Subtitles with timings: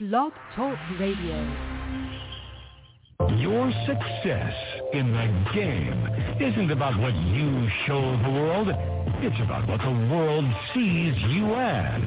[0.00, 1.36] Blog Talk Radio.
[3.36, 4.54] Your success
[4.94, 6.08] in the game
[6.40, 8.68] isn't about what you show the world.
[9.20, 12.00] It's about what the world sees you as.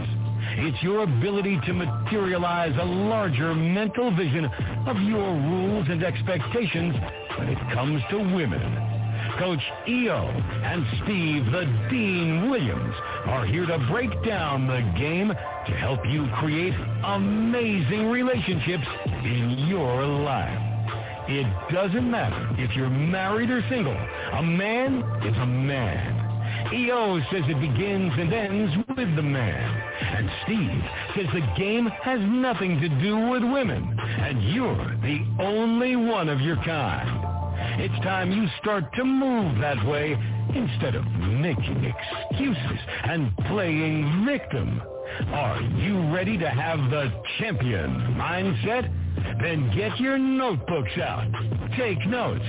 [0.66, 4.46] It's your ability to materialize a larger mental vision
[4.88, 6.96] of your rules and expectations
[7.38, 8.94] when it comes to women.
[9.38, 10.30] Coach EO
[10.64, 16.28] and Steve the Dean Williams are here to break down the game to help you
[16.40, 16.74] create
[17.04, 18.86] amazing relationships
[19.24, 20.60] in your life.
[21.28, 23.96] It doesn't matter if you're married or single.
[24.34, 26.20] A man is a man.
[26.74, 29.82] EO says it begins and ends with the man.
[30.02, 30.84] And Steve
[31.16, 33.98] says the game has nothing to do with women.
[34.00, 37.34] And you're the only one of your kind.
[37.80, 40.18] It's time you start to move that way
[40.56, 44.82] instead of making excuses and playing victim.
[45.32, 48.90] Are you ready to have the champion mindset?
[49.42, 51.28] Then get your notebooks out,
[51.78, 52.46] take notes,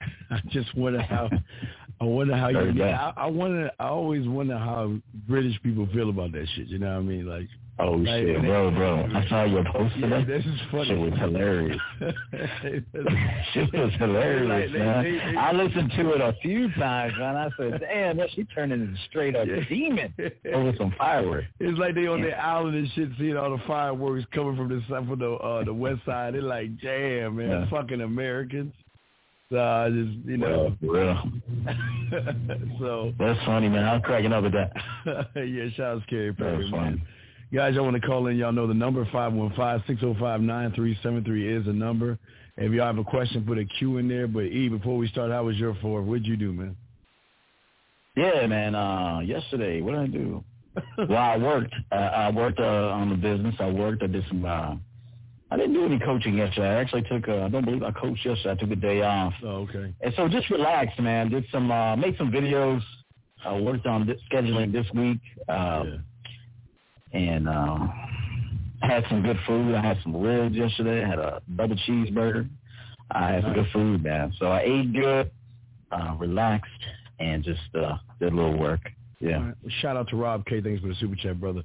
[0.30, 1.30] I just wonder how
[2.00, 2.82] I wonder how you.
[2.82, 3.70] I, I wonder.
[3.78, 4.96] I always wonder how
[5.28, 6.66] British people feel about that shit.
[6.66, 7.26] You know what I mean?
[7.26, 7.48] Like,
[7.78, 9.08] oh like, shit, bro, bro.
[9.14, 10.08] I saw your post today.
[10.08, 10.86] Yeah, this is funny.
[10.88, 11.78] Shit was hilarious.
[13.52, 15.04] shit was hilarious, like, man.
[15.04, 17.36] They, they, I listened to it a few times, man.
[17.36, 19.60] I said, damn, that she turned into straight up yeah.
[19.68, 20.14] demon
[20.54, 21.46] over some fireworks.
[21.60, 22.26] It's like they on yeah.
[22.26, 25.74] the island and shit, seeing all the fireworks coming from the from the uh, the
[25.74, 26.34] west side.
[26.34, 27.70] They're like, damn, man, yeah.
[27.70, 28.72] fucking Americans.
[29.50, 30.76] So I just, you know.
[30.82, 31.30] Well,
[32.80, 33.84] so that's funny, man.
[33.84, 34.72] I'm cracking up at that.
[35.36, 37.00] yeah, shout out to Scary Perry, man.
[37.52, 38.36] Guys, I want to call in.
[38.36, 42.18] Y'all know the number 515-605-9373 is the number.
[42.56, 44.26] If y'all have a question, put a Q in there.
[44.26, 46.02] But E, before we start, how was your four?
[46.02, 46.76] What'd you do, man?
[48.16, 48.74] Yeah, man.
[48.74, 50.42] Uh, yesterday, what did I do?
[51.08, 51.74] well, I worked.
[51.92, 53.54] Uh, I worked uh, on the business.
[53.60, 54.02] I worked.
[54.02, 54.74] I did some uh,
[55.50, 56.68] I didn't do any coaching yesterday.
[56.68, 58.50] I actually took, a, I don't believe I coached yesterday.
[58.50, 59.32] I took a day off.
[59.44, 59.94] Oh, okay.
[60.00, 61.30] And so just relaxed, man.
[61.30, 62.82] Did some, uh, made some videos.
[63.44, 65.20] I worked on this, scheduling this week.
[65.48, 65.96] Uh, yeah.
[67.12, 67.78] And uh,
[68.82, 69.74] had some good food.
[69.74, 71.04] I had some ribs yesterday.
[71.04, 72.48] I had a double cheeseburger.
[73.10, 74.32] I had some good food, man.
[74.38, 75.30] So I ate good,
[75.92, 76.70] uh, relaxed,
[77.18, 78.80] and just uh, did a little work.
[79.20, 79.46] Yeah.
[79.46, 79.54] Right.
[79.80, 80.60] Shout out to Rob K.
[80.60, 81.62] Thanks for the super chat, brother.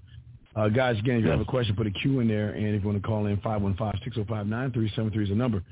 [0.56, 2.52] Uh, guys, again, if you have a question, put a Q in there.
[2.52, 5.64] And if you want to call in, 515-605-9373 is the number.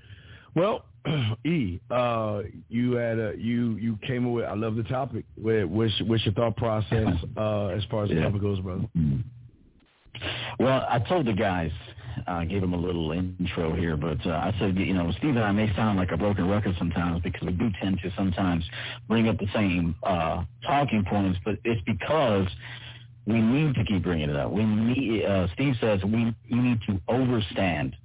[0.56, 0.86] Well,
[1.46, 4.46] E, uh, you had a, you you came with.
[4.46, 5.24] I love the topic.
[5.36, 7.08] What's, what's your thought process
[7.38, 8.86] uh, as far as the topic goes, brother?
[10.60, 11.72] Well, I told the guys,
[12.28, 15.36] I uh, gave them a little intro here, but uh, I said, you know, Steve
[15.36, 18.64] and I may sound like a broken record sometimes because we do tend to sometimes
[19.08, 22.48] bring up the same uh, talking points, but it's because
[23.26, 24.52] we need to keep bringing it up.
[24.52, 25.26] We need.
[25.26, 27.96] Uh, Steve says we you need to overstand.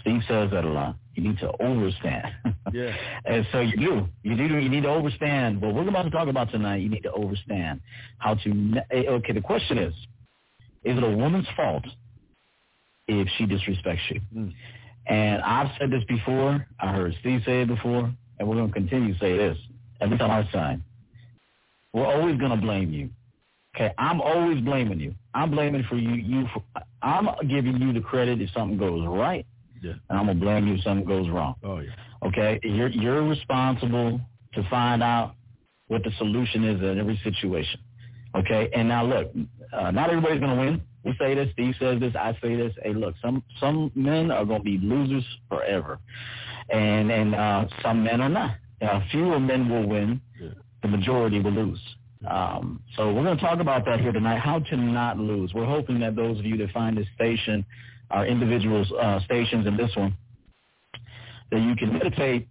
[0.00, 0.96] Steve says that a lot.
[1.14, 2.26] You need to overstand.
[2.72, 2.96] Yeah.
[3.26, 4.08] and so you do.
[4.22, 4.44] You do.
[4.44, 5.60] You need to overstand.
[5.60, 7.80] What we're about to talk about tonight, you need to overstand
[8.16, 8.74] how to.
[8.90, 9.34] Eh, okay.
[9.34, 9.92] The question is,
[10.84, 11.84] is it a woman's fault
[13.08, 14.20] if she disrespects you?
[14.34, 14.52] Mm.
[15.06, 16.66] And I've said this before.
[16.80, 19.58] I heard Steve say it before, and we're going to continue to say this
[20.00, 20.84] every time I sign.
[21.92, 23.10] We're always going to blame you.
[23.74, 25.14] Okay, I'm always blaming you.
[25.34, 26.14] I'm blaming for you.
[26.14, 26.62] You, for,
[27.00, 29.46] I'm giving you the credit if something goes right,
[29.82, 29.92] yeah.
[30.10, 31.54] and I'm gonna blame you if something goes wrong.
[31.64, 31.92] Oh yeah.
[32.22, 34.20] Okay, you're you're responsible
[34.54, 35.34] to find out
[35.88, 37.80] what the solution is in every situation.
[38.34, 39.30] Okay, and now look,
[39.72, 40.82] uh, not everybody's gonna win.
[41.04, 42.72] We say this, Steve says this, I say this.
[42.82, 45.98] Hey, look, some some men are gonna be losers forever,
[46.70, 48.56] and and uh, some men are not.
[48.80, 50.20] Uh, fewer men will win.
[50.82, 51.80] The majority will lose.
[52.28, 55.52] Um, so we're going to talk about that here tonight, how to not lose.
[55.54, 57.64] We're hoping that those of you that find this station,
[58.10, 60.16] our individual uh, stations in this one,
[61.50, 62.48] that you can meditate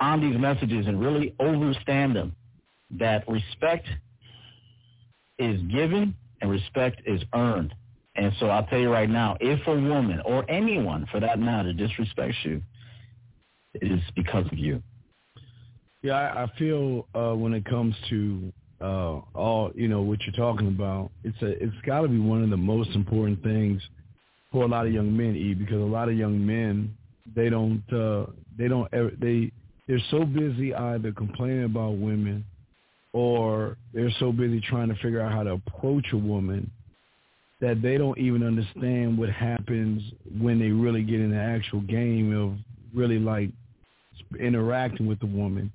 [0.00, 2.34] on these messages and really understand them,
[2.90, 3.86] that respect
[5.38, 7.74] is given and respect is earned.
[8.16, 11.72] And so I'll tell you right now, if a woman or anyone for that matter
[11.72, 12.62] disrespects you,
[13.74, 14.82] it is because of you.
[16.02, 20.36] Yeah, I, I feel uh, when it comes to uh, all you know what you're
[20.36, 21.10] talking about.
[21.24, 23.82] It's a it's got to be one of the most important things
[24.52, 26.94] for a lot of young men, E, because a lot of young men
[27.34, 29.50] they don't uh, they don't ever, they
[29.88, 32.44] they're so busy either complaining about women
[33.16, 36.70] or they're so busy trying to figure out how to approach a woman
[37.62, 40.02] that they don't even understand what happens
[40.38, 42.58] when they really get in the actual game of
[42.94, 43.48] really like
[44.38, 45.72] interacting with the woman.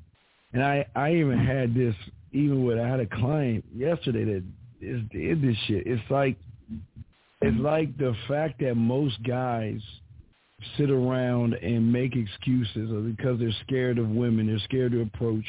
[0.54, 1.96] And I I even had this
[2.32, 4.44] even with I had a client yesterday that
[4.80, 5.88] is did this shit.
[5.88, 6.38] It's like
[7.42, 9.82] it's like the fact that most guys
[10.78, 15.46] sit around and make excuses because they're scared of women, they're scared to approach,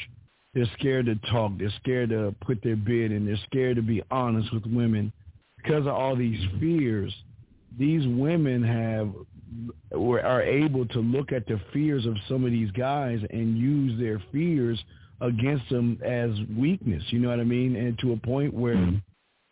[0.55, 4.03] they're scared to talk, they're scared to put their bid in, they're scared to be
[4.11, 5.13] honest with women.
[5.57, 7.15] Because of all these fears,
[7.79, 9.13] these women have
[9.95, 14.23] are able to look at the fears of some of these guys and use their
[14.33, 14.83] fears
[15.21, 17.03] against them as weakness.
[17.09, 17.77] You know what I mean?
[17.77, 18.93] And to a point where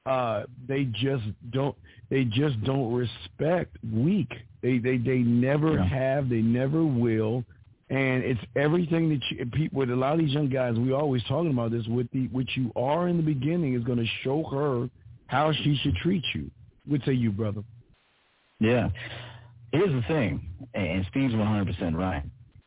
[0.06, 1.76] uh, they just don't
[2.08, 4.32] they just don't respect weak.
[4.62, 5.84] They they they never yeah.
[5.84, 6.28] have.
[6.28, 7.44] They never will.
[7.90, 10.76] And it's everything that you, people with a lot of these young guys.
[10.76, 11.86] We always talking about this.
[11.88, 14.88] With the what you are in the beginning is going to show her
[15.26, 16.50] how she should treat you.
[16.88, 17.62] Would say you, brother.
[18.60, 18.90] Yeah.
[19.72, 22.24] Here's the thing, and Steve's 100% right.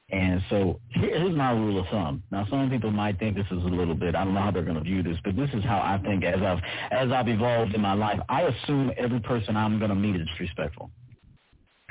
[0.10, 2.22] And so here's my rule of thumb.
[2.31, 4.16] Now, some people might think this is a little bit.
[4.16, 6.24] I don't know how they're going to view this, but this is how I think.
[6.24, 6.60] As I've
[6.92, 10.28] as I've evolved in my life, I assume every person I'm going to meet is
[10.40, 10.92] respectful.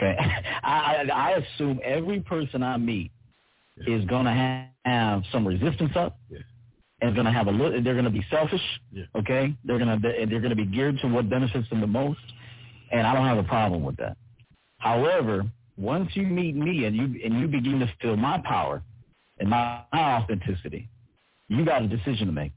[0.01, 0.17] Okay,
[0.63, 3.11] I, I assume every person I meet.
[3.87, 6.19] Is going to have, have some resistance up.
[6.31, 6.39] Yeah.
[7.01, 7.83] And going to have a little.
[7.83, 8.61] They're going to be selfish.
[8.93, 9.05] Yeah.
[9.17, 12.21] Okay, they're going to they're going to be geared to what benefits them the most,
[12.93, 14.17] and I don't have a problem with that.
[14.79, 15.45] However,
[15.77, 18.83] once you meet me and you and you begin to feel my power
[19.41, 20.89] and my, my authenticity,
[21.49, 22.53] you got a decision to make.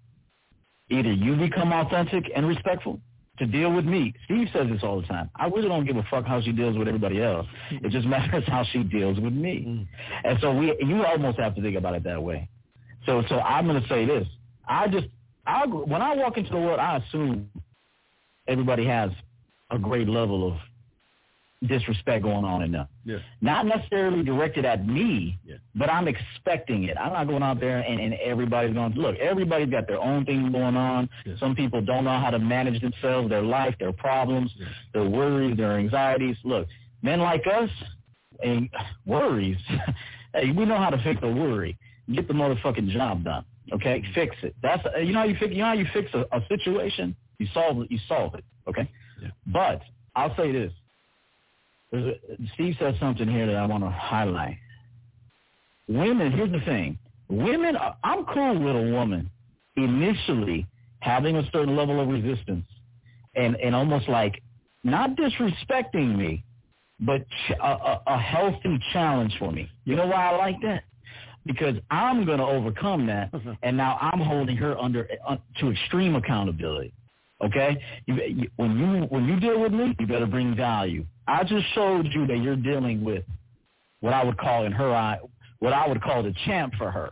[0.92, 3.00] Either you become authentic and respectful
[3.38, 4.14] to deal with me.
[4.26, 5.30] Steve says this all the time.
[5.36, 7.48] I really don't give a fuck how she deals with everybody else.
[7.72, 9.66] It just matters how she deals with me.
[9.68, 9.88] Mm.
[10.24, 12.50] And so we you almost have to think about it that way.
[13.06, 14.28] So so I'm going to say this.
[14.68, 15.08] I just
[15.46, 17.50] I when I walk into the world, I assume
[18.48, 19.12] everybody has
[19.72, 20.58] a great level of
[21.64, 22.88] disrespect going on in them.
[23.06, 23.18] Yeah.
[23.42, 25.56] Not necessarily directed at me, yeah.
[25.74, 26.98] but I'm expecting it.
[26.98, 29.16] I'm not going out there and, and everybody's going to look.
[29.18, 31.10] Everybody's got their own thing going on.
[31.26, 31.36] Yeah.
[31.40, 34.68] Some people don't know how to manage themselves, their life, their problems, yeah.
[34.94, 36.38] their worries, their anxieties.
[36.44, 36.68] Look,
[37.02, 37.70] men like us
[38.44, 38.70] and
[39.06, 39.58] worries.
[40.34, 41.78] hey, we know how to fix a worry.
[42.14, 43.46] Get the motherfucking job done.
[43.74, 44.14] Okay, mm-hmm.
[44.14, 44.56] fix it.
[44.62, 47.16] That's you know how you fix you know how you fix a, a situation.
[47.40, 47.90] You solve it.
[47.90, 48.44] You solve it.
[48.70, 48.88] Okay.
[49.20, 49.30] Yeah.
[49.48, 49.82] But
[50.16, 50.72] I'll say this
[52.54, 54.58] Steve said something here that I want to highlight.
[55.88, 56.98] Women, here's the thing.
[57.30, 59.30] Women, I'm cool with a woman
[59.76, 60.68] initially
[61.00, 62.66] having a certain level of resistance
[63.36, 64.42] and, and almost like
[64.84, 66.44] not disrespecting me,
[67.00, 67.26] but
[67.60, 69.70] a, a, a healthy challenge for me.
[69.84, 70.84] You know why I like that?
[71.46, 73.32] Because I'm going to overcome that,
[73.64, 76.94] and now I'm holding her under uh, to extreme accountability.
[77.44, 81.06] Okay, you, you, when you when you deal with me, you better bring value.
[81.28, 83.26] I just showed you that you're dealing with
[84.00, 85.18] what I would call in her eye,
[85.60, 87.12] what I would call the champ for her.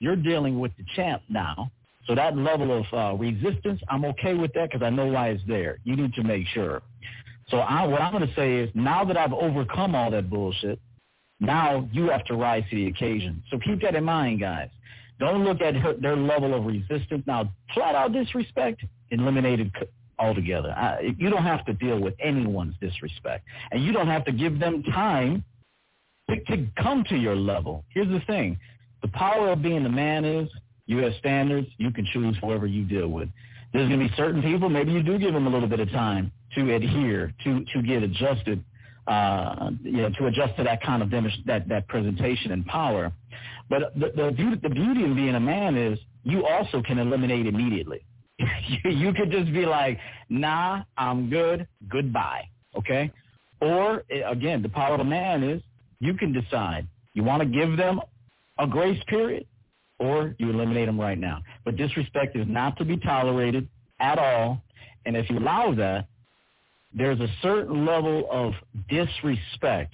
[0.00, 1.70] You're dealing with the champ now.
[2.06, 5.42] So that level of uh, resistance, I'm okay with that because I know why it's
[5.46, 5.78] there.
[5.84, 6.80] You need to make sure.
[7.50, 10.80] So I, what I'm going to say is now that I've overcome all that bullshit,
[11.40, 13.42] now you have to rise to the occasion.
[13.50, 14.70] So keep that in mind, guys.
[15.18, 17.24] Don't look at her, their level of resistance.
[17.26, 19.72] Now, flat out disrespect, eliminated
[20.18, 20.70] altogether.
[20.70, 24.58] I, you don't have to deal with anyone's disrespect, and you don't have to give
[24.58, 25.44] them time
[26.28, 27.84] to, to come to your level.
[27.90, 28.58] Here's the thing:
[29.02, 30.48] the power of being a man is
[30.86, 31.68] you have standards.
[31.78, 33.28] You can choose whoever you deal with.
[33.72, 34.68] There's going to be certain people.
[34.68, 38.02] Maybe you do give them a little bit of time to adhere, to to get
[38.02, 38.64] adjusted,
[39.06, 41.10] uh, you know, to adjust to that kind of
[41.46, 43.12] that that presentation and power.
[43.68, 48.04] But the, the the beauty of being a man is you also can eliminate immediately.
[48.84, 49.98] you could just be like,
[50.28, 53.10] nah, I'm good, goodbye, okay?
[53.60, 55.62] Or, eh, again, the power of a man is
[56.00, 56.86] you can decide.
[57.14, 58.00] You want to give them
[58.58, 59.46] a grace period
[59.98, 61.42] or you eliminate them right now.
[61.64, 64.62] But disrespect is not to be tolerated at all.
[65.04, 66.06] And if you allow that,
[66.94, 68.52] there's a certain level of
[68.88, 69.92] disrespect.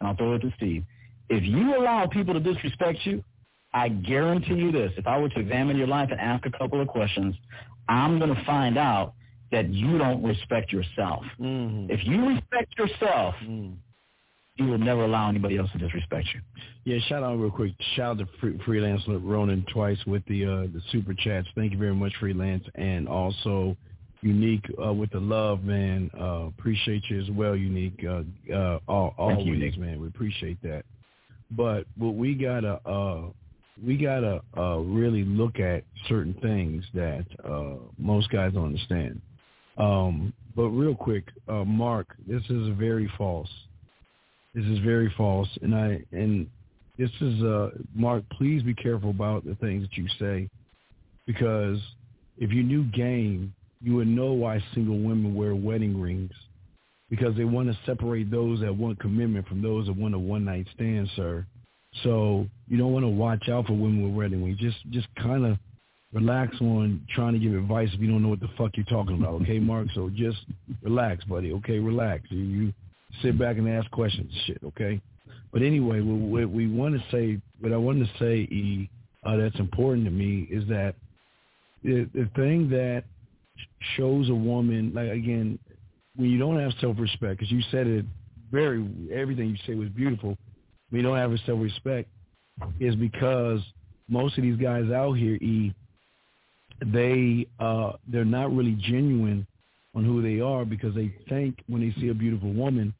[0.00, 0.84] And I'll throw it to Steve.
[1.32, 3.24] If you allow people to disrespect you,
[3.72, 4.92] I guarantee you this.
[4.98, 7.34] If I were to examine your life and ask a couple of questions,
[7.88, 9.14] I'm going to find out
[9.50, 11.24] that you don't respect yourself.
[11.40, 11.90] Mm-hmm.
[11.90, 13.74] If you respect yourself, mm.
[14.56, 16.40] you will never allow anybody else to disrespect you.
[16.84, 17.72] Yeah, shout out real quick.
[17.96, 21.48] Shout out to Freelance Ronan twice with the uh, the super chats.
[21.54, 23.74] Thank you very much, Freelance, and also
[24.20, 26.10] Unique uh, with the love, man.
[26.18, 28.04] Uh, appreciate you as well, Unique.
[28.06, 28.22] Uh,
[28.54, 29.98] uh, all, always, man.
[29.98, 30.84] We appreciate that.
[31.56, 33.22] But what we gotta uh,
[33.84, 39.20] we gotta uh, really look at certain things that uh, most guys don't understand.
[39.78, 43.48] Um, but real quick, uh, Mark, this is very false.
[44.54, 46.46] This is very false, and I and
[46.98, 48.22] this is uh, Mark.
[48.32, 50.48] Please be careful about the things that you say,
[51.26, 51.78] because
[52.38, 56.32] if you knew game, you would know why single women wear wedding rings,
[57.12, 60.46] because they want to separate those that want commitment from those that want a one
[60.46, 61.46] night stand, sir.
[62.02, 64.58] So you don't want to watch out for women with wedding rings.
[64.58, 65.58] Just just kind of
[66.14, 69.18] relax on trying to give advice if you don't know what the fuck you're talking
[69.18, 69.42] about.
[69.42, 69.88] Okay, Mark.
[69.94, 70.38] So just
[70.82, 71.52] relax, buddy.
[71.52, 72.24] Okay, relax.
[72.30, 72.72] You, you
[73.20, 74.32] sit back and ask questions.
[74.46, 74.60] Shit.
[74.64, 74.98] Okay.
[75.52, 78.88] But anyway, what we want to say, what I want to say, E,
[79.22, 80.94] uh, that's important to me is that
[81.84, 83.04] the, the thing that
[83.98, 85.58] shows a woman, like again,
[86.16, 88.04] when you don't have self-respect, because you said it
[88.50, 90.36] very, everything you say was beautiful.
[90.90, 92.08] You don't have self-respect,
[92.80, 93.60] is because
[94.08, 95.74] most of these guys out here, E,
[96.84, 99.46] they uh, they're not really genuine
[99.94, 102.94] on who they are because they think when they see a beautiful woman,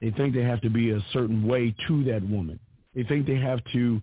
[0.00, 2.58] they think they have to be a certain way to that woman.
[2.94, 4.00] They think they have to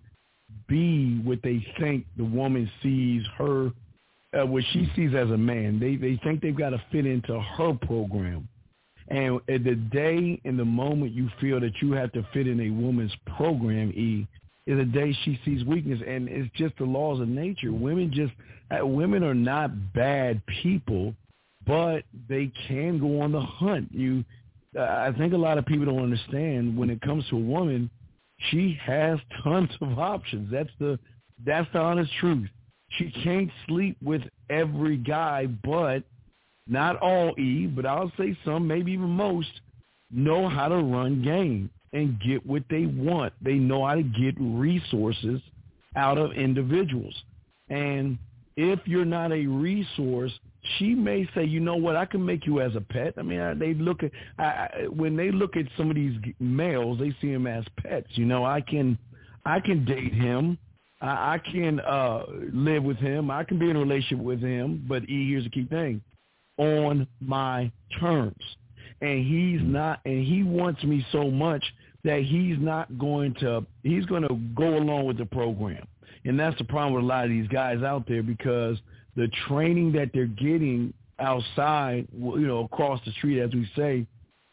[0.68, 3.70] be what they think the woman sees her,
[4.38, 5.78] uh, what she sees as a man.
[5.78, 8.48] They they think they've got to fit into her program.
[9.08, 12.60] And at the day and the moment you feel that you have to fit in
[12.60, 14.26] a woman's program, E,
[14.66, 16.00] is the day she sees weakness.
[16.06, 17.72] And it's just the laws of nature.
[17.72, 18.32] Women just,
[18.70, 21.14] uh, women are not bad people,
[21.66, 23.88] but they can go on the hunt.
[23.92, 24.24] You
[24.78, 27.90] I think a lot of people don't understand when it comes to a woman,
[28.50, 30.50] she has tons of options.
[30.50, 30.98] That's the
[31.44, 32.48] that's the honest truth.
[32.96, 36.02] She can't sleep with every guy, but
[36.66, 39.60] not all E, but I'll say some, maybe even most,
[40.10, 43.32] know how to run game and get what they want.
[43.42, 45.40] They know how to get resources
[45.96, 47.14] out of individuals.
[47.68, 48.18] And
[48.56, 50.32] if you're not a resource,
[50.78, 53.14] she may say, you know what, I can make you as a pet.
[53.18, 56.16] I mean, I, they look at I, I, when they look at some of these
[56.38, 58.08] males, they see them as pets.
[58.10, 58.96] You know, I can,
[59.44, 60.58] I can date him.
[61.02, 63.30] I, I can uh live with him.
[63.30, 64.84] I can be in a relationship with him.
[64.88, 66.00] But E, here's the key thing:
[66.58, 68.36] on my terms.
[69.00, 71.64] And he's not, and he wants me so much
[72.04, 75.86] that he's not going to, he's going to go along with the program.
[76.24, 78.78] And that's the problem with a lot of these guys out there because
[79.16, 84.06] the training that they're getting outside, you know, across the street, as we say,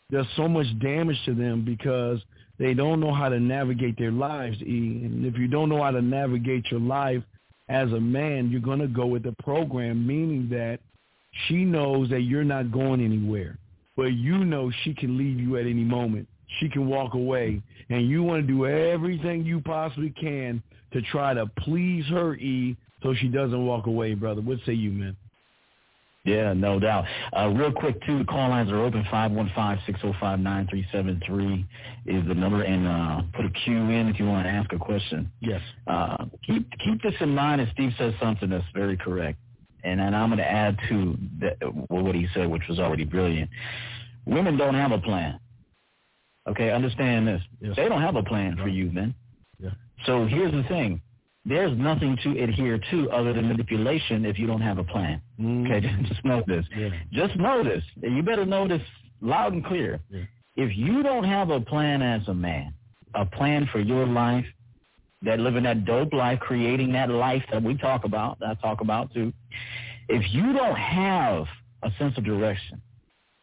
[0.10, 2.20] there's so much damage to them because
[2.60, 5.01] they don't know how to navigate their lives, E.
[5.04, 7.24] And if you don't know how to navigate your life
[7.70, 10.80] as a man, you're going to go with the program, meaning that
[11.48, 13.58] she knows that you're not going anywhere,
[13.96, 16.28] but you know she can leave you at any moment.
[16.60, 20.62] She can walk away, and you want to do everything you possibly can
[20.92, 24.42] to try to please her, E, so she doesn't walk away, brother.
[24.42, 25.16] What say you, man?
[26.29, 27.05] Yeah, no doubt.
[27.36, 29.03] Uh, real quick, too, the call lines are open.
[29.12, 31.65] 515-605-9373
[32.05, 32.62] is the number.
[32.62, 35.31] And uh, put a Q in if you want to ask a question.
[35.39, 35.62] Yes.
[35.88, 39.39] Uh, keep keep this in mind, and Steve says something that's very correct.
[39.83, 41.55] And, and I'm going to add to the,
[41.88, 43.50] what he said, which was already brilliant.
[44.25, 45.39] Women don't have a plan.
[46.48, 47.41] Okay, understand this.
[47.59, 47.75] Yes.
[47.75, 49.15] They don't have a plan for you, men.
[49.59, 49.71] Yeah.
[50.05, 51.01] So here's the thing
[51.46, 55.22] there's nothing to adhere to other than manipulation if you don't have a plan.
[55.39, 55.65] Mm.
[55.65, 56.65] Okay, just know this.
[56.75, 56.89] Yeah.
[57.12, 57.84] Just know this.
[58.01, 58.81] You better know this
[59.22, 60.00] loud and clear.
[60.10, 60.24] Yeah.
[60.55, 62.74] If you don't have a plan as a man,
[63.15, 64.46] a plan for your life,
[65.22, 68.81] that living that dope life, creating that life that we talk about, that I talk
[68.81, 69.34] about too.
[70.08, 71.46] If you don't have
[71.84, 72.81] a sense of direction,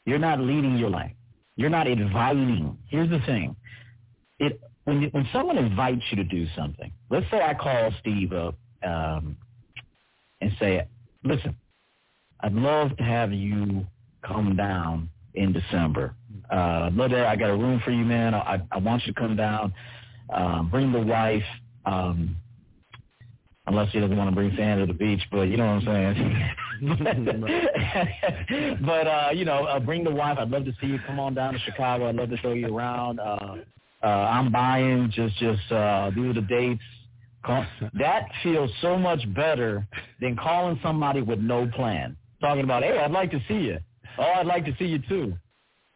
[0.04, 1.12] you're not leading your life.
[1.56, 2.76] You're not inviting.
[2.88, 3.56] Here's the thing.
[4.38, 8.54] It when when someone invites you to do something, let's say I call Steve up
[8.82, 9.36] um,
[10.40, 10.86] and say,
[11.24, 11.54] "Listen,
[12.40, 13.86] I'd love to have you
[14.24, 16.14] come down in December.
[16.50, 17.26] Uh, love that.
[17.26, 18.34] I got a room for you, man.
[18.34, 19.74] I I want you to come down.
[20.30, 21.44] Um, bring the wife."
[21.84, 22.36] Um,
[23.68, 26.16] unless he doesn't want to bring sand to the beach, but you know what I'm
[26.16, 26.50] saying.
[28.86, 30.38] but uh, you know, uh, bring the wife.
[30.38, 30.98] I'd love to see you.
[31.06, 32.08] Come on down to Chicago.
[32.08, 33.18] I'd love to show you around.
[33.18, 33.56] Uh,
[34.02, 35.10] uh, I'm buying.
[35.14, 36.82] Just just uh, these are the dates.
[37.44, 37.64] Call,
[37.98, 39.86] that feels so much better
[40.20, 42.16] than calling somebody with no plan.
[42.40, 43.78] Talking about, hey, I'd like to see you.
[44.18, 45.34] Oh, I'd like to see you too.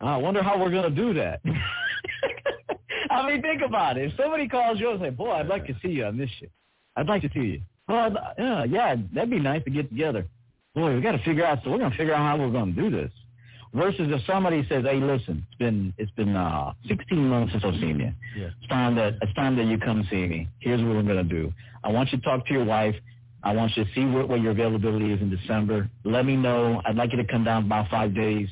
[0.00, 1.40] I wonder how we're gonna do that.
[3.10, 4.10] I mean, think about it.
[4.10, 6.06] If somebody calls you and say, "Boy, I'd like to see you.
[6.06, 6.48] I miss you.
[6.96, 10.26] I'd like to see you." Well, yeah, yeah, that'd be nice to get together.
[10.74, 11.58] Boy, we got to figure out.
[11.64, 13.10] So we're gonna figure out how we're gonna do this.
[13.74, 17.74] Versus if somebody says, "Hey, listen, it's been it's been uh, 16 months since I've
[17.74, 18.12] seen you.
[18.36, 18.50] Yeah.
[18.58, 20.48] It's time that it's time that you come see me.
[20.58, 21.52] Here's what we're gonna do.
[21.84, 22.94] I want you to talk to your wife.
[23.42, 25.88] I want you to see what, what your availability is in December.
[26.04, 26.82] Let me know.
[26.84, 28.48] I'd like you to come down about five days.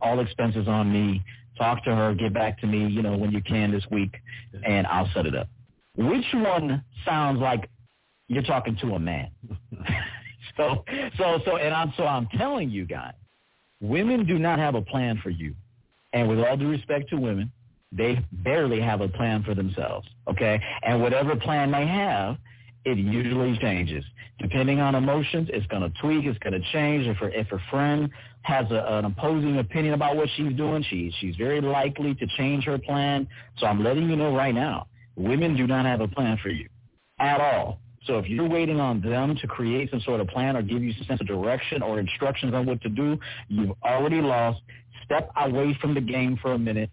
[0.00, 1.22] All expenses on me.
[1.56, 2.12] Talk to her.
[2.14, 2.88] Get back to me.
[2.88, 4.14] You know when you can this week,
[4.64, 5.48] and I'll set it up.
[5.96, 7.68] Which one sounds like
[8.28, 9.30] you're talking to a man?
[10.56, 10.84] so
[11.18, 13.12] so so, and I'm so I'm telling you guys
[13.82, 15.54] Women do not have a plan for you.
[16.12, 17.50] And with all due respect to women,
[17.90, 20.62] they barely have a plan for themselves, okay?
[20.82, 22.38] And whatever plan they have,
[22.84, 24.04] it usually changes.
[24.38, 27.06] Depending on emotions, it's going to tweak, it's going to change.
[27.06, 28.08] If her, if her friend
[28.42, 32.64] has a, an opposing opinion about what she's doing, she, she's very likely to change
[32.64, 33.28] her plan.
[33.58, 34.86] So I'm letting you know right now,
[35.16, 36.68] women do not have a plan for you
[37.18, 37.78] at all.
[38.06, 40.92] So if you're waiting on them to create some sort of plan or give you
[40.94, 43.18] some sense of direction or instructions on what to do,
[43.48, 44.60] you've already lost.
[45.04, 46.90] Step away from the game for a minute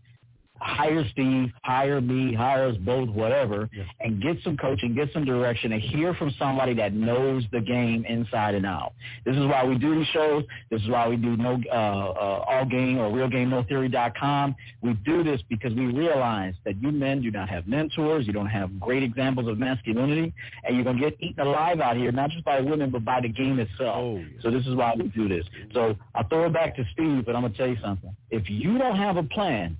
[0.61, 3.83] hire Steve, hire me, hire us both, whatever, yeah.
[3.99, 8.05] and get some coaching, get some direction, and hear from somebody that knows the game
[8.05, 8.93] inside and out.
[9.25, 10.43] This is why we do these shows.
[10.69, 14.55] This is why we do no uh, uh, all game or real game no theory.com.
[14.81, 18.47] We do this because we realize that you men do not have mentors, you don't
[18.47, 22.43] have great examples of masculinity, and you're gonna get eaten alive out here, not just
[22.45, 23.95] by women but by the game itself.
[23.97, 24.25] Oh, yeah.
[24.41, 25.45] So this is why we do this.
[25.73, 28.15] So I'll throw it back to Steve, but I'm gonna tell you something.
[28.29, 29.77] If you don't have a plan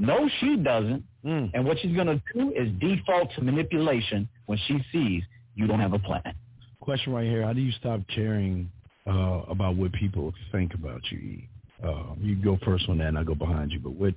[0.00, 1.04] no, she doesn't.
[1.24, 1.50] Mm.
[1.52, 5.22] And what she's going to do is default to manipulation when she sees
[5.54, 6.34] you don't have a plan.
[6.80, 7.42] Question right here.
[7.42, 8.70] How do you stop caring
[9.06, 11.42] uh, about what people think about you?
[11.84, 13.78] Uh, you go first on that and I'll go behind you.
[13.78, 14.14] But what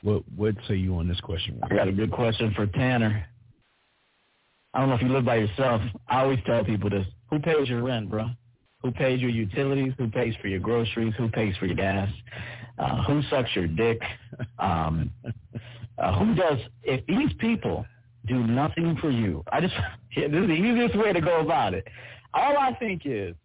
[0.00, 1.60] what what say you on this question?
[1.62, 3.26] I got a good question for Tanner.
[4.72, 5.82] I don't know if you live by yourself.
[6.08, 7.06] I always tell people this.
[7.28, 8.30] Who pays your rent, bro?
[8.82, 9.92] Who pays your utilities?
[9.98, 11.12] Who pays for your groceries?
[11.18, 12.10] Who pays for your gas?
[12.82, 14.00] Uh, who sucks your dick?
[14.58, 15.10] Um,
[15.98, 16.58] uh, who does?
[16.82, 17.86] If these people
[18.26, 19.74] do nothing for you, I just
[20.16, 21.86] this is the easiest way to go about it.
[22.34, 23.36] All I think is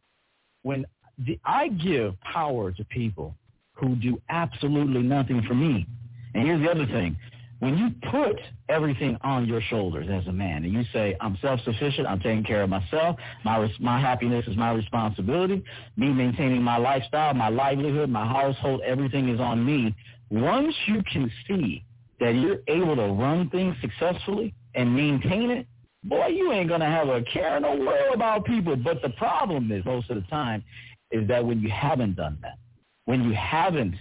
[0.64, 0.86] when
[1.20, 3.36] the, I give power to people
[3.74, 5.86] who do absolutely nothing for me.
[6.34, 7.16] And here's the other thing
[7.60, 8.40] when you put
[8.70, 12.62] everything on your shoulders as a man and you say, I'm self-sufficient, I'm taking care
[12.62, 15.64] of myself, my, my happiness is my responsibility,
[15.96, 19.96] me maintaining my lifestyle, my livelihood, my household, everything is on me.
[20.30, 21.84] Once you can see
[22.20, 25.68] that you're able to run things successfully and maintain it,
[26.04, 28.76] boy, you ain't going to have a care in the world about people.
[28.76, 30.64] But the problem is most of the time
[31.12, 32.58] is that when you haven't done that,
[33.06, 33.96] when you haven't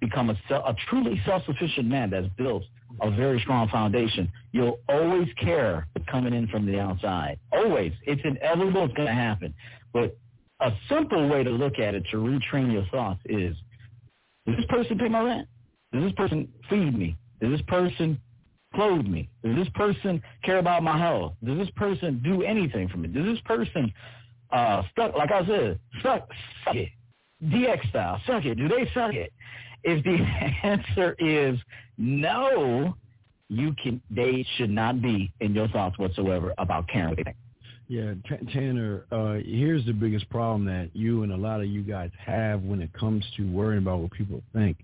[0.00, 2.64] become a, a truly self-sufficient man that's built
[3.00, 7.38] a very strong foundation, you'll always care coming in from the outside.
[7.52, 7.92] Always.
[8.04, 8.84] It's inevitable.
[8.84, 9.54] It's going to happen.
[9.92, 10.16] But
[10.60, 13.56] a simple way to look at it to retrain your thoughts is,
[14.46, 15.48] does this person pay my rent?
[15.92, 17.16] Does this person feed me?
[17.40, 18.20] Does this person
[18.74, 19.28] clothe me?
[19.44, 21.34] Does this person care about my health?
[21.44, 23.08] Does this person do anything for me?
[23.08, 23.92] Does this person
[24.50, 26.28] uh stuck like I said, suck
[26.64, 26.88] suck it.
[27.44, 28.56] DX style, suck it.
[28.56, 29.32] Do they suck it?
[29.84, 30.18] If the
[30.62, 31.58] answer is
[31.96, 32.94] no,
[33.48, 34.00] you can.
[34.10, 37.16] They should not be in your thoughts whatsoever about caring.
[37.88, 38.12] Yeah,
[38.52, 39.06] Tanner.
[39.10, 42.82] Uh, here's the biggest problem that you and a lot of you guys have when
[42.82, 44.76] it comes to worrying about what people think.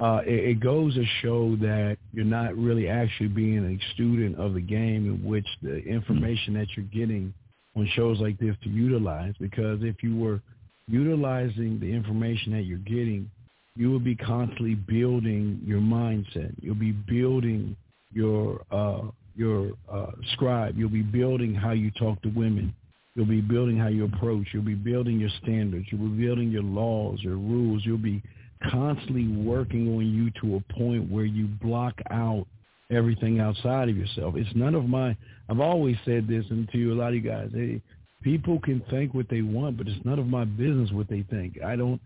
[0.00, 4.54] Uh, it, it goes to show that you're not really actually being a student of
[4.54, 7.34] the game in which the information that you're getting
[7.76, 9.34] on shows like this to utilize.
[9.38, 10.40] Because if you were
[10.88, 13.30] utilizing the information that you're getting
[13.76, 16.52] you will be constantly building your mindset.
[16.60, 17.76] You'll be building
[18.12, 19.02] your uh,
[19.36, 20.76] your uh, scribe.
[20.76, 22.74] You'll be building how you talk to women.
[23.14, 24.48] You'll be building how you approach.
[24.52, 25.86] You'll be building your standards.
[25.90, 27.82] You'll be building your laws, your rules.
[27.84, 28.22] You'll be
[28.70, 32.46] constantly working on you to a point where you block out
[32.90, 34.34] everything outside of yourself.
[34.36, 35.16] It's none of my.
[35.48, 37.80] I've always said this, and to a lot of you guys, hey,
[38.22, 41.58] people can think what they want, but it's none of my business what they think.
[41.64, 42.00] I don't.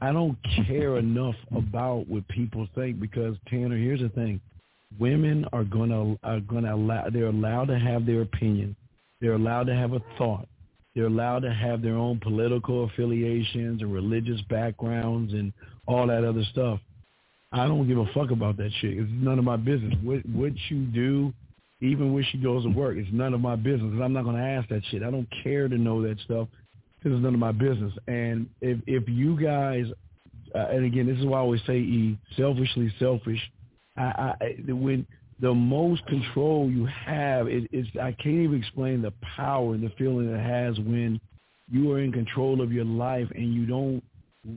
[0.00, 4.40] I don't care enough about what people think because Tanner, here's the thing:
[4.98, 8.76] women are gonna are gonna allow they're allowed to have their opinion,
[9.20, 10.46] they're allowed to have a thought,
[10.94, 15.52] they're allowed to have their own political affiliations and religious backgrounds and
[15.86, 16.80] all that other stuff.
[17.50, 18.98] I don't give a fuck about that shit.
[18.98, 19.94] It's none of my business.
[20.02, 21.32] What what you do,
[21.80, 24.00] even when she goes to work, it's none of my business.
[24.02, 25.02] I'm not gonna ask that shit.
[25.02, 26.48] I don't care to know that stuff
[27.02, 27.92] this is none of my business.
[28.06, 29.86] And if if you guys,
[30.54, 33.40] uh, and again, this is why I always say, E, selfishly selfish.
[33.96, 35.06] I, I when
[35.40, 40.28] the most control you have is I can't even explain the power and the feeling
[40.28, 41.20] it has when
[41.70, 44.02] you are in control of your life and you don't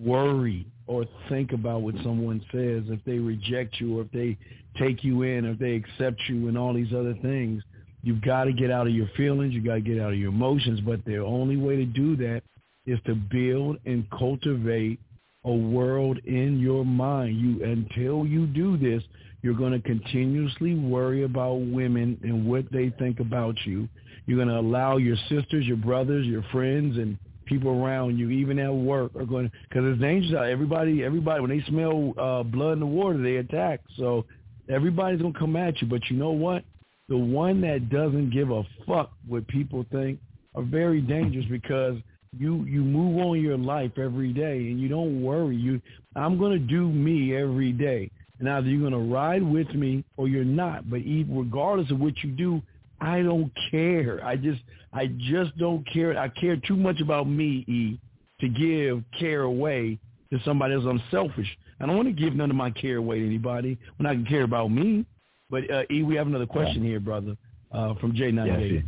[0.04, 4.38] worry or think about what someone says if they reject you or if they
[4.78, 7.64] take you in or if they accept you and all these other things.
[8.04, 9.54] You've got to get out of your feelings.
[9.54, 10.80] You've got to get out of your emotions.
[10.82, 12.42] But the only way to do that
[12.86, 15.00] is to build and cultivate
[15.46, 17.40] a world in your mind.
[17.40, 19.04] You until you do this,
[19.42, 23.88] you're going to continuously worry about women and what they think about you.
[24.26, 27.18] You're going to allow your sisters, your brothers, your friends, and
[27.52, 30.48] people around you, even at work, are going because it's dangerous out.
[30.48, 33.82] Everybody, everybody, when they smell uh, blood in the water, they attack.
[33.98, 34.26] So
[34.70, 35.88] everybody's gonna come at you.
[35.88, 36.64] But you know what?
[37.10, 40.20] The one that doesn't give a fuck what people think
[40.56, 41.98] are very dangerous because
[42.38, 45.58] you you move on your life every day and you don't worry.
[45.58, 45.82] You
[46.16, 48.10] I'm gonna do me every day.
[48.40, 50.90] And either you're gonna ride with me or you're not.
[50.90, 52.62] But even regardless of what you do,
[53.02, 54.24] I don't care.
[54.24, 54.62] I just
[54.94, 56.18] I just don't care.
[56.18, 58.00] I care too much about me, E,
[58.40, 60.00] to give care away
[60.32, 60.86] to somebody else.
[60.88, 61.48] I'm selfish.
[61.80, 64.26] I don't want to give none of my care away to anybody when I can
[64.26, 65.06] care about me.
[65.50, 67.36] But uh, E, we have another question here, brother,
[67.72, 68.74] uh, from J98.
[68.74, 68.84] Yes,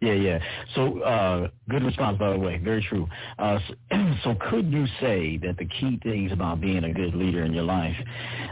[0.00, 0.38] yeah, yeah.
[0.74, 2.58] So, uh, good response, by the way.
[2.58, 3.06] Very true.
[3.38, 3.74] Uh, so,
[4.24, 7.64] so, could you say that the key things about being a good leader in your
[7.64, 7.96] life,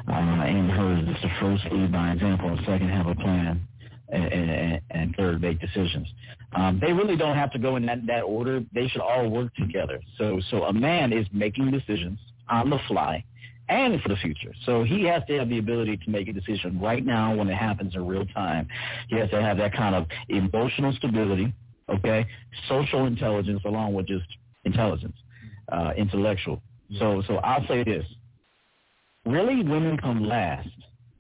[0.08, 3.66] uh, and her is to first lead by example, and second have a plan,
[4.09, 6.07] and, and, third make decisions.
[6.53, 8.62] Um, they really don't have to go in that, that order.
[8.73, 10.01] They should all work together.
[10.16, 12.18] So, so a man is making decisions
[12.49, 13.25] on the fly
[13.68, 14.53] and for the future.
[14.64, 17.55] So he has to have the ability to make a decision right now when it
[17.57, 18.68] happens in real time.
[19.09, 21.53] He has to have that kind of emotional stability,
[21.88, 22.27] okay,
[22.68, 24.27] social intelligence along with just
[24.64, 25.16] intelligence,
[25.71, 26.62] uh, intellectual.
[26.99, 28.07] So, so I'll say this.
[29.27, 30.68] Really, women come last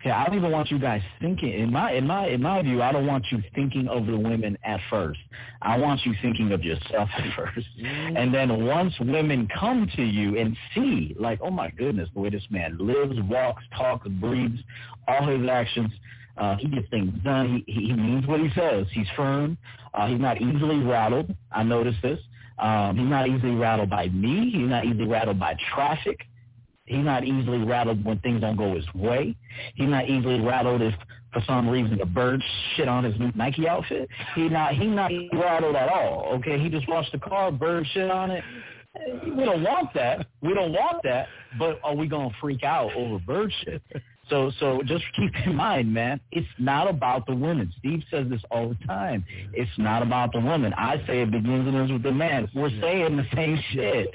[0.00, 2.82] Okay, I don't even want you guys thinking in my in my in my view,
[2.82, 5.18] I don't want you thinking of the women at first.
[5.60, 7.66] I want you thinking of yourself at first.
[7.82, 8.16] Mm.
[8.16, 12.30] And then once women come to you and see, like, oh my goodness, the way
[12.30, 14.60] this man lives, walks, talks, breathes,
[15.08, 15.92] all his actions,
[16.36, 17.64] uh, he gets things done.
[17.66, 18.86] He, he means what he says.
[18.92, 19.58] He's firm.
[19.94, 21.34] Uh, he's not easily rattled.
[21.50, 22.20] I noticed this.
[22.60, 24.50] Um, he's not easily rattled by me.
[24.50, 26.20] He's not easily rattled by traffic.
[26.88, 29.36] He's not easily rattled when things don't go his way.
[29.74, 30.94] He's not easily rattled if
[31.32, 32.42] for some reason the bird
[32.74, 34.08] shit on his new Nike outfit.
[34.34, 36.32] He not he not rattled at all.
[36.36, 38.42] Okay, he just washed the car, bird shit on it.
[39.36, 40.26] We don't want that.
[40.40, 41.28] We don't want that.
[41.58, 43.82] But are we gonna freak out over bird shit?
[44.30, 47.72] So so just keep in mind, man, it's not about the women.
[47.78, 49.24] Steve says this all the time.
[49.52, 50.72] It's not about the women.
[50.74, 52.48] I say it begins and ends with the man.
[52.54, 54.08] We're saying the same shit.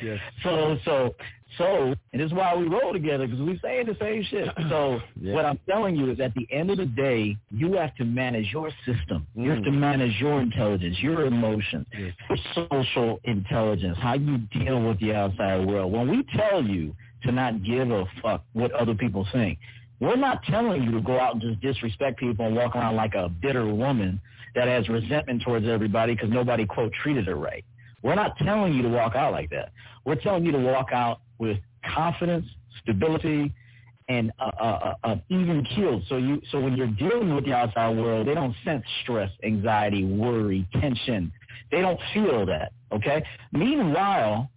[0.43, 1.15] So so
[1.57, 4.49] so, and this is why we roll together because we saying the same shit.
[4.69, 5.33] So, yeah.
[5.33, 8.47] what I'm telling you is, at the end of the day, you have to manage
[8.51, 9.27] your system.
[9.37, 9.43] Mm.
[9.43, 9.77] You have to mm.
[9.77, 12.13] manage your intelligence, your emotions, yes.
[12.29, 15.91] your social intelligence, how you deal with the outside world.
[15.91, 19.59] When we tell you to not give a fuck what other people think,
[19.99, 23.13] we're not telling you to go out and just disrespect people and walk around like
[23.15, 24.19] a bitter woman
[24.55, 27.63] that has resentment towards everybody because nobody quote treated her right.
[28.03, 29.71] We're not telling you to walk out like that.
[30.05, 31.57] We're telling you to walk out with
[31.95, 32.45] confidence,
[32.81, 33.53] stability,
[34.09, 36.03] and uh, uh, uh, even killed.
[36.09, 40.03] So you, so when you're dealing with the outside world, they don't sense stress, anxiety,
[40.03, 41.31] worry, tension.
[41.71, 42.73] They don't feel that.
[42.91, 43.23] Okay.
[43.53, 44.49] Meanwhile,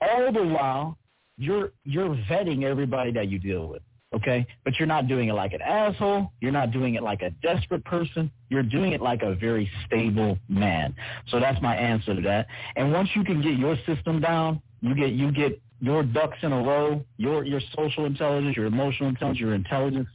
[0.00, 0.96] all the while,
[1.36, 3.82] you're you're vetting everybody that you deal with.
[4.14, 6.30] Okay, but you're not doing it like an asshole.
[6.40, 8.30] You're not doing it like a desperate person.
[8.48, 10.94] You're doing it like a very stable man.
[11.28, 12.46] So that's my answer to that.
[12.76, 16.52] And once you can get your system down, you get you get your ducks in
[16.52, 20.08] a row, your your social intelligence, your emotional intelligence, your intelligence,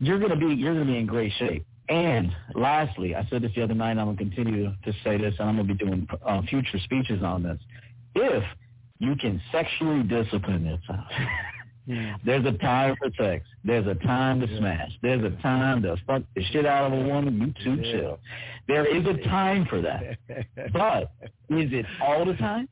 [0.00, 1.66] you're gonna be you're gonna be in great shape.
[1.88, 5.34] And lastly, I said this the other night, and I'm gonna continue to say this,
[5.38, 7.58] and I'm gonna be doing uh, future speeches on this.
[8.14, 8.42] If
[8.98, 11.06] you can sexually discipline yourself.
[11.86, 12.16] Yeah.
[12.24, 13.46] There's a time for sex.
[13.64, 14.90] There's a time to smash.
[15.02, 17.38] There's a time to fuck the shit out of a woman.
[17.40, 17.92] You too yeah.
[17.92, 18.18] chill.
[18.66, 20.18] There is a time for that.
[20.72, 21.12] but
[21.50, 22.68] is it all the time?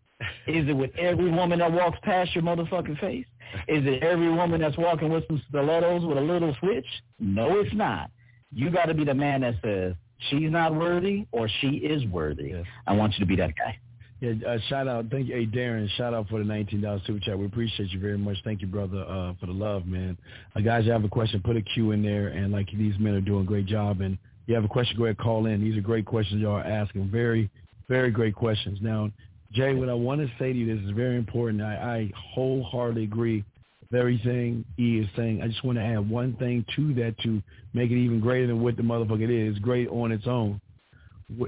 [0.46, 3.26] Is it with every woman that walks past your motherfucking face?
[3.68, 6.86] Is it every woman that's walking with some stilettos with a little switch?
[7.20, 8.10] No, it's not.
[8.52, 9.94] You got to be the man that says
[10.30, 12.50] she's not worthy or she is worthy.
[12.50, 12.64] Yes.
[12.86, 13.78] I want you to be that guy.
[14.24, 15.86] Yeah, uh, shout out, thank you, hey Darren.
[15.98, 17.38] Shout out for the nineteen dollars super chat.
[17.38, 18.38] We appreciate you very much.
[18.42, 20.16] Thank you, brother, uh, for the love, man.
[20.56, 23.12] Uh, guys, you have a question, put a Q in there, and like these men
[23.12, 24.00] are doing a great job.
[24.00, 25.60] And you have a question, go ahead, call in.
[25.60, 27.10] These are great questions y'all are asking.
[27.10, 27.50] Very,
[27.86, 28.78] very great questions.
[28.80, 29.10] Now,
[29.52, 31.60] Jay, what I want to say to you, this is very important.
[31.60, 33.44] I, I wholeheartedly agree
[33.90, 35.42] with everything E is saying.
[35.42, 37.42] I just want to add one thing to that to
[37.74, 39.58] make it even greater than what the motherfucker is.
[39.58, 40.62] Great on its own.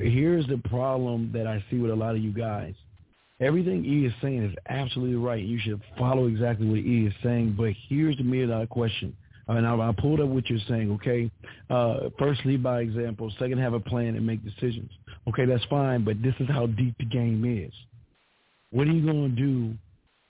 [0.01, 2.75] Here's the problem that I see with a lot of you guys.
[3.41, 5.45] Everything E is saying is absolutely right.
[5.45, 7.55] You should follow exactly what E is saying.
[7.57, 9.15] But here's the million dollar question.
[9.49, 11.31] And I, I pulled up what you're saying, okay?
[11.71, 13.33] Uh, first, lead by example.
[13.39, 14.91] Second, have a plan and make decisions.
[15.29, 17.73] Okay, that's fine, but this is how deep the game is.
[18.71, 19.75] What are you going to do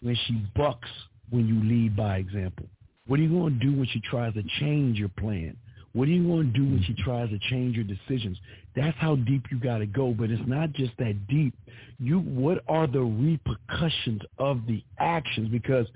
[0.03, 0.89] when she bucks
[1.31, 2.67] when you lead by example?
[3.07, 5.57] What are you going to do when she tries to change your plan?
[5.97, 8.37] What are you going to do when she tries to change your decisions?
[8.75, 10.11] That's how deep you got to go.
[10.11, 11.55] But it's not just that deep.
[11.99, 15.49] You, what are the repercussions of the actions?
[15.49, 15.87] Because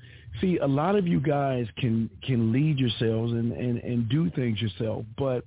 [0.41, 4.59] see, a lot of you guys can can lead yourselves and and and do things
[4.59, 5.45] yourself, but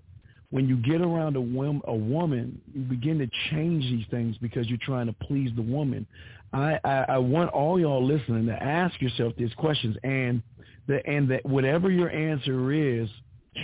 [0.52, 4.78] when you get around a, a woman, you begin to change these things because you're
[4.84, 6.06] trying to please the woman.
[6.54, 10.44] I, I, I want all y'all listening to ask yourself these questions and
[10.88, 13.10] the, and that whatever your answer is,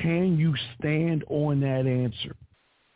[0.02, 2.36] can you stand on that answer?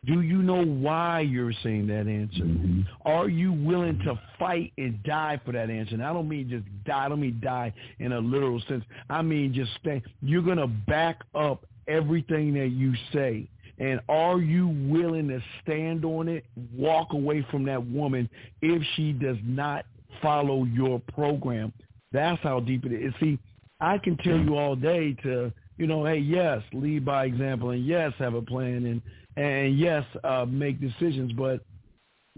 [0.05, 2.43] Do you know why you're saying that answer?
[2.43, 2.81] Mm-hmm.
[3.05, 5.93] Are you willing to fight and die for that answer?
[5.93, 7.05] And I don't mean just die.
[7.05, 8.83] I don't mean die in a literal sense.
[9.09, 10.01] I mean just stand.
[10.21, 13.47] You're going to back up everything that you say.
[13.79, 18.29] And are you willing to stand on it, walk away from that woman
[18.61, 19.85] if she does not
[20.21, 21.71] follow your program?
[22.11, 23.13] That's how deep it is.
[23.19, 23.39] See,
[23.79, 27.85] I can tell you all day to you know, hey, yes, lead by example, and
[27.85, 29.01] yes, have a plan, and
[29.35, 31.31] and yes, uh, make decisions.
[31.33, 31.61] But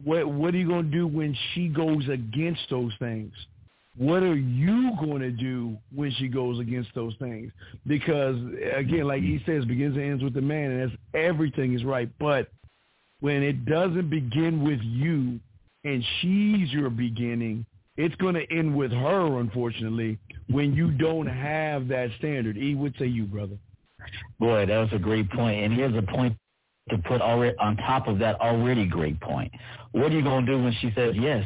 [0.03, 3.33] what what are you going to do when she goes against those things?
[3.97, 7.51] What are you going to do when she goes against those things?
[7.87, 8.35] Because
[8.75, 12.09] again, like he says, begins and ends with the man, and that's everything is right.
[12.19, 12.49] But
[13.21, 15.39] when it doesn't begin with you,
[15.85, 17.65] and she's your beginning,
[17.97, 20.17] it's going to end with her, unfortunately,
[20.49, 22.57] when you don't have that standard.
[22.57, 23.57] E would say you, brother.
[24.39, 25.63] Boy, that was a great point.
[25.63, 26.37] And here's a point
[26.89, 29.51] to put already on top of that already great point.
[29.91, 31.43] What are you going to do when she says yes?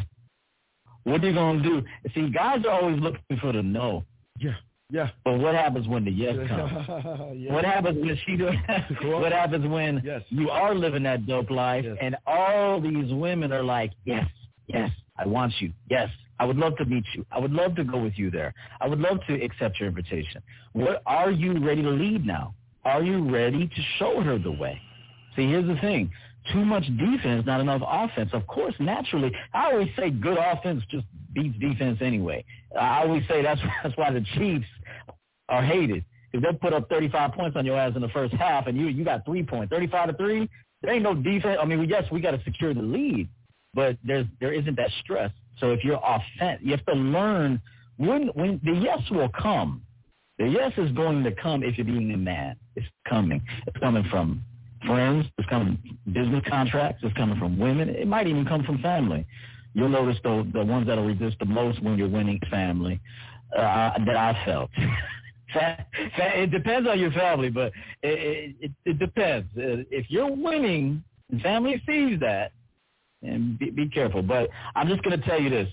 [1.04, 1.86] What are you going to do?
[2.14, 4.04] See, guys are always looking for the no.
[4.40, 4.56] Yeah.
[4.92, 5.10] Yeah.
[5.24, 6.72] But what happens when the yes comes?
[7.38, 7.54] yeah.
[7.54, 8.52] What happens when she do?
[9.04, 10.24] what happens when yes.
[10.30, 11.98] you are living that dope life yes.
[12.02, 14.28] and all these women are like, yes,
[14.68, 15.72] yes, I want you.
[15.90, 16.10] Yes,
[16.40, 17.26] I would love to meet you.
[17.32, 18.54] I would love to go with you there.
[18.80, 20.42] I would love to accept your invitation.
[20.74, 22.54] What are you ready to lead now?
[22.86, 24.80] Are you ready to show her the way?
[25.36, 26.12] See, here's the thing.
[26.54, 28.30] Too much defense, not enough offense.
[28.34, 32.44] Of course, naturally, I always say good offense just beats defense anyway.
[32.80, 34.66] I always say that's that's why the Chiefs
[35.50, 36.06] are hated.
[36.32, 38.88] If they put up 35 points on your ass in the first half and you
[38.88, 40.50] you got three points, 35 to three,
[40.82, 41.58] there ain't no defense.
[41.62, 43.28] I mean, yes, we got to secure the lead,
[43.74, 45.32] but there's there isn't that stress.
[45.60, 47.62] So if you're authentic, you have to learn
[47.98, 49.82] when when the yes will come.
[50.38, 52.56] The yes is going to come if you're being a man.
[52.76, 53.42] It's coming.
[53.68, 54.42] It's coming from
[54.86, 55.26] friends.
[55.38, 57.02] It's coming from business contracts.
[57.04, 57.90] It's coming from women.
[57.90, 59.26] It might even come from family.
[59.74, 63.00] You'll notice the the ones that'll resist the most when you're winning family
[63.56, 64.70] uh, that I felt.
[65.56, 69.48] it depends on your family, but it, it, it depends.
[69.58, 71.04] Uh, if you're winning,
[71.42, 72.52] family sees that,
[73.22, 74.22] and be, be careful.
[74.22, 75.70] But I'm just going to tell you this.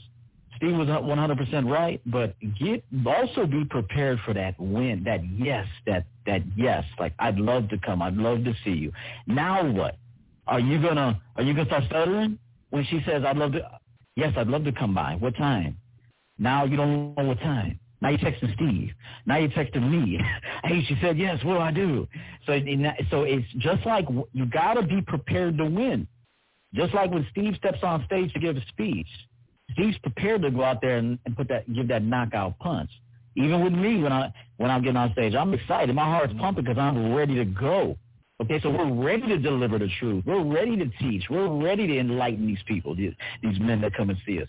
[0.57, 6.07] Steve was 100% right, but get also be prepared for that win, that yes, that
[6.25, 6.83] that yes.
[6.99, 8.91] Like I'd love to come, I'd love to see you.
[9.27, 9.99] Now what?
[10.47, 12.39] Are you gonna are you gonna start stuttering
[12.71, 13.71] when she says I'd love to?
[14.15, 15.17] Yes, I'd love to come by.
[15.17, 15.77] What time?
[16.39, 17.79] Now you don't know what time.
[18.01, 18.93] Now you're texting Steve.
[19.27, 20.19] Now you're texting me.
[20.65, 21.43] hey, she said yes.
[21.45, 22.09] What do I do?
[22.47, 22.59] So
[23.11, 26.07] so it's just like you got to be prepared to win.
[26.75, 29.09] Just like when Steve steps on stage to give a speech,
[29.73, 32.91] Steve's prepared to go out there and, and put that, give that knockout punch.
[33.37, 35.95] Even with me, when I when I'm getting on stage, I'm excited.
[35.95, 37.97] My heart's pumping because I'm ready to go.
[38.43, 40.25] Okay, so we're ready to deliver the truth.
[40.27, 41.25] We're ready to teach.
[41.31, 44.49] We're ready to enlighten these people, these, these men that come and see us.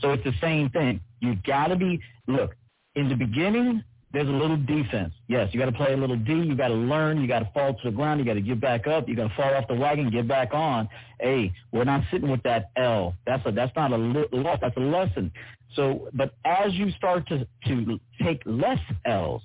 [0.00, 1.00] So it's the same thing.
[1.20, 2.56] You got to be look
[2.94, 5.12] in the beginning there's a little defense.
[5.28, 6.32] Yes, you got to play a little D.
[6.32, 7.20] You got to learn.
[7.20, 8.20] You got to fall to the ground.
[8.20, 9.08] You got to get back up.
[9.08, 10.88] You got to fall off the wagon, get back on.
[11.20, 13.14] Hey, we're not sitting with that L.
[13.26, 14.58] That's a that's not a loss.
[14.60, 15.32] That's a lesson.
[15.74, 19.42] So, but as you start to to take less L's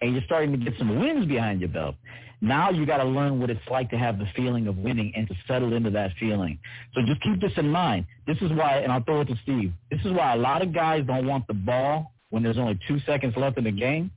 [0.00, 1.94] and you're starting to get some wins behind your belt,
[2.40, 5.28] now you got to learn what it's like to have the feeling of winning and
[5.28, 6.58] to settle into that feeling.
[6.94, 8.06] So just keep this in mind.
[8.26, 9.72] This is why, and I'll throw it to Steve.
[9.90, 12.98] This is why a lot of guys don't want the ball when there's only two
[13.00, 14.10] seconds left in the game.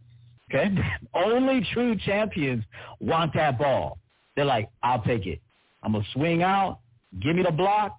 [0.49, 0.69] Okay?
[1.13, 2.63] only true champions
[2.99, 3.97] want that ball.
[4.35, 5.39] They're like, I'll take it.
[5.83, 6.79] I'm gonna swing out.
[7.21, 7.97] Give me the block.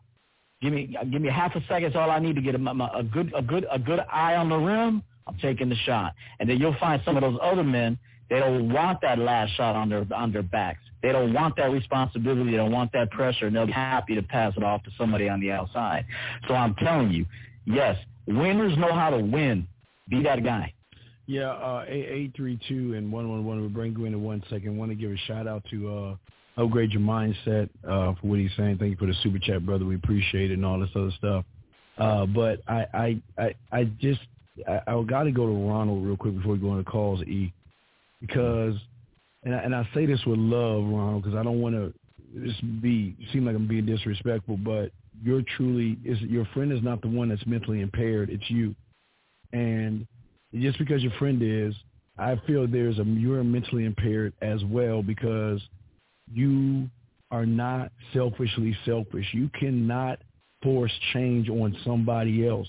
[0.61, 1.85] Give me give me half a second.
[1.85, 2.59] It's all I need to get a,
[2.95, 5.03] a good a good a good eye on the rim.
[5.27, 6.15] I'm taking the shot.
[6.41, 7.99] And then you'll find some of those other men.
[8.31, 10.81] They don't want that last shot on their on their backs.
[11.03, 12.53] They don't want that responsibility.
[12.53, 15.29] They don't want that pressure, and they'll be happy to pass it off to somebody
[15.29, 16.07] on the outside.
[16.47, 17.27] So I'm telling you,
[17.67, 17.97] yes,
[18.27, 19.67] Winners know how to win.
[20.13, 20.73] Be that guy.
[21.27, 23.61] Yeah, uh, eight three two and one one one.
[23.61, 24.77] We'll bring you in in one second.
[24.77, 26.17] Want to give a shout out to
[26.59, 28.79] uh, upgrade your mindset uh, for what he's saying.
[28.79, 29.85] Thank you for the super chat, brother.
[29.85, 31.45] We appreciate it and all this other stuff.
[31.99, 34.21] Uh, but I, I, I, I just,
[34.67, 37.53] I, I got to go to Ronald real quick before we go into calls, E,
[38.21, 38.75] because,
[39.45, 41.93] and I, and I say this with love, Ronald, because I don't want to
[42.45, 44.91] just be seem like I'm being disrespectful, but
[45.23, 48.31] you're truly is your friend is not the one that's mentally impaired.
[48.31, 48.75] It's you,
[49.53, 50.07] and
[50.55, 51.75] just because your friend is,
[52.19, 55.61] I feel there's a you're mentally impaired as well because
[56.33, 56.89] you
[57.31, 59.27] are not selfishly selfish.
[59.33, 60.19] You cannot
[60.63, 62.69] force change on somebody else,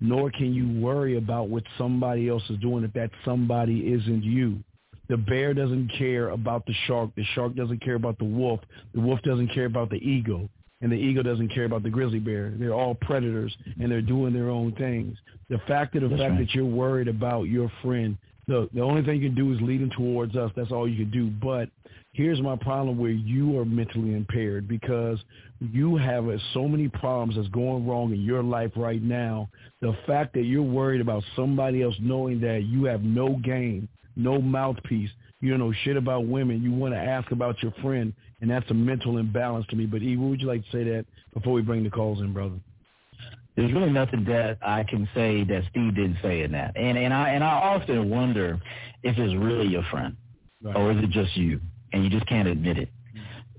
[0.00, 4.62] nor can you worry about what somebody else is doing if that somebody isn't you.
[5.08, 7.10] The bear doesn't care about the shark.
[7.14, 8.60] The shark doesn't care about the wolf.
[8.94, 10.48] The wolf doesn't care about the eagle.
[10.80, 12.52] And the eagle doesn't care about the grizzly bear.
[12.58, 15.16] They're all predators and they're doing their own things.
[15.48, 16.40] The fact that the That's fact right.
[16.40, 19.80] that you're worried about your friend, the the only thing you can do is lead
[19.80, 20.50] him towards us.
[20.56, 21.28] That's all you can do.
[21.28, 21.70] But
[22.12, 25.18] here's my problem where you are mentally impaired because
[25.60, 29.48] you have so many problems that's going wrong in your life right now.
[29.80, 34.40] The fact that you're worried about somebody else knowing that you have no game, no
[34.40, 35.10] mouthpiece,
[35.40, 38.70] you don't know shit about women, you want to ask about your friend, and that's
[38.70, 39.86] a mental imbalance to me.
[39.86, 42.32] But E, what would you like to say that before we bring the calls in,
[42.32, 42.56] brother?
[43.56, 47.14] There's really nothing that I can say that Steve didn't say in that, and and
[47.14, 48.60] I and I often wonder
[49.02, 50.16] if it's really your friend,
[50.62, 50.76] right.
[50.76, 51.60] or is it just you?
[51.94, 52.88] and you just can't admit it.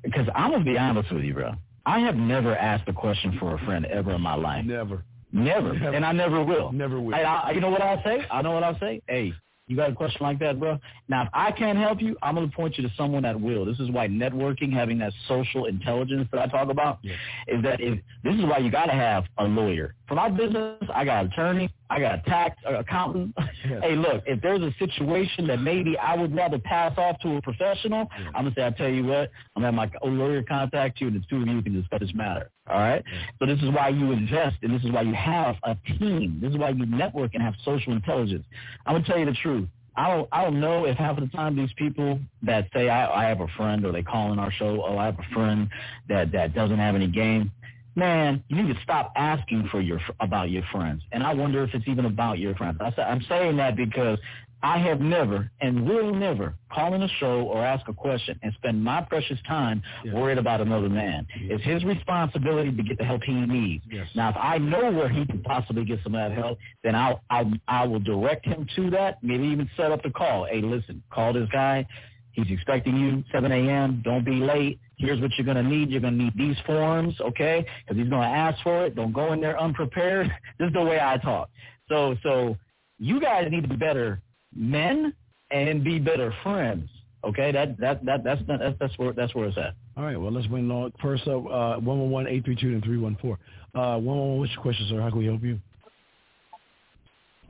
[0.03, 1.53] Because I'm gonna be honest with you, bro.
[1.85, 4.65] I have never asked a question for a friend ever in my life.
[4.65, 5.03] Never.
[5.31, 5.73] Never.
[5.73, 5.95] never.
[5.95, 6.71] And I never will.
[6.71, 7.15] Never will.
[7.15, 8.25] I, I, you know what I'll say?
[8.29, 9.01] I know what I'll say.
[9.07, 9.33] Hey,
[9.67, 10.79] you got a question like that, bro?
[11.07, 13.65] Now, if I can't help you, I'm going to point you to someone that will.
[13.65, 17.15] This is why networking, having that social intelligence that I talk about, yeah.
[17.47, 19.95] is that if this is why you got to have a lawyer.
[20.07, 23.33] For my business, I got an attorney, I got a tax uh, accountant.
[23.67, 23.79] Yeah.
[23.81, 27.41] hey, look, if there's a situation that maybe I would rather pass off to a
[27.41, 28.27] professional, yeah.
[28.35, 31.15] I'm gonna say, I tell you what, I'm gonna have my lawyer contact you, and
[31.15, 32.51] the two of you can discuss this matter.
[32.69, 33.03] All right.
[33.39, 36.37] So this is why you invest, and this is why you have a team.
[36.41, 38.45] This is why you network and have social intelligence.
[38.85, 39.67] I'm gonna tell you the truth.
[39.97, 43.23] I don't I don't know if half of the time these people that say I,
[43.23, 45.69] I have a friend or they call in our show, oh I have a friend
[46.09, 47.51] that that doesn't have any game.
[47.95, 51.01] Man, you need to stop asking for your about your friends.
[51.11, 52.77] And I wonder if it's even about your friends.
[52.81, 54.19] I, I'm saying that because
[54.65, 58.51] I have never and will never call in a show or ask a question and
[58.55, 60.13] spend my precious time yes.
[60.13, 61.27] worried about another man.
[61.39, 61.59] Yes.
[61.59, 63.83] It's his responsibility to get the help he needs.
[63.89, 64.07] Yes.
[64.15, 67.21] Now, if I know where he can possibly get some of that help, then I'll,
[67.29, 69.21] I'll I will direct him to that.
[69.21, 70.45] Maybe even set up the call.
[70.45, 71.85] Hey, listen, call this guy.
[72.31, 74.01] He's expecting you 7 a.m.
[74.03, 74.79] Don't be late.
[74.97, 75.89] Here's what you're going to need.
[75.89, 77.65] You're going to need these forms, okay?
[77.83, 78.95] Because he's going to ask for it.
[78.95, 80.27] Don't go in there unprepared.
[80.59, 81.49] this is the way I talk.
[81.89, 82.57] So, so
[82.97, 84.21] you guys need to be better
[84.55, 85.13] men
[85.51, 86.89] and be better friends.
[87.23, 89.73] Okay, that that that that's that's that's where that's where it's at.
[89.97, 90.91] All right, well let's win log.
[91.01, 93.39] First up, uh, one one one eight three two and three one four.
[93.73, 94.39] Uh, one one one.
[94.39, 95.01] What's your question, sir?
[95.01, 95.59] How can we help you?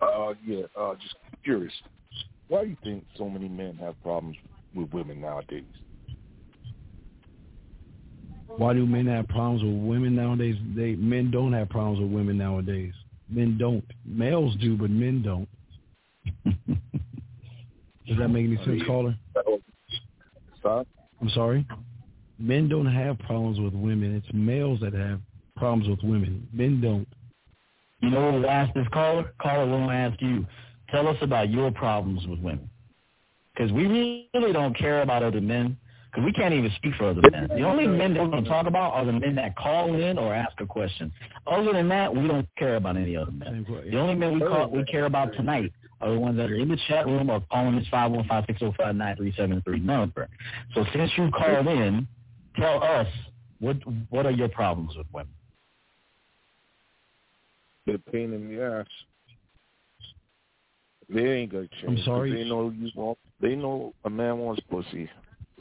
[0.01, 1.73] Uh, yeah, uh, just curious.
[2.47, 4.37] Why do you think so many men have problems
[4.73, 5.63] with women nowadays?
[8.47, 10.55] Why do men have problems with women nowadays?
[10.75, 12.93] They men don't have problems with women nowadays.
[13.29, 13.83] Men don't.
[14.05, 15.49] Males do, but men don't.
[18.07, 19.15] Does that make any sense, caller?
[20.65, 21.65] I'm sorry?
[22.37, 24.15] Men don't have problems with women.
[24.15, 25.19] It's males that have
[25.55, 26.47] problems with women.
[26.53, 27.07] Men don't.
[28.01, 29.33] You know what we'll ask this caller?
[29.41, 30.45] Caller, we'll ask you.
[30.91, 32.69] Tell us about your problems with women.
[33.53, 35.77] Because we really don't care about other men.
[36.15, 37.49] Because we can't even speak for other men.
[37.49, 40.17] The only men that we're going to talk about are the men that call in
[40.17, 41.11] or ask a question.
[41.45, 43.65] Other than that, we don't care about any other men.
[43.67, 46.69] The only men we call, we care about tonight are the ones that are in
[46.69, 50.29] the chat room or calling this 515-605-9373 number.
[50.73, 52.07] So since you called in,
[52.55, 53.07] tell us
[53.59, 53.75] what
[54.09, 55.33] what are your problems with women?
[57.85, 58.87] They're pain in the ass.
[61.09, 61.99] They ain't gonna change.
[61.99, 62.31] I'm sorry.
[62.31, 63.17] They know you want.
[63.41, 65.09] They know a man wants pussy.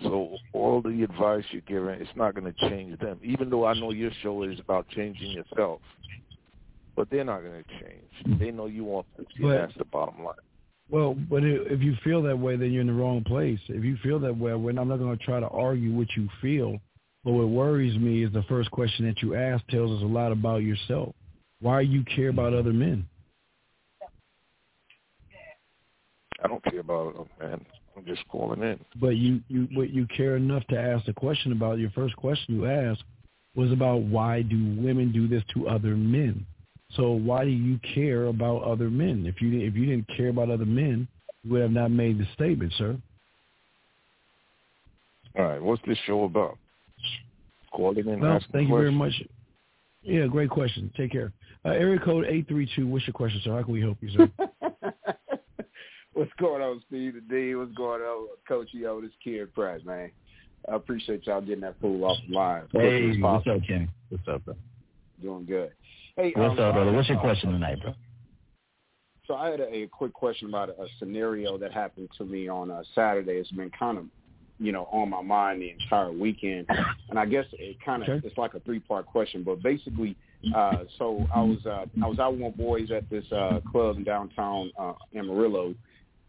[0.03, 3.19] So all the advice you're giving, it's not going to change them.
[3.23, 5.81] Even though I know your show is about changing yourself,
[6.97, 8.39] but they're not going to change.
[8.41, 9.25] They know you want to.
[9.41, 10.35] But, that's the bottom line.
[10.91, 13.59] Well, but if you feel that way, then you're in the wrong place.
[13.69, 16.29] If you feel that way, when I'm not going to try to argue what you
[16.43, 16.79] feel.
[17.25, 20.31] But what worries me is the first question that you ask tells us a lot
[20.31, 21.15] about yourself.
[21.63, 23.09] Why you care about other men?
[26.43, 27.65] I don't care about them, man.
[27.97, 28.79] I'm just calling in.
[28.97, 32.55] But you, you, but you care enough to ask the question about your first question
[32.55, 33.05] you asked
[33.55, 36.45] was about why do women do this to other men?
[36.97, 39.27] So why do you care about other men?
[39.27, 41.09] If you if you didn't care about other men,
[41.43, 42.97] you would have not made the statement, sir.
[45.37, 46.59] All right, what's this show about?
[47.73, 48.21] Calling in.
[48.21, 49.13] Well, thank you very much.
[50.03, 50.93] Yeah, great question.
[50.97, 51.33] Take care.
[51.65, 52.87] Uh, area code eight three two.
[52.87, 53.53] What's your question, sir?
[53.53, 54.31] How can we help you, sir?
[56.15, 57.15] What's going on, Steve?
[57.15, 57.57] The D.
[57.57, 59.01] What's going on, Coach Yo?
[59.01, 60.13] This kid Price, man.
[60.71, 62.63] I appreciate y'all getting that fool off the line.
[62.73, 63.91] Hey, what's up, Ken?
[64.11, 64.55] What's up, bro?
[65.21, 65.73] Doing good.
[66.17, 66.93] Hey, what's um, up, brother?
[66.93, 67.95] What's your question tonight, bro?
[69.27, 72.47] So I had a, a quick question about a, a scenario that happened to me
[72.47, 73.33] on a Saturday.
[73.33, 74.05] It's been kind of,
[74.61, 76.69] you know, on my mind the entire weekend,
[77.11, 78.27] and I guess it kind of okay.
[78.27, 79.43] it's like a three part question.
[79.43, 80.17] But basically,
[80.55, 83.97] uh, so I was uh, I was out with my boys at this uh, club
[83.97, 85.75] in downtown uh, Amarillo.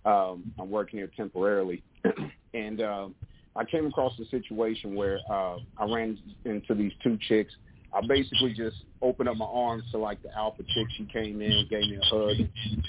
[0.06, 1.84] Um, I'm working here temporarily,
[2.54, 3.08] and uh,
[3.56, 7.54] I came across a situation where uh, I ran into these two chicks
[7.96, 10.88] I basically just opened up my arms to like the alpha chick.
[10.98, 12.36] She came in, gave me a hug.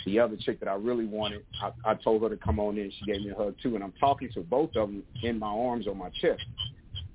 [0.04, 2.90] The other chick that I really wanted, I, I told her to come on in.
[2.98, 3.76] She gave me a hug too.
[3.76, 6.44] And I'm talking to both of them in my arms on my chest.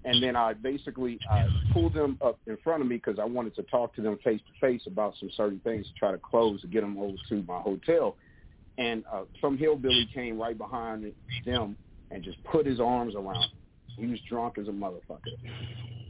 [0.05, 3.55] And then I basically I pulled them up in front of me because I wanted
[3.55, 6.61] to talk to them face to face about some certain things to try to close
[6.61, 8.15] to get them over to my hotel.
[8.77, 11.11] And uh, some hillbilly came right behind
[11.45, 11.75] them
[12.09, 13.39] and just put his arms around.
[13.39, 13.53] Me.
[13.97, 15.19] He was drunk as a motherfucker.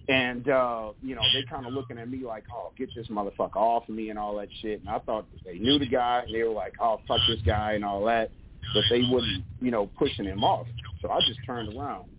[0.07, 3.55] And uh, you know, they kind of looking at me like, "Oh, get this motherfucker
[3.55, 4.79] off of me" and all that shit.
[4.81, 6.23] And I thought they knew the guy.
[6.25, 8.31] And they were like, "Oh, fuck this guy" and all that,
[8.73, 10.67] but they wouldn't, you know, pushing him off.
[11.01, 12.09] So I just turned around,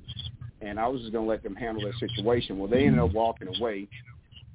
[0.60, 2.58] and I was just gonna let them handle that situation.
[2.58, 3.88] Well, they ended up walking away,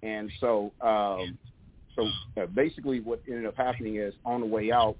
[0.03, 1.37] and so, um,
[1.95, 2.07] so
[2.41, 4.95] uh, basically, what ended up happening is on the way out,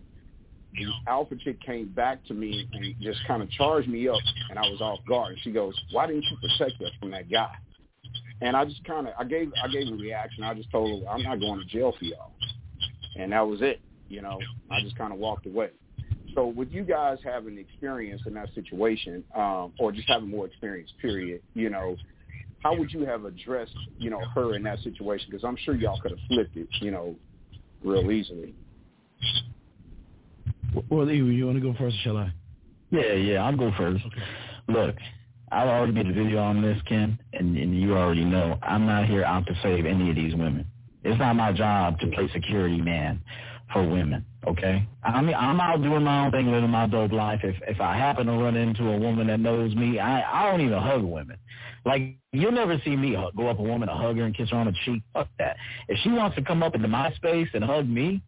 [1.08, 4.20] alpha chick came back to me and just kind of charged me up,
[4.50, 5.34] and I was off guard.
[5.34, 7.52] And she goes, "Why didn't you protect us from that guy?"
[8.42, 10.44] And I just kind of I gave I gave a reaction.
[10.44, 12.32] I just told her I'm not going to jail for y'all,
[13.16, 13.82] and that was it.
[14.10, 14.40] You know,
[14.72, 15.72] I just kind of walked away.
[16.34, 20.92] So with you guys having experience in that situation, um, or just having more experience,
[21.02, 21.96] period, you know,
[22.60, 25.28] how would you have addressed, you know, her in that situation?
[25.32, 27.16] Because I'm sure y'all could have flipped it, you know,
[27.84, 28.54] real easily.
[30.90, 32.32] Well, Eva, you want to go first, or shall I?
[32.92, 34.04] Yeah, yeah, I'll go first.
[34.06, 34.22] Okay.
[34.70, 34.96] Look,
[35.52, 39.06] I've already made a video on this, Ken, and, and you already know I'm not
[39.06, 40.66] here out to save any of these women.
[41.04, 43.22] It's not my job to play security man
[43.72, 44.26] for women.
[44.46, 47.42] Okay, I mean I'm out doing my own thing, living my dope life.
[47.44, 50.62] If if I happen to run into a woman that knows me, I I don't
[50.62, 51.38] even hug women.
[51.86, 54.58] Like you'll never see me go up a woman, a hug her, and kiss her
[54.58, 55.02] on the cheek.
[55.14, 55.58] Fuck that.
[55.88, 58.22] If she wants to come up into my space and hug me,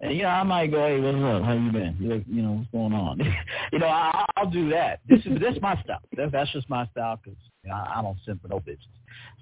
[0.00, 1.44] and, you know, I might go, hey, what's up?
[1.44, 1.96] How you been?
[2.00, 3.20] You, you know, what's going on?
[3.72, 5.00] you know, I, I'll do that.
[5.08, 6.00] This is that's my style.
[6.16, 8.78] That's that's just my style because you know, I, I don't simp for no bitches.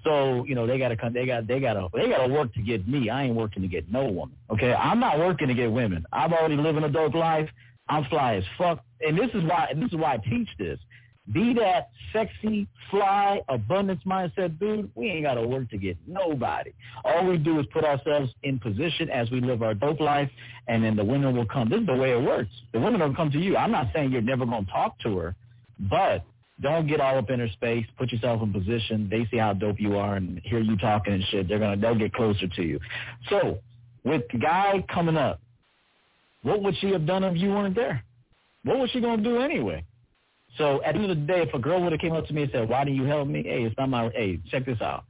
[0.03, 1.13] So you know, they gotta come.
[1.13, 3.09] They got they gotta they gotta work to get me.
[3.09, 4.35] I ain't working to get no woman.
[4.51, 6.05] Okay, I'm not working to get women.
[6.13, 7.49] I've already lived an adult life.
[7.89, 10.79] I'm fly as fuck, and this is why this is why I teach this.
[11.31, 14.91] Be that sexy, fly, abundance mindset dude.
[14.93, 16.73] We ain't got to work to get nobody.
[17.05, 20.29] All we do is put ourselves in position as we live our dope life,
[20.67, 21.69] and then the women will come.
[21.69, 22.51] This is the way it works.
[22.73, 23.55] The women will come to you.
[23.55, 25.35] I'm not saying you're never going to talk to her,
[25.79, 26.25] but
[26.61, 27.85] don't get all up in her space.
[27.97, 29.07] Put yourself in position.
[29.09, 31.47] They see how dope you are and hear you talking and shit.
[31.47, 32.79] They're gonna they'll get closer to you.
[33.29, 33.59] So
[34.03, 35.41] with the guy coming up,
[36.43, 38.03] what would she have done if you weren't there?
[38.63, 39.83] What was she gonna do anyway?
[40.57, 42.33] So at the end of the day, if a girl would have came up to
[42.33, 44.09] me and said, "Why do you help me?" Hey, it's not my.
[44.09, 45.05] Hey, check this out.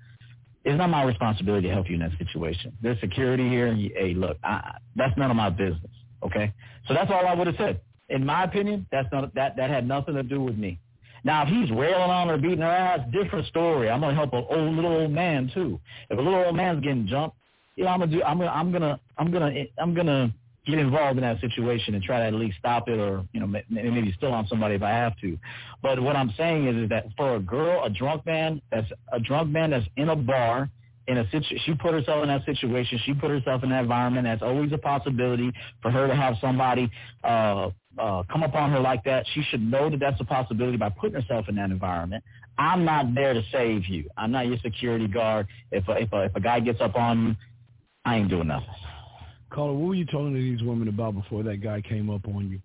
[0.64, 2.72] It's not my responsibility to help you in that situation.
[2.82, 5.92] There's security here, and you, hey, look, I, that's none of my business.
[6.24, 6.54] Okay,
[6.88, 7.82] so that's all I would have said.
[8.10, 10.80] In my opinion, that's not that that had nothing to do with me.
[11.26, 13.90] Now, if he's railing on her, beating her ass, different story.
[13.90, 15.80] I'm gonna help a old little old man too.
[16.10, 17.38] If a little old man's getting jumped,
[17.76, 18.24] you know, I'm gonna do.
[18.24, 18.52] I'm gonna.
[18.52, 19.00] I'm gonna.
[19.18, 19.64] I'm gonna.
[19.80, 20.34] I'm gonna
[20.66, 23.48] get involved in that situation and try to at least stop it or, you know,
[23.70, 25.38] maybe still on somebody if I have to.
[25.82, 29.20] But what I'm saying is, is that for a girl, a drunk man, that's a
[29.20, 30.70] drunk man that's in a bar,
[31.08, 32.98] in a situ- she put herself in that situation.
[33.06, 34.24] She put herself in that environment.
[34.24, 35.52] That's always a possibility
[35.82, 36.90] for her to have somebody
[37.26, 39.26] uh, uh, come upon her like that.
[39.34, 42.24] She should know that that's a possibility by putting herself in that environment.
[42.58, 44.10] I'm not there to save you.
[44.16, 45.48] I'm not your security guard.
[45.72, 47.36] If a, if a, if a guy gets up on you,
[48.06, 48.68] I ain't doing nothing.
[49.54, 52.50] Caller, what were you talking to these women about before that guy came up on
[52.50, 52.60] you?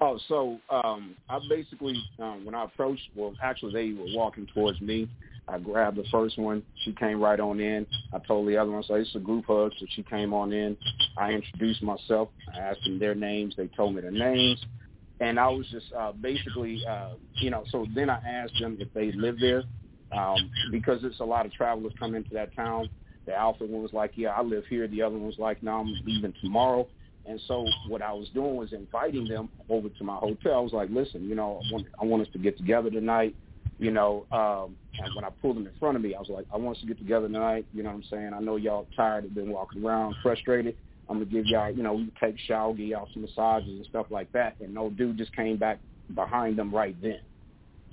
[0.00, 4.80] Oh, so um, I basically, um, when I approached, well, actually they were walking towards
[4.80, 5.10] me.
[5.46, 6.62] I grabbed the first one.
[6.84, 7.86] She came right on in.
[8.14, 9.72] I told the other one, so it's a group hug.
[9.78, 10.74] So she came on in.
[11.18, 12.30] I introduced myself.
[12.54, 13.54] I asked them their names.
[13.58, 14.64] They told me their names.
[15.18, 18.88] And I was just uh, basically, uh, you know, so then I asked them if
[18.94, 19.64] they live there
[20.16, 22.88] um, because it's a lot of travelers come into that town.
[23.26, 24.88] The alpha one was like, yeah, I live here.
[24.88, 26.88] The other one was like, no, I'm leaving tomorrow.
[27.26, 30.54] And so what I was doing was inviting them over to my hotel.
[30.54, 33.36] I was like, listen, you know, I want, I want us to get together tonight.
[33.78, 36.44] You know, um, and when I pulled them in front of me, I was like,
[36.52, 37.66] I want us to get together tonight.
[37.72, 38.32] You know what I'm saying?
[38.34, 40.76] I know y'all tired of been walking around, frustrated.
[41.08, 44.06] I'm gonna give y'all, you know, we take shower, give y'all some massages and stuff
[44.10, 44.56] like that.
[44.60, 45.80] And no dude just came back
[46.14, 47.20] behind them right then.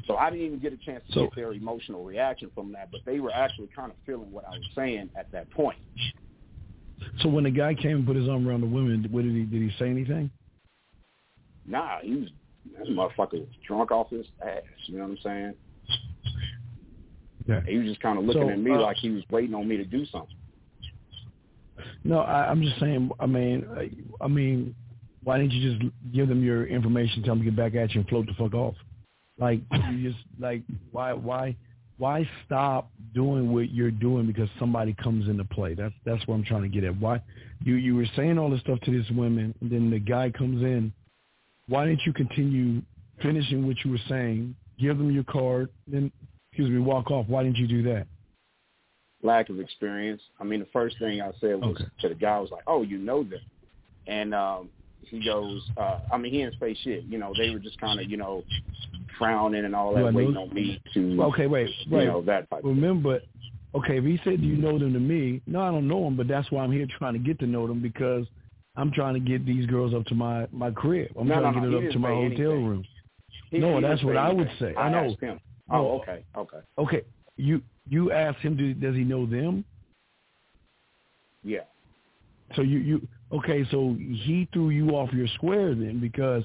[0.08, 2.92] So I didn't even get a chance to so, get their emotional reaction from that,
[2.92, 5.78] but they were actually kind of feeling what I was saying at that point.
[7.20, 9.44] So when the guy came and put his arm around the woman, what did he
[9.44, 10.32] did he say anything?
[11.66, 12.30] Nah, he was
[12.78, 14.62] that motherfucker was drunk off his ass.
[14.86, 15.54] You know what I'm saying?
[17.48, 17.62] Yeah.
[17.68, 19.68] He was just kind of looking so, at me uh, like he was waiting on
[19.68, 20.36] me to do something.
[22.04, 23.12] No, I, I'm just saying.
[23.20, 23.66] I mean,
[24.22, 24.76] I mean,
[25.24, 28.02] why didn't you just give them your information, tell them to get back at you,
[28.02, 28.76] and float the fuck off?
[29.40, 29.62] Like
[29.92, 30.62] you just like
[30.92, 31.56] why why
[31.98, 35.74] why stop doing what you're doing because somebody comes into play?
[35.74, 37.00] That's that's what I'm trying to get at.
[37.00, 37.22] Why
[37.64, 40.62] you you were saying all this stuff to these women, and then the guy comes
[40.64, 40.92] in.
[41.68, 42.82] Why didn't you continue
[43.22, 44.56] finishing what you were saying?
[44.80, 46.12] Give them your card, then
[46.52, 47.28] excuse me, walk off.
[47.28, 48.08] Why didn't you do that?
[49.24, 50.22] Lack of experience.
[50.40, 51.86] I mean, the first thing I said was okay.
[52.02, 53.42] to the guy was like, "Oh, you know them,"
[54.06, 54.70] and um,
[55.10, 57.04] he goes, uh, I mean, he didn't say shit.
[57.06, 58.44] You know, they were just kind of, you know,
[59.18, 61.24] frowning and all that, waiting on me to.
[61.24, 62.04] Okay, wait, wait.
[62.04, 63.20] You know, that type Remember,
[63.76, 66.16] okay, if he said, "Do you know them?" to me, no, I don't know them,
[66.16, 68.26] but that's why I'm here trying to get to know them because
[68.76, 71.12] I'm trying to get these girls up to my my crib.
[71.20, 72.68] I'm no, trying no, to get it up to my hotel anything.
[72.68, 72.86] room.
[73.52, 74.74] He, no, he that's what I would say.
[74.76, 75.16] I, I know.
[75.20, 75.40] Him.
[75.70, 76.60] Oh, okay, okay.
[76.78, 77.02] Okay,
[77.36, 79.64] you you asked him, do, does he know them?
[81.44, 81.62] Yeah.
[82.56, 83.66] So you you okay?
[83.72, 86.44] So he threw you off your square then because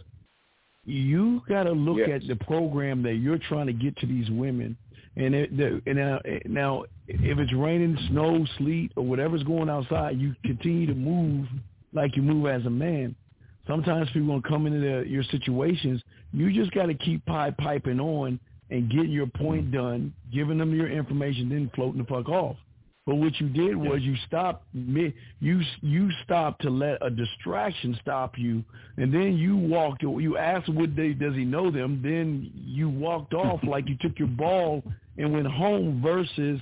[0.85, 2.23] you got to look yes.
[2.23, 4.77] at the program that you're trying to get to these women.
[5.17, 10.19] And it, the, and now, now, if it's raining, snow, sleet, or whatever's going outside,
[10.19, 11.47] you continue to move
[11.93, 13.15] like you move as a man.
[13.67, 16.03] Sometimes people gonna come into the, your situations.
[16.33, 20.75] You just got to keep pipe piping on and getting your point done, giving them
[20.75, 22.57] your information, then floating the fuck off.
[23.05, 27.99] But what you did was you stopped me you you stopped to let a distraction
[28.01, 28.65] stop you,
[28.97, 30.03] and then you walked.
[30.03, 31.13] You asked, "Would they?
[31.13, 34.85] Does he know them?" Then you walked off like you took your ball
[35.19, 36.61] and went home versus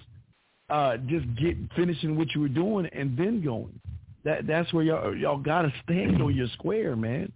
[0.71, 3.79] uh, just get finishing what you were doing and then going.
[4.25, 7.31] That that's where y'all y'all gotta stand on your square, man.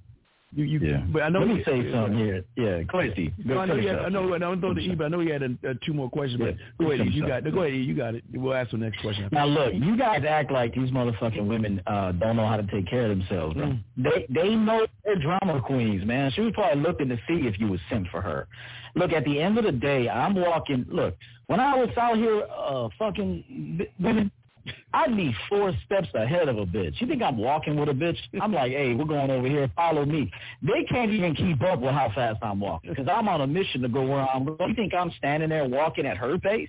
[0.55, 1.05] You, you, yeah.
[1.13, 2.45] But I know Let me he, say something here.
[2.57, 2.83] Yeah,
[3.13, 3.33] Steve.
[3.47, 4.35] Go I know, had, I know.
[4.35, 4.59] I know.
[4.59, 6.41] Throw the E, but I know he had a, a two more questions.
[6.45, 6.53] Yeah.
[6.79, 7.45] But go ahead, you got.
[7.45, 8.25] Go ahead, you got it.
[8.33, 9.29] We'll ask the next question.
[9.33, 12.89] Now look, you guys act like these motherfucking women uh don't know how to take
[12.89, 13.57] care of themselves.
[13.57, 13.83] Mm.
[13.97, 16.31] They they know they're drama queens, man.
[16.33, 18.47] She was probably looking to see if you was sent for her.
[18.95, 20.87] Look, at the end of the day, I'm walking.
[20.89, 21.17] Look,
[21.49, 24.31] when I was out here, uh, fucking women,
[24.95, 27.01] I'd be four steps ahead of a bitch.
[27.01, 28.17] You think I'm walking with a bitch?
[28.41, 29.71] I'm like, hey, we're going over here.
[29.75, 30.31] Follow me.
[30.63, 33.83] They can't even keep up with how fast I'm walking because I'm on a mission
[33.83, 34.71] to go where I'm going.
[34.71, 36.69] You think I'm standing there walking at her pace?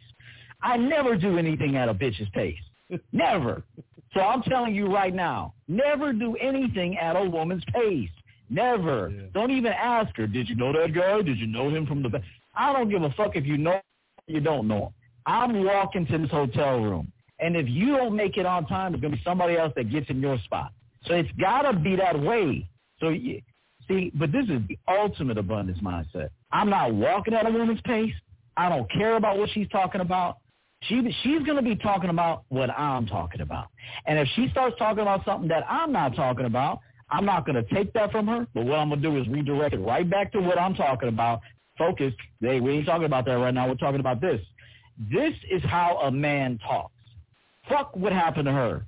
[0.61, 2.57] I never do anything at a bitch's pace.
[3.11, 3.63] Never.
[4.13, 8.09] So I'm telling you right now, never do anything at a woman's pace.
[8.49, 9.09] Never.
[9.09, 9.21] Yeah.
[9.33, 11.21] Don't even ask her, did you know that guy?
[11.21, 12.21] Did you know him from the back?
[12.55, 13.81] I don't give a fuck if you know
[14.27, 14.93] you don't know him.
[15.25, 17.11] I'm walking to this hotel room.
[17.39, 19.91] And if you don't make it on time, there's going to be somebody else that
[19.91, 20.71] gets in your spot.
[21.05, 22.67] So it's got to be that way.
[22.99, 23.41] So you,
[23.87, 26.29] see, but this is the ultimate abundance mindset.
[26.51, 28.13] I'm not walking at a woman's pace.
[28.57, 30.37] I don't care about what she's talking about.
[30.83, 33.67] She she's going to be talking about what I'm talking about.
[34.05, 36.79] And if she starts talking about something that I'm not talking about,
[37.09, 38.47] I'm not going to take that from her.
[38.53, 41.09] But what I'm going to do is redirect it right back to what I'm talking
[41.09, 41.41] about.
[41.77, 42.13] Focus.
[42.39, 43.67] Hey, we ain't talking about that right now.
[43.67, 44.41] We're talking about this.
[45.11, 46.94] This is how a man talks.
[47.69, 48.85] Fuck what happened to her.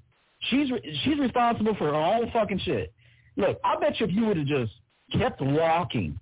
[0.50, 0.70] She's
[1.04, 2.94] she's responsible for her own fucking shit.
[3.36, 4.72] Look, I bet you if you would have just
[5.12, 6.20] kept walking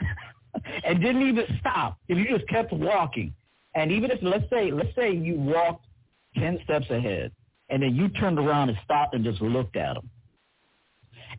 [0.84, 3.34] and didn't even stop, if you just kept walking,
[3.74, 5.86] and even if let's say let's say you walked
[6.36, 7.32] ten steps ahead,
[7.68, 10.10] and then you turned around and stopped and just looked at him,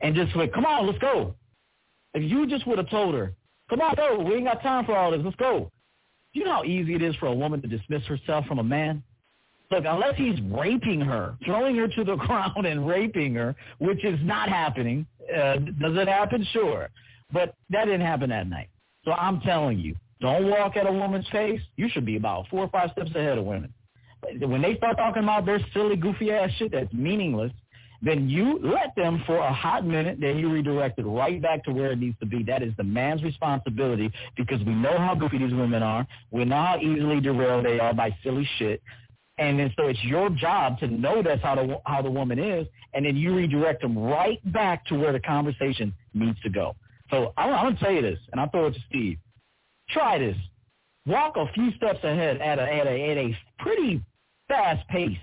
[0.01, 1.35] and just went, "Come on, let's go."
[2.13, 3.33] If you just would have told her,
[3.69, 4.19] "Come on, go.
[4.19, 5.21] We ain't got time for all this.
[5.23, 5.71] Let's go."
[6.33, 9.03] You know how easy it is for a woman to dismiss herself from a man?
[9.73, 14.19] Look, unless he's raping her, throwing her to the ground and raping her, which is
[14.21, 15.07] not happening.
[15.35, 16.45] Uh, does it happen?
[16.53, 16.89] Sure.
[17.31, 18.69] But that didn't happen that night.
[19.03, 21.59] So I'm telling you, don't walk at a woman's face.
[21.75, 23.73] You should be about four or five steps ahead of women.
[24.39, 27.51] When they start talking about their silly, goofy ass shit that's meaningless,
[28.03, 31.71] then you let them for a hot minute, then you redirect it right back to
[31.71, 32.43] where it needs to be.
[32.43, 36.05] That is the man's responsibility because we know how goofy these women are.
[36.29, 38.81] We know how easily derailed they are by silly shit.
[39.37, 42.67] And then so it's your job to know that's how the how the woman is,
[42.93, 46.75] and then you redirect them right back to where the conversation needs to go.
[47.09, 49.17] So I'm, I'm gonna tell you this, and I'll throw it to Steve.
[49.89, 50.37] Try this.
[51.07, 54.03] Walk a few steps ahead at a at a at a pretty
[54.47, 55.17] fast pace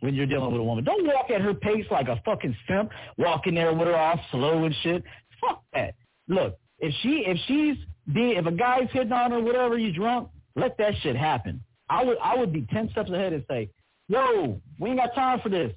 [0.00, 0.84] when you're dealing with a woman.
[0.84, 4.64] Don't walk at her pace like a fucking simp, walking there with her all slow
[4.64, 5.02] and shit.
[5.40, 5.94] Fuck that.
[6.28, 7.76] Look, if she if she's
[8.14, 11.62] if a guy's hitting on her, whatever, you drunk, let that shit happen.
[11.88, 13.70] I would I would be ten steps ahead and say,
[14.08, 15.72] Yo, we ain't got time for this.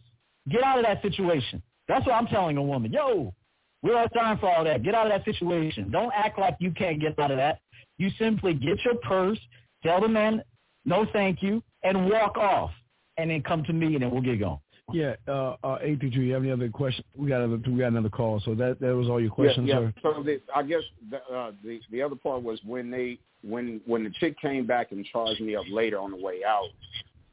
[0.49, 1.61] Get out of that situation.
[1.87, 2.91] That's what I'm telling a woman.
[2.91, 3.33] Yo,
[3.81, 4.83] we don't have time for all that.
[4.83, 5.89] Get out of that situation.
[5.91, 7.59] Don't act like you can't get out of that.
[7.97, 9.39] You simply get your purse,
[9.83, 10.43] tell the man
[10.85, 12.71] no thank you, and walk off.
[13.17, 14.59] And then come to me and then we'll get going.
[14.93, 16.07] Yeah, uh, uh, eight two.
[16.07, 17.03] You have any other question?
[17.15, 17.61] We got another.
[17.69, 18.41] We got another call.
[18.43, 19.67] So that that was all your questions.
[19.67, 19.81] Yeah.
[19.81, 19.91] yeah.
[20.01, 20.81] So the, I guess
[21.11, 24.91] the, uh, the the other part was when they when when the chick came back
[24.91, 26.69] and charged me up later on the way out.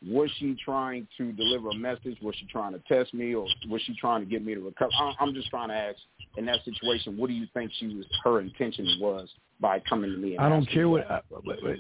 [0.07, 2.19] Was she trying to deliver a message?
[2.21, 4.93] Was she trying to test me, or was she trying to get me to recover?
[5.19, 5.99] I'm just trying to ask.
[6.37, 9.27] In that situation, what do you think she was her intention was
[9.59, 10.37] by coming to me?
[10.37, 11.11] I don't care what.
[11.11, 11.21] I,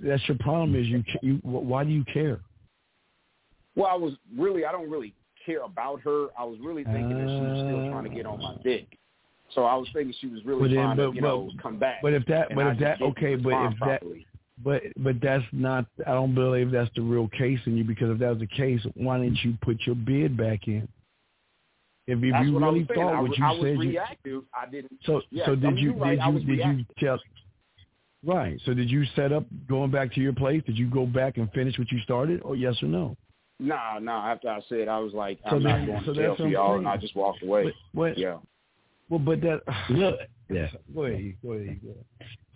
[0.02, 0.74] that's your problem.
[0.74, 2.40] Is you you why do you care?
[3.74, 5.12] Well, I was really I don't really
[5.44, 6.28] care about her.
[6.38, 8.98] I was really thinking uh, that she was still trying to get on my dick.
[9.54, 11.78] So I was thinking she was really then, trying but, to, you but, know, come
[11.78, 12.02] back.
[12.02, 14.26] But if that, but if that, okay, but if properly.
[14.62, 15.86] that, but but that's not.
[16.06, 18.80] I don't believe that's the real case in you because if that was the case,
[18.94, 20.88] why didn't you put your bid back in?
[22.08, 24.18] If, if you really I thought what was, you I said, reactive.
[24.24, 24.92] you, I didn't.
[25.04, 26.78] So yeah, so did I mean, you right, did you did reactive.
[26.78, 27.18] you tell?
[28.24, 28.60] Right.
[28.64, 30.62] So did you set up going back to your place?
[30.66, 33.16] Did you go back and finish what you started, or yes or no?
[33.58, 34.30] Nah, nah.
[34.30, 36.48] After I said, I was like, so I'm then, not going so to jail for
[36.48, 37.64] y'all, and I just walked away.
[37.64, 38.36] But, what, yeah.
[39.08, 40.18] Well, but that look,
[40.50, 40.68] yeah.
[40.94, 41.34] Go ahead.
[41.42, 41.80] Go ahead.
[41.82, 42.04] Go ahead.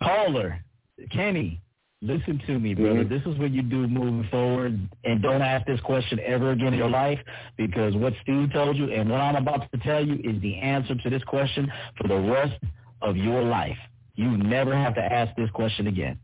[0.03, 0.63] Caller,
[1.11, 1.61] Kenny,
[2.01, 3.03] listen to me, brother.
[3.03, 3.13] Mm-hmm.
[3.13, 6.79] This is what you do moving forward, and don't ask this question ever again in
[6.79, 7.19] your life
[7.57, 10.95] because what Steve told you and what I'm about to tell you is the answer
[10.95, 12.59] to this question for the rest
[13.01, 13.77] of your life.
[14.15, 16.19] You never have to ask this question again.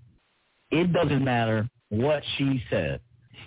[0.72, 3.00] It doesn't matter what she said.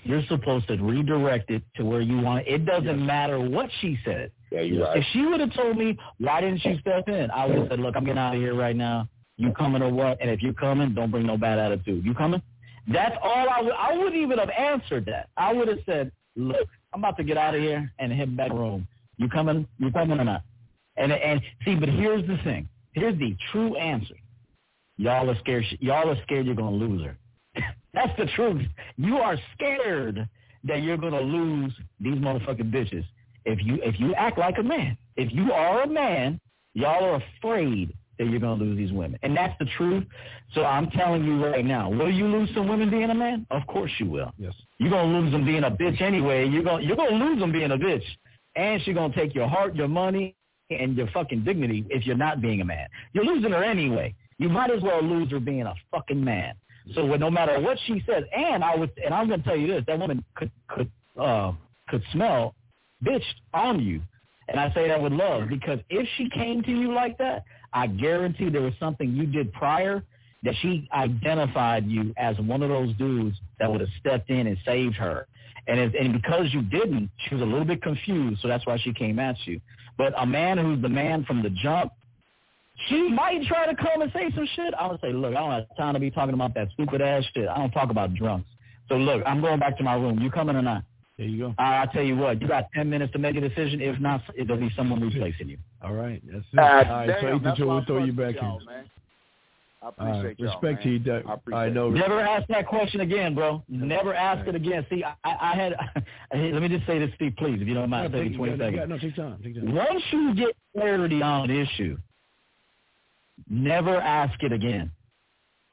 [0.05, 2.55] You're supposed to redirect it to where you want it.
[2.55, 4.33] It doesn't matter what she said.
[4.51, 4.99] Yeah, you're right.
[4.99, 7.31] If she would have told me, why didn't you step in?
[7.31, 9.09] I would have said, look, I'm getting out of here right now.
[9.37, 10.19] You coming or what?
[10.21, 12.05] And if you're coming, don't bring no bad attitude.
[12.05, 12.43] You coming?
[12.93, 13.73] That's all I would.
[13.73, 15.29] I wouldn't even have answered that.
[15.37, 18.51] I would have said, look, I'm about to get out of here and head back
[18.51, 18.87] home.
[19.17, 19.67] You coming?
[19.79, 20.43] You coming or not?
[20.97, 22.69] And and see, but here's the thing.
[22.93, 24.17] Here's the true answer.
[24.97, 25.65] Y'all are scared.
[25.81, 27.17] Y'all are scared you're gonna lose her.
[27.95, 28.67] That's the truth.
[28.97, 30.29] You are scared
[30.65, 33.05] that you're gonna lose these motherfucking bitches.
[33.45, 36.41] If you if you act like a man, if you are a man,
[36.75, 40.05] y'all are afraid that you're gonna lose these women, and that's the truth.
[40.55, 43.47] So I'm telling you right now, will you lose some women being a man?
[43.51, 44.33] Of course you will.
[44.39, 44.53] Yes.
[44.79, 46.49] You're gonna lose them being a bitch anyway.
[46.49, 48.05] You're gonna you're gonna lose them being a bitch,
[48.57, 50.37] and she's gonna take your heart, your money,
[50.71, 52.87] and your fucking dignity if you're not being a man.
[53.13, 54.15] You're losing her anyway.
[54.39, 56.55] You might as well lose her being a fucking man.
[56.95, 59.67] So no matter what she says, and I was, and I'm going to tell you
[59.69, 61.53] this: that woman could could uh,
[61.89, 62.55] could smell
[63.05, 63.25] bitch
[63.55, 64.03] on you,
[64.49, 67.87] and I say that with love because if she came to you like that, I
[67.87, 70.03] guarantee there was something you did prior
[70.43, 74.57] that she identified you as one of those dudes that would have stepped in and
[74.65, 75.27] saved her.
[75.67, 78.79] And if, and because you didn't, she was a little bit confused, so that's why
[78.79, 79.61] she came at you.
[79.99, 81.93] But a man who's the man from the jump,
[82.89, 84.73] she might try to come and say some shit.
[84.75, 87.25] I would say, look, I don't have time to be talking about that stupid ass
[87.35, 87.47] shit.
[87.47, 88.49] I don't talk about drunks.
[88.89, 90.19] So look, I'm going back to my room.
[90.19, 90.83] You coming or not?
[91.21, 91.55] There you go.
[91.59, 93.83] I'll tell you what, you got 10 minutes to make a decision.
[93.83, 95.59] If not, it'll be someone replacing you.
[95.83, 96.23] All right.
[96.25, 96.59] That's it.
[96.59, 97.07] Uh, All right.
[97.09, 98.59] damn, so that's we'll throw you back in.
[98.65, 98.91] Man.
[99.83, 100.39] I appreciate right.
[100.39, 100.83] y'all, Respect man.
[100.83, 101.23] to you, Doug.
[101.29, 101.91] I appreciate I know.
[101.91, 103.63] Never ask that question again, bro.
[103.69, 104.87] Never ask it again.
[104.89, 105.77] See, I, I had.
[106.55, 108.57] let me just say this, Steve, please, if you don't mind, No, take take, 20
[108.57, 108.89] no, seconds.
[108.89, 109.41] no, take time.
[109.45, 109.75] Take time.
[109.75, 111.99] Once you get clarity on an issue,
[113.51, 114.91] never ask it again.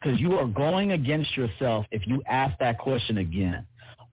[0.02, 3.66] Because you are going against yourself if you ask that question again.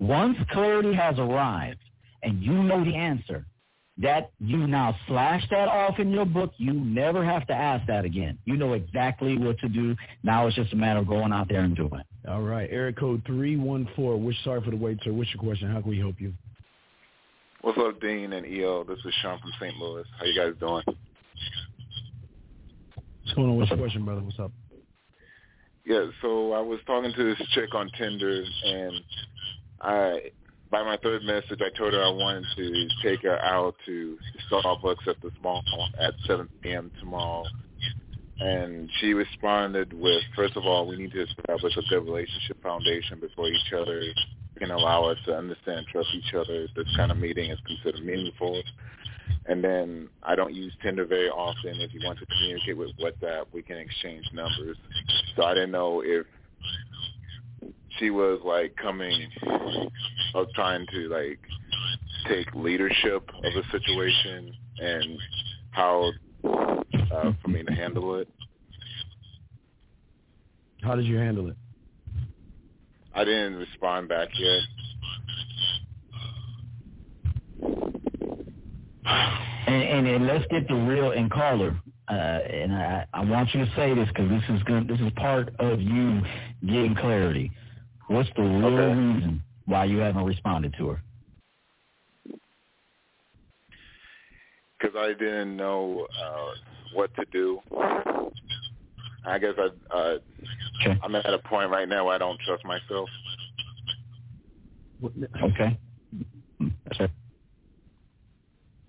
[0.07, 1.81] Once clarity has arrived
[2.23, 3.47] and you know the answer,
[3.97, 6.53] that you now slash that off in your book.
[6.59, 8.39] You never have to ask that again.
[8.45, 9.97] You know exactly what to do.
[10.23, 12.29] Now it's just a matter of going out there and doing it.
[12.29, 12.69] All right.
[12.71, 14.25] Eric code 314.
[14.25, 15.13] Which, sorry for the wait, sir.
[15.13, 15.71] What's your question?
[15.71, 16.35] How can we help you?
[17.63, 18.85] What's up, Dean and EO?
[18.85, 19.75] This is Sean from St.
[19.77, 20.05] Louis.
[20.19, 20.83] How you guys doing?
[23.23, 23.57] What's going on?
[23.57, 24.21] What's your question, brother?
[24.21, 24.53] What's up?
[25.87, 29.01] Yeah, so I was talking to this chick on Tinder, and
[29.81, 30.31] I,
[30.71, 34.19] by my third message, I told her I wanted to take her out to
[34.51, 35.63] Starbucks at the mall
[36.01, 36.91] at 7 p.m.
[37.01, 37.45] tomorrow.
[38.41, 43.21] And she responded with, first of all, we need to establish a good relationship foundation
[43.21, 44.03] before each other
[44.59, 48.05] can allow us to understand and trust each other, this kind of meeting is considered
[48.05, 48.63] meaningful.
[49.47, 51.81] And then I don't use Tinder very often.
[51.81, 54.77] If you want to communicate with WhatsApp, we can exchange numbers.
[55.37, 56.27] So I didn't know if
[57.99, 59.29] she was like coming
[60.35, 61.39] of trying to like
[62.29, 65.19] take leadership of the situation and
[65.71, 66.11] how
[66.45, 68.29] uh, for me to handle it.
[70.83, 71.57] How did you handle it?
[73.15, 74.61] I didn't respond back yet.
[79.67, 81.77] And, and, let's get the real and caller.
[82.09, 84.89] Uh, and I, I want you to say this because this is good.
[84.89, 86.21] This is part of you
[86.67, 87.51] getting clarity.
[88.09, 88.95] What's the real okay.
[88.95, 91.03] reason why you haven't responded to her?
[94.79, 96.51] Because I didn't know uh,
[96.95, 97.61] what to do.
[99.27, 100.19] I guess I, uh,
[100.83, 101.01] okay.
[101.03, 103.09] I'm at a point right now where I don't trust myself.
[105.43, 105.79] Okay.
[106.61, 107.13] That's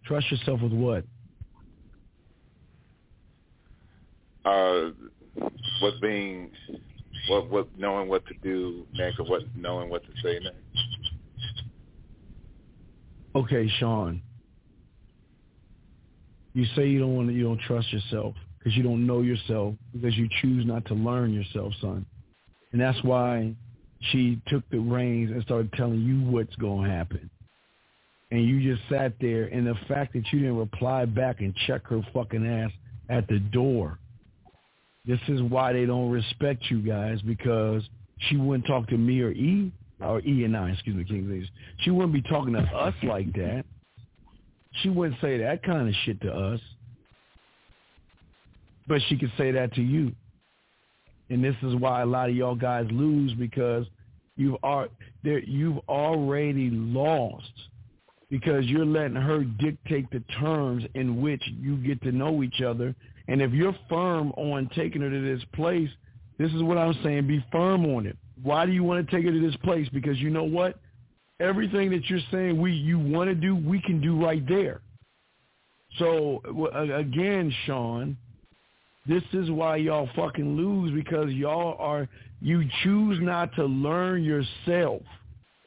[0.06, 1.04] Trust yourself with what?
[4.46, 4.92] Uh,
[5.80, 6.52] what being,
[7.28, 10.58] what what knowing what to do next, or what knowing what to say next.
[13.36, 14.22] Okay, Sean.
[16.54, 19.76] You say you don't want to, you don't trust yourself because you don't know yourself
[19.92, 22.06] because you choose not to learn yourself, son.
[22.72, 23.54] And that's why
[24.12, 27.30] she took the reins and started telling you what's going to happen
[28.32, 31.86] and you just sat there and the fact that you didn't reply back and check
[31.88, 32.72] her fucking ass
[33.10, 34.00] at the door.
[35.08, 37.84] This is why they don't respect you guys because
[38.30, 41.48] she wouldn't talk to me or E or E and I, excuse me, King
[41.80, 43.66] She wouldn't be talking to us like that.
[44.82, 46.60] She wouldn't say that kind of shit to us.
[48.88, 50.12] But she could say that to you.
[51.30, 53.86] And this is why a lot of y'all guys lose because
[54.36, 54.90] you've are
[55.24, 57.52] you've already lost
[58.30, 62.94] because you're letting her dictate the terms in which you get to know each other.
[63.28, 65.90] And if you're firm on taking her to this place,
[66.38, 68.18] this is what I'm saying, be firm on it.
[68.44, 69.88] Why do you want to take her to this place?
[69.94, 70.78] Because you know what?
[71.40, 74.82] Everything that you're saying we you want to do, we can do right there.
[75.98, 76.42] So
[76.74, 78.18] again, Sean,
[79.08, 82.08] this is why y'all fucking lose because y'all are
[82.42, 85.02] you choose not to learn yourself.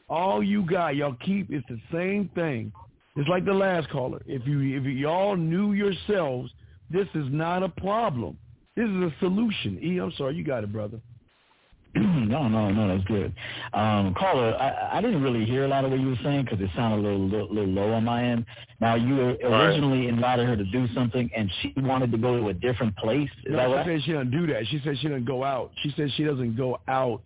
[0.08, 2.72] All you got, y'all keep, it's the same thing.
[3.16, 4.22] It's like the last caller.
[4.26, 6.50] If you if y'all knew yourselves,
[6.90, 8.38] this is not a problem.
[8.76, 9.78] This is a solution.
[9.82, 11.00] E, I'm sorry, you got it, brother.
[11.94, 13.34] no, no, no, that's good.
[13.72, 16.60] Um, caller, I, I didn't really hear a lot of what you were saying because
[16.60, 18.44] it sounded a little, little, little low on my end.
[18.80, 20.08] Now, you originally right.
[20.10, 23.30] invited her to do something, and she wanted to go to a different place.
[23.46, 23.86] Is no, that she right?
[23.86, 24.66] said she doesn't do that.
[24.68, 25.72] She said she doesn't go out.
[25.82, 27.22] She said she doesn't go out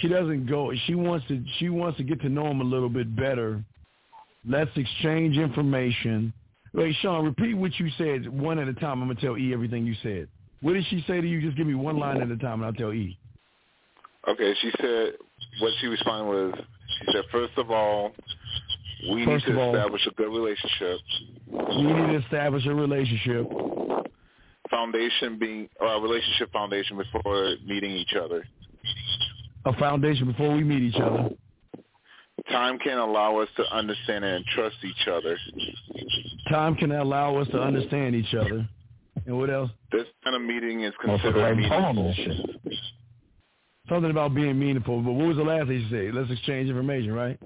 [0.00, 0.72] she doesn't go.
[0.86, 1.42] She wants to.
[1.58, 3.62] She wants to get to know him a little bit better.
[4.46, 6.32] Let's exchange information.
[6.74, 9.02] Wait, Sean, repeat what you said one at a time.
[9.02, 10.28] I'm gonna tell E everything you said.
[10.60, 11.40] What did she say to you?
[11.40, 13.18] Just give me one line at a time, and I'll tell E.
[14.26, 15.12] Okay, she said
[15.60, 16.54] what she responded was.
[17.00, 18.12] She said, first of all,
[19.10, 20.98] we first need to all, establish a good relationship.
[21.50, 23.46] We need to establish a relationship.
[24.70, 28.44] Foundation being, or a relationship foundation before meeting each other
[29.68, 31.30] a foundation before we meet each other.
[32.50, 35.36] Time can allow us to understand and trust each other.
[36.50, 38.68] Time can allow us to understand each other.
[39.26, 39.70] And what else?
[39.92, 42.14] This kind of meeting is considered meaningful.
[43.88, 45.00] Something about being meaningful.
[45.02, 46.14] But what was the last thing she said?
[46.14, 47.38] Let's exchange information, right?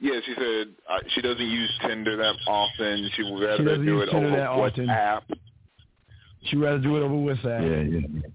[0.00, 3.10] Yeah, she said uh, she doesn't use Tinder that often.
[3.14, 5.22] She would rather she do it Tinder over WhatsApp.
[6.44, 7.92] She'd rather do it over WhatsApp.
[7.92, 8.28] Yeah, yeah.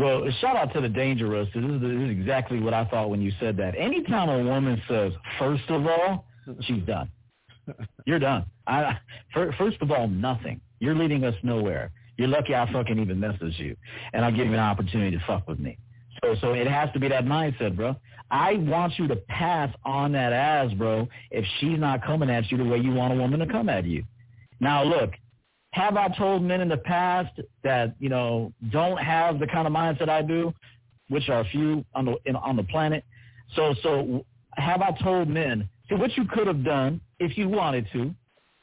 [0.00, 1.46] Well, shout out to the dangerous.
[1.54, 3.74] This is, this is exactly what I thought when you said that.
[3.76, 6.24] Anytime a woman says, first of all,
[6.62, 7.10] she's done.
[8.06, 8.46] You're done.
[8.66, 8.98] I,
[9.34, 10.62] first of all, nothing.
[10.78, 11.92] You're leading us nowhere.
[12.16, 13.76] You're lucky I fucking even messaged you,
[14.14, 15.76] and I give you an opportunity to fuck with me.
[16.24, 17.94] So, so it has to be that mindset, bro.
[18.30, 21.08] I want you to pass on that ass, bro.
[21.30, 23.84] If she's not coming at you the way you want a woman to come at
[23.84, 24.04] you.
[24.60, 25.10] Now, look,
[25.72, 29.72] have I told men in the past that you know don't have the kind of
[29.72, 30.52] mindset I do,
[31.08, 33.04] which are a few on the in, on the planet?
[33.54, 34.24] So so
[34.56, 38.14] have I told men see what you could have done if you wanted to,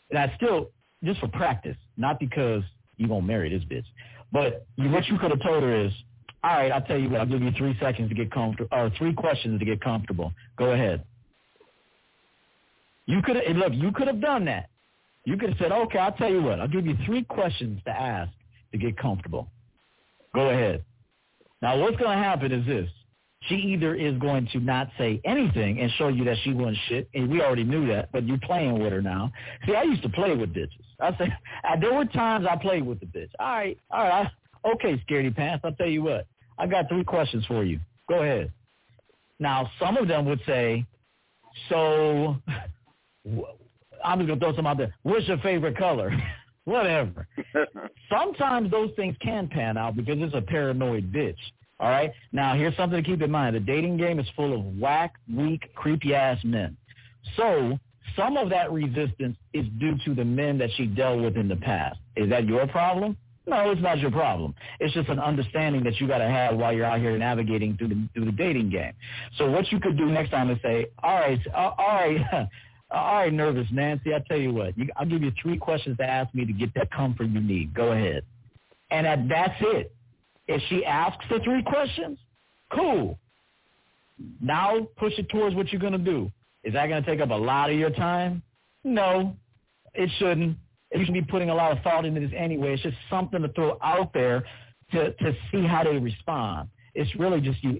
[0.10, 0.70] and I still
[1.04, 2.64] just for practice, not because
[2.98, 3.86] you gonna marry this bitch,
[4.32, 5.94] but you, what you could have told her is,
[6.44, 8.92] all right, I'll tell you what, I'll give you three seconds to get comfortable, or
[8.98, 10.34] three questions to get comfortable.
[10.58, 11.04] Go ahead.
[13.06, 14.70] You could have look, you could have done that.
[15.28, 16.62] You could have said, okay, I'll tell you what.
[16.62, 18.32] I'll give you three questions to ask
[18.72, 19.50] to get comfortable.
[20.34, 20.86] Go ahead.
[21.62, 22.90] Now, what's going to happen is this.
[23.44, 27.10] she either is going to not say anything and show you that she wants shit,
[27.14, 29.32] and we already knew that, but you're playing with her now.
[29.66, 30.72] See, I used to play with bitches.
[31.00, 33.30] I say I, there were times I played with the bitch.
[33.40, 34.32] All right, all right,
[34.64, 35.64] I, okay, scaredy pants.
[35.66, 36.28] I'll tell you what.
[36.58, 37.80] I got three questions for you.
[38.10, 38.52] Go ahead.
[39.40, 40.86] Now, some of them would say,
[41.70, 42.38] so
[44.04, 44.94] I'm just gonna throw some out there.
[45.04, 46.12] What's your favorite color?
[46.66, 47.28] Whatever.
[48.10, 51.38] Sometimes those things can pan out because it's a paranoid bitch.
[51.80, 52.12] All right.
[52.32, 53.56] Now here's something to keep in mind.
[53.56, 56.76] The dating game is full of whack, weak, creepy ass men.
[57.38, 57.78] So
[58.16, 61.56] some of that resistance is due to the men that she dealt with in the
[61.56, 62.00] past.
[62.16, 63.16] Is that your problem?
[63.46, 64.54] No, it's not your problem.
[64.82, 67.88] It's just an understanding that you got to have while you're out here navigating through
[67.88, 68.92] the through the dating game.
[69.38, 72.50] So what you could do next time is say, all right, uh, all right,
[72.92, 74.14] all right, nervous Nancy.
[74.14, 76.74] I tell you what, you, I'll give you three questions to ask me to get
[76.76, 77.74] that comfort you need.
[77.74, 78.24] Go ahead,
[78.92, 79.94] and that, that's it.
[80.48, 82.18] If she asks the three questions,
[82.74, 83.18] cool.
[84.42, 86.32] Now push it towards what you're going to do.
[86.64, 88.42] Is that going to take up a lot of your time?
[88.84, 89.36] No,
[89.94, 90.58] it shouldn't.
[90.94, 92.74] You should be putting a lot of thought into this anyway.
[92.74, 94.46] It's just something to throw out there
[94.92, 96.70] to, to see how they respond.
[96.96, 97.80] It's really just you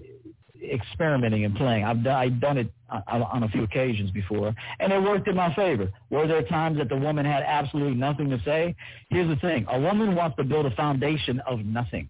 [0.62, 1.84] experimenting and playing.
[1.84, 5.54] I've done, I've done it on a few occasions before, and it worked in my
[5.54, 5.90] favor.
[6.10, 8.74] Were there times that the woman had absolutely nothing to say?
[9.10, 9.66] Here's the thing.
[9.70, 12.08] A woman wants to build a foundation of nothing.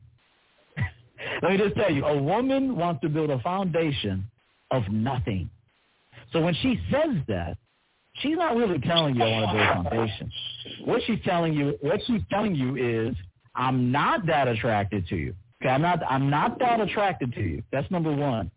[1.42, 4.24] Let me just tell you, a woman wants to build a foundation
[4.70, 5.50] of nothing.
[6.32, 7.56] So when she says that,
[8.20, 10.32] she's not really telling you I want to build a foundation.
[10.84, 12.76] What she's telling you, what she's telling you
[13.08, 13.16] is,
[13.54, 15.34] I'm not that attracted to you.
[15.60, 17.62] Okay, I'm not, I'm not that attracted to you.
[17.72, 18.50] That's number one.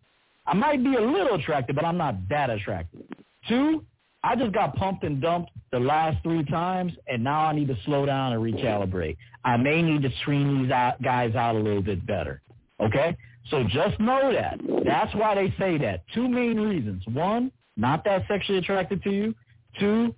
[0.46, 3.04] I might be a little attracted, but I'm not that attracted.
[3.48, 3.86] Two,
[4.24, 7.78] I just got pumped and dumped the last three times, and now I need to
[7.86, 9.18] slow down and recalibrate.
[9.44, 10.72] I may need to screen these
[11.04, 12.42] guys out a little bit better.
[12.80, 13.18] Okay?
[13.50, 14.60] So just know that.
[14.86, 16.04] That's why they say that.
[16.14, 17.04] Two main reasons.
[17.08, 19.36] One, not that sexually attracted to you.
[19.80, 20.14] Two,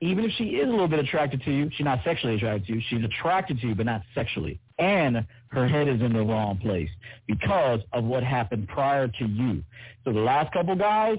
[0.00, 2.72] even if she is a little bit attracted to you, she's not sexually attracted to
[2.74, 2.82] you.
[2.88, 4.60] She's attracted to you, but not sexually.
[4.78, 6.90] And her head is in the wrong place
[7.26, 9.62] because of what happened prior to you.
[10.04, 11.18] So the last couple guys,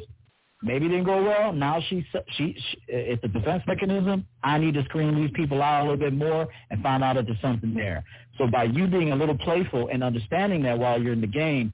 [0.62, 1.54] maybe didn't go well.
[1.54, 2.06] Now she,
[2.38, 4.26] she, she it's a defense mechanism.
[4.44, 7.26] I need to screen these people out a little bit more and find out if
[7.26, 8.04] there's something there.
[8.38, 11.74] So by you being a little playful and understanding that while you're in the game,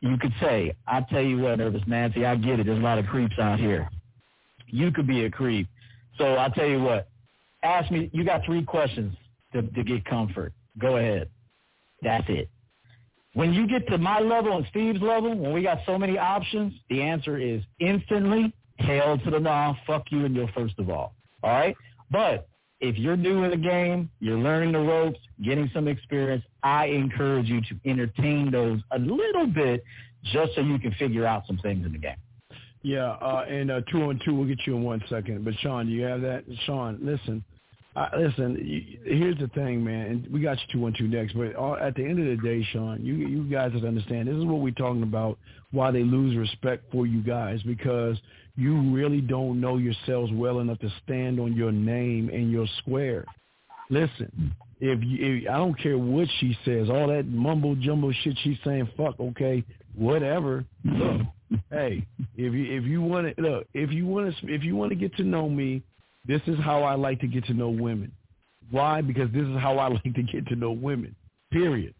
[0.00, 2.66] you could say, I tell you what, Nervous Nancy, I get it.
[2.66, 3.90] There's a lot of creeps out here.
[4.66, 5.68] You could be a creep.
[6.16, 7.08] So I'll tell you what,
[7.62, 9.14] ask me, you got three questions
[9.52, 10.52] to, to get comfort.
[10.78, 11.28] Go ahead.
[12.02, 12.48] That's it.
[13.34, 16.74] When you get to my level and Steve's level, when we got so many options,
[16.88, 21.14] the answer is instantly, hell to the no, fuck you and your first of all.
[21.42, 21.76] All right?
[22.10, 22.48] But
[22.80, 27.46] if you're new in the game, you're learning the ropes, getting some experience, I encourage
[27.46, 29.84] you to entertain those a little bit
[30.24, 32.16] just so you can figure out some things in the game.
[32.82, 35.44] Yeah, uh, and uh, two on two, we'll get you in one second.
[35.44, 36.44] But Sean, do you have that?
[36.64, 37.44] Sean, listen,
[37.96, 38.56] uh, listen.
[38.62, 40.06] You, here's the thing, man.
[40.06, 41.34] And we got you two on two next.
[41.34, 44.28] But all, at the end of the day, Sean, you you guys have to understand.
[44.28, 45.38] This is what we're talking about.
[45.72, 48.16] Why they lose respect for you guys because
[48.56, 53.24] you really don't know yourselves well enough to stand on your name and your square.
[53.88, 58.38] Listen, if, you, if I don't care what she says, all that mumble jumbo shit
[58.42, 59.64] she's saying, fuck, okay,
[59.94, 60.64] whatever.
[60.84, 61.22] Look,
[61.70, 64.90] hey, if you if you want to look, if you want to if you want
[64.90, 65.82] to get to know me,
[66.30, 68.12] this is how I like to get to know women.
[68.70, 69.00] Why?
[69.00, 71.16] Because this is how I like to get to know women.
[71.50, 71.92] Period.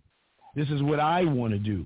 [0.54, 1.84] This is what I want to do.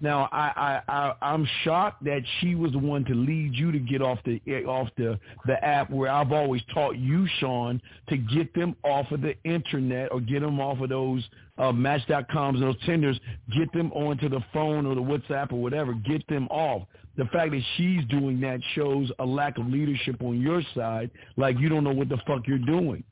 [0.00, 0.52] Now I,
[0.86, 4.18] I, I I'm shocked that she was the one to lead you to get off
[4.24, 9.10] the off the the app where I've always taught you, Sean, to get them off
[9.10, 11.26] of the internet or get them off of those
[11.58, 13.18] uh, Match.coms and those Tinders.
[13.56, 16.86] get them onto the phone or the WhatsApp or whatever, get them off.
[17.18, 21.58] The fact that she's doing that shows a lack of leadership on your side, like
[21.58, 23.02] you don't know what the fuck you're doing.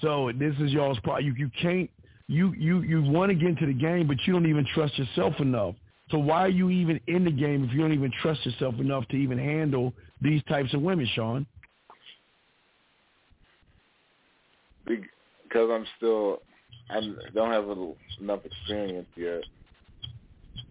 [0.00, 1.26] So this is y'all's problem.
[1.26, 1.90] You you can't
[2.28, 5.34] you you you want to get into the game, but you don't even trust yourself
[5.40, 5.74] enough.
[6.10, 9.06] So why are you even in the game if you don't even trust yourself enough
[9.08, 9.92] to even handle
[10.22, 11.44] these types of women, Sean?
[14.86, 16.40] Because I'm still,
[16.88, 17.00] I
[17.34, 17.66] don't have
[18.20, 19.42] enough experience yet.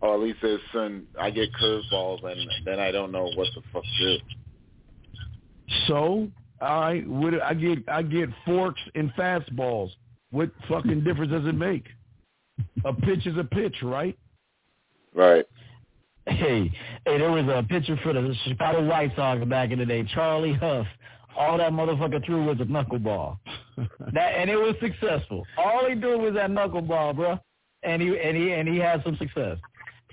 [0.01, 3.61] Or at least there's some, I get curveballs and then I don't know what the
[3.73, 4.23] fuck to do.
[5.87, 6.29] So,
[6.61, 9.89] I would I get, I get forks and fastballs.
[10.31, 11.85] What fucking difference does it make?
[12.85, 14.17] A pitch is a pitch, right?
[15.13, 15.45] Right.
[16.25, 16.71] Hey,
[17.05, 20.53] hey, there was a pitcher for the Chicago White Sox back in the day, Charlie
[20.53, 20.85] Hough.
[21.37, 23.37] All that motherfucker threw was a knuckleball.
[24.13, 25.45] that and it was successful.
[25.57, 27.39] All he did was that knuckleball, bro.
[27.83, 29.57] And he and he and he had some success.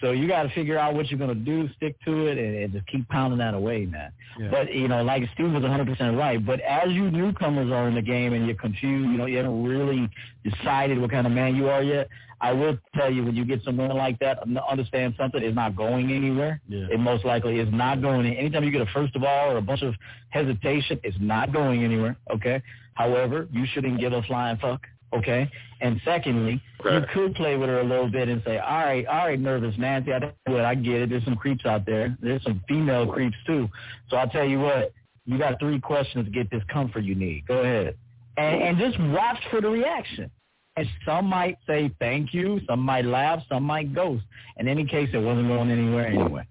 [0.00, 2.56] So you got to figure out what you're going to do, stick to it, and,
[2.56, 4.12] and just keep pounding that away, man.
[4.38, 4.50] Yeah.
[4.50, 6.44] But, you know, like Steve was 100% right.
[6.44, 9.64] But as you newcomers are in the game and you're confused, you know, you haven't
[9.64, 10.10] really
[10.42, 12.08] decided what kind of man you are yet,
[12.40, 16.12] I will tell you when you get someone like that, understand something is not going
[16.12, 16.60] anywhere.
[16.68, 16.88] Yeah.
[16.90, 18.26] It most likely is not going.
[18.26, 19.94] Anytime you get a first of all or a bunch of
[20.30, 22.16] hesitation, it's not going anywhere.
[22.30, 22.62] Okay.
[22.94, 25.50] However, you shouldn't give a flying fuck Okay.
[25.80, 29.26] And secondly, you could play with her a little bit and say, all right, all
[29.26, 30.64] right, nervous Nancy, I do it.
[30.64, 31.10] I get it.
[31.10, 32.16] There's some creeps out there.
[32.20, 33.68] There's some female creeps too.
[34.08, 34.92] So I'll tell you what,
[35.26, 37.46] you got three questions to get this comfort you need.
[37.46, 37.96] Go ahead.
[38.36, 40.30] And, and just watch for the reaction.
[40.76, 44.24] And some might say thank you, some might laugh, some might ghost.
[44.56, 46.46] In any case, it wasn't going anywhere anyway.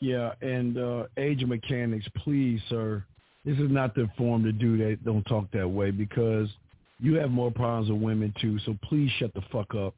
[0.00, 3.02] Yeah, and uh, age of mechanics, please, sir.
[3.46, 5.04] This is not the form to do that.
[5.04, 6.48] Don't talk that way because–
[6.98, 9.94] you have more problems with women too, so please shut the fuck up.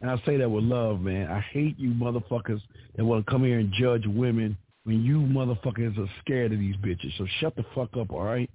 [0.00, 1.30] And I say that with love, man.
[1.30, 2.60] I hate you motherfuckers
[2.96, 6.76] that want to come here and judge women when you motherfuckers are scared of these
[6.76, 7.16] bitches.
[7.18, 8.48] So shut the fuck up, all right?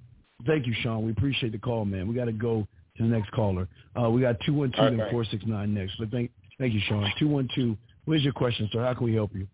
[0.48, 1.06] Thank you, Sean.
[1.06, 2.08] We appreciate the call, man.
[2.08, 2.68] We got to go
[2.98, 3.68] to the next caller.
[4.00, 5.96] Uh, we got 212 and 469 next.
[6.00, 7.12] But thank, thank you, Sean.
[7.20, 8.84] 212, where's your question, sir?
[8.84, 9.48] How can we help you?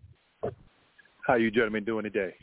[1.26, 2.34] How you gentlemen doing today?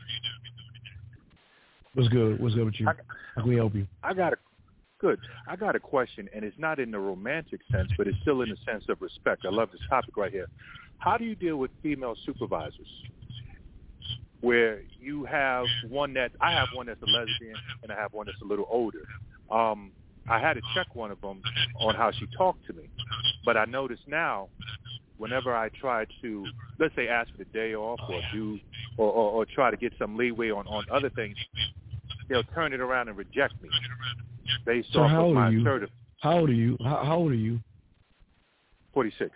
[1.94, 2.40] What's good?
[2.40, 2.86] What's good with you?
[2.86, 3.88] How can we help you?
[4.04, 4.38] I got a
[5.00, 5.20] Good.
[5.48, 8.50] I got a question, and it's not in the romantic sense, but it's still in
[8.50, 9.46] the sense of respect.
[9.46, 10.48] I love this topic right here.
[10.98, 12.88] How do you deal with female supervisors?
[14.42, 18.26] Where you have one that I have one that's a lesbian, and I have one
[18.26, 19.04] that's a little older.
[19.52, 19.92] Um,
[20.30, 21.42] I had to check one of them
[21.80, 22.90] on how she talked to me,
[23.46, 24.50] but I notice now,
[25.18, 26.46] whenever I try to,
[26.80, 28.60] let's say, ask for the day off or do,
[28.98, 31.38] or, or, or try to get some leeway on on other things,
[32.30, 33.70] they'll turn it around and reject me
[34.66, 35.62] based so off how of my you?
[35.62, 35.90] assertive.
[36.22, 36.78] How old are you?
[36.84, 37.60] How, how old are you?
[38.94, 39.32] Forty six.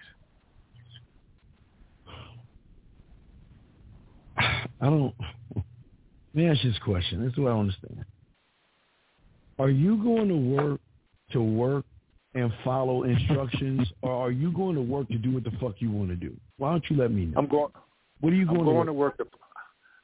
[4.38, 5.14] I don't.
[6.34, 7.24] Let me ask you this question.
[7.24, 8.06] This is what I understand.
[9.60, 10.80] Are you going to work
[11.34, 11.86] to work
[12.34, 15.92] and follow instructions, or are you going to work to do what the fuck you
[15.92, 16.34] want to do?
[16.58, 17.34] Why don't you let me know?
[17.38, 17.72] I'm going.
[18.22, 19.18] What are you going, I'm going to work?
[19.18, 19.38] To work to,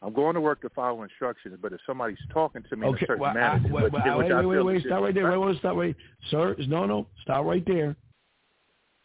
[0.02, 3.04] I'm going to work to follow instructions, but if somebody's talking to me okay, in
[3.04, 5.32] a certain well, manner, I, wait, wait, wait, wait, wait, stop right there.
[5.32, 5.96] Wait, wait, stop right,
[6.30, 6.56] sir.
[6.68, 7.96] No, no, stop right there.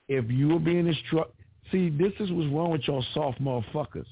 [0.08, 1.34] If you were being instructed,
[1.70, 4.06] see, this is what's wrong with y'all soft motherfuckers.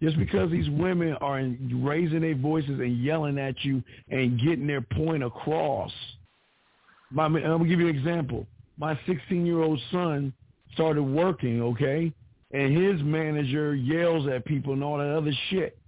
[0.00, 1.42] Just because these women are
[1.72, 5.92] raising their voices and yelling at you and getting their point across.
[7.10, 8.46] My, I'm gonna give you an example.
[8.78, 10.32] My 16-year-old son
[10.74, 12.12] started working, okay,
[12.52, 15.78] and his manager yells at people and all that other shit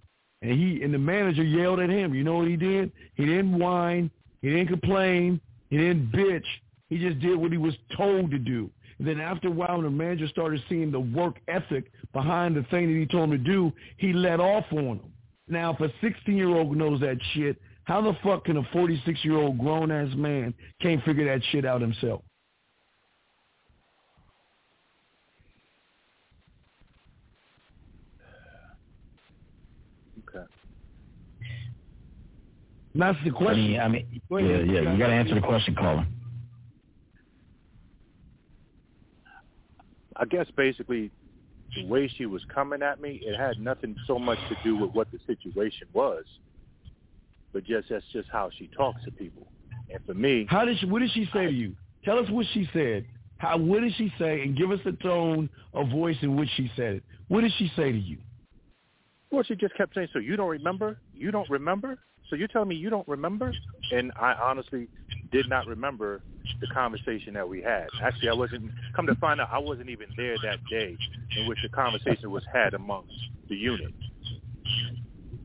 [0.45, 2.15] and he and the manager yelled at him.
[2.15, 2.93] You know what he did?
[3.15, 4.11] He didn't whine.
[4.43, 5.41] He didn't complain.
[5.71, 6.45] He didn't bitch.
[6.91, 8.71] He just did what he was told to do.
[8.99, 12.63] And then after a while, when the manager started seeing the work ethic behind the
[12.65, 15.13] thing that he told him to do, he let off on him.
[15.49, 20.53] Now, if a 16-year-old knows that shit, how the fuck can a 46-year-old grown-ass man
[20.81, 22.23] can't figure that shit out himself?
[32.95, 33.81] That's the question.
[33.81, 34.93] I mean, I mean yeah, yeah.
[34.93, 36.07] You got to answer the question, caller.
[40.17, 41.11] I guess basically
[41.75, 44.93] the way she was coming at me, it had nothing so much to do with
[44.93, 46.25] what the situation was,
[47.53, 49.49] but just that's just how she talks to people.
[49.91, 50.87] And for me, how did she?
[50.87, 51.75] What did she say I, to you?
[52.05, 53.07] Tell us what she said.
[53.39, 53.59] How?
[53.59, 54.43] What did she say?
[54.43, 57.03] And give us the tone of voice in which she said it.
[57.27, 58.19] What did she say to you?
[59.33, 60.99] Well, she just kept saying, "So you don't remember?
[61.13, 61.99] You don't remember?"
[62.31, 63.53] So you're telling me you don't remember?
[63.93, 64.89] And I honestly
[65.31, 66.23] did not remember
[66.61, 67.87] the conversation that we had.
[68.03, 68.71] Actually, I wasn't.
[68.95, 70.97] Come to find out, I wasn't even there that day
[71.37, 73.13] in which the conversation was had amongst
[73.49, 73.93] the unit.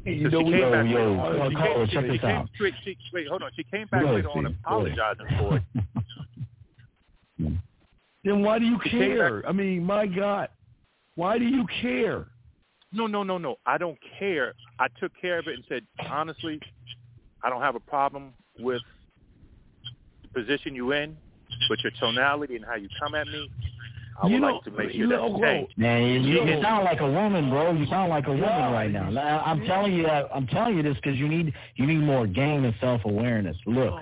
[0.06, 1.20] You so know, she came back yo, later.
[1.20, 2.50] Uh, uh, she came, uh, check she, this came, out.
[2.58, 3.52] She, she, wait, hold on.
[3.56, 5.64] She came back yo, later see, on apologizing for it.
[8.24, 9.48] then why do you care?
[9.48, 10.50] I mean, my God,
[11.16, 12.28] why do you care?
[12.92, 13.58] No, no, no, no.
[13.66, 14.54] I don't care.
[14.80, 16.60] I took care of it and said, honestly,
[17.44, 18.82] I don't have a problem with
[20.24, 21.16] the position you in,
[21.70, 23.50] but your tonality and how you come at me,
[24.22, 25.78] I would you like to make sure that's changed.
[25.78, 27.72] Man, you, you sound like a woman, bro.
[27.72, 29.10] You sound like a woman right now.
[29.46, 32.74] I'm telling you, I'm telling you this because you need you need more game and
[32.82, 33.56] self awareness.
[33.66, 33.94] Look,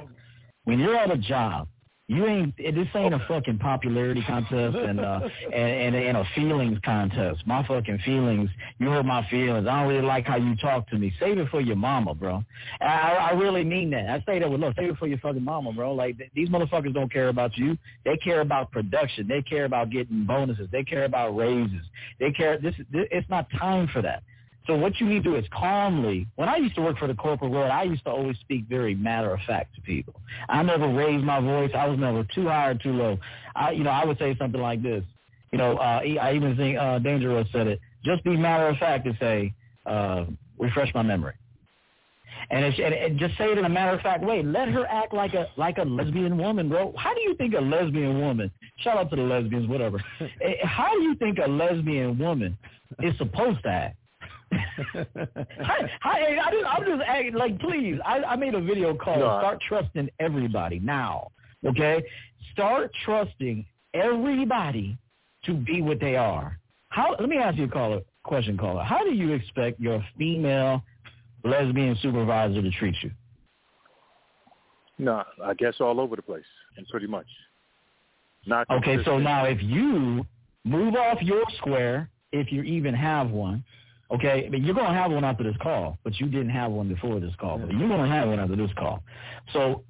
[0.64, 1.68] when you're at a job
[2.10, 2.56] You ain't.
[2.56, 5.20] This ain't a fucking popularity contest and uh
[5.54, 7.46] and, and and a feelings contest.
[7.46, 8.50] My fucking feelings.
[8.80, 9.68] You hurt my feelings.
[9.68, 11.14] I don't really like how you talk to me.
[11.20, 12.46] Save it for your mama, bro.
[12.80, 14.10] I, I really mean that.
[14.10, 14.76] I say that with love.
[14.78, 15.94] Save it for your fucking mama, bro.
[15.94, 17.78] Like these motherfuckers don't care about you.
[18.06, 19.28] They care about production.
[19.28, 20.70] They care about getting bonuses.
[20.72, 21.84] They care about raises.
[22.22, 22.58] They care.
[22.58, 24.24] This, this it's not time for that.
[24.68, 26.28] So what you need to do is calmly.
[26.36, 28.94] When I used to work for the corporate world, I used to always speak very
[28.94, 30.20] matter of fact to people.
[30.50, 31.72] I never raised my voice.
[31.74, 33.18] I was never too high or too low.
[33.56, 35.04] I, you know, I would say something like this.
[35.52, 37.80] You know, uh, I even think uh, Dangerous said it.
[38.04, 39.54] Just be matter of fact and say,
[39.86, 40.26] uh,
[40.60, 41.34] refresh my memory.
[42.50, 44.44] And, and, and just say it in a matter of fact way.
[44.44, 46.94] Let her act like a like a lesbian woman, bro.
[46.98, 48.52] How do you think a lesbian woman?
[48.78, 50.04] Shout out to the lesbians, whatever.
[50.22, 52.58] Eh, how do you think a lesbian woman
[53.02, 53.98] is supposed to act?
[54.52, 58.00] hi, hi, I just, I'm just acting like, please.
[58.06, 59.40] I, I made a video called no.
[59.40, 61.32] "Start Trusting Everybody Now."
[61.66, 62.04] Okay,
[62.54, 64.98] start trusting everybody
[65.46, 66.60] to be what they are.
[66.90, 67.16] How?
[67.20, 68.84] Let me ask you a caller, question, caller.
[68.84, 70.82] How do you expect your female
[71.44, 73.12] lesbian supervisor to treat you?
[75.00, 76.46] No, I guess all over the place,
[76.78, 77.28] and pretty much.
[78.46, 78.98] Not okay.
[79.04, 80.26] So now, if you
[80.64, 83.64] move off your square, if you even have one,
[84.10, 86.72] Okay, I mean, you're going to have one after this call, but you didn't have
[86.72, 87.58] one before this call.
[87.58, 89.04] But you're going to have one after this call.
[89.52, 89.84] So,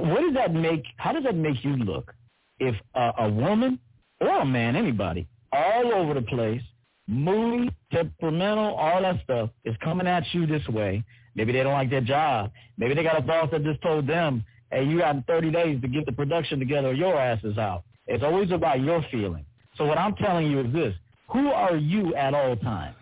[0.00, 0.84] what does that make?
[0.98, 2.12] How does that make you look
[2.58, 3.78] if a, a woman
[4.20, 6.60] or a man, anybody, all over the place,
[7.08, 11.02] moody, temperamental, all that stuff is coming at you this way?
[11.34, 12.52] Maybe they don't like their job.
[12.76, 15.88] Maybe they got a boss that just told them, "Hey, you got 30 days to
[15.88, 16.88] get the production together.
[16.88, 19.46] Or your ass is out." It's always about your feeling.
[19.78, 20.94] So what I'm telling you is this:
[21.30, 22.96] Who are you at all times?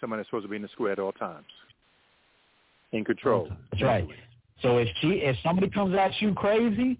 [0.00, 1.46] Someone that's supposed to be in the square at all times,
[2.92, 3.48] in control.
[3.70, 4.08] That's right.
[4.62, 6.98] So if she, if somebody comes at you crazy,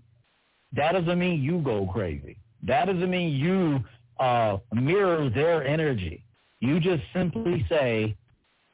[0.74, 2.36] that doesn't mean you go crazy.
[2.66, 3.80] That doesn't mean you
[4.20, 6.22] uh, mirror their energy.
[6.60, 8.16] You just simply say,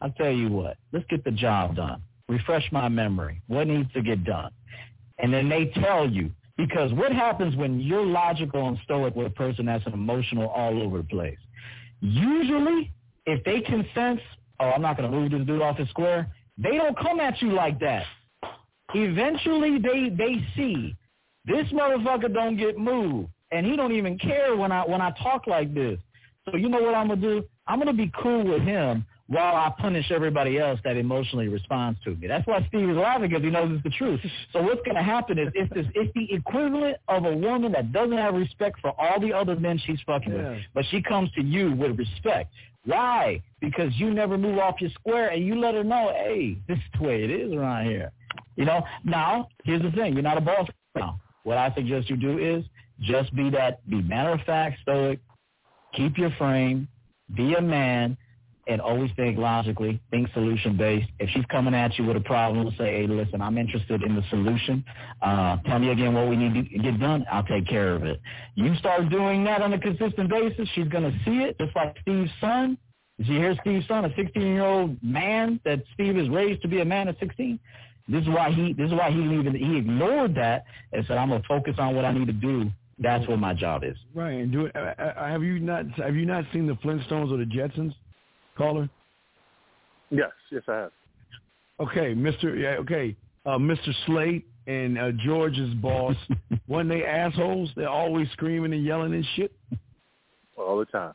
[0.01, 2.03] I'll tell you what, let's get the job done.
[2.29, 3.41] Refresh my memory.
[3.47, 4.51] What needs to get done?
[5.19, 9.31] And then they tell you, because what happens when you're logical and stoic with a
[9.31, 11.39] person that's an emotional all over the place?
[12.01, 12.91] Usually
[13.27, 14.21] if they can sense,
[14.61, 17.41] oh, I'm not going to move this dude off the square, they don't come at
[17.43, 18.05] you like that.
[18.95, 20.95] Eventually, they they see
[21.47, 25.47] this motherfucker don't get moved, and he don't even care when I when I talk
[25.47, 25.99] like this.
[26.45, 27.45] So you know what I'm gonna do?
[27.67, 32.11] I'm gonna be cool with him while I punish everybody else that emotionally responds to
[32.11, 32.27] me.
[32.27, 34.21] That's why Steve is laughing because he knows it's the truth.
[34.53, 37.91] So what's going to happen is it's, this, it's the equivalent of a woman that
[37.93, 40.51] doesn't have respect for all the other men she's fucking yeah.
[40.51, 42.53] with, but she comes to you with respect.
[42.85, 43.43] Why?
[43.61, 46.85] Because you never move off your square and you let her know, hey, this is
[46.99, 48.13] the way it is around here.
[48.57, 50.13] You know, now, here's the thing.
[50.13, 51.21] You're not a boss now.
[51.45, 52.65] What I suggest you do is
[53.01, 55.19] just be that, be matter of fact, stoic,
[55.95, 56.89] keep your frame,
[57.35, 58.17] be a man,
[58.67, 61.09] and always think logically, think solution based.
[61.19, 64.23] If she's coming at you with a problem, say, hey, listen, I'm interested in the
[64.31, 64.85] solution.
[65.23, 67.25] Uh, tell me again what we need to get done.
[67.31, 68.21] I'll take care of it.
[68.55, 71.97] You start doing that on a consistent basis, she's going to see it, just like
[72.03, 72.79] Steve's son.
[73.19, 76.85] Did you hear Steve's son, a 16-year-old man that Steve is raised to be a
[76.85, 77.59] man at 16?
[78.09, 78.75] This is why he.
[78.75, 82.05] This is why he even he ignored that and said, "I'm gonna focus on what
[82.05, 83.97] I need to do that's what my job is.
[84.15, 84.33] Right.
[84.33, 84.77] And do it.
[84.77, 87.95] Uh, uh, have you not have you not seen the Flintstones or the Jetsons?
[88.57, 88.89] Caller?
[90.11, 90.93] Yes, yes, I have.
[91.81, 92.59] Okay, Mr.
[92.61, 93.93] Yeah, okay, uh, Mr.
[94.07, 96.17] Slate and uh, George's boss.
[96.67, 99.53] when they assholes, they're always screaming and yelling and shit.
[100.57, 101.15] All the time.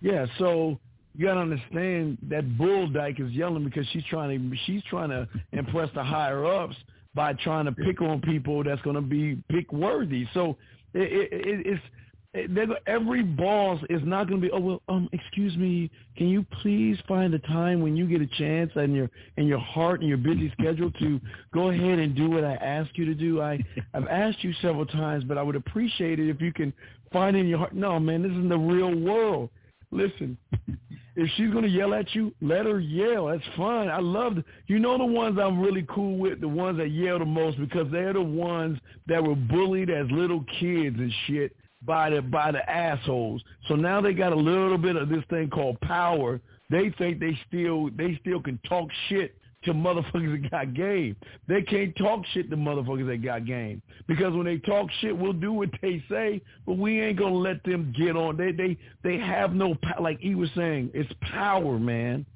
[0.00, 0.78] Yeah, so
[1.16, 5.26] you gotta understand that bull dyke is yelling because she's trying to she's trying to
[5.52, 6.76] impress the higher ups
[7.14, 10.26] by trying to pick on people that's gonna be pick worthy.
[10.34, 10.56] So
[10.92, 11.82] it, it, it's
[12.86, 14.52] every boss is not going to be.
[14.52, 15.90] Oh well, um, excuse me.
[16.16, 19.58] Can you please find a time when you get a chance and your and your
[19.58, 21.20] heart and your busy schedule to
[21.52, 23.40] go ahead and do what I ask you to do?
[23.40, 23.58] I
[23.94, 26.72] I've asked you several times, but I would appreciate it if you can
[27.12, 27.74] find in your heart.
[27.74, 29.50] No, man, this is the real world.
[29.92, 30.36] Listen,
[31.16, 33.26] if she's going to yell at you, let her yell.
[33.26, 33.88] That's fine.
[33.88, 34.36] I love,
[34.66, 37.86] you know the ones I'm really cool with, the ones that yell the most because
[37.92, 41.56] they're the ones that were bullied as little kids and shit
[41.86, 43.42] by the by the assholes.
[43.68, 46.40] So now they got a little bit of this thing called power.
[46.70, 51.16] They think they still they still can talk shit to motherfuckers that got game.
[51.48, 55.32] They can't talk shit to motherfuckers that got game because when they talk shit, we'll
[55.32, 58.36] do what they say, but we ain't gonna let them get on.
[58.36, 60.90] They they they have no like he was saying.
[60.94, 62.26] It's power, man.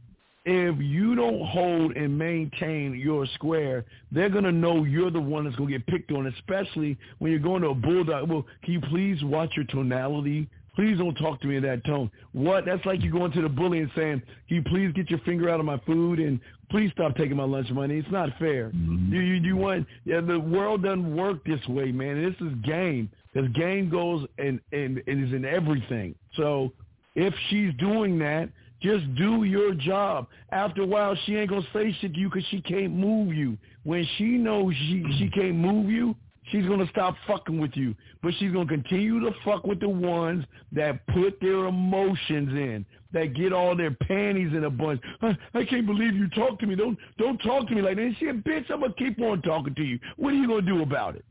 [0.44, 5.56] If you don't hold and maintain your square, they're gonna know you're the one that's
[5.56, 8.30] gonna get picked on, especially when you're going to a bulldog.
[8.30, 10.48] Well, can you please watch your tonality?
[10.76, 12.10] Please don't talk to me in that tone.
[12.32, 12.64] What?
[12.64, 15.50] That's like you going to the bully and saying, "Can you please get your finger
[15.50, 16.40] out of my food and
[16.70, 18.70] please stop taking my lunch money." It's not fair.
[18.70, 19.12] Mm-hmm.
[19.12, 19.86] You, you you want?
[20.06, 22.22] Yeah, the world doesn't work this way, man.
[22.22, 23.10] This is game.
[23.34, 26.14] This game goes and and is in everything.
[26.34, 26.72] So
[27.14, 28.48] if she's doing that,
[28.80, 30.26] just do your job.
[30.52, 33.58] After a while, she ain't gonna say shit to you because she can't move you.
[33.84, 36.14] When she knows she she can't move you,
[36.50, 37.94] she's gonna stop fucking with you.
[38.22, 43.34] But she's gonna continue to fuck with the ones that put their emotions in, that
[43.34, 45.00] get all their panties in a bunch.
[45.22, 46.74] I, I can't believe you talk to me.
[46.74, 48.14] Don't don't talk to me like that.
[48.18, 48.70] She a bitch.
[48.70, 49.98] I'm gonna keep on talking to you.
[50.16, 51.24] What are you gonna do about it?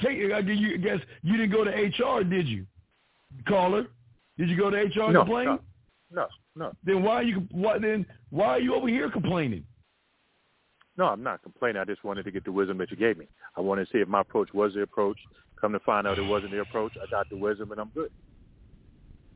[0.00, 0.32] Take.
[0.32, 2.66] I guess you didn't go to HR, did you?
[3.48, 3.86] Caller,
[4.36, 5.46] did you go to HR no, complain?
[5.46, 5.58] No,
[6.10, 6.26] no.
[6.54, 6.72] No.
[6.84, 9.64] Then why are you why then why are you over here complaining?
[10.98, 11.80] No, I'm not complaining.
[11.80, 13.26] I just wanted to get the wisdom that you gave me.
[13.56, 15.18] I wanted to see if my approach was the approach.
[15.58, 16.92] Come to find out it wasn't the approach.
[17.02, 18.10] I got the wisdom and I'm good.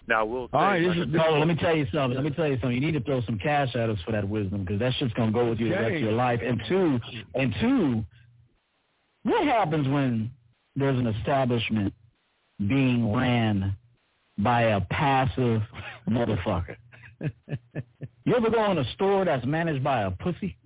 [0.08, 0.48] Now we'll.
[0.52, 2.14] All right, this is, no, let me tell you something.
[2.14, 2.72] Let me tell you something.
[2.72, 5.32] You need to throw some cash at us for that wisdom because that shit's gonna
[5.32, 5.76] go with you okay.
[5.76, 6.40] the rest of your life.
[6.44, 7.00] And two,
[7.34, 8.04] and two,
[9.24, 10.30] what happens when
[10.76, 11.92] there's an establishment
[12.58, 13.76] being ran
[14.38, 15.62] by a passive
[16.08, 16.76] motherfucker?
[18.24, 20.56] You ever go in a store that's managed by a pussy?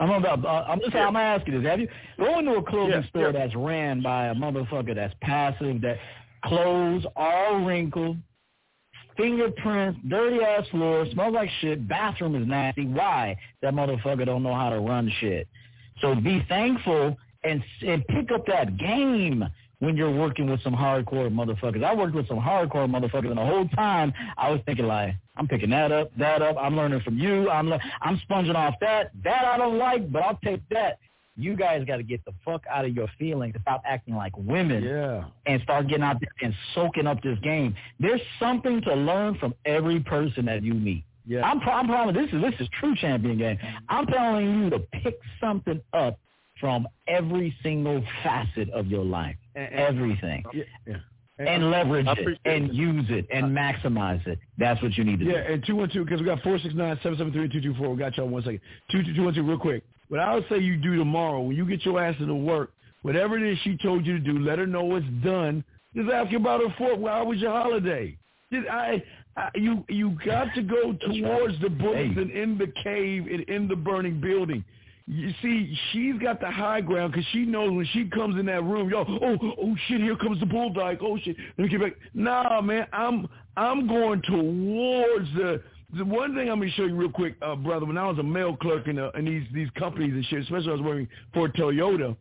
[0.00, 0.44] I'm about.
[0.44, 0.94] Uh, I'm just.
[0.94, 1.06] Yeah.
[1.06, 1.70] I'm asking this.
[1.70, 1.88] Have you
[2.18, 3.32] go into a clothing yeah, store yeah.
[3.32, 5.98] that's ran by a motherfucker that's passive, that
[6.44, 8.16] clothes all wrinkled,
[9.16, 12.86] fingerprints, dirty ass floor, smells like shit, bathroom is nasty.
[12.86, 13.36] Why?
[13.62, 15.48] That motherfucker don't know how to run shit.
[16.00, 19.44] So be thankful and and pick up that game
[19.82, 21.82] when you're working with some hardcore motherfuckers.
[21.82, 25.48] I worked with some hardcore motherfuckers, and the whole time I was thinking like, I'm
[25.48, 26.56] picking that up, that up.
[26.56, 27.50] I'm learning from you.
[27.50, 29.10] I'm le- I'm sponging off that.
[29.24, 31.00] That I don't like, but I'll take that.
[31.36, 34.84] You guys got to get the fuck out of your feelings stop acting like women.
[34.84, 35.24] Yeah.
[35.46, 37.74] And start getting out there and soaking up this game.
[37.98, 41.02] There's something to learn from every person that you meet.
[41.26, 41.42] Yeah.
[41.42, 43.58] I'm, I'm promising this is this is true champion game.
[43.88, 46.20] I'm telling you to pick something up
[46.60, 50.44] from every single facet of your life, everything.
[50.52, 50.96] Yeah, yeah.
[51.38, 54.38] And leverage it and use it and maximize it.
[54.58, 55.38] That's what you need to yeah, do.
[55.38, 57.90] Yeah, and 212, because we got 469-773-224.
[57.90, 58.60] We got y'all one second.
[58.92, 59.82] 212, real quick.
[60.08, 63.38] What I would say you do tomorrow, when you get your ass to work, whatever
[63.38, 65.64] it is she told you to do, let her know it's done.
[65.96, 67.00] Just ask her about her fourth.
[67.04, 68.16] How was your holiday?
[68.50, 69.02] Did I,
[69.36, 73.68] I you you got to go towards the bullets and in the cave and in
[73.68, 74.64] the burning building
[75.06, 78.62] you see, she's got the high ground because she knows when she comes in that
[78.62, 80.98] room, yo, oh, oh shit, here comes the bulldog.
[81.02, 81.94] Oh shit, let me get back.
[82.14, 85.62] Nah, man, I'm I'm going towards the.
[85.94, 87.84] The one thing I'm gonna show you real quick, uh, brother.
[87.84, 90.70] When I was a mail clerk in, uh, in these these companies and shit, especially
[90.70, 92.16] I was working for Toyota,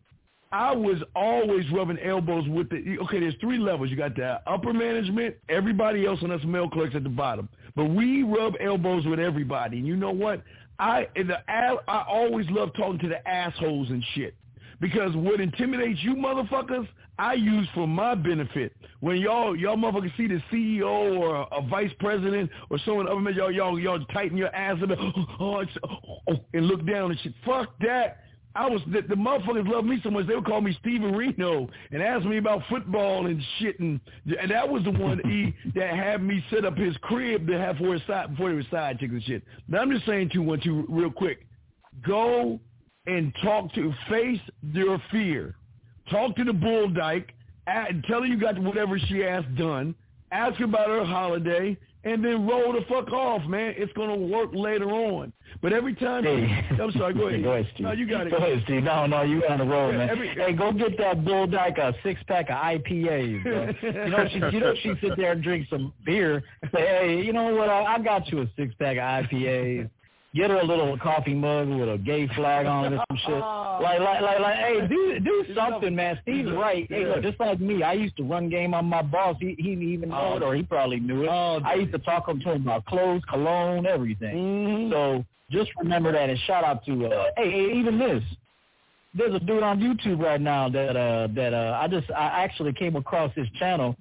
[0.52, 2.98] I was always rubbing elbows with the.
[3.04, 3.90] Okay, there's three levels.
[3.90, 7.48] You got the upper management, everybody else, and us mail clerks at the bottom.
[7.74, 9.78] But we rub elbows with everybody.
[9.78, 10.44] And you know what?
[10.82, 14.36] I the I always love talking to the assholes and shit
[14.82, 16.88] because what intimidates you motherfuckers,
[17.20, 18.76] I use for my benefit.
[19.00, 23.30] When y'all y'all motherfuckers see the CEO or a, a vice president or someone other
[23.30, 24.90] y'all y'all y'all tighten your ass up
[25.40, 27.34] oh, oh, oh, and look down and shit.
[27.46, 28.24] Fuck that.
[28.56, 31.70] I was the, the motherfuckers love me so much they would call me Steven Reno
[31.92, 35.96] and ask me about football and shit and and that was the one he that
[35.96, 39.00] had me set up his crib to have for his side before he was side
[39.00, 39.44] chicks and shit.
[39.68, 41.46] Now I'm just saying two one two real quick.
[42.06, 42.60] Go
[43.08, 45.56] and talk to face your fear.
[46.10, 47.34] Talk to the bull dyke.
[47.68, 49.96] And tell her you got whatever she asked done.
[50.32, 53.74] Ask about her holiday and then roll the fuck off, man.
[53.78, 55.32] It's gonna work later on.
[55.62, 56.66] But every time, hey.
[56.82, 57.14] I'm sorry.
[57.14, 57.44] Go ahead.
[57.44, 57.86] go ahead, Steve.
[57.86, 58.32] No, you got it.
[58.32, 58.84] Go ahead, Steve.
[58.84, 60.10] No, no, you on the roll, yeah, man.
[60.10, 63.44] Every, hey, go get that Bull Dyke a six pack of IPAs.
[63.44, 63.74] Bro.
[63.82, 66.44] you know, she, you know, she sit there and drink some beer.
[66.74, 67.70] Say, hey, you know what?
[67.70, 69.90] I, I got you a six pack of IPAs
[70.34, 73.44] get her a little coffee mug with a gay flag on it or some shit.
[73.82, 76.20] Like, like, like, like, hey, do do something, man.
[76.22, 76.86] Steve's right.
[76.88, 79.38] Hey, look, just like me, I used to run game on my boss.
[79.40, 81.30] He he didn't even know it, or he probably knew it.
[81.32, 84.36] Oh, I used to talk to him about clothes, cologne, everything.
[84.36, 84.92] Mm-hmm.
[84.92, 88.22] So just remember that, and shout out to uh, hey, hey, even this.
[89.16, 92.74] There's a dude on YouTube right now that uh that uh I just I actually
[92.74, 93.96] came across his channel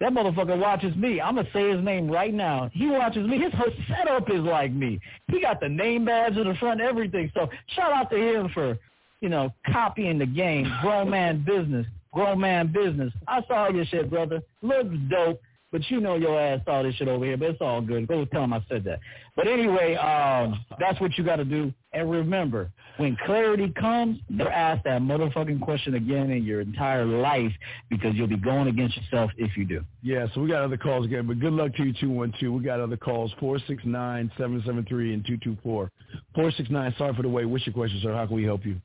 [0.00, 1.20] that motherfucker watches me.
[1.20, 2.70] I'm gonna say his name right now.
[2.72, 3.38] He watches me.
[3.38, 5.00] His whole setup is like me.
[5.28, 7.30] He got the name badge in the front, everything.
[7.34, 8.78] So shout out to him for,
[9.20, 10.72] you know, copying the game.
[10.82, 11.86] Grown man business.
[12.12, 13.12] Grown man business.
[13.26, 14.40] I saw your shit, brother.
[14.62, 15.40] Looks dope.
[15.70, 18.08] But you know your ass saw this shit over here, but it's all good.
[18.08, 19.00] Go tell him I said that.
[19.36, 21.72] But anyway, um, that's what you got to do.
[21.92, 27.52] And remember, when clarity comes, never ask that motherfucking question again in your entire life
[27.90, 29.84] because you'll be going against yourself if you do.
[30.02, 32.54] Yeah, so we got other calls again, but good luck to you, 212.
[32.54, 35.92] We got other calls, 469-773 and 224.
[36.34, 37.44] 469, sorry for the wait.
[37.44, 38.14] What's your question, sir?
[38.14, 38.80] How can we help you?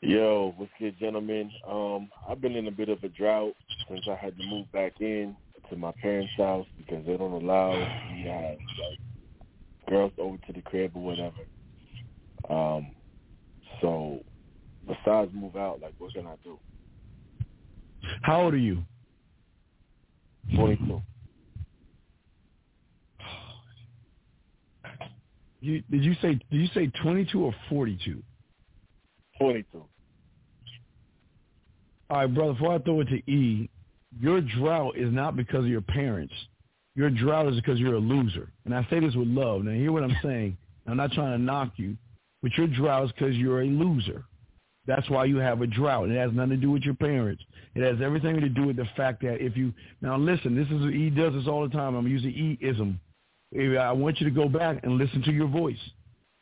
[0.00, 1.50] Yo, what's good, gentlemen?
[1.68, 3.52] Um, I've been in a bit of a drought
[3.86, 5.36] since I had to move back in
[5.70, 8.98] to my parents' house because they don't allow me to have like
[9.88, 11.36] girls over to the crib or whatever.
[12.48, 12.92] Um,
[13.80, 14.20] so
[14.86, 16.58] besides move out, like what can I do?
[18.22, 18.82] How old are you?
[20.56, 21.02] Forty two.
[25.60, 28.22] You, did you say did you say twenty two or forty two?
[29.38, 29.84] Forty two.
[32.08, 32.54] All right, brother.
[32.54, 33.70] Before I throw it to E,
[34.18, 36.34] your drought is not because of your parents.
[36.96, 38.52] Your drought is because you're a loser.
[38.64, 39.64] And I say this with love.
[39.64, 40.56] Now, hear what I'm saying.
[40.86, 41.96] I'm not trying to knock you,
[42.42, 44.24] but your drought is because you're a loser.
[44.86, 46.08] That's why you have a drought.
[46.10, 47.42] It has nothing to do with your parents.
[47.74, 50.92] It has everything to do with the fact that if you now listen, this is
[50.92, 51.94] E does this all the time.
[51.94, 52.98] I'm using E ism.
[53.54, 55.78] I want you to go back and listen to your voice.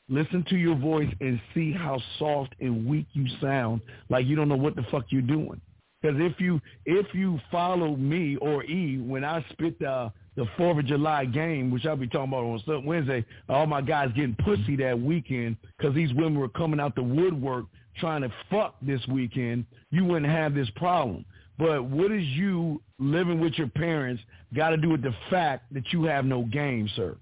[0.09, 4.49] Listen to your voice and see how soft and weak you sound, like you don't
[4.49, 5.61] know what the fuck you're doing.
[6.01, 10.79] Because if you if you follow me or E when I spit the the Fourth
[10.79, 14.77] of July game, which I'll be talking about on Wednesday, all my guys getting pussy
[14.77, 17.65] that weekend because these women were coming out the woodwork
[17.99, 21.25] trying to fuck this weekend, you wouldn't have this problem.
[21.59, 24.23] But what is you living with your parents
[24.55, 27.17] got to do with the fact that you have no game, sir?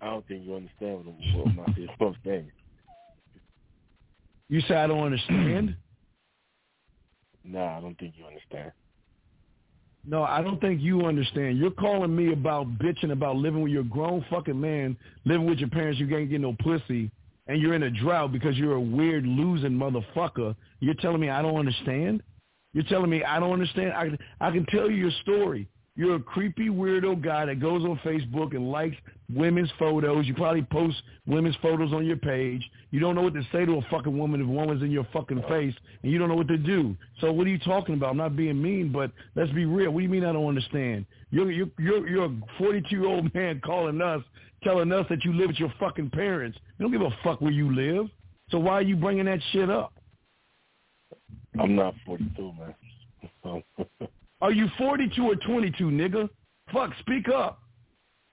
[0.00, 1.04] I don't think you understand
[1.34, 1.66] what,
[1.98, 2.52] first game.
[4.48, 5.76] You say I don't understand?
[7.44, 8.72] no, I don't think you understand.
[10.06, 11.58] No, I don't think you understand.
[11.58, 14.96] You're calling me about bitching about living with your grown fucking man,
[15.26, 17.10] living with your parents, you can't get no pussy,
[17.46, 20.54] and you're in a drought because you're a weird losing motherfucker.
[20.80, 22.22] You're telling me I don't understand?
[22.72, 23.92] You're telling me I don't understand?
[23.92, 25.68] I, I can tell you your story.
[25.98, 28.94] You're a creepy weirdo guy that goes on Facebook and likes
[29.34, 30.26] women's photos.
[30.26, 30.96] You probably post
[31.26, 32.62] women's photos on your page.
[32.92, 35.08] You don't know what to say to a fucking woman if a woman's in your
[35.12, 36.96] fucking face, and you don't know what to do.
[37.20, 38.10] So what are you talking about?
[38.10, 39.90] I'm not being mean, but let's be real.
[39.90, 41.04] What do you mean I don't understand?
[41.32, 44.22] You're you're you're, you're a 42 year old man calling us,
[44.62, 46.56] telling us that you live with your fucking parents.
[46.78, 48.06] You don't give a fuck where you live.
[48.52, 49.92] So why are you bringing that shit up?
[51.58, 52.52] I'm not 42,
[53.44, 53.62] man.
[54.40, 56.28] Are you 42 or 22, nigga?
[56.72, 57.60] Fuck, speak up.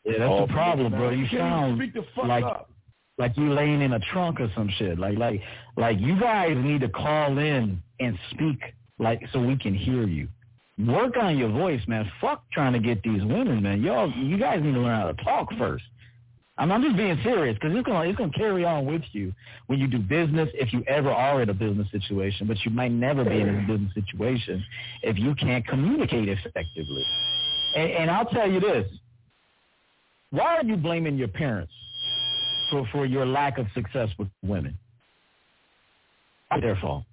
[0.03, 1.09] Yeah, that's oh, the problem, bro.
[1.09, 2.69] You sound speak the fuck like up.
[3.17, 4.99] like you laying in a trunk or some shit.
[4.99, 5.41] Like like
[5.77, 8.61] like you guys need to call in and speak
[8.99, 10.27] like so we can hear you.
[10.77, 12.09] Work on your voice, man.
[12.21, 13.81] Fuck trying to get these women, man.
[13.81, 15.85] Y'all, you guys need to learn how to talk first.
[16.57, 19.33] I'm, I'm just being serious because it's gonna it's gonna carry on with you
[19.67, 20.49] when you do business.
[20.53, 23.67] If you ever are in a business situation, but you might never be in a
[23.67, 24.63] business situation
[25.03, 27.05] if you can't communicate effectively.
[27.75, 28.87] And, and I'll tell you this:
[30.29, 31.73] Why are you blaming your parents
[32.71, 34.77] for for your lack of success with women?
[36.51, 37.03] It's their fault.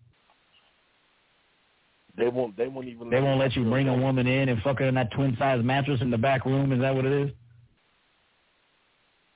[2.16, 2.56] They won't.
[2.56, 3.10] They won't even.
[3.10, 5.64] They won't let you bring a woman in and fuck her in that twin size
[5.64, 6.70] mattress in the back room.
[6.72, 7.30] Is that what it is?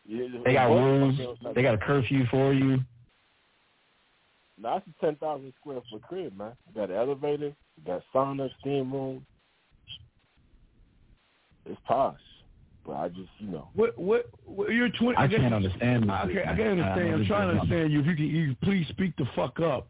[0.08, 1.18] They got rules.
[1.54, 2.78] They got a curfew for you.
[4.60, 6.52] Now that's a ten thousand square foot crib, man.
[6.68, 9.26] You got an elevator, you got sauna, steam room.
[11.66, 12.16] It's posh,
[12.86, 13.68] but I just you know.
[13.74, 15.16] What what, what you're twenty?
[15.16, 16.10] I, I can't understand.
[16.10, 17.14] Okay, I can't understand.
[17.14, 18.00] I'm trying to understand you.
[18.00, 19.88] If you can, you please speak the fuck up.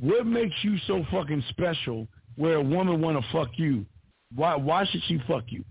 [0.00, 2.08] What makes you so fucking special?
[2.36, 3.86] Where a woman want to fuck you?
[4.34, 5.64] Why why should she fuck you?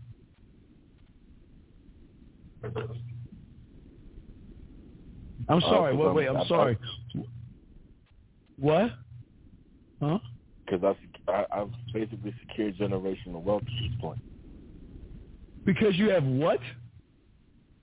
[5.49, 5.93] I'm uh, sorry.
[5.93, 6.27] Uh, wait, wait.
[6.29, 6.77] I'm, I'm sorry.
[7.15, 7.19] I,
[8.59, 8.91] what?
[10.01, 10.19] Huh?
[10.65, 10.95] Because
[11.27, 14.19] I, I've basically secured generational wealth at this point.
[15.65, 16.59] Because you have what?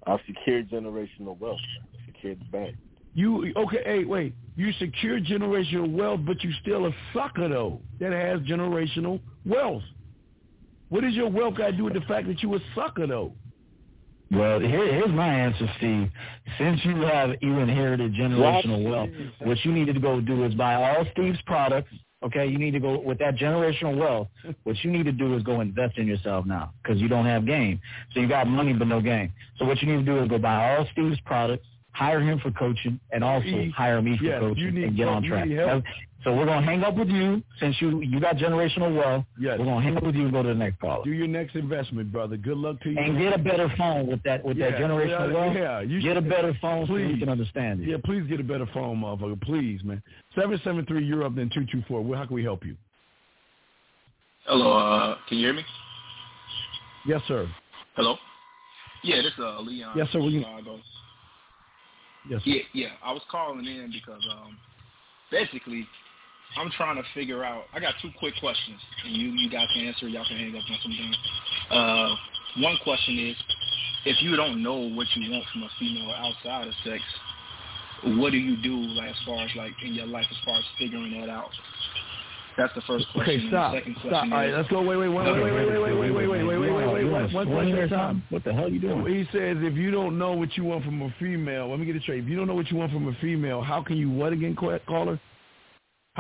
[0.07, 1.61] I've secured generational wealth.
[1.95, 2.77] I secured the bank.
[3.15, 3.83] You okay?
[3.85, 4.35] Hey, wait.
[4.57, 9.83] You secure generational wealth, but you still a sucker though that has generational wealth.
[10.91, 13.33] What does your wealth got to do with the fact that you a sucker though?
[14.33, 16.09] Well, here, here's my answer, Steve.
[16.59, 20.75] Since you have you inherited generational wealth, what you need to go do is buy
[20.75, 21.91] all Steve's products.
[22.23, 24.29] Okay, you need to go with that generational wealth.
[24.65, 27.47] What you need to do is go invest in yourself now because you don't have
[27.47, 27.81] game.
[28.13, 29.33] So you got money but no game.
[29.59, 32.51] So what you need to do is go buy all Steve's products, hire him for
[32.53, 35.49] coaching, and also hire me for yes, coaching need, and get on track.
[36.23, 39.25] So we're gonna hang up with you since you you got generational wealth.
[39.39, 39.59] Yes.
[39.59, 41.03] We're gonna hang up with you and go to the next caller.
[41.03, 42.37] Do your next investment, brother.
[42.37, 42.99] Good luck to you.
[42.99, 45.57] And get a better phone with that with yeah, that generational yeah, wealth.
[45.57, 47.07] Yeah, you get should, a better phone please.
[47.07, 47.89] so we can understand it.
[47.89, 49.41] Yeah, please get a better phone, motherfucker.
[49.41, 50.03] Please, man.
[50.35, 52.05] Seven seven three Europe then two two four.
[52.15, 52.77] How can we help you?
[54.45, 55.65] Hello, uh, can you hear me?
[57.07, 57.49] Yes, sir.
[57.97, 58.17] Hello.
[59.03, 59.97] Yeah, this is uh, Leon.
[59.97, 60.21] Yes, sir.
[60.21, 60.81] We Chicago.
[62.29, 62.43] Yes.
[62.45, 62.89] Yeah, yeah.
[63.03, 64.59] I was calling in because um,
[65.31, 65.87] basically,
[66.57, 67.65] I'm trying to figure out.
[67.73, 70.09] I got two quick questions, and you you guys can answer.
[70.09, 71.15] Y'all can hang up on something.
[71.71, 72.15] Uh,
[72.59, 73.37] one question is,
[74.05, 77.03] if you don't know what you want from a female outside of sex,
[78.19, 80.65] what do you do like, as far as like in your life as far as
[80.79, 81.51] figuring that out?
[82.57, 83.37] That's the first question.
[83.37, 83.75] Okay, stop.
[83.75, 84.11] And the second Stop.
[84.11, 84.83] question All right, let's go.
[84.83, 87.33] Wait, wait, wait, wait, wait, wait, wait, wait, wait, wait, wait, wait, wait, wait, wait.
[87.33, 88.23] One question at a time.
[88.29, 89.07] What the hell you doing?
[89.07, 91.97] He says if you don't know what you want from a female, let me get
[91.97, 92.25] it straight.
[92.25, 94.57] If you don't know what you want from a female, how can you what again,
[94.57, 95.21] caller?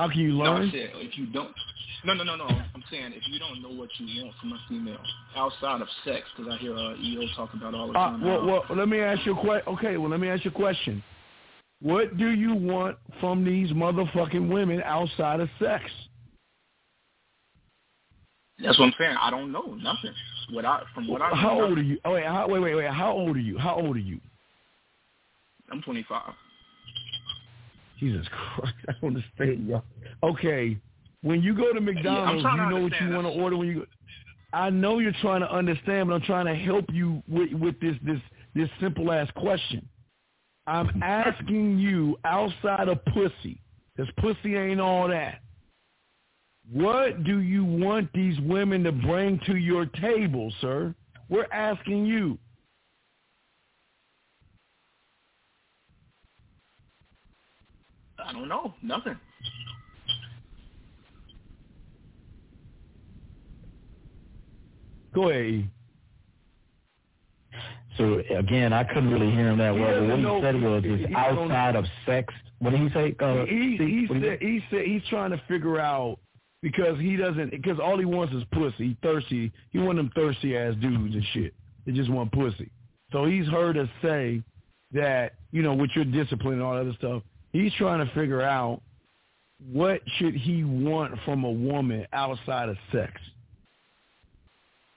[0.01, 0.69] How can you No, learn?
[0.69, 1.55] I said if you don't.
[2.07, 2.47] No, no, no, no.
[2.47, 4.97] I'm saying if you don't know what you want from a female
[5.37, 8.23] outside of sex, because I hear uh, EO talk about all the Uh, time.
[8.23, 9.75] well, well, let me ask you a question.
[9.75, 11.03] Okay, well, let me ask you a question.
[11.83, 15.85] What do you want from these motherfucking women outside of sex?
[18.59, 19.17] That's what I'm saying.
[19.21, 20.15] I don't know nothing.
[20.53, 21.99] What I from what I know, How old are you?
[22.07, 22.91] Oh wait, how, wait, wait, wait.
[22.91, 23.59] How old are you?
[23.59, 24.19] How old are you?
[25.71, 26.33] I'm 25.
[28.01, 29.85] Jesus Christ, I don't understand y'all.
[30.23, 30.77] Okay,
[31.23, 33.75] when you go to McDonald's, to you know what you want to order when you.
[33.81, 33.87] go
[34.53, 37.95] I know you're trying to understand, but I'm trying to help you with with this
[38.05, 38.19] this
[38.55, 39.87] this simple ass question.
[40.67, 43.61] I'm asking you outside of pussy,
[43.95, 45.41] because pussy ain't all that.
[46.73, 50.95] What do you want these women to bring to your table, sir?
[51.29, 52.39] We're asking you.
[58.31, 59.19] I don't know nothing.
[65.15, 65.69] Go ahead.
[67.97, 70.01] So again, I couldn't really hear him that He well.
[70.01, 72.33] But what doesn't he said was, he- is he outside of sex.
[72.61, 73.17] What did he say?
[73.19, 76.19] Uh, he, see, he what did said he said he's trying to figure out
[76.63, 78.89] because he doesn't because all he wants is pussy.
[78.89, 79.51] He thirsty.
[79.71, 81.55] He want them thirsty ass dudes and shit.
[81.87, 82.71] They just want pussy.
[83.13, 84.43] So he's heard us say
[84.93, 87.23] that you know with your discipline and all that other stuff.
[87.53, 88.81] He's trying to figure out
[89.73, 93.13] what should he want from a woman outside of sex,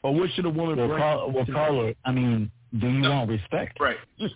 [0.03, 0.99] or what should a woman Well, bring?
[1.01, 3.79] call, well, to- caller, I mean, do you want respect?
[3.79, 3.97] Right.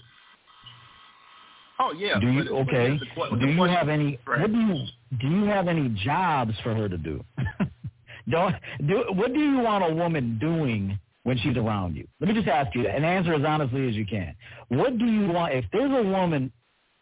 [1.80, 2.20] Oh yeah.
[2.20, 2.98] Do you but- but okay?
[2.98, 4.18] the que- the Do you have any?
[4.26, 4.42] Right.
[4.42, 4.86] What do you
[5.20, 5.28] do?
[5.28, 7.24] You have any jobs for her to do?
[8.30, 8.56] Don't
[8.88, 9.06] do.
[9.14, 12.08] What do you want a woman doing when she's around you?
[12.20, 14.36] Let me just ask you that, and answer as honestly as you can.
[14.70, 15.54] What do you want?
[15.54, 16.52] If there's a woman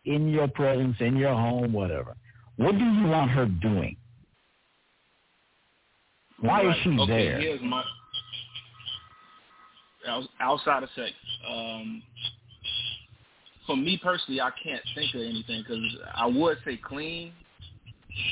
[0.06, 2.16] in your presence, in your home, whatever,
[2.58, 3.98] what do you want her doing?
[6.40, 7.40] Why is she okay, there?
[7.40, 7.84] Here's my
[10.40, 11.12] outside of sex.
[11.50, 12.04] Um,
[13.66, 15.84] for me personally, I can't think of anything because
[16.14, 17.34] I would say clean,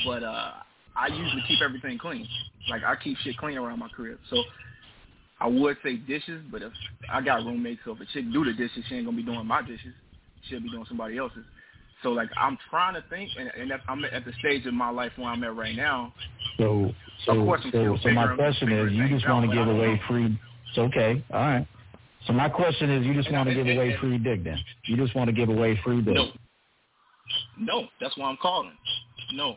[0.04, 0.52] but uh,
[0.96, 2.26] I usually keep everything clean.
[2.70, 4.42] Like I keep shit clean around my crib, so
[5.40, 6.42] I would say dishes.
[6.50, 6.72] But if
[7.12, 9.46] I got roommates, so if a chick do the dishes, she ain't gonna be doing
[9.46, 9.94] my dishes.
[10.48, 11.44] She'll be doing somebody else's.
[12.04, 14.90] So like I'm trying to think, and, and that's, I'm at the stage of my
[14.90, 16.12] life where I'm at right now.
[16.58, 16.92] So,
[17.24, 20.38] so, Of course so, so my question is, you just want to give away free.
[20.68, 21.66] It's okay, all right.
[22.26, 24.58] So my question is, you just want to give away and- free dick then?
[24.86, 26.14] You just want to give away free dick?
[26.14, 26.28] No.
[27.58, 28.72] No, that's why I'm calling.
[29.32, 29.56] No.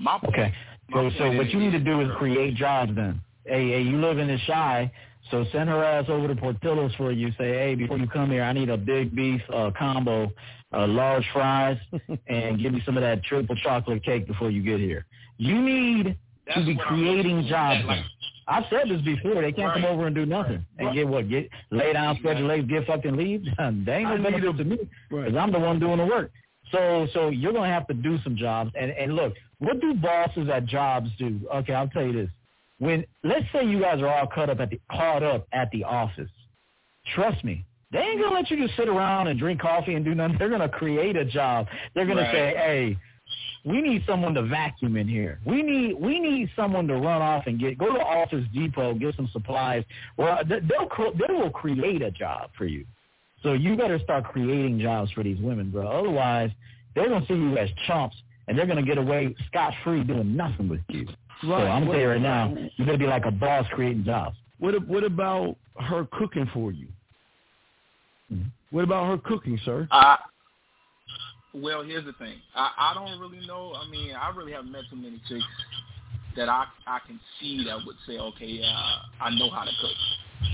[0.00, 0.54] My point, Okay.
[0.92, 3.20] So, my so what you need to do is create jobs then.
[3.44, 4.90] Hey, hey, you live in the Chi,
[5.30, 7.30] so send her ass over to Portillo's for you.
[7.32, 10.32] Say, hey, before you come here, I need a big beef uh, combo,
[10.72, 11.78] uh, large fries,
[12.26, 15.06] and give me some of that triple chocolate cake before you get here.
[15.38, 16.16] You need
[16.46, 17.84] That's to be creating jobs.
[17.86, 18.04] Like-
[18.48, 19.42] I've said this before.
[19.42, 21.28] They can't come over and do nothing and get what?
[21.28, 23.42] Get lay down, spread your legs, get fucking leave.
[23.58, 24.78] they ain't no benefit to me
[25.10, 25.24] Right.
[25.24, 26.30] because I'm the one doing the work.
[26.70, 28.70] So so you're gonna have to do some jobs.
[28.76, 31.40] And and look, what do bosses at jobs do?
[31.56, 32.30] Okay, I'll tell you this.
[32.78, 35.82] When let's say you guys are all caught up at the caught up at the
[35.82, 36.30] office,
[37.14, 40.14] trust me, they ain't gonna let you just sit around and drink coffee and do
[40.14, 40.36] nothing.
[40.38, 41.66] They're gonna create a job.
[41.94, 42.32] They're gonna Right.
[42.32, 42.96] say, hey.
[43.64, 45.40] We need someone to vacuum in here.
[45.44, 49.16] We need we need someone to run off and get go to Office Depot, get
[49.16, 49.82] some supplies.
[50.16, 52.84] Well, they- they'll cr- they will create a job for you.
[53.42, 55.88] So you better start creating jobs for these women, bro.
[55.88, 56.52] Otherwise,
[56.94, 60.68] they're gonna see you as chumps, and they're gonna get away scot free doing nothing
[60.68, 61.08] with you.
[61.40, 64.04] So I'm gonna tell you right now, What- you better be like a boss creating
[64.04, 64.36] jobs.
[64.58, 66.86] What what about her cooking for you?
[68.32, 68.50] Mhm.
[68.70, 69.86] What about her cooking, sir?
[69.90, 70.16] Uh,
[71.54, 72.38] well, here's the thing.
[72.54, 73.74] I, I don't really know.
[73.74, 75.44] I mean, I really haven't met too many chicks
[76.36, 79.96] that I I can see that would say, okay, uh, I know how to cook.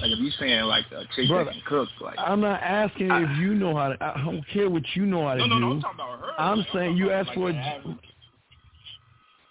[0.01, 3.11] Like if you're saying like a chick Brother, that can cook, like I'm not asking
[3.11, 4.05] I, if you know how to.
[4.05, 5.51] I don't care what you know how to no, do.
[5.51, 6.41] no, no, I'm talking about her.
[6.41, 7.99] I'm like, saying I'm you ask about, for a.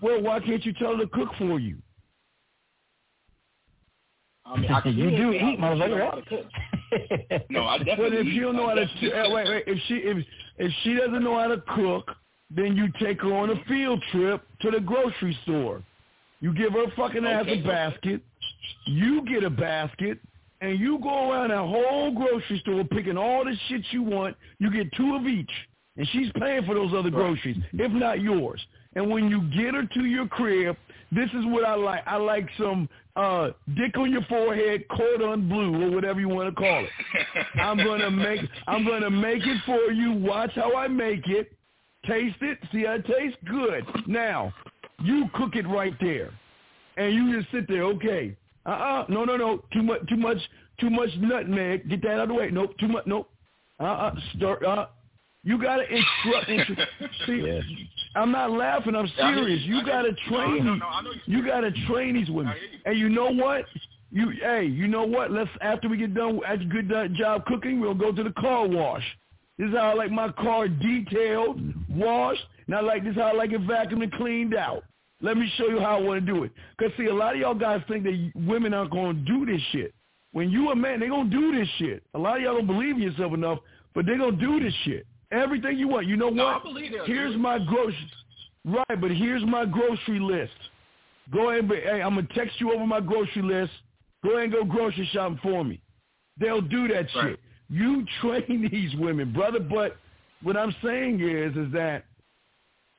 [0.01, 1.77] Well, why can't you tell her to cook for you?
[4.45, 6.45] I mean, I can you do eat, I know motherfucker, how to cook.
[7.49, 8.09] No, I definitely.
[8.09, 10.25] But if you don't know I how to, uh, wait, wait, if she if
[10.57, 12.11] if she doesn't know how to cook,
[12.49, 15.81] then you take her on a field trip to the grocery store.
[16.41, 18.21] You give her fucking ass Okay, a basket.
[18.85, 20.19] You get a basket,
[20.59, 24.35] and you go around that whole grocery store picking all the shit you want.
[24.59, 25.51] You get two of each,
[25.97, 28.61] and she's paying for those other groceries, if not yours.
[28.95, 30.75] And when you get her to your crib,
[31.11, 32.03] this is what I like.
[32.05, 36.55] I like some uh dick on your forehead, cordon bleu, or whatever you want to
[36.55, 36.89] call it.
[37.55, 40.13] I'm gonna make I'm gonna make it for you.
[40.13, 41.51] Watch how I make it.
[42.05, 42.57] Taste it.
[42.71, 43.85] See how it tastes good.
[44.07, 44.53] Now,
[45.03, 46.31] you cook it right there,
[46.97, 47.83] and you just sit there.
[47.83, 48.35] Okay.
[48.65, 49.63] Uh uh No no no.
[49.73, 50.37] Too much too much
[50.79, 51.89] too much nutmeg.
[51.89, 52.49] Get that out of the way.
[52.51, 52.77] Nope.
[52.79, 53.05] Too much.
[53.05, 53.29] Nope.
[53.79, 54.63] Uh uh Start.
[54.63, 54.87] Uh.
[55.43, 56.49] You gotta instruct.
[56.49, 56.87] instru-
[57.25, 58.95] See, I'm not laughing.
[58.95, 59.61] I'm serious.
[59.63, 59.75] you.
[59.75, 60.65] You I hear gotta train.
[60.65, 62.53] No, no, these- no, you- You gotta train these women.
[62.53, 62.79] I hear you.
[62.85, 63.65] And you know what?
[64.11, 65.31] You hey, you know what?
[65.31, 69.03] Let's after we get done after good job cooking, we'll go to the car wash.
[69.57, 71.99] This is how I like my car detailed, mm-hmm.
[71.99, 74.83] washed, and I like this is how I like it vacuumed and cleaned out.
[75.21, 76.51] Let me show you how I want to do it.
[76.79, 79.93] Cause see, a lot of y'all guys think that women aren't gonna do this shit.
[80.33, 82.03] When you a man, they gonna do this shit.
[82.13, 83.59] A lot of y'all don't believe in yourself enough,
[83.95, 85.05] but they gonna do this shit.
[85.31, 86.07] Everything you want.
[86.07, 87.07] You know No, what?
[87.07, 88.11] Here's my grocery.
[88.65, 90.51] Right, but here's my grocery list.
[91.31, 93.71] Go ahead, but hey, I'm gonna text you over my grocery list.
[94.23, 95.81] Go ahead and go grocery shopping for me.
[96.39, 97.29] They'll do that Right.
[97.31, 97.39] shit.
[97.69, 99.59] You train these women, brother.
[99.59, 99.97] But
[100.43, 102.05] what I'm saying is, is that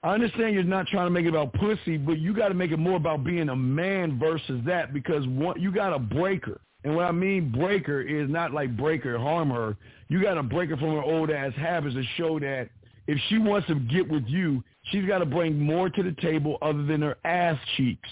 [0.03, 2.73] I understand you're not trying to make it about pussy, but you got to make
[2.73, 6.61] it more about being a man versus that because one, you got to break her.
[6.85, 9.77] And what I mean break her is not like break her, harm her.
[10.09, 12.69] You got to break her from her old ass habits to show that
[13.07, 16.59] if she wants to get with you, she's got to bring more to the table
[16.63, 18.09] other than her ass cheeks.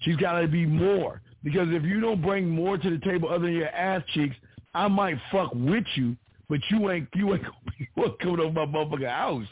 [0.00, 1.20] She's got to be more.
[1.42, 4.34] Because if you don't bring more to the table other than your ass cheeks,
[4.74, 6.16] I might fuck with you,
[6.48, 9.46] but you ain't you ain't gonna be coming over my motherfucking house.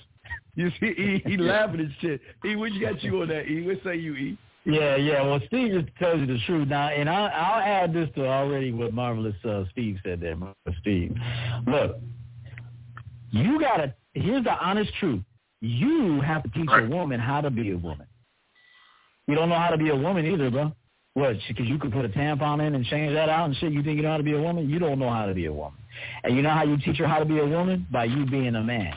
[0.55, 2.21] You see, he, he laughing and shit.
[2.45, 3.47] E, what you got you on that?
[3.47, 4.39] E, what say you, E?
[4.65, 5.23] Yeah, yeah.
[5.23, 8.73] Well, Steve just tells you the truth now, and I, I'll add this to already
[8.73, 10.37] what marvelous uh, Steve said there.
[10.81, 11.17] Steve,
[11.67, 11.97] look,
[13.31, 13.95] you gotta.
[14.15, 15.23] Here's the honest truth.
[15.61, 18.07] You have to teach a woman how to be a woman.
[19.27, 20.73] You don't know how to be a woman either, bro.
[21.15, 21.37] What?
[21.47, 23.73] Because you could put a tampon in and change that out and shit.
[23.73, 24.69] You think you know how to be a woman?
[24.69, 25.79] You don't know how to be a woman.
[26.25, 27.87] And you know how you teach her how to be a woman?
[27.91, 28.95] By you being a man.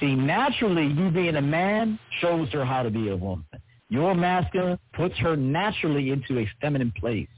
[0.00, 3.44] See, naturally, you being a man shows her how to be a woman.
[3.92, 7.28] Your masculine puts her naturally into a feminine place.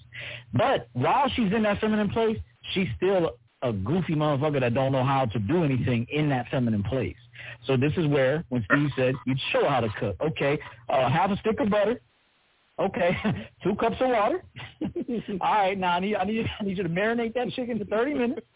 [0.53, 2.39] But while she's in that feminine place,
[2.73, 6.85] she's still a goofy motherfucker that don't know how to do anything in that feminine
[6.85, 7.17] place.
[7.67, 10.15] So this is where, when Steve said, you'd show how to cook.
[10.21, 10.57] Okay,
[10.89, 12.01] uh, half a stick of butter.
[12.79, 13.17] Okay,
[13.65, 14.45] two cups of water.
[15.41, 17.85] All right, now I need, I need, I need you to marinate that chicken for
[17.87, 18.47] 30 minutes.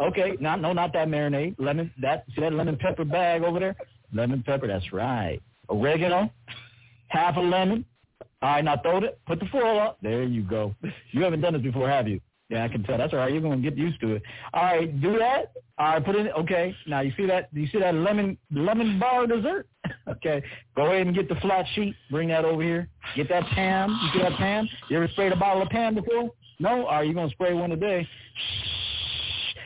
[0.00, 1.56] Okay, not no, not that marinade.
[1.58, 3.74] Lemon, that see that lemon pepper bag over there?
[4.12, 5.40] Lemon pepper, that's right.
[5.68, 6.30] Oregano,
[7.08, 7.84] half a lemon.
[8.40, 9.18] All right, now throw it.
[9.26, 9.98] Put the foil up.
[10.02, 10.74] There you go.
[11.10, 12.20] You haven't done this before, have you?
[12.48, 12.96] Yeah, I can tell.
[12.96, 13.32] That's all right.
[13.32, 14.22] You're gonna get used to it.
[14.54, 15.52] All right, do that.
[15.76, 16.28] All right, put in.
[16.28, 17.48] Okay, now you see that?
[17.52, 19.68] You see that lemon lemon bar dessert?
[20.08, 20.42] okay,
[20.74, 21.94] go ahead and get the flat sheet.
[22.10, 22.88] Bring that over here.
[23.16, 23.90] Get that pan.
[23.90, 24.68] You see that pan?
[24.88, 26.30] You ever sprayed a bottle of Pam before?
[26.58, 26.86] No.
[26.86, 28.08] Are you gonna spray one today?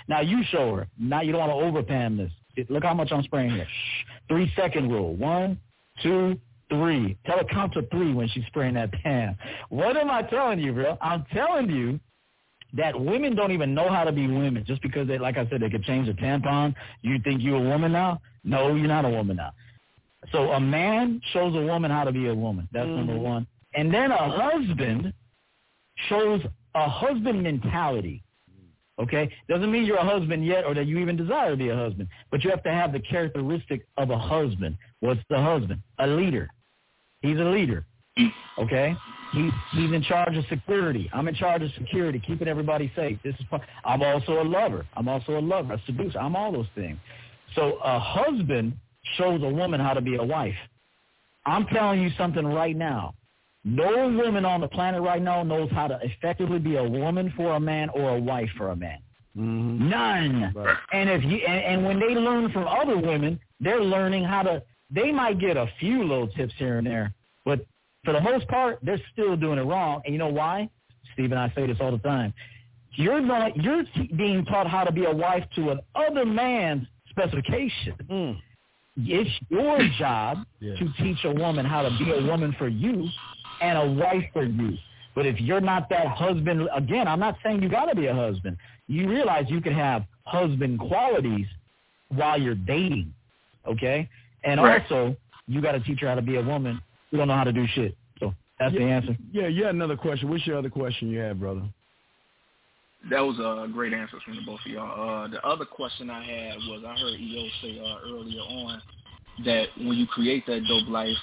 [0.09, 0.89] Now you show her.
[0.99, 2.67] Now you don't want to overpan this.
[2.69, 3.69] Look how much I'm spraying here.
[4.29, 5.15] Three second rule.
[5.15, 5.59] One,
[6.03, 6.39] two,
[6.73, 7.17] three.
[7.27, 9.37] Tell her count to three when she's spraying that Pam.
[9.69, 10.97] What am I telling you, bro?
[11.01, 12.01] I'm telling you
[12.75, 15.61] that women don't even know how to be women just because they, like I said,
[15.61, 16.75] they could change a tampon.
[17.03, 18.21] You think you're a woman now?
[18.45, 19.53] No, you're not a woman now.
[20.31, 22.69] So a man shows a woman how to be a woman.
[22.73, 23.07] That's mm-hmm.
[23.07, 23.47] number one.
[23.75, 25.13] And then a husband
[26.09, 26.41] shows
[26.75, 28.23] a husband mentality.
[28.99, 29.31] Okay?
[29.49, 32.09] Doesn't mean you're a husband yet or that you even desire to be a husband.
[32.31, 34.77] But you have to have the characteristic of a husband.
[35.01, 35.83] What's the husband?
[35.99, 36.49] A leader.
[37.23, 37.85] He's a leader.
[38.59, 38.95] Okay?
[39.33, 41.09] He's he's in charge of security.
[41.15, 43.19] I'm in charge of security, keeping everybody safe.
[43.25, 43.47] This is
[43.85, 44.85] I'm also a lover.
[44.95, 46.19] I'm also a lover, a seducer.
[46.19, 46.99] I'm all those things.
[47.55, 48.75] So a husband
[49.17, 50.55] shows a woman how to be a wife.
[51.47, 53.15] I'm telling you something right now.
[53.65, 57.55] No woman on the planet right now knows how to effectively be a woman for
[57.55, 58.99] a man or a wife for a man.
[59.37, 59.89] Mm-hmm.
[59.89, 60.55] None.
[60.93, 64.63] And if you and, and when they learn from other women, they're learning how to
[64.95, 67.15] they might get a few little tips here and there,
[67.45, 67.65] but
[68.05, 70.03] for the most part, they're still doing it wrong.
[70.05, 70.69] And you know why?
[71.15, 72.33] Steve and I say this all the time.
[72.95, 73.85] You're going, you're
[74.17, 77.95] being taught how to be a wife to an other man's specification.
[78.11, 78.39] Mm.
[78.97, 80.75] It's your job Yeah.
[80.77, 83.09] to teach a woman how to be a woman for you
[83.63, 84.77] and a wife for you.
[85.15, 88.15] But if you're not that husband, again, I'm not saying you got to be a
[88.15, 88.57] husband.
[88.89, 91.47] You realize you can have husband qualities
[92.09, 93.13] while you're dating,
[93.67, 94.09] okay?
[94.45, 94.83] And Right.
[94.83, 95.17] also,
[95.47, 97.53] you got to teach her how to be a woman who don't know how to
[97.53, 97.97] do shit.
[98.19, 99.17] So that's the answer.
[99.33, 100.29] Yeah, you had another question.
[100.29, 101.63] What's your other question you had, brother?
[103.11, 105.25] That was a great answer from the both of y'all.
[105.25, 108.83] Uh, the other question I had was I heard EO say uh, earlier on
[109.45, 111.17] that when you create that dope life,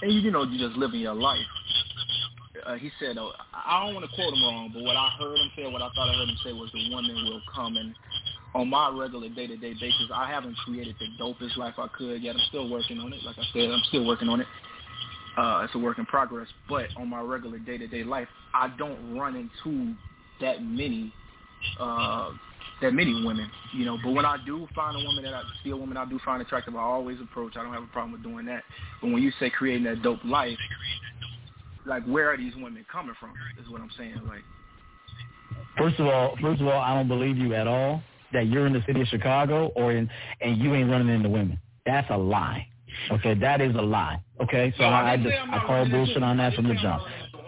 [0.00, 1.44] and you, you know you just living your life.
[2.64, 5.36] Uh, he said, uh, I don't want to quote him wrong, but what I heard
[5.36, 7.94] him say, what I thought I heard him say was the woman will come and
[8.54, 12.34] on my regular day-to-day basis, I haven't created the dopest life I could yet.
[12.34, 13.22] I'm still working on it.
[13.24, 14.46] Like I said, I'm still working on it.
[15.36, 16.48] Uh, it's a work in progress.
[16.68, 19.94] But on my regular day-to-day life, I don't run into
[20.40, 21.12] that many
[21.80, 22.30] uh
[22.80, 23.98] that many women, you know.
[24.04, 26.40] But when I do find a woman that I see a woman I do find
[26.40, 27.56] attractive, I always approach.
[27.56, 28.62] I don't have a problem with doing that.
[29.00, 30.56] But when you say creating that dope life,
[31.84, 33.32] like where are these women coming from?
[33.60, 34.20] Is what I'm saying.
[34.26, 34.42] Like
[35.76, 38.02] First of all, first of all, I don't believe you at all
[38.32, 40.08] that you're in the city of Chicago or in
[40.40, 41.58] and you ain't running into women.
[41.86, 42.66] That's a lie.
[43.10, 44.20] Okay, that is a lie.
[44.42, 46.88] Okay, so No, I, I just I call bullshit on that from the didn't say
[46.88, 47.02] I'm jump.
[47.02, 47.44] not running into them.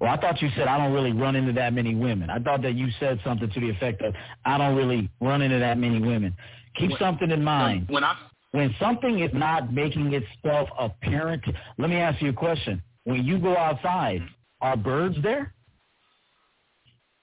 [0.00, 2.30] Well, I thought you said I don't really run into that many women.
[2.30, 4.14] I thought that you said something to the effect of
[4.44, 6.34] I don't really run into that many women.
[6.76, 7.88] Keep When- something in mind.
[7.88, 8.16] When I
[8.52, 11.42] When something is not making itself apparent,
[11.76, 12.82] let me ask you a question.
[13.04, 14.22] When you go outside,
[14.60, 15.52] are birds there?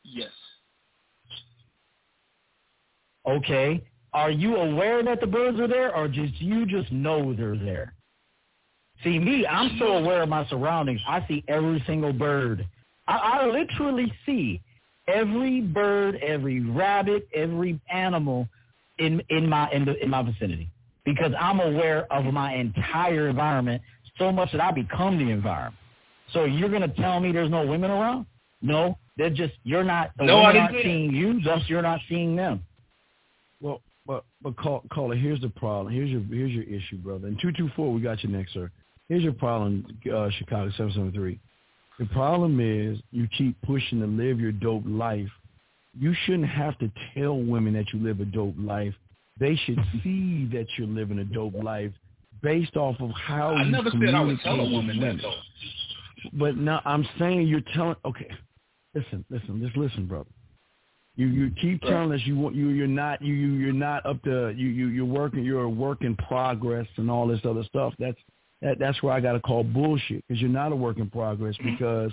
[0.04, 0.32] yes,
[3.28, 3.84] Okay.
[4.14, 7.94] Are you aware that the birds are there or just you just know they're there?
[9.04, 11.02] See me, I'm so aware of my surroundings.
[11.08, 12.68] I see every single bird.
[13.08, 14.62] I, I literally see
[15.08, 18.48] every bird, every rabbit, every animal
[19.00, 20.70] in in my in the in my vicinity
[21.06, 23.82] because I'm aware of my entire environment
[24.18, 25.76] so much that I become the environment.
[26.34, 28.26] So you're gonna tell me there's no women around?
[28.62, 30.12] No, they're just you're not.
[30.18, 32.64] The No, women aren't seeing you, thus you're not seeing them.
[33.62, 35.94] Well, but but call, caller, here's the problem.
[35.94, 37.28] Here's your here's your issue, brother.
[37.28, 38.72] And two two four, we got you next, sir.
[39.10, 41.40] Here's your problem, uh, Chicago seven seven three.
[42.00, 45.30] The problem is you keep pushing to live your dope life.
[46.00, 48.94] You shouldn't have to tell women that you live a dope life.
[49.40, 51.92] They should see that you're living a dope life
[52.42, 55.34] based off of how I you never said I would tell a woman that though.
[56.34, 57.96] But now I'm saying you're telling.
[58.06, 58.30] Okay,
[58.96, 60.30] listen, listen, just listen, brother.
[61.16, 64.22] You you keep telling us you want you you're not you you you're not up
[64.24, 67.94] to you you you're working you're a work in progress and all this other stuff.
[68.00, 68.18] That's
[68.62, 71.56] that that's where I got to call bullshit because you're not a work in progress
[71.64, 72.12] because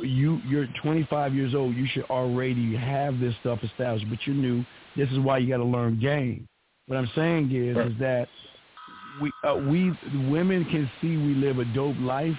[0.00, 1.74] you you're 25 years old.
[1.74, 4.64] You should already have this stuff established, but you're new.
[4.96, 6.46] This is why you got to learn game.
[6.86, 8.28] What I'm saying is is that
[9.20, 9.92] we uh, we
[10.30, 12.36] women can see we live a dope life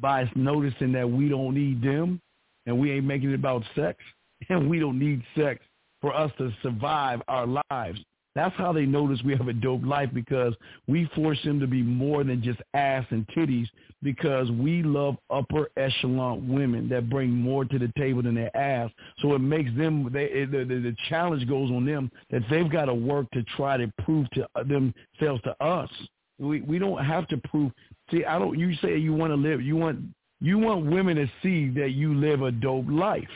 [0.00, 2.20] by noticing that we don't need them
[2.66, 3.98] and we ain't making it about sex
[4.48, 5.64] and we don't need sex
[6.00, 8.00] for us to survive our lives.
[8.34, 10.54] That's how they notice we have a dope life because
[10.88, 13.66] we force them to be more than just ass and titties
[14.02, 18.90] because we love upper echelon women that bring more to the table than their ass.
[19.20, 22.70] So it makes them, they, it, the, the, the challenge goes on them that they've
[22.70, 25.90] got to work to try to prove to themselves to us.
[26.38, 27.70] We we don't have to prove.
[28.10, 28.58] See, I don't.
[28.58, 29.62] You say you want to live.
[29.62, 30.00] You want
[30.40, 33.28] you want women to see that you live a dope life,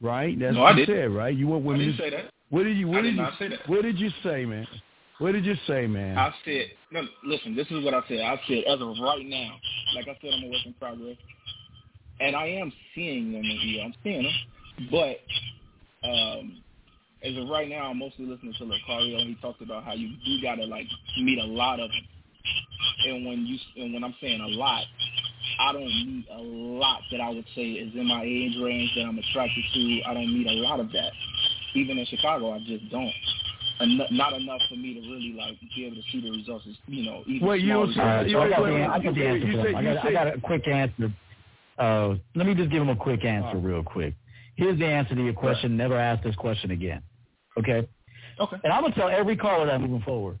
[0.00, 0.38] right?
[0.38, 0.96] That's No, what I you didn't.
[1.10, 1.34] said, right?
[1.34, 1.86] You want I women.
[1.86, 2.30] didn't to, say that.
[2.50, 2.88] what did you?
[2.88, 3.26] What I did did you?
[3.38, 3.68] say that.
[3.68, 4.66] What did you say, man?
[5.18, 6.18] What did you say, man?
[6.18, 8.20] I said, no, listen, this is what I said.
[8.20, 9.56] I said, as of right now,
[9.94, 11.16] like I said, I'm a work in progress.
[12.20, 13.82] And I am seeing women here.
[13.82, 14.32] I'm seeing them.
[14.90, 15.16] But
[16.06, 16.62] um,
[17.24, 20.10] as of right now, I'm mostly listening to Lucario, and he talked about how you
[20.24, 20.86] do got to, like,
[21.18, 22.06] meet a lot of them.
[23.08, 24.84] And when you and when I'm saying a lot,
[25.60, 29.02] I don't meet a lot that I would say is in my age range that
[29.02, 30.00] I'm attracted to.
[30.06, 31.12] I don't meet a lot of that.
[31.74, 33.12] Even in Chicago, I just don't.
[33.80, 36.66] En- not enough for me to really like be able to see the results.
[36.86, 38.74] You know, even Wait, you small don't see- All right, so I got, wait, the,
[38.74, 39.76] wait, I got the you answer say- for him.
[39.76, 41.12] I you got, I got a quick answer.
[41.78, 44.14] Uh, let me just give him a quick answer real quick.
[44.56, 45.76] Here's the answer to your question.
[45.76, 47.02] Never ask this question again.
[47.58, 47.86] Okay?
[48.40, 48.56] Okay.
[48.64, 50.38] And I'm going to tell every caller that moving forward.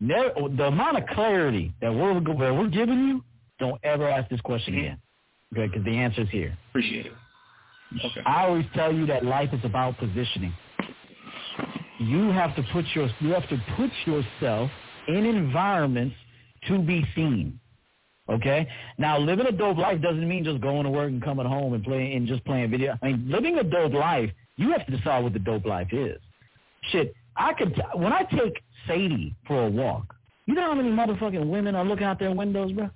[0.00, 3.24] Never, the amount of clarity that we're, that we're giving you,
[3.58, 4.84] don't ever ask this question mm-hmm.
[4.84, 4.98] again.
[5.52, 5.66] Okay?
[5.66, 6.56] Because the answer is here.
[6.70, 7.12] Appreciate it.
[8.04, 8.20] Okay.
[8.26, 10.54] I always tell you that life is about positioning.
[11.98, 14.70] you have to put your you have to put yourself
[15.08, 16.16] in environments
[16.68, 17.58] to be seen.
[18.28, 18.66] Okay.
[18.98, 21.84] Now, living a dope life doesn't mean just going to work and coming home and
[21.84, 22.96] playing and just playing video.
[23.02, 26.18] I mean, living a dope life, you have to decide what the dope life is.
[26.90, 30.14] Shit, I could when I take Sadie for a walk.
[30.46, 32.90] You know how many motherfucking women are looking out their windows, bro?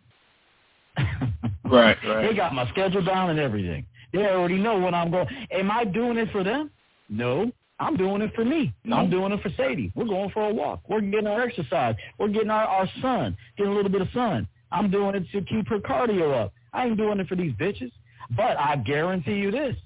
[1.71, 2.29] Right, right.
[2.29, 3.87] They got my schedule down and everything.
[4.13, 5.29] They already know when I'm going.
[5.51, 6.71] Am I doing it for them?
[7.09, 7.51] No.
[7.81, 8.75] I'm doing it for me.
[8.85, 8.97] No.
[8.97, 9.93] I'm doing it for Sadie.
[9.95, 10.81] We're going for a walk.
[10.89, 11.95] We're getting our exercise.
[12.19, 14.49] We're getting our, our sun, getting a little bit of sun.
[14.73, 16.53] I'm doing it to keep her cardio up.
[16.73, 17.93] I ain't doing it for these bitches.
[18.37, 19.77] But I guarantee you this.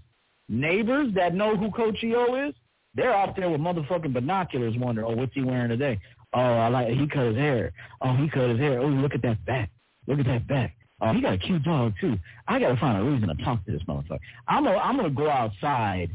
[0.48, 2.54] Neighbors that know who Coach EO is,
[2.94, 5.98] they're out there with motherfucking binoculars wondering, oh, what's he wearing today?
[6.34, 7.72] Oh, I like he cut his hair.
[8.00, 8.80] Oh, he cut his hair.
[8.80, 9.70] Oh, look at that back.
[10.06, 10.76] Look at that back.
[11.02, 12.16] Oh, he got a cute dog too.
[12.46, 14.20] I gotta find a reason to talk to this motherfucker.
[14.46, 16.10] I'm gonna I'm gonna go outside.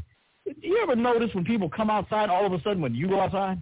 [0.46, 3.60] You ever notice when people come outside all of a sudden when you go outside?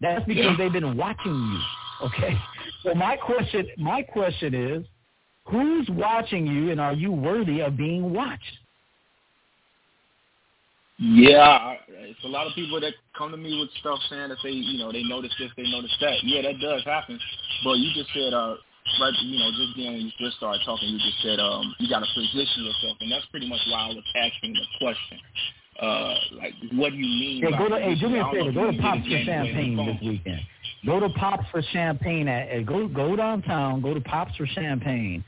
[0.00, 0.56] That's because yeah.
[0.56, 2.06] they've been watching you.
[2.06, 2.38] Okay.
[2.84, 4.86] So my question my question is,
[5.46, 8.58] who's watching you and are you worthy of being watched?
[10.98, 14.50] Yeah, it's a lot of people that come to me with stuff saying that they,
[14.50, 16.22] you know, they notice this, they notice that.
[16.22, 17.18] Yeah, that does happen.
[17.64, 18.54] But you just said, uh,
[19.00, 21.88] right, you know, just then when you just started talking, you just said, um, you
[21.88, 25.18] got to position yourself, and that's pretty much why I was asking the question.
[25.80, 27.42] Uh, like, what do you mean?
[27.42, 28.52] Hey, go to, hey, do me a favor.
[28.52, 30.40] Go to Pops for Champagne this weekend.
[30.84, 33.80] Go to Pops for Champagne at, go go downtown.
[33.80, 35.24] Go to Pops for Champagne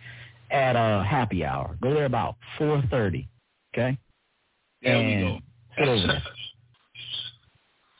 [0.50, 1.76] at a uh, happy hour.
[1.82, 3.28] Go there about four thirty.
[3.72, 3.98] Okay.
[4.82, 5.38] There and we go.
[5.78, 6.22] Sit over there.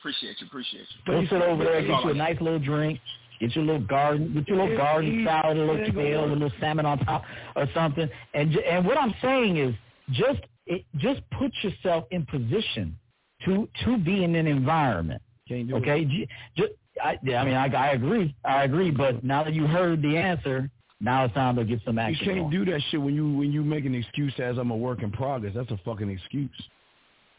[0.05, 1.12] appreciate you, appreciate you.
[1.12, 3.01] Go sit over there, get you a nice little drink,
[3.46, 6.86] get your little garden, get your little garden salad, a little kale, a little salmon
[6.86, 7.22] on top,
[7.56, 8.08] or something.
[8.34, 9.74] And and what I'm saying is
[10.10, 12.96] just it, just put yourself in position
[13.44, 15.22] to to be in an environment.
[15.50, 16.26] Okay,
[16.56, 16.72] just,
[17.02, 18.90] I, I mean, I, I agree, I agree.
[18.90, 22.26] But now that you heard the answer, now it's time to get some action.
[22.26, 22.50] You can't on.
[22.50, 25.12] do that shit when you when you make an excuse as I'm a work in
[25.12, 25.52] progress.
[25.54, 26.50] That's a fucking excuse.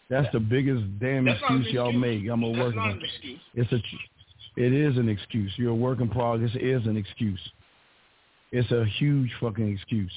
[0.09, 2.27] That's the biggest damn That's excuse y'all make.
[2.29, 2.75] I'm a That's work.
[2.75, 3.39] not an excuse.
[3.55, 3.79] It's a.
[4.55, 5.51] It is an excuse.
[5.57, 6.51] You're work in progress.
[6.55, 7.39] Is an excuse.
[8.51, 10.11] It's a huge fucking excuse.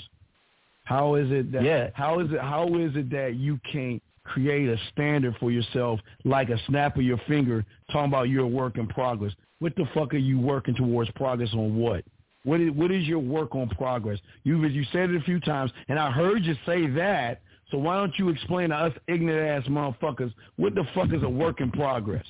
[0.84, 1.64] How is it that?
[1.64, 1.90] Yeah.
[1.94, 2.40] How is it?
[2.40, 7.02] How is it that you can't create a standard for yourself like a snap of
[7.02, 9.32] your finger, talking about you're a work in progress?
[9.58, 11.76] What the fuck are you working towards progress on?
[11.76, 12.04] What?
[12.44, 14.18] What is, what is your work on progress?
[14.44, 17.96] You you said it a few times, and I heard you say that, so why
[17.96, 21.70] don't you explain to us ignorant ass motherfuckers what the fuck is a work in
[21.70, 22.24] progress?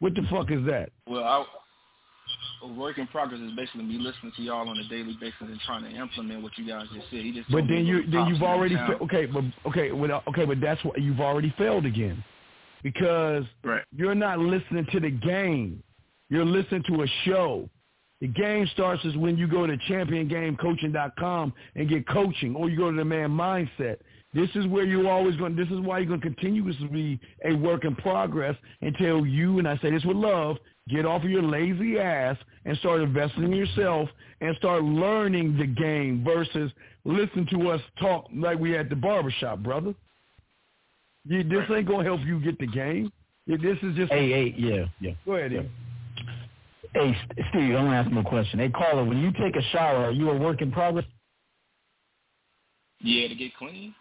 [0.00, 0.90] What the fuck is that?
[1.08, 1.44] Well, I,
[2.62, 5.60] a work in progress is basically me listening to y'all on a daily basis and
[5.66, 7.20] trying to implement what you guys just said.
[7.20, 10.60] He just but then you then you've already fa- okay, but okay, well, okay, but
[10.60, 12.22] that's what you've already failed again
[12.82, 13.82] because right.
[13.94, 15.82] you're not listening to the game.
[16.30, 17.68] You're listening to a show.
[18.20, 22.90] The game starts is when you go to championgamecoaching.com and get coaching, or you go
[22.90, 23.96] to the man mindset.
[24.34, 25.54] This is where you're always going.
[25.54, 29.68] This is why you're going to continuously be a work in progress until you and
[29.68, 30.56] I say this with love.
[30.88, 34.08] Get off of your lazy ass and start investing in yourself
[34.40, 36.70] and start learning the game versus
[37.04, 39.94] listen to us talk like we at the barbershop, brother.
[41.26, 43.10] You, this ain't gonna help you get the game.
[43.46, 44.12] This is just.
[44.12, 45.12] Hey, hey, yeah, yeah.
[45.24, 45.52] Go ahead.
[45.52, 45.62] Yeah.
[46.92, 47.16] Hey,
[47.50, 48.58] Steve, I'm gonna ask him a question.
[48.58, 51.06] Hey, caller, when you take a shower, are you a work in progress?
[53.00, 53.94] Yeah, to get clean.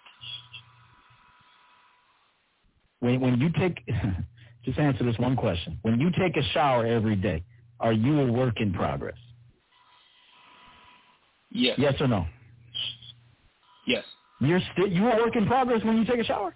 [3.04, 3.86] When when you take,
[4.66, 5.78] just answer this one question.
[5.82, 7.44] When you take a shower every day,
[7.82, 9.18] are you a work in progress?
[11.52, 11.78] Yes.
[11.78, 12.26] Yes or no?
[13.86, 14.06] Yes.
[14.40, 16.56] You're still you a work in progress when you take a shower.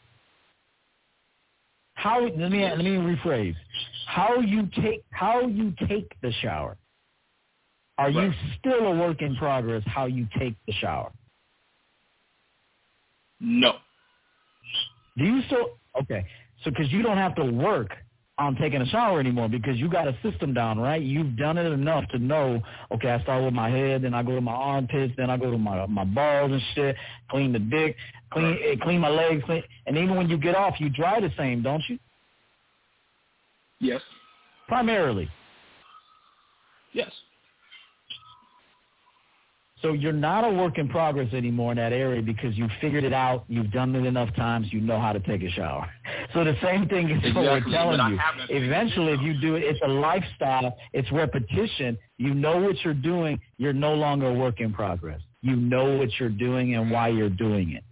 [1.96, 3.56] How let me let me rephrase.
[4.06, 6.78] How you take how you take the shower.
[7.98, 11.12] Are you still a work in progress how you take the shower?
[13.42, 13.74] No.
[15.18, 15.72] Do you still
[16.02, 16.26] okay?
[16.64, 17.92] So because you don't have to work
[18.40, 21.02] on taking a shower anymore because you got a system down, right?
[21.02, 22.62] You've done it enough to know.
[22.92, 25.50] Okay, I start with my head, then I go to my armpits, then I go
[25.50, 26.96] to my my balls and shit.
[27.30, 27.96] Clean the dick,
[28.32, 31.32] clean eh, clean my legs, clean, and even when you get off, you dry the
[31.38, 31.98] same, don't you?
[33.80, 34.02] Yes.
[34.68, 35.30] Primarily.
[36.94, 37.12] Yes.
[39.82, 43.14] So you're not a work in progress anymore in that area because you figured it
[43.14, 43.46] out.
[43.48, 44.68] You've done it enough times.
[44.72, 45.90] You know how to take a shower.
[46.34, 48.20] So the same thing is exactly, what we're telling you.
[48.50, 50.78] Eventually, if you do it, it's a lifestyle.
[50.92, 51.98] It's repetition.
[52.18, 53.40] You know what you're doing.
[53.58, 55.22] You're no longer a work in progress.
[55.42, 57.84] You know what you're doing and why you're doing it.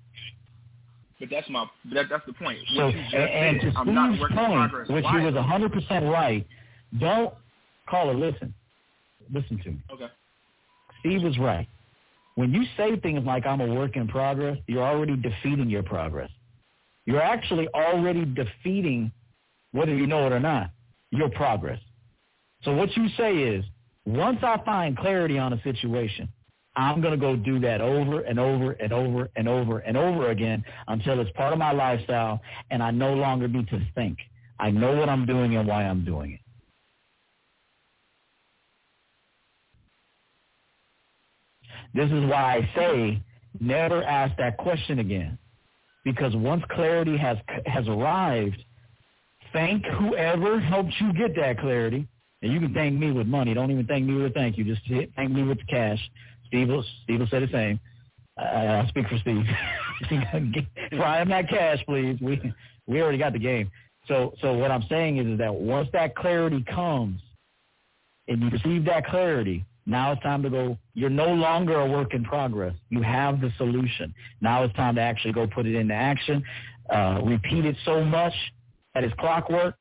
[1.19, 2.59] But that's my that, that's the point.
[2.75, 5.19] So What and, to Steve's point, which Why?
[5.19, 6.45] he was hundred percent right.
[6.99, 7.33] Don't
[7.87, 8.17] call it.
[8.17, 8.53] Listen,
[9.33, 9.79] listen to me.
[9.93, 10.07] Okay.
[11.05, 11.67] Steve was right.
[12.33, 16.31] When you say things like "I'm a work in progress," you're already defeating your progress.
[17.05, 19.11] You're actually already defeating,
[19.71, 20.71] whether you know it or not,
[21.11, 21.79] your progress.
[22.63, 23.63] So what you say is,
[24.05, 26.27] once I find clarity on a situation,
[26.75, 30.31] I'm going to go do that over and over and over and over and over
[30.31, 32.41] again until it's part of my lifestyle
[32.71, 34.17] and I no longer need to think.
[34.59, 36.44] I know what I'm doing and why I'm doing it.
[41.95, 43.23] This is why I say
[43.59, 45.37] never ask that question again.
[46.03, 48.63] Because once clarity has has arrived,
[49.53, 52.07] thank whoever helped you get that clarity.
[52.41, 53.53] And you can thank me with money.
[53.53, 54.65] Don't even thank me with a thank you.
[54.65, 54.81] Just
[55.15, 55.97] thank me with the cash.
[56.47, 57.79] Steve will, Steve will say the same.
[58.37, 59.45] Uh, I'll speak for Steve.
[60.97, 62.19] Fry him that cash, please.
[62.21, 62.53] We
[62.85, 63.71] we already got the game.
[64.07, 67.21] So so what I'm saying is, is that once that clarity comes,
[68.27, 70.77] and you receive that clarity, now it's time to go.
[70.93, 72.73] You're no longer a work in progress.
[72.89, 74.13] You have the solution.
[74.41, 76.43] Now it's time to actually go put it into action.
[76.89, 78.33] Uh, repeat it so much
[78.93, 79.75] that it's clockwork,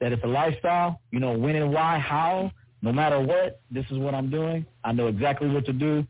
[0.00, 1.00] that it's a lifestyle.
[1.10, 2.52] You know when and why, how.
[2.82, 4.64] No matter what, this is what I'm doing.
[4.82, 6.06] I know exactly what to do.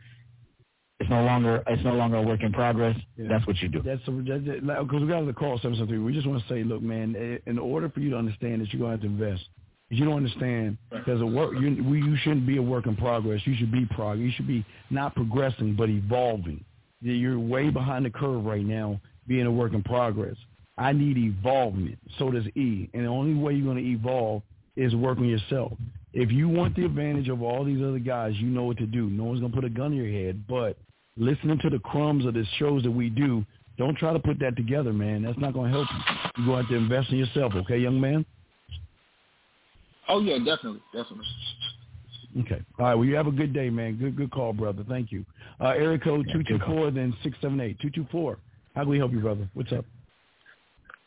[1.01, 2.97] It's no longer it's no longer a work in progress.
[3.19, 3.83] That's what you do.
[3.83, 5.99] That's because we got the call seven seven three.
[5.99, 8.81] We just want to say, look, man, in order for you to understand that you're
[8.81, 9.49] gonna have to invest.
[9.91, 13.41] You don't understand, because a work you, you shouldn't be a work in progress.
[13.45, 14.25] You should be progress.
[14.25, 16.65] You should be not progressing but evolving.
[17.03, 20.37] You're way behind the curve right now, being a work in progress.
[20.79, 21.99] I need evolvement.
[22.19, 22.89] So does E.
[22.95, 24.43] And the only way you're going to evolve
[24.77, 25.73] is work on yourself.
[26.12, 29.11] If you want the advantage of all these other guys, you know what to do.
[29.11, 30.45] No one's going to put a gun in your head.
[30.49, 30.79] But
[31.17, 33.45] listening to the crumbs of the shows that we do,
[33.77, 35.23] don't try to put that together, man.
[35.23, 36.45] That's not going to help you.
[36.45, 38.25] You're going to have to invest in yourself, okay, young man?
[40.11, 41.24] Oh yeah, definitely, definitely.
[42.41, 42.62] Okay.
[42.78, 42.95] All right.
[42.95, 43.97] Well, you have a good day, man.
[43.97, 44.85] Good, good call, brother.
[44.89, 45.24] Thank you.
[45.61, 48.39] Uh, area code two two four, then six seven eight two two four.
[48.74, 49.49] How can we help you, brother?
[49.55, 49.85] What's up?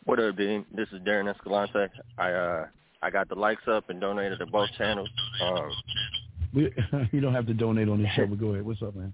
[0.06, 0.66] What up, Dean?
[0.74, 1.88] This is Darren Escalante.
[2.18, 2.66] I uh
[3.02, 5.10] I got the likes up and donated to both channels.
[5.42, 5.72] Um,
[6.54, 6.72] We,
[7.12, 8.66] you don't have to donate on this show, but go ahead.
[8.66, 9.14] What's up, man?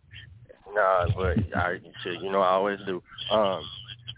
[0.74, 3.02] nah, but I you know I always do.
[3.32, 3.64] Um,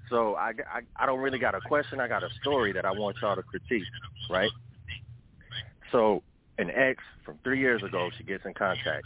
[0.09, 1.99] so I, I I don't really got a question.
[2.01, 3.83] I got a story that I want y'all to critique,
[4.29, 4.49] right?
[5.91, 6.23] So
[6.57, 9.05] an ex from three years ago, she gets in contact.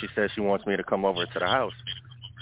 [0.00, 1.72] She says she wants me to come over to the house,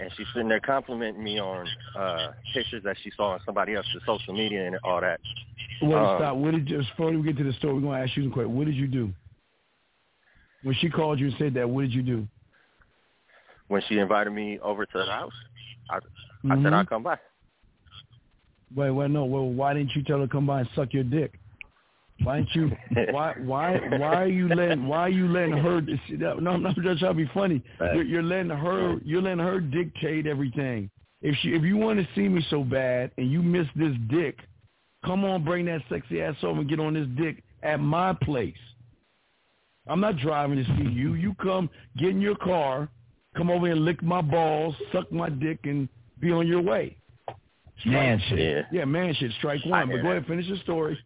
[0.00, 1.66] and she's sitting there complimenting me on
[1.96, 5.20] uh pictures that she saw on somebody else's social media and all that.
[5.82, 6.36] Wait, Um, stop.
[6.36, 8.32] What did you, before we get to the story, we're going to ask you some
[8.32, 8.56] questions.
[8.56, 9.12] What did you do?
[10.62, 12.26] When she called you and said that, what did you do?
[13.68, 15.32] When she invited me over to the house,
[15.90, 16.62] I I Mhm.
[16.64, 17.18] said I'd come by.
[18.74, 19.24] Wait, wait, no.
[19.24, 21.38] Well, why didn't you tell her to come by and suck your dick?
[22.24, 22.72] Why you?
[23.10, 24.86] Why, why, why are you letting?
[24.86, 25.80] Why are you letting her?
[26.40, 27.62] No, I'm not just trying to be funny.
[27.80, 28.98] You're, you're letting her.
[29.04, 30.90] You're letting her dictate everything.
[31.22, 34.38] If she, if you want to see me so bad and you miss this dick,
[35.04, 38.54] come on, bring that sexy ass over and get on this dick at my place.
[39.88, 41.14] I'm not driving to see you.
[41.14, 42.88] You come, get in your car,
[43.36, 45.88] come over and lick my balls, suck my dick, and
[46.20, 46.96] be on your way.
[47.86, 48.38] Man shit.
[48.38, 48.80] Yeah.
[48.80, 49.88] Yeah, man shit, strike one.
[49.88, 50.98] But go ahead, and finish the story.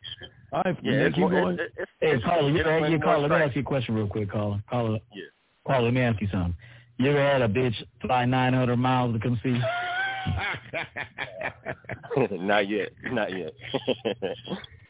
[0.53, 1.55] All right, Yeah, keep more- going.
[1.55, 1.71] it's-
[2.01, 4.31] it's- Hey, caller, you, hey, you caller, let me ask you a question real quick,
[4.31, 4.63] caller.
[4.69, 5.25] Caller, Yeah.
[5.67, 6.55] caller, let me ask you something.
[6.99, 9.63] You ever had a bitch fly 900 miles to come see you?
[12.39, 12.91] not yet.
[13.11, 13.53] Not yet.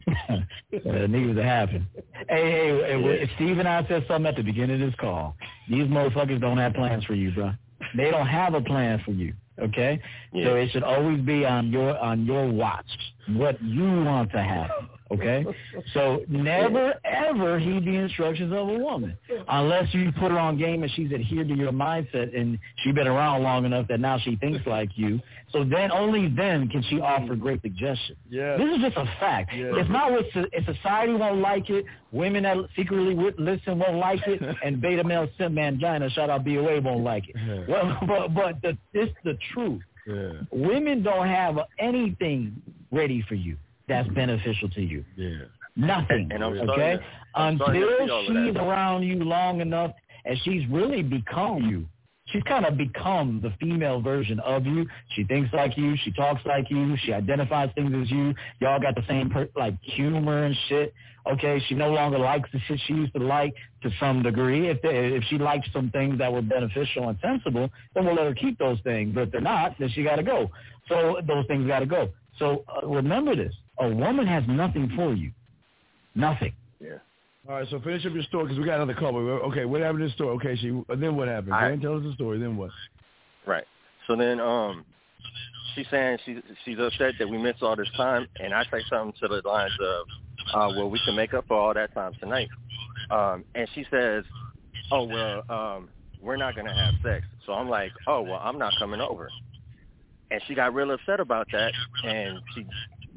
[0.09, 1.86] uh, needs to happen.
[2.28, 5.36] Hey, hey, hey well, Steve and I said something at the beginning of this call.
[5.70, 7.52] These motherfuckers don't have plans for you, bro.
[7.97, 9.32] They don't have a plan for you.
[9.60, 10.01] Okay,
[10.32, 10.47] Yeah.
[10.47, 12.86] so it should always be on your on your watch
[13.28, 14.89] what you want to happen.
[15.12, 15.44] Okay,
[15.93, 19.16] so never ever heed the instructions of a woman
[19.48, 23.06] unless you put her on game and she's adhered to your mindset and she's been
[23.06, 25.20] around long enough that now she thinks like you.
[25.51, 28.16] So then only then can she offer great suggestions.
[28.30, 28.56] Yeah.
[28.56, 29.52] This is just a fact.
[29.55, 29.72] Yeah.
[29.76, 34.26] It's not what if society won't like it, women that secretly would listen won't like
[34.26, 37.68] it, and beta male sim mangina, shout out BOA, won't like it.
[37.68, 39.82] Well, but but the, it's the truth.
[40.06, 40.32] Yeah.
[40.51, 42.60] Women don't have anything
[42.90, 43.56] ready for you
[43.93, 45.05] that's beneficial to you.
[45.16, 45.31] Yeah.
[45.77, 46.28] Nothing.
[46.32, 47.05] And I'm starting okay?
[47.35, 49.93] I'm Until see all of she's around you long enough
[50.24, 51.86] and she's really become you.
[52.27, 54.86] she's kind of become the female version of you.
[55.14, 55.97] She thinks like you.
[56.05, 56.97] She talks like you.
[57.05, 58.35] She identifies things as you.
[58.60, 60.93] Y'all got the same per- like humor and shit.
[61.31, 64.69] Okay, she no longer likes the shit she used to like to some degree.
[64.69, 68.27] If they, if she likes some things that were beneficial and sensible, then we'll let
[68.27, 69.14] her keep those things.
[69.14, 70.51] But if they're not, then she got to go.
[70.89, 72.10] So those things got to go.
[72.39, 75.32] So uh, remember this: a woman has nothing for you,
[76.14, 76.52] nothing.
[76.80, 76.98] Yeah.
[77.48, 79.16] All right, so finish up your story because we got another couple.
[79.18, 80.30] Okay, what happened in the story?
[80.36, 81.50] Okay, she then what happened?
[81.50, 81.80] Right.
[81.80, 82.38] Tell us the story.
[82.38, 82.70] Then what?
[83.46, 83.64] Right.
[84.06, 84.84] So then, um,
[85.74, 89.12] she's saying she's she's upset that we missed all this time, and I say something
[89.20, 90.06] to the lines of,
[90.54, 92.48] uh, "Well, we can make up for all that time tonight."
[93.10, 94.24] Um, and she says,
[94.92, 95.88] "Oh well, um,
[96.20, 99.28] we're not gonna have sex." So I'm like, "Oh well, I'm not coming over."
[100.30, 101.72] And she got real upset about that,
[102.04, 102.64] and she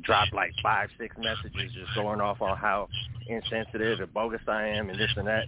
[0.05, 2.87] dropped like five, six messages just going off on how
[3.27, 5.45] insensitive and bogus I am and this and that.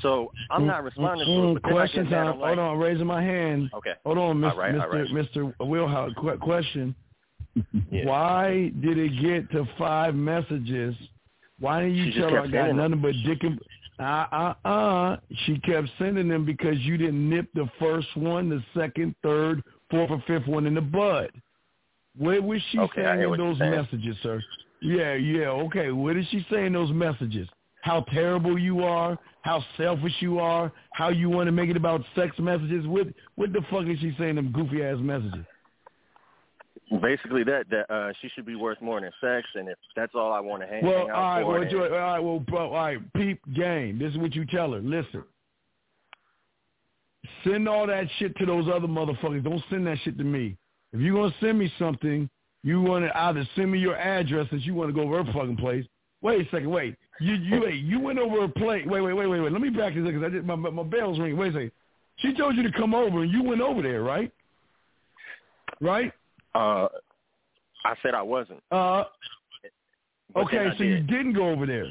[0.00, 1.62] So I'm not responding mm, to it.
[1.62, 2.40] But question time.
[2.40, 3.70] Like, Hold on, raising my hand.
[3.74, 3.92] Okay.
[4.04, 4.56] Hold on, Mr.
[4.56, 4.92] Right, Mr.
[4.92, 5.54] right.
[5.58, 6.14] Mr.
[6.16, 6.94] Qu- question.
[7.90, 8.06] Yeah.
[8.06, 10.94] Why did it get to five messages?
[11.60, 13.60] Why didn't you She tell her I got nothing but dick and
[14.00, 18.64] uh uh uh she kept sending them because you didn't nip the first one, the
[18.74, 21.30] second, third, fourth, or fifth one in the bud.
[22.16, 24.40] What was she Okay, saying in those messages, sir?
[24.80, 25.90] Yeah, yeah, okay.
[25.92, 27.48] What is she saying in those messages?
[27.82, 32.02] How terrible you are, how selfish you are, how you want to make it about
[32.14, 32.86] sex messages.
[32.86, 35.44] What what the fuck is she saying them goofy ass messages?
[37.00, 40.32] Basically, that that uh, she should be worth more than sex, and if that's all
[40.32, 41.92] I want to hang, Well, hang out all right, for, well, then- do it.
[41.92, 43.98] all right, well, bro, all right, peep game.
[43.98, 44.80] This is what you tell her.
[44.80, 45.24] Listen,
[47.44, 49.42] send all that shit to those other motherfuckers.
[49.42, 50.56] Don't send that shit to me.
[50.92, 52.28] If you're gonna send me something,
[52.62, 55.32] you want to either send me your address since you want to go over her
[55.32, 55.84] fucking place.
[56.20, 56.96] Wait a second, wait.
[57.20, 57.82] You you wait.
[57.82, 58.86] You went over her place.
[58.86, 59.52] Wait, wait, wait, wait, wait.
[59.52, 61.36] Let me back this up because I did my my bell's ringing.
[61.36, 61.72] Wait a second.
[62.16, 64.30] She told you to come over and you went over there, right?
[65.80, 66.12] Right?
[66.54, 66.86] uh,
[67.84, 68.62] I said I wasn't.
[68.70, 69.04] Uh,
[70.32, 71.86] But okay, so you didn't go over there.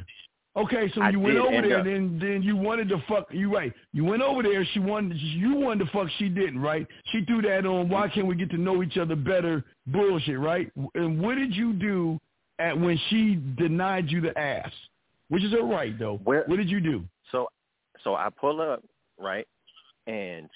[0.58, 3.28] Okay, so I you went over there, up- then then you wanted to fuck.
[3.32, 3.72] You right.
[3.94, 4.66] You went over there.
[4.74, 5.18] She wanted.
[5.18, 6.08] You wanted to fuck.
[6.18, 6.60] She didn't.
[6.60, 6.86] Right.
[7.12, 7.88] She threw that on.
[7.88, 9.64] Why can't we get to know each other better?
[9.88, 10.38] Bullshit.
[10.38, 10.70] Right.
[10.96, 12.20] And what did you do
[12.60, 14.72] at when she denied you the ass?
[15.30, 16.18] Which is her right though.
[16.26, 17.06] Where- what did you do?
[17.32, 17.48] So,
[18.04, 18.84] so I pull up,
[19.18, 19.48] right,
[20.06, 20.50] and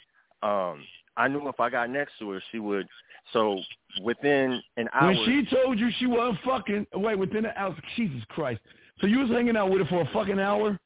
[0.43, 0.83] um,
[1.15, 2.85] I knew if I got next to her, she would.
[3.31, 3.61] So
[4.03, 8.21] within an hour, When she told you she wasn't fucking, wait, within an hour, Jesus
[8.27, 8.59] Christ.
[9.01, 10.77] So you was hanging out with her for a fucking hour,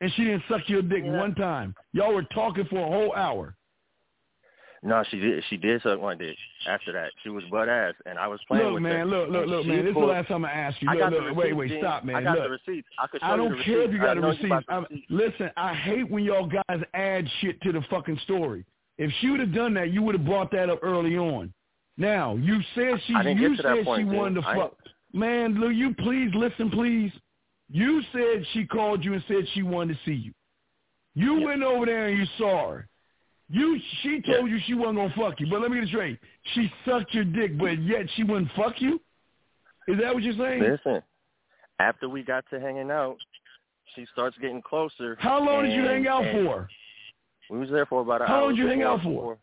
[0.00, 1.18] and she didn't suck your dick Yeah.
[1.18, 1.74] one time.
[1.92, 3.54] Y'all were talking for a whole hour.
[4.82, 5.42] no, she did.
[5.50, 6.36] She did suck my dick.
[6.68, 8.88] After that, she was butt ass, and I was playing Look, with her.
[8.98, 9.78] man, look, look, look, she man.
[9.84, 10.88] This is the last time I asked you.
[10.88, 11.80] I Look, got the wait, wait, Gene.
[11.80, 12.14] stop, man.
[12.16, 12.44] I got look.
[12.44, 12.88] the receipts.
[13.00, 14.02] I could show I don't the care if you receipts.
[14.02, 14.66] I got the know receipts.
[14.68, 15.06] the I'm- receipts.
[15.10, 18.64] listen, I hate when y'all guys add shit to the fucking story.
[18.98, 21.52] If she would have done that, you would have brought that up early on.
[21.96, 24.16] Now you said she, I didn't you get to that said point, she Gene.
[24.16, 24.76] wanted to I- fuck.
[25.12, 27.10] Man, will you please listen, please?
[27.70, 30.32] You said she called you and said she wanted to see you.
[31.14, 32.88] You went over there and you saw her.
[33.48, 35.46] You, she told you she wasn't gonna fuck you.
[35.48, 36.18] But let me get it straight.
[36.54, 39.00] She sucked your dick, but yet she wouldn't fuck you.
[39.88, 40.62] Is that what you're saying?
[40.62, 41.02] Listen,
[41.78, 43.16] after we got to hanging out,
[43.94, 45.16] she starts getting closer.
[45.20, 46.68] How long did you hang out for?
[47.50, 48.40] We was there for about an How hour.
[48.40, 49.38] How long did you hang out for?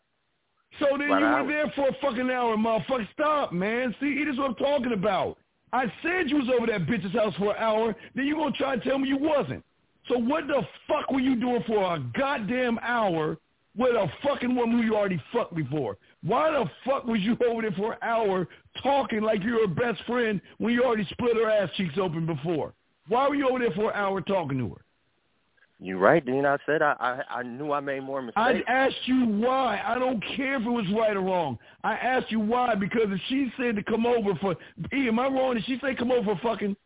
[0.80, 3.08] So then About you were there for a fucking hour, motherfucker.
[3.12, 3.94] Stop, man.
[4.00, 5.38] See, this is what I'm talking about.
[5.74, 7.96] I said you was over that bitch's house for an hour.
[8.14, 9.64] Then you gonna try and tell me you wasn't.
[10.08, 13.38] So what the fuck were you doing for a goddamn hour
[13.76, 15.98] with a fucking woman who you already fucked before?
[16.22, 18.46] Why the fuck was you over there for an hour
[18.84, 22.24] talking like you were her best friend when you already split her ass cheeks open
[22.24, 22.72] before?
[23.08, 24.83] Why were you over there for an hour talking to her?
[25.80, 26.46] You right, Dean.
[26.46, 26.94] I said I,
[27.28, 28.64] I I knew I made more mistakes.
[28.68, 29.82] I asked you why.
[29.84, 31.58] I don't care if it was right or wrong.
[31.82, 34.54] I asked you why because if she said to come over for
[34.94, 35.54] E, am I wrong?
[35.54, 36.76] Did she say come over for fucking?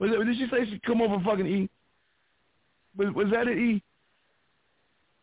[0.00, 1.70] Was it, did she say she come over for fucking E?
[2.96, 3.56] Was, was that it?
[3.58, 3.82] E?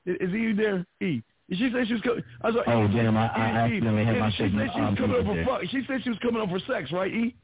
[0.05, 0.85] Is, is E there?
[1.01, 1.21] E?
[1.49, 2.23] Did she say she was coming?
[2.41, 4.45] I was like, Oh, damn, I- I E, E, accidentally hit E, my She said
[4.45, 5.61] signal, she was um, coming over for fuck.
[5.69, 7.11] She said she was coming over for sex, right?
[7.13, 7.35] E?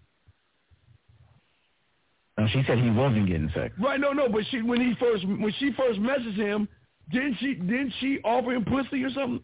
[2.38, 3.74] No, she said he wasn't getting sex.
[3.80, 4.00] Right?
[4.00, 4.28] No, no.
[4.28, 6.68] But she when he first when she first messaged him,
[7.12, 9.42] didn't she didn't she offer him pussy or something?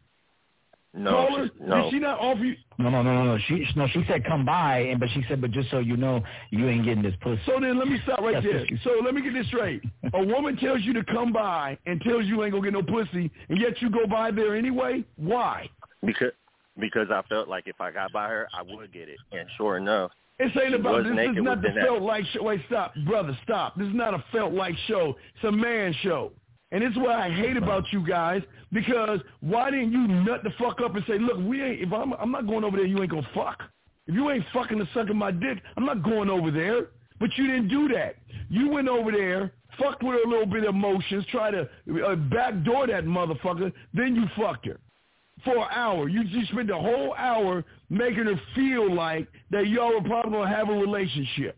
[0.93, 1.45] No, Call her?
[1.45, 1.83] she- no.
[1.83, 2.55] Did she not offer you?
[2.77, 3.37] No, no, no, no, no.
[3.47, 6.21] She no, she said come by, and but she said, but just so you know,
[6.49, 7.41] you ain't getting this pussy.
[7.45, 8.65] So then let me stop right That's there.
[8.83, 9.81] So let me get this straight.
[10.13, 13.31] A woman tells you to come by and tells you ain't gonna get no pussy,
[13.47, 15.05] and yet you go by there anyway.
[15.15, 15.69] Why?
[16.03, 16.31] because
[16.77, 19.19] because I felt like if I got by her, I would get it.
[19.31, 20.11] And sure enough,
[20.41, 21.13] This ain't about this.
[21.13, 22.43] Naked is not the felt like show.
[22.43, 23.75] Wait, stop, brother, stop.
[23.77, 25.15] This is not a felt like show.
[25.35, 26.31] It's a man show.
[26.71, 28.41] And is what I hate about you guys
[28.71, 31.81] because why didn't you nut the fuck up and say, look, we ain't.
[31.81, 33.61] If I'm, I'm not going over there, you ain't gonna fuck.
[34.07, 36.87] If you ain't fucking the sucking my dick, I'm not going over there.
[37.19, 38.15] But you didn't do that.
[38.49, 41.69] You went over there, fucked with her a little bit of emotions, try to
[42.03, 44.79] uh, backdoor that motherfucker, then you fucked her
[45.43, 46.09] for an hour.
[46.09, 50.55] You just spent the whole hour making her feel like that y'all were probably gonna
[50.55, 51.57] have a relationship.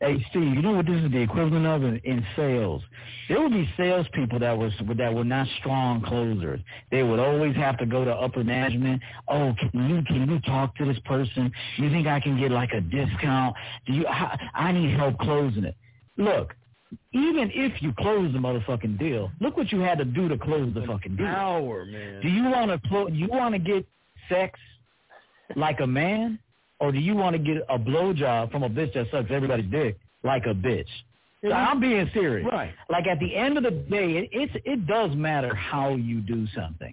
[0.00, 2.82] Hey Steve, you know what this is the equivalent of in, in sales?
[3.28, 6.60] There would be salespeople that was that were not strong closers.
[6.90, 9.00] They would always have to go to upper management.
[9.28, 11.50] Oh, can you can you talk to this person?
[11.78, 13.56] You think I can get like a discount?
[13.86, 14.06] Do you?
[14.06, 15.76] I, I need help closing it.
[16.18, 16.54] Look,
[17.12, 20.74] even if you close the motherfucking deal, look what you had to do to close
[20.74, 21.26] the fucking deal.
[21.26, 22.20] Hour, man.
[22.20, 23.10] Do you want to close?
[23.12, 23.86] You want to get
[24.28, 24.58] sex
[25.54, 26.38] like a man?
[26.78, 29.98] or do you want to get a blowjob from a bitch that sucks everybody's dick
[30.22, 30.88] like a bitch?
[31.42, 32.46] So I'm being serious.
[32.50, 32.72] Right.
[32.90, 36.46] Like at the end of the day, it, it's it does matter how you do
[36.54, 36.92] something.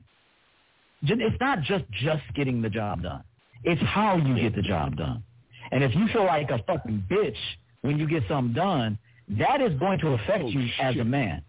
[1.01, 3.23] It's not just just getting the job done.
[3.63, 5.23] It's how you get the job done.
[5.71, 7.38] And if you feel like a fucking bitch
[7.81, 8.97] when you get something done,
[9.39, 10.85] that is going to affect oh, you shit.
[10.85, 11.41] as a man.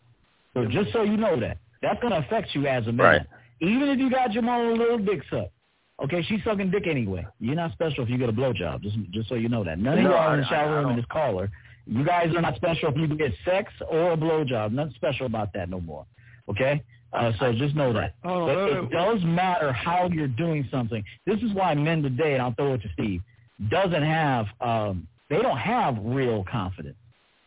[0.55, 3.07] So just so you know that, that's going to affect you as a man.
[3.07, 3.27] Right.
[3.61, 5.54] Even if you got your own little dick sucked.
[6.03, 7.25] Okay, she's sucking dick anyway.
[7.39, 8.83] You're not special if you get a blowjob.
[8.83, 9.79] Just just so you know that.
[9.79, 11.51] None of No, y'all in the shower room in don't- this caller.
[11.87, 14.73] You guys are not special if you get sex or a blowjob.
[14.73, 16.07] Nothing special about that no more.
[16.49, 16.83] Okay?
[17.13, 18.15] Uh, so just know that.
[18.25, 21.05] Oh, But uh, it does matter how you're doing something.
[21.27, 23.21] This is why men today, and I'll throw it to Steve,
[23.69, 26.97] doesn't have um, they don't have real confidence.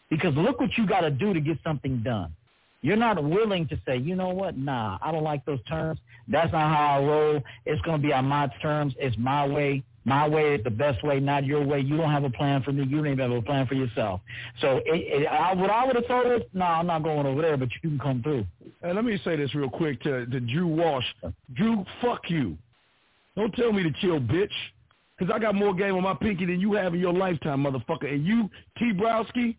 [0.09, 2.33] Because look what you got to do to get something done.
[2.81, 4.57] You're not willing to say, you know what?
[4.57, 5.99] Nah, I don't like those terms.
[6.27, 7.43] That's not how I roll.
[7.65, 8.93] It's going to be on my terms.
[8.99, 9.83] It's my way.
[10.05, 11.81] My way is the best way, not your way.
[11.81, 12.85] You don't have a plan for me.
[12.85, 14.21] You don't even have a plan for yourself.
[14.61, 17.25] So it, it, I, what I would have told her, no, nah, I'm not going
[17.25, 18.45] over there, but you can come through.
[18.83, 21.03] And let me say this real quick to, to Drew Walsh.
[21.55, 22.57] Drew, fuck you.
[23.35, 24.47] Don't tell me to chill, bitch.
[25.17, 28.13] Because I got more game on my pinky than you have in your lifetime, motherfucker.
[28.13, 28.93] And you, T.
[28.93, 29.57] Browski,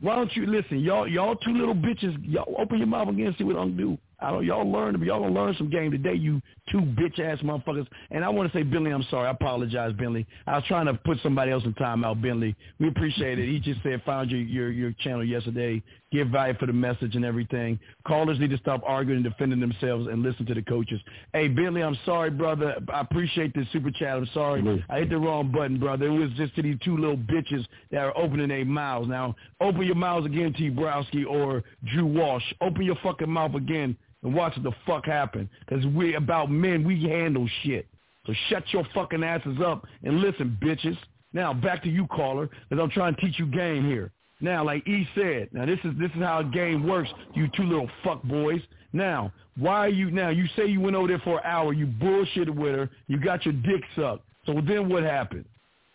[0.00, 0.80] why don't you listen?
[0.80, 2.16] Y'all, y'all two little bitches.
[2.22, 3.98] Y'all open your mouth again and see what I'm do.
[4.18, 4.44] I don't.
[4.44, 5.00] Y'all learn.
[5.02, 6.14] Y'all gonna learn some game today.
[6.14, 6.40] You
[6.70, 7.86] two bitch ass motherfuckers.
[8.10, 9.28] And I want to say, Bentley, I'm sorry.
[9.28, 10.26] I apologize, Bentley.
[10.46, 12.54] I was trying to put somebody else in timeout, Bentley.
[12.78, 13.48] We appreciate it.
[13.48, 15.82] He just said found your your your channel yesterday.
[16.12, 17.78] Give value for the message and everything.
[18.04, 21.00] Callers need to stop arguing and defending themselves and listen to the coaches.
[21.32, 22.76] Hey, Bentley, I'm sorry, brother.
[22.92, 24.16] I appreciate the super chat.
[24.16, 24.60] I'm sorry.
[24.88, 26.06] I hit the wrong button, brother.
[26.06, 29.08] It was just to these two little bitches that are opening their mouths.
[29.08, 30.68] Now, open your mouths again, T.
[30.68, 31.62] Browski or
[31.92, 32.44] Drew Walsh.
[32.60, 35.48] Open your fucking mouth again and watch what the fuck happen.
[35.60, 37.86] Because we're about men, we handle shit.
[38.26, 40.98] So shut your fucking asses up and listen, bitches.
[41.32, 44.10] Now back to you, caller, because I'm trying to teach you game here.
[44.40, 47.10] Now, like E said, now this is this is how a game works.
[47.34, 48.60] You two little fuck boys.
[48.92, 50.30] Now, why are you now?
[50.30, 51.72] You say you went over there for an hour.
[51.72, 52.90] You bullshitted with her.
[53.06, 54.24] You got your dick sucked.
[54.46, 55.44] So then what happened?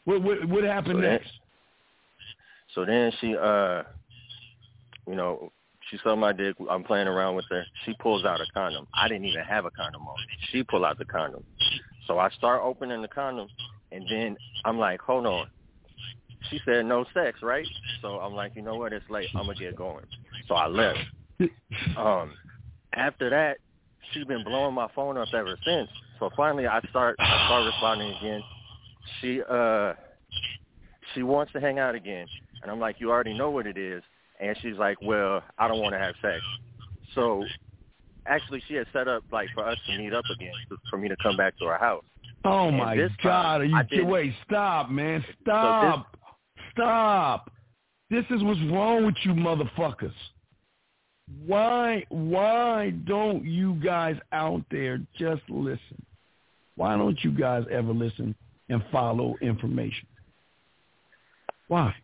[0.05, 1.31] What what, what happened So then- next?
[2.73, 3.84] So then she, uh,
[5.07, 5.49] you know,
[5.89, 6.55] she saw my dick.
[6.69, 7.63] I'm playing around with her.
[7.85, 8.85] She pulls out a condom.
[8.93, 10.15] I didn't even have a condom on.
[10.51, 11.43] She pull out the condom.
[12.05, 13.47] So I start opening the condom,
[13.91, 14.35] and then
[14.65, 15.47] I'm like, hold on.
[16.49, 17.67] She said no sex, right?
[18.01, 18.93] So I'm like, you know what?
[18.93, 19.27] It's late.
[19.35, 20.05] I'm gonna get going.
[20.47, 20.99] So I left.
[21.97, 22.34] Um,
[22.93, 23.57] after that,
[24.11, 25.89] she's been blowing my phone up ever since.
[26.19, 28.41] So finally, I start I start responding again.
[29.19, 29.93] She uh
[31.13, 32.27] she wants to hang out again,
[32.61, 34.03] and I'm like, you already know what it is.
[34.39, 36.41] And she's like, well, I don't want to have sex.
[37.13, 37.45] So
[38.26, 40.53] actually, she had set up like for us to meet up again,
[40.89, 42.03] for me to come back to her house.
[42.43, 43.59] Oh And my God!
[43.59, 44.34] time, Are you wait?
[44.45, 45.23] Stop, man!
[45.41, 46.14] Stop!
[46.76, 47.52] Stop!
[48.10, 50.14] This is what's wrong with you, motherfuckers.
[51.45, 52.06] Why?
[52.10, 56.06] Why don't you guys out there just listen?
[56.76, 58.35] Why don't you guys ever listen
[58.69, 60.07] and follow information?
[61.68, 61.95] Why?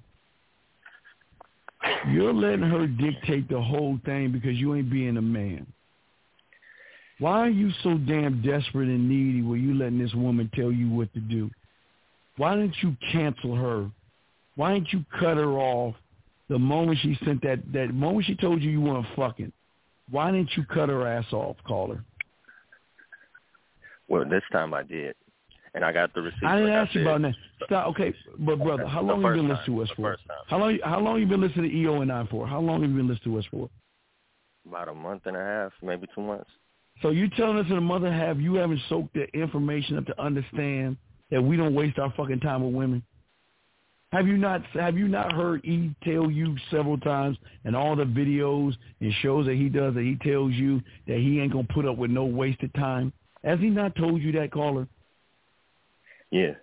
[2.09, 5.67] You're letting her dictate the whole thing because you ain't being a man.
[7.19, 10.89] Why are you so damn desperate and needy where you letting this woman tell you
[10.89, 11.51] what to do?
[12.37, 13.91] Why didn't you cancel her?
[14.61, 15.95] Why didn't you cut her off
[16.47, 19.51] the moment she sent that that moment she told you you weren't fucking?
[20.11, 22.05] Why didn't you cut her ass off, caller?
[24.07, 25.15] Well, this time I did,
[25.73, 26.45] and I got the receipt.
[26.45, 27.33] I didn't like ask you about that.
[27.65, 27.87] Stop.
[27.87, 30.15] Okay, but brother, how long you been listening to us for?
[30.45, 30.77] How long?
[30.83, 32.45] How long you been listening to EO and I for?
[32.45, 33.67] How long have you been listening to us for?
[34.67, 36.51] About a month and a half, maybe two months.
[37.01, 39.97] So you telling us in a month and a half you haven't soaked the information
[39.97, 40.97] up to understand
[41.31, 43.01] that we don't waste our fucking time with women?
[44.11, 48.03] Have you not have you not heard E tell you several times in all the
[48.03, 51.85] videos and shows that he does that he tells you that he ain't gonna put
[51.85, 53.13] up with no wasted time?
[53.43, 54.87] Has he not told you that, caller?
[56.29, 56.53] Yeah.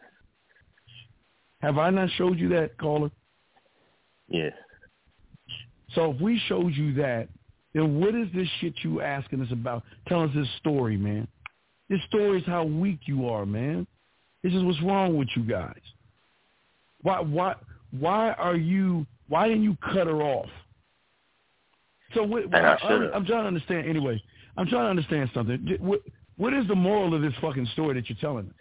[1.61, 3.11] Have I not showed you that, caller?
[4.29, 4.51] Yeah.
[5.95, 7.29] So if we showed you that,
[7.73, 9.85] then what is this shit you asking us about?
[10.07, 11.27] Tell us this story, man.
[11.89, 13.87] This story is how weak you are, man.
[14.43, 15.81] This is what's wrong with you guys.
[17.03, 17.55] Why why
[17.99, 20.49] why are you why didn't you cut her off?
[22.15, 22.73] So what, I,
[23.15, 24.23] am trying to understand anyway.
[24.57, 25.77] I'm trying to understand something.
[25.81, 26.01] What
[26.37, 28.53] what is the moral of this fucking story that you're telling?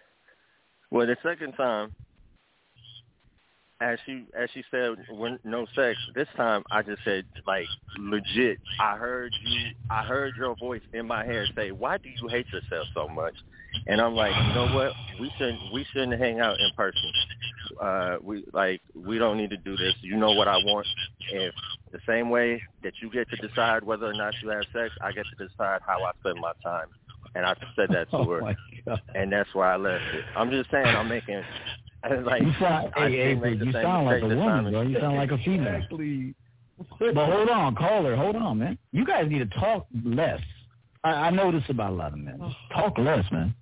[0.91, 1.93] Well, the second time
[3.79, 7.67] as she as she said when no sex this time i just said like
[7.99, 8.59] legit.
[8.79, 12.47] I heard you i heard your voice in my head say why do you hate
[12.51, 13.35] yourself so much?
[13.85, 14.93] And i'm like you know what?
[15.19, 17.11] We shouldn't we shouldn't hang out in person.
[17.81, 19.93] Uh we like we don't need to do this.
[20.01, 20.87] You know what i want.
[21.31, 21.53] If
[21.91, 25.11] the same way that you get to decide whether or not you have sex i
[25.11, 26.87] get to decide how i spend my time.
[27.35, 28.97] And i said that to oh her.
[29.13, 30.23] and that's why i left it.
[30.35, 31.43] I'm just saying i'm making
[32.23, 34.81] like, you sound, hey, Avery, you sound like a woman, bro.
[34.81, 35.75] You sound like a female.
[35.75, 36.35] Exactly.
[36.99, 38.77] But hold on, caller, hold on, man.
[38.91, 40.39] You guys need to talk less.
[41.03, 42.39] I, I know this about a lot of men.
[42.71, 43.55] Talk less, man.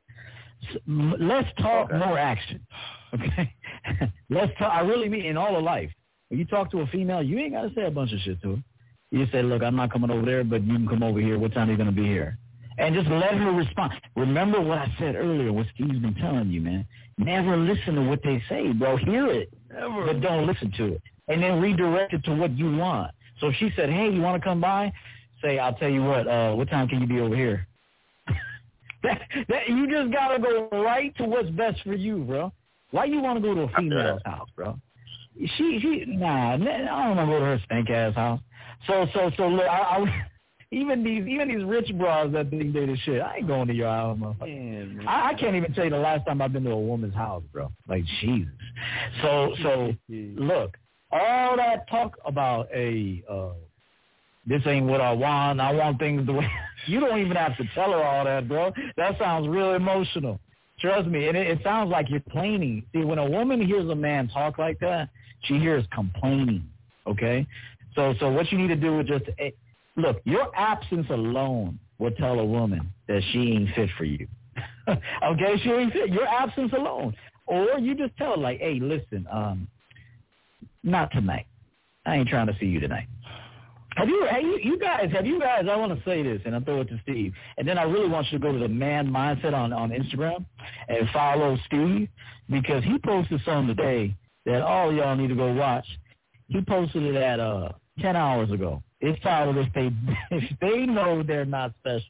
[0.88, 1.98] Let's talk okay.
[1.98, 2.66] more action.
[3.14, 3.54] Okay?
[4.30, 4.74] Let's talk.
[4.74, 5.92] I really mean in all of life.
[6.30, 8.42] When you talk to a female, you ain't got to say a bunch of shit
[8.42, 8.64] to her.
[9.12, 11.38] You say, look, I'm not coming over there, but you can come over here.
[11.38, 12.38] What time are you going to be here?
[12.78, 13.94] And just let her respond.
[14.16, 16.86] Remember what I said earlier, what Steve's been telling you, man.
[17.18, 18.98] Never listen to what they say, bro.
[18.98, 20.08] Hear it, Never.
[20.08, 21.02] but don't listen to it.
[21.28, 23.12] And then redirect it to what you want.
[23.40, 24.92] So if she said, hey, you want to come by?
[25.42, 27.68] Say, I'll tell you what, uh, what time can you be over here?
[29.04, 32.52] that, that, you just got to go right to what's best for you, bro.
[32.92, 34.78] Why you want to go to a female's house, bro?
[35.38, 38.40] She, she, nah, I don't want to go to her stank ass house.
[38.88, 40.26] So, so, so look, I, I
[40.76, 43.22] even these even these rich bras that think they the shit.
[43.22, 45.08] I ain't going to your house, motherfucker.
[45.08, 47.44] I, I can't even tell you the last time I've been to a woman's house,
[47.54, 47.72] bro.
[47.88, 48.52] Like Jesus.
[49.22, 50.78] So so look,
[51.12, 53.54] all that talk about a uh
[54.46, 55.62] this ain't what I want.
[55.62, 56.48] I want things the way
[56.88, 58.74] you don't even have to tell her all that, bro.
[58.98, 60.40] That sounds real emotional.
[60.82, 62.84] Trust me, and it, it sounds like you're complaining.
[62.94, 65.08] See, when a woman hears a man talk like that,
[65.44, 66.68] she hears complaining.
[67.08, 67.48] Okay,
[67.96, 69.52] so so what you need to do is just eh,
[69.98, 74.28] Look, your absence alone will tell a woman that she ain't fit for you.
[74.88, 76.10] okay, she ain't fit.
[76.10, 77.16] Your absence alone.
[77.48, 79.68] Or you just tell her like, hey, listen, um,
[80.84, 81.46] not tonight.
[82.06, 83.08] I ain't trying to see you tonight.
[83.96, 86.54] Have you, have you, you guys, have you guys, I want to say this, and
[86.54, 87.34] I'll throw it to Steve.
[87.58, 90.46] And then I really want you to go to the man mindset on, on Instagram
[90.90, 92.10] and follow Steve
[92.50, 94.14] because he posted something today
[94.46, 95.86] that all y'all need to go watch.
[96.50, 97.70] He posted it at uh,
[98.02, 98.84] 10 hours ago.
[99.06, 99.92] It's titled if they
[100.32, 102.08] if they know they're not special.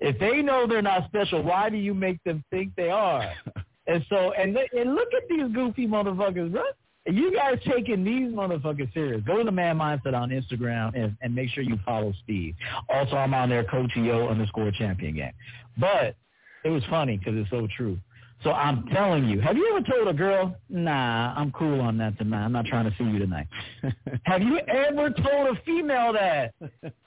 [0.00, 3.32] If they know they're not special, why do you make them think they are?
[3.86, 6.62] and so and and look at these goofy motherfuckers, bro.
[7.06, 9.22] You guys taking these motherfuckers serious.
[9.26, 12.54] Go to the Man Mindset on Instagram and, and make sure you follow Steve.
[12.90, 15.32] Also, I'm on there, Coach EO underscore champion game.
[15.78, 16.16] But
[16.64, 17.98] it was funny because it's so true.
[18.44, 22.16] So I'm telling you, have you ever told a girl, nah, I'm cool on that
[22.18, 22.44] tonight.
[22.44, 23.48] I'm not trying to see you tonight.
[24.24, 26.54] have you ever told a female that?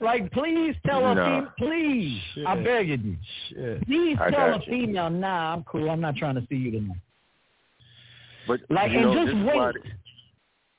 [0.02, 2.46] Like, please tell a female, please, Shit.
[2.46, 3.18] I beg begging you.
[3.48, 3.86] Shit.
[3.88, 5.90] Please I tell a female, nah, I'm cool.
[5.90, 6.98] I'm not trying to see you tonight.
[8.48, 9.94] But like, and know, just wait.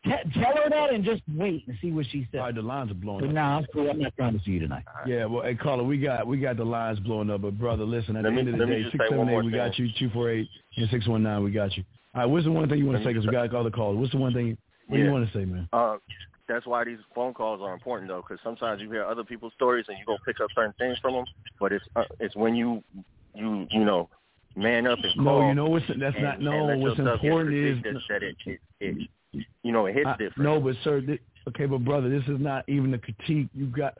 [0.05, 2.41] T- tell her that and just wait and see what she says.
[2.41, 3.45] All right, the lines are blowing but up.
[3.45, 3.89] I'm cool.
[3.89, 4.83] I'm not trying to see you tonight.
[5.07, 8.16] Yeah, well, hey, caller, we got we got the lines blowing up, but brother, listen.
[8.16, 9.89] At let the me, end of the day, six seven eight, we got you.
[9.99, 11.85] Two four eight and six one nine, we got you.
[12.15, 13.12] All right, what's the one thing you want to say?
[13.12, 13.95] Because we got to call the caller.
[13.97, 14.59] What's the one thing?
[14.89, 15.05] What yeah.
[15.05, 15.69] do you want to say, man?
[15.73, 15.99] Uh,
[16.49, 19.87] that's why these phone calls are important, though, because sometimes you hear other people's stories
[19.89, 21.24] and you go pick up certain things from them.
[21.61, 22.83] But it's uh, it's when you
[23.35, 24.09] you you know
[24.57, 25.43] man up and call.
[25.43, 26.41] No, you know what's that's and, not.
[26.41, 30.39] No, what's important is that it, it, it you know, it hits different.
[30.39, 33.49] no, but sir, th- okay, but brother, this is not even a critique.
[33.55, 33.97] You got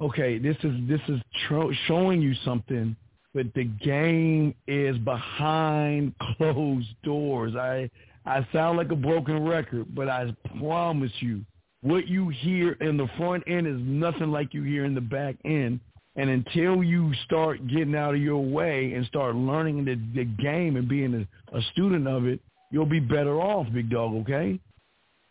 [0.00, 0.38] okay.
[0.38, 2.96] This is this is tro- showing you something,
[3.34, 7.54] but the game is behind closed doors.
[7.56, 7.90] I
[8.26, 11.44] I sound like a broken record, but I promise you,
[11.82, 15.36] what you hear in the front end is nothing like you hear in the back
[15.44, 15.80] end.
[16.16, 20.76] And until you start getting out of your way and start learning the, the game
[20.76, 22.40] and being a, a student of it,
[22.74, 24.14] you'll be better off, big dog.
[24.22, 24.58] Okay.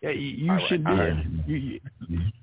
[0.02, 0.86] Yeah, you, you should
[1.46, 1.80] you,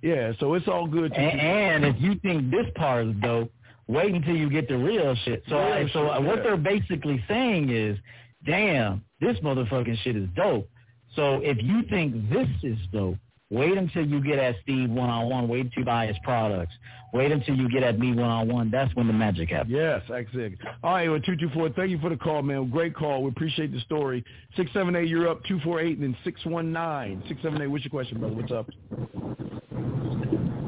[0.03, 1.13] yeah, so it's all good.
[1.13, 3.51] And, and, if you think this part is dope,
[3.87, 5.43] wait until you get the real shit.
[5.49, 6.43] So, real so shit, what yeah.
[6.43, 7.99] they're basically saying is,
[8.47, 10.69] damn, this motherfucking shit is dope.
[11.17, 13.19] So if you think this is dope,
[13.51, 15.49] wait until you get at Steve one on one.
[15.49, 16.73] Wait until you buy his products.
[17.13, 18.71] Wait until you get at me one on one.
[18.71, 19.75] That's when the magic happens.
[19.75, 20.57] Yes, exactly.
[20.85, 21.69] All right, well, two two four.
[21.71, 22.71] Thank you for the call, man.
[22.71, 23.23] Great call.
[23.25, 24.25] We appreciate the story.
[24.57, 25.09] Six seven eight.
[25.09, 25.45] You're up.
[25.45, 27.23] Two four eight, and then six one nine.
[27.27, 27.67] Six seven eight.
[27.67, 28.35] What's your question, brother?
[28.35, 28.69] What's up?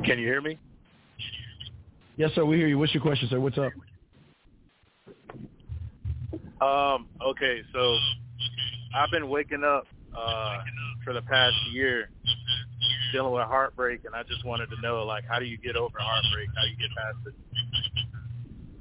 [0.04, 0.58] Can you hear me?
[2.16, 2.44] Yes, sir.
[2.44, 2.78] We hear you.
[2.78, 3.38] What's your question, sir?
[3.38, 3.72] What's up?
[6.60, 7.06] Um.
[7.24, 7.62] Okay.
[7.72, 7.96] So
[8.96, 9.86] I've been waking up
[10.16, 10.58] uh,
[11.04, 12.08] for the past year
[13.12, 15.96] dealing with heartbreak, and I just wanted to know, like, how do you get over
[15.98, 16.48] heartbreak?
[16.56, 17.34] How do you get past it?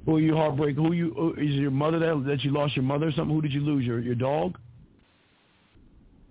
[0.06, 0.76] Who you heartbreak?
[0.76, 3.34] Who you who, is your mother that that you lost your mother or something?
[3.34, 3.84] Who did you lose?
[3.84, 4.58] Your your dog?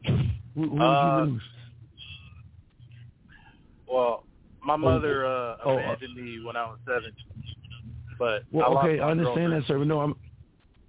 [0.05, 1.41] Who, who Uh, did you lose?
[3.89, 4.23] Well,
[4.65, 7.13] my mother uh, oh, uh, abandoned me when I was seven,
[8.19, 9.63] but Well, lost okay, I understand girlfriend.
[9.63, 9.77] that, sir.
[9.79, 10.15] But no, I'm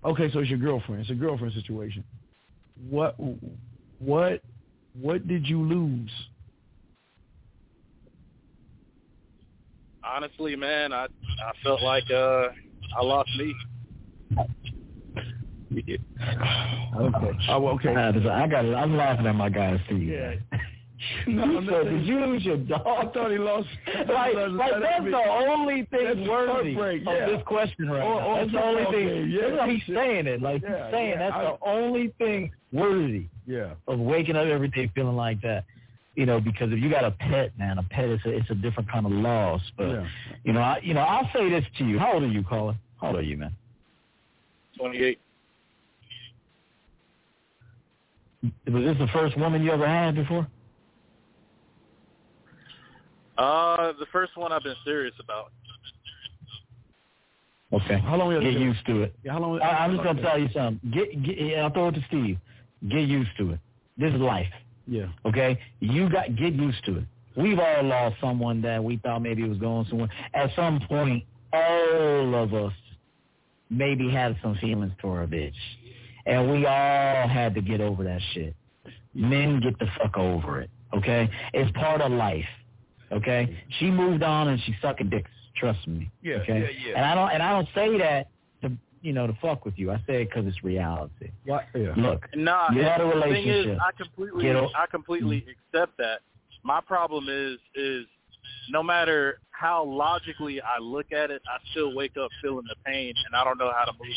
[0.04, 0.32] okay.
[0.32, 1.02] So it's your girlfriend.
[1.02, 2.04] It's a girlfriend situation.
[2.90, 3.16] What
[3.98, 4.42] what
[5.00, 6.10] what did you lose?
[10.14, 12.48] Honestly, man, I I felt like uh
[12.96, 13.54] I lost me.
[15.74, 15.98] Okay.
[17.48, 17.88] Oh, okay.
[17.94, 18.74] I got it.
[18.74, 20.02] I'm laughing at my guy Steve.
[20.08, 20.34] Yeah.
[21.26, 22.82] You said, did you lose your dog?
[22.86, 23.66] I thought he lost.
[23.88, 27.26] like, That's- like that's that's the only thing That's worthy heartbreak, of yeah.
[27.26, 28.26] this question right Or- now.
[28.28, 29.30] or That's the only okay, thing.
[29.30, 29.40] yeah.
[29.48, 30.40] That's how he's saying it.
[30.42, 33.74] Like Yeah, he's saying yeah, that's I- the only thing worthy Yeah.
[33.88, 35.64] of waking up every day feeling like that.
[36.14, 38.54] You know, because if you got a pet, man, a pet is a, it's a
[38.54, 39.62] different kind of loss.
[39.76, 40.06] But Yeah.
[40.44, 41.98] you know, I you know, I'll say this to you.
[41.98, 42.76] How old are you, caller?
[43.00, 43.54] How old are you, man?
[44.76, 45.20] Twenty eight.
[48.42, 50.46] Was this the first woman you ever had before?
[53.38, 55.52] Uh, the first one I've been serious about.
[57.72, 57.98] Okay.
[58.00, 58.38] How long?
[58.38, 59.14] Get used to it.
[59.24, 59.60] Yeah, how long?
[59.62, 60.90] I, I'm just gonna tell you something.
[60.92, 62.36] Get, get yeah, I'll throw it to Steve.
[62.88, 63.60] Get used to it.
[63.96, 64.52] This is life.
[64.86, 65.06] Yeah.
[65.24, 65.58] Okay?
[65.80, 67.04] You got get used to it.
[67.36, 70.08] We've all lost someone that we thought maybe was going somewhere.
[70.34, 72.72] At some point, all of us
[73.70, 75.54] maybe had some feelings for a bitch.
[76.26, 78.54] And we all had to get over that shit.
[79.14, 80.70] Men get the fuck over it.
[80.94, 81.28] Okay?
[81.54, 82.44] It's part of life.
[83.10, 83.58] Okay?
[83.78, 85.30] She moved on and she's sucking dicks.
[85.56, 86.10] Trust me.
[86.22, 86.60] Yeah, Okay?
[86.60, 86.96] yeah, yeah.
[86.96, 88.28] And I don't and I don't say that
[89.02, 89.90] you know to fuck with you.
[89.90, 91.30] I say it because it's reality.
[91.44, 91.64] What?
[91.74, 91.92] Yeah.
[91.96, 93.74] Look, Nah, You and had a the thing relationship.
[93.74, 95.50] is, I completely, Get o- I completely mm-hmm.
[95.76, 96.20] accept that.
[96.62, 98.06] My problem is, is
[98.70, 103.12] no matter how logically I look at it, I still wake up feeling the pain,
[103.26, 104.14] and I don't know how to move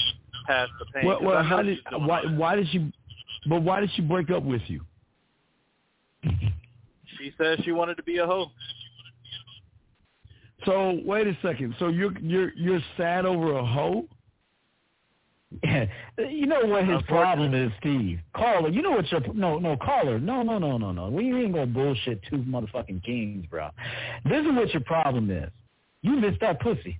[0.48, 1.06] past the pain.
[1.08, 2.92] Well, 'cause well how did why why did she?
[3.48, 4.82] But why did she break up with you?
[7.18, 8.52] She said she wanted to be a hoe.
[10.66, 11.76] So wait a second.
[11.80, 14.08] So you're you're you're sad over a hoe?
[16.18, 18.20] you know what his problem is, Steve.
[18.36, 20.20] Caller, you know what your no no caller.
[20.20, 21.10] No no no no no.
[21.10, 23.70] We ain't gonna bullshit two motherfucking kings, bro.
[24.26, 25.50] This is what your problem is.
[26.02, 27.00] You miss that pussy.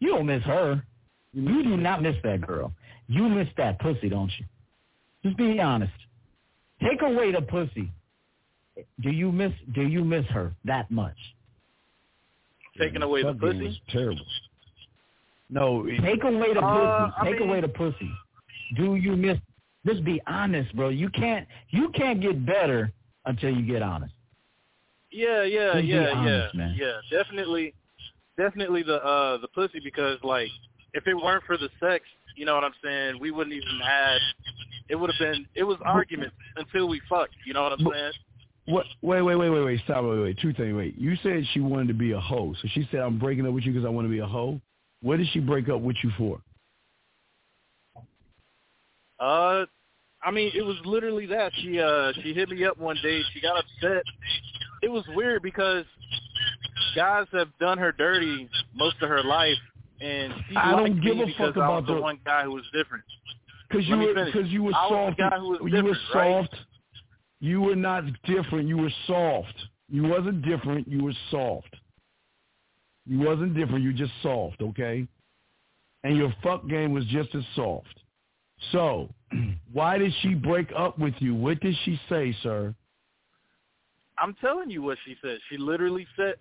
[0.00, 0.82] You don't miss her.
[1.32, 2.72] You do not miss that girl.
[3.08, 4.44] You miss that pussy, don't you?
[5.24, 5.92] Just be honest.
[6.82, 7.90] Take away the pussy.
[9.00, 11.16] Do you miss do you miss her that much?
[12.78, 13.80] Taking away the That pussy.
[13.90, 14.26] terrible.
[15.50, 16.64] No, Take away the pussy.
[16.64, 18.10] Uh, I Take mean- away the pussy.
[18.76, 19.38] Do you miss?
[19.86, 20.88] Just be honest, bro.
[20.88, 21.46] You can't.
[21.70, 22.90] You can't get better
[23.26, 24.14] until you get honest.
[25.10, 26.76] Yeah, yeah, Just yeah, honest, yeah, man.
[26.78, 26.92] yeah.
[27.10, 27.74] Definitely,
[28.36, 30.48] definitely the uh the pussy because like
[30.94, 32.04] if it weren't for the sex,
[32.36, 34.18] you know what I'm saying, we wouldn't even had.
[34.88, 35.46] It would have been.
[35.54, 37.34] It was arguments until we fucked.
[37.46, 38.12] You know what I'm But- saying?
[38.66, 38.86] what?
[39.02, 39.80] Wait, wait, wait, wait, wait.
[39.84, 40.04] Stop.
[40.04, 40.38] Wait, wait.
[40.38, 40.74] Two things.
[40.74, 40.96] Wait.
[40.98, 42.54] You said she wanted to be a hoe.
[42.60, 44.60] So she said, "I'm breaking up with you because I want to be a hoe."
[45.04, 46.40] What did she break up with you for?
[49.20, 49.66] Uh,
[50.22, 51.52] I mean, it was literally that.
[51.60, 53.20] She uh she hit me up one day.
[53.34, 54.02] She got upset.
[54.82, 55.84] It was weird because
[56.96, 59.58] guys have done her dirty most of her life,
[60.00, 63.04] and she I don't give a fuck about the the- one guy who was different.
[63.68, 65.18] Because you were because you were soft.
[65.18, 66.48] the guy who was you were different, right?
[66.48, 66.56] soft.
[67.40, 68.68] You were not different.
[68.68, 69.54] You were soft.
[69.90, 70.88] You wasn't different.
[70.88, 71.76] You were soft.
[73.06, 73.84] You wasn't different.
[73.84, 74.60] You just soft.
[74.62, 75.06] Okay.
[76.04, 78.00] And your fuck game was just as soft.
[78.72, 79.08] So,
[79.72, 81.34] why did she break up with you?
[81.34, 82.74] What did she say, sir?
[84.18, 85.38] I'm telling you what she said.
[85.50, 86.34] She literally said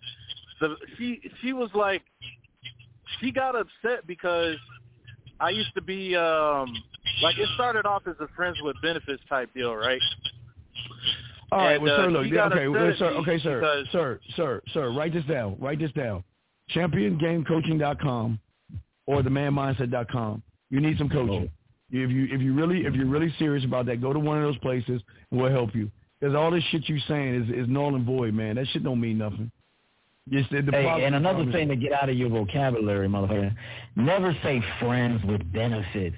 [0.59, 2.03] the she she was like
[3.19, 4.55] she got upset because
[5.39, 6.73] I used to be um
[7.21, 9.99] like it started off as a friends with benefits type deal, right?
[11.51, 14.91] All right, And, well, uh, sir, look, okay, well, sir, okay, sir, sir, sir, sir,
[14.91, 16.23] write this down, write this down.
[16.75, 18.39] ChampionGameCoaching.com
[19.05, 20.43] or themanmindset.com.
[20.69, 21.49] You need some coaching.
[21.51, 21.59] Oh.
[21.91, 24.43] If you if you really if you're really serious about that, go to one of
[24.43, 25.01] those places
[25.31, 25.91] and we'll help you.
[26.19, 28.55] Because all this shit you're saying is is null and void, man.
[28.55, 29.51] That shit don't mean nothing.
[30.29, 33.53] Just the, the Hey, and another thing to get out of your vocabulary, motherfucker,
[33.95, 36.15] never say friends with benefits.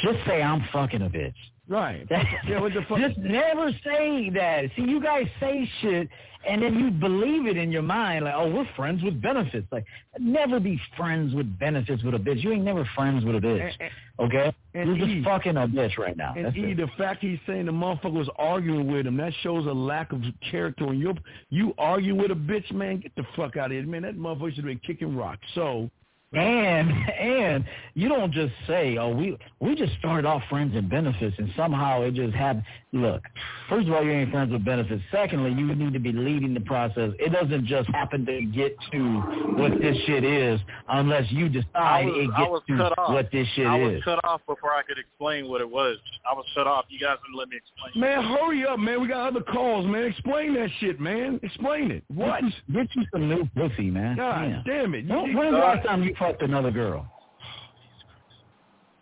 [0.00, 1.34] Just say I'm fucking a bitch.
[1.68, 2.06] Right.
[2.10, 2.98] yeah, what the fuck?
[2.98, 4.64] Just never say that.
[4.76, 6.08] See, you guys say shit,
[6.48, 9.66] and then you believe it in your mind, like, oh, we're friends with benefits.
[9.70, 9.84] Like,
[10.18, 12.42] never be friends with benefits with a bitch.
[12.42, 13.72] You ain't never friends with a bitch.
[13.80, 13.88] Eh, eh.
[14.24, 14.52] Okay?
[14.74, 16.34] and You're just E- fucking a bitch right now.
[16.36, 16.76] And That's E, it.
[16.76, 20.22] the fact he's saying the motherfucker was arguing with him, that shows a lack of
[20.50, 20.86] character.
[20.86, 21.14] When you
[21.50, 24.02] you argue with a bitch, man, get the fuck out of here, man.
[24.02, 25.46] That motherfucker should have been kicking rocks.
[25.54, 25.90] So,
[26.34, 26.90] And
[27.20, 27.64] and
[27.94, 32.02] you don't just say, "Oh, we we just started off friends and benefits," and somehow
[32.02, 32.64] it just happened.
[32.94, 33.22] Look,
[33.70, 35.02] first of all, you ain't friends with benefits.
[35.10, 37.10] Secondly, you need to be leading the process.
[37.18, 39.20] It doesn't just happen to get to
[39.56, 40.60] what this shit is
[40.90, 43.12] unless you decide was, it I was gets cut to off.
[43.14, 43.70] what this shit is.
[43.70, 44.04] I was is.
[44.04, 45.96] cut off before I could explain what it was.
[46.30, 46.84] I was cut off.
[46.90, 48.00] You guys didn't let me explain.
[48.02, 49.00] man, hurry up, man.
[49.00, 50.04] We got other calls, man.
[50.04, 51.40] Explain that shit, man.
[51.42, 52.04] Explain it.
[52.08, 52.42] What?
[52.72, 54.16] Get you some new pussy, man.
[54.16, 55.06] God damn it.
[55.08, 57.06] When, You- when's the last time you fucked another girl?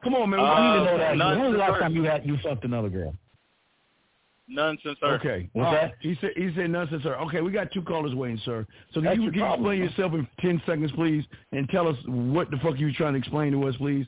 [0.03, 0.41] Come on, man.
[0.41, 1.17] I need to Uh, know that.
[1.17, 3.15] none When was the last time you had you fucked another girl?
[4.49, 5.21] None since Earth.
[5.21, 5.49] Okay.
[5.53, 5.83] What's All that?
[5.83, 5.95] right.
[6.01, 7.15] He said he said nonsense, sir.
[7.17, 8.67] Okay, we got two callers waiting, sir.
[8.93, 11.97] So That's can you, can you explain yourself in ten seconds, please, and tell us
[12.07, 14.07] what the fuck you were trying to explain to us, please?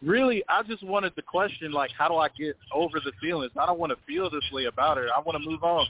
[0.00, 3.50] Really, I just wanted the question, like, how do I get over the feelings?
[3.58, 5.08] I don't want to feel this way about her.
[5.16, 5.86] I want to move on.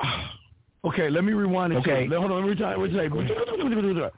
[0.84, 1.76] Okay, let me rewind it.
[1.76, 2.06] Okay.
[2.06, 2.14] Okay.
[2.16, 2.74] Hold on, let me try.
[2.74, 4.10] Let me try.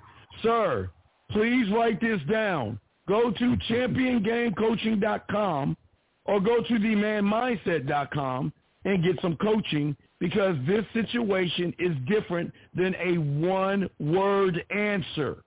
[0.42, 0.90] Sir,
[1.30, 2.80] please write this down.
[3.06, 5.76] Go to championgamecoaching.com
[6.24, 8.52] or go to themanmindset.com
[8.84, 15.42] and get some coaching because this situation is different than a one-word answer.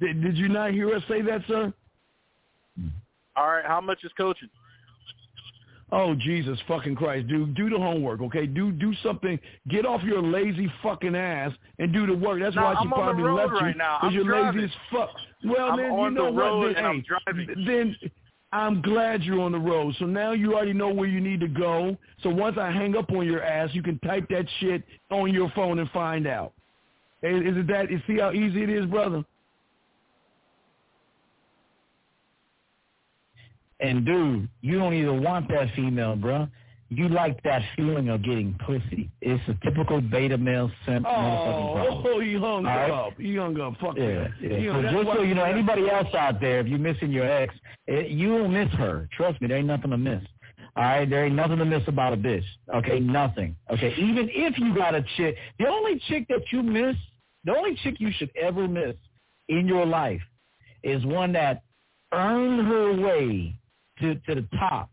[0.00, 1.72] Did, did you not hear us say that, sir?
[3.36, 4.48] All right, how much is coaching?
[5.90, 7.54] Oh Jesus fucking Christ, dude!
[7.54, 8.46] Do the homework, okay?
[8.46, 9.38] Do do something.
[9.68, 12.40] Get off your lazy fucking ass and do the work.
[12.40, 14.60] That's No, why she I'm the probably left right you because you're driving.
[14.60, 15.10] lazy as fuck.
[15.44, 16.74] Well, I'm then you know the road what?
[16.74, 17.64] Then, and I'm hey, driving.
[17.66, 17.96] then
[18.52, 19.94] I'm glad you're on the road.
[19.98, 21.96] So now you already know where you need to go.
[22.22, 25.50] So once I hang up on your ass, you can type that shit on your
[25.54, 26.52] phone and find out.
[27.22, 27.90] Is, is it that?
[27.90, 29.24] You see how easy it is, brother?
[33.80, 36.48] And dude, you don't even want that female, bro.
[36.90, 39.10] You like that feeling of getting pussy.
[39.20, 42.04] It's a typical beta male simp oh, motherfucking problem.
[42.06, 42.90] Oh, you hung right.
[42.90, 43.12] up.
[43.18, 43.74] You hung up.
[43.78, 44.56] Fuck Yeah, yeah.
[44.56, 47.30] You know, So just so you know, anybody else out there, if you're missing your
[47.30, 47.54] ex,
[47.86, 49.06] it, you will miss her.
[49.14, 50.22] Trust me, there ain't nothing to miss.
[50.76, 52.44] All right, there ain't nothing to miss about a bitch.
[52.74, 53.54] Okay, nothing.
[53.70, 56.96] Okay, even if you got a chick, the only chick that you miss,
[57.44, 58.94] the only chick you should ever miss
[59.48, 60.22] in your life
[60.82, 61.64] is one that
[62.12, 63.54] earned her way
[64.00, 64.90] to to the top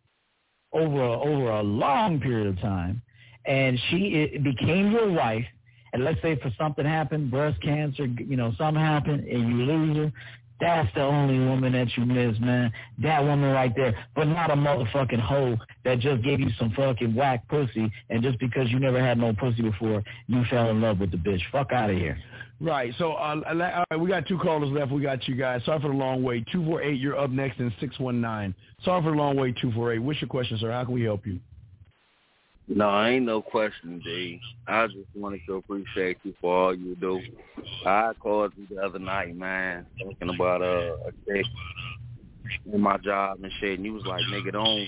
[0.74, 3.02] over a, over a long period of time,
[3.46, 5.46] and she became your wife.
[5.94, 9.98] And let's say for something happened, breast cancer, you know, something happened, and you lose
[9.98, 10.12] her.
[10.60, 12.72] That's the only woman that you miss, man.
[13.02, 17.14] That woman right there, but not a motherfucking hoe that just gave you some fucking
[17.14, 21.00] whack pussy, and just because you never had no pussy before, you fell in love
[21.00, 21.42] with the bitch.
[21.52, 22.18] Fuck out of here.
[22.62, 22.94] Right.
[22.98, 23.56] So, uh, all
[23.92, 24.92] right, we got two callers left.
[24.92, 25.62] We got you guys.
[25.66, 26.48] Sorry for the long wait.
[26.52, 27.00] Two four eight.
[27.00, 28.56] You're up next in six one nine.
[28.84, 29.58] Sorry for the long wait.
[29.62, 30.00] Two four eight.
[30.00, 30.72] What's your question, sir?
[30.72, 31.40] How can we help you?
[32.68, 34.40] No, ain't no question, D.
[34.68, 37.22] I just wanted to appreciate you for all you do.
[37.86, 41.46] I called you the other night, man, talking about uh, a chick
[42.74, 44.88] in my job and shit, and you was like, nigga, don't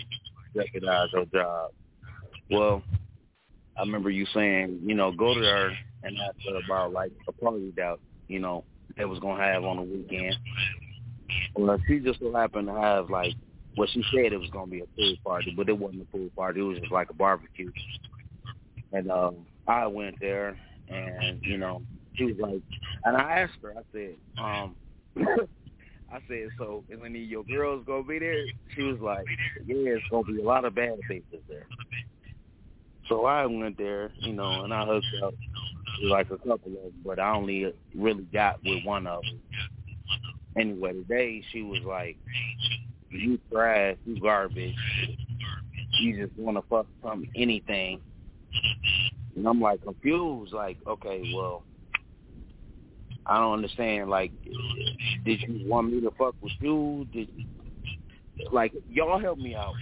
[0.55, 1.71] jeopardize your job.
[2.49, 2.81] Well,
[3.77, 5.71] I remember you saying, you know, go to her
[6.03, 7.97] and ask her about like a party that,
[8.27, 8.63] you know,
[8.97, 10.35] they was gonna have on the weekend.
[11.55, 13.33] Well, she just so happened to have like
[13.77, 16.29] well, she said it was gonna be a pool party, but it wasn't a pool
[16.35, 16.61] party.
[16.61, 17.71] It was just like a barbecue.
[18.91, 20.57] And um, I went there,
[20.89, 21.83] and you know,
[22.15, 22.61] she was like,
[23.05, 23.73] and I asked her.
[23.77, 24.75] I said, um,
[26.11, 28.45] I said, so is any of your girls gonna be there?
[28.75, 29.25] She was like,
[29.65, 31.67] yeah, it's gonna be a lot of bad bitches there.
[33.09, 35.33] So I went there, you know, and I hooked up
[36.03, 39.41] like a couple of them, but I only really got with one of them.
[40.57, 42.17] Anyway, today she was like,
[43.09, 44.75] you trash, you garbage.
[46.01, 48.01] You just want to fuck from anything.
[49.35, 51.63] And I'm like confused, like, okay, well,
[53.25, 54.09] I don't understand.
[54.09, 54.31] Like,
[55.25, 57.07] did you want me to fuck with you?
[57.13, 57.29] Did
[58.51, 59.73] like y'all help me out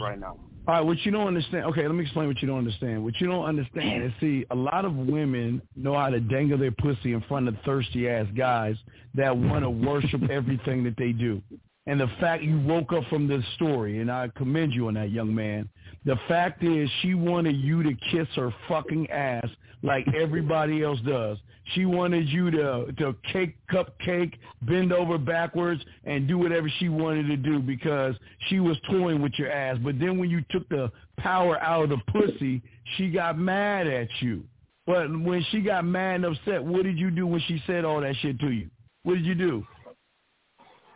[0.00, 0.38] right now?
[0.68, 1.64] All right, what you don't understand.
[1.66, 3.04] Okay, let me explain what you don't understand.
[3.04, 6.72] What you don't understand is, see, a lot of women know how to dangle their
[6.72, 8.74] pussy in front of thirsty ass guys
[9.14, 11.40] that want to worship everything that they do.
[11.86, 15.10] and the fact you woke up from this story, and I commend you on that,
[15.10, 15.68] young man.
[16.04, 19.48] The fact is, she wanted you to kiss her fucking ass
[19.84, 21.38] like everybody else does.
[21.74, 27.26] She wanted you to to cake cupcake, bend over backwards, and do whatever she wanted
[27.26, 28.14] to do because
[28.48, 29.76] she was toying with your ass.
[29.82, 32.62] But then when you took the power out of the pussy,
[32.96, 34.44] she got mad at you.
[34.86, 38.00] But when she got mad and upset, what did you do when she said all
[38.00, 38.70] that shit to you?
[39.02, 39.66] What did you do?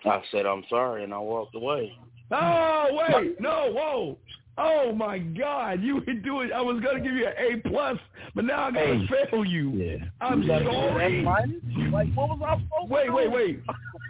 [0.05, 1.93] I said I'm sorry and I walked away.
[2.31, 4.19] Oh wait, no, whoa.
[4.63, 6.53] Oh my God, you would do it.
[6.53, 7.97] I was gonna give you an A plus,
[8.35, 9.27] but now I gotta Hey.
[9.31, 9.71] fail you.
[9.71, 9.97] Yeah.
[10.21, 11.23] I'm You gotta do sorry.
[11.23, 13.31] Like what was I supposed Wait, to wait, do?
[13.31, 13.61] wait,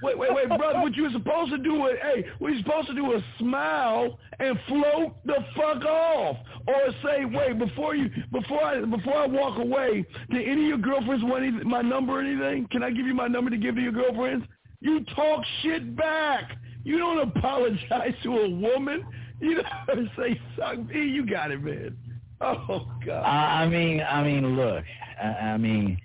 [0.03, 0.81] wait, wait, wait, brother.
[0.81, 4.19] What you were supposed to do is, hey, what you supposed to do is smile
[4.41, 6.37] and float the fuck off,
[6.67, 10.79] or say, wait, before you, before I, before I walk away, did any of your
[10.79, 12.67] girlfriends want any, my number or anything?
[12.73, 14.45] Can I give you my number to give to your girlfriends?
[14.81, 16.57] You talk shit back.
[16.83, 19.05] You don't apologize to a woman.
[19.51, 21.03] You don't say, suck me.
[21.07, 21.97] You got it, man.
[22.41, 23.23] Oh God.
[23.23, 24.85] I, mean, I mean, look,
[25.23, 25.99] I, I mean,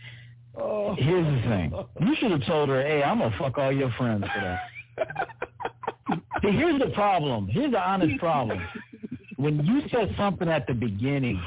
[0.58, 0.96] Oh.
[0.96, 1.74] here's the thing.
[2.00, 5.28] You should have told her, hey, I'm gonna fuck all your friends for that.
[6.42, 7.48] See, here's the problem.
[7.48, 8.62] Here's the honest problem.
[9.38, 11.42] When you said something at the beginning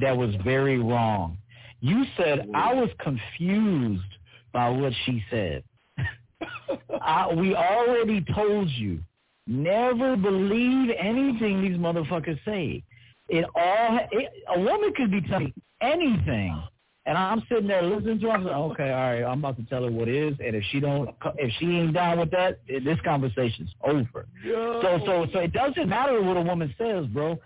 [0.00, 1.36] that was very wrong,
[1.80, 4.02] you said I was confused
[4.52, 5.62] by what she said.
[7.02, 9.00] I, we already told you,
[9.46, 12.82] never believe anything these motherfuckers say.
[13.28, 16.62] It all it, a woman could be telling anything,
[17.06, 18.32] and I'm sitting there listening to her.
[18.32, 20.80] I'm like, okay, all right, I'm about to tell her what is, and if she
[20.80, 24.26] don't, if she ain't down with that, this conversation's over.
[24.82, 27.38] So, so, so it doesn't matter what a woman says, bro.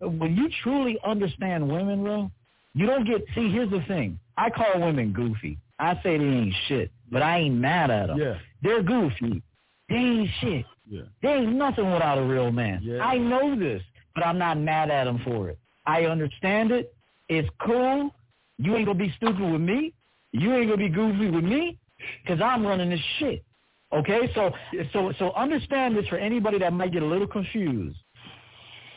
[0.00, 2.30] When you truly understand women, bro,
[2.74, 3.24] you don't get.
[3.34, 4.18] See, here's the thing.
[4.36, 5.58] I call women goofy.
[5.78, 8.18] I say they ain't shit, but I ain't mad at them.
[8.18, 8.38] Yeah.
[8.62, 9.42] They're goofy.
[9.88, 10.64] They ain't shit.
[10.88, 11.02] Yeah.
[11.22, 12.80] There ain't nothing without a real man.
[12.82, 12.98] Yeah.
[13.00, 13.82] I know this,
[14.14, 15.58] but I'm not mad at him for it.
[15.86, 16.94] I understand it.
[17.28, 18.10] It's cool.
[18.58, 19.94] You ain't gonna be stupid with me.
[20.32, 21.78] You ain't gonna be goofy with me,
[22.26, 23.44] cause I'm running this shit.
[23.92, 24.50] Okay, so
[24.92, 27.98] so so understand this for anybody that might get a little confused.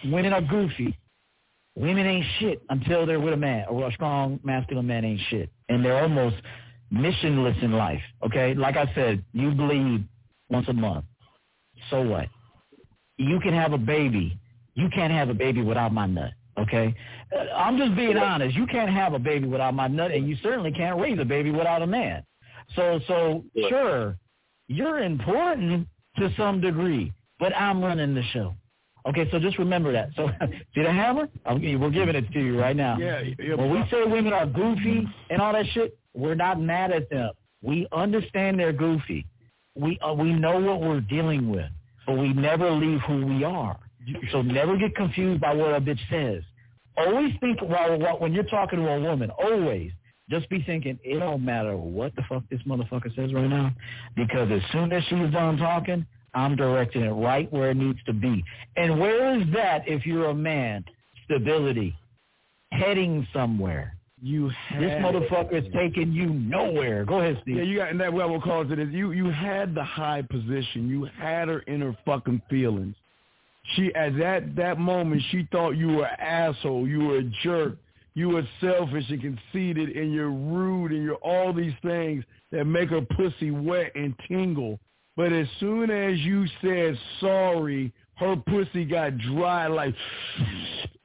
[0.06, 0.98] Women are goofy.
[1.76, 5.50] Women ain't shit until they're with a man or a strong masculine man ain't shit,
[5.68, 6.38] and they're almost
[6.94, 8.02] missionless in life.
[8.24, 10.08] Okay, like I said, you bleed
[10.50, 11.04] once a month.
[11.90, 12.28] So what?
[13.18, 14.38] You can have a baby.
[14.74, 16.32] You can't have a baby without my nut.
[16.58, 16.96] Okay,
[17.36, 18.56] Uh, I'm just being honest.
[18.56, 21.52] You can't have a baby without my nut, and you certainly can't raise a baby
[21.52, 22.24] without a man.
[22.78, 24.16] So, so sure,
[24.70, 25.86] you're important
[26.18, 28.56] to some degree, but I'm running the show.
[29.06, 30.10] Okay, so just remember that.
[30.16, 30.30] So,
[30.74, 31.28] see the hammer?
[31.46, 32.98] I'm, we're giving it to you right now.
[32.98, 36.92] Yeah, yeah, When we say women are goofy and all that shit, we're not mad
[36.92, 37.32] at them.
[37.62, 39.26] We understand they're goofy.
[39.76, 41.70] We uh, we know what we're dealing with,
[42.06, 43.78] but we never leave who we are.
[44.32, 46.44] So never get confused by what a bitch says.
[46.98, 49.92] Always think while, while when you're talking to a woman, always
[50.30, 53.72] just be thinking it don't matter what the fuck this motherfucker says right now,
[54.16, 58.14] because as soon as she's done talking, I'm directing it right where it needs to
[58.14, 58.44] be.
[58.76, 60.84] And where is that if you're a man?
[61.26, 61.96] Stability,
[62.72, 63.96] heading somewhere.
[64.26, 64.50] You
[64.80, 67.06] This motherfucker is taking you nowhere.
[67.06, 67.58] Go ahead, Steve.
[67.58, 70.24] Yeah, you got, and that what we'll call it is you you had the high
[70.24, 70.90] position.
[70.90, 72.96] You had her in her fucking feelings.
[73.76, 77.78] She at that that moment she thought you were an asshole, you were a jerk,
[78.16, 82.90] you were selfish and conceited, and you're rude, and you're all these things that make
[82.90, 84.80] her pussy wet and tingle.
[85.16, 89.94] But as soon as you said sorry, her pussy got dry like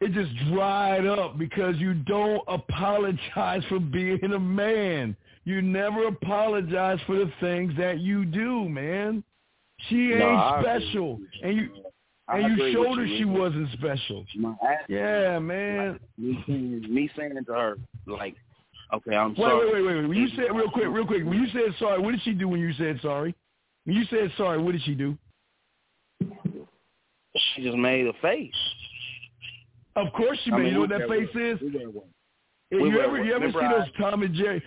[0.01, 5.17] it just dried up because you don't apologize for being a man.
[5.45, 9.25] You never apologize for the things that you do, man.
[9.89, 11.71] She ain't No, I special, and you
[12.29, 13.19] I and you showed her you.
[13.19, 14.25] she wasn't special.
[14.89, 15.99] Yeah, man.
[16.17, 17.77] Me saying, me saying to her,
[18.07, 18.37] like,
[18.95, 19.67] okay, I'm Wait, sorry.
[19.67, 20.09] wait, wait, wait, wait.
[20.09, 21.25] When you said real quick, real quick.
[21.25, 23.35] When you said sorry, what did she do when you said sorry?
[23.85, 25.17] When you said sorry, what did she do?
[27.55, 28.53] She just made a face.
[29.97, 30.63] Of course she I made.
[30.65, 31.61] mean, you know what that face is?
[31.61, 32.09] we were one.
[32.71, 34.63] If We you ever you ever see Remember those Tom and Jerry?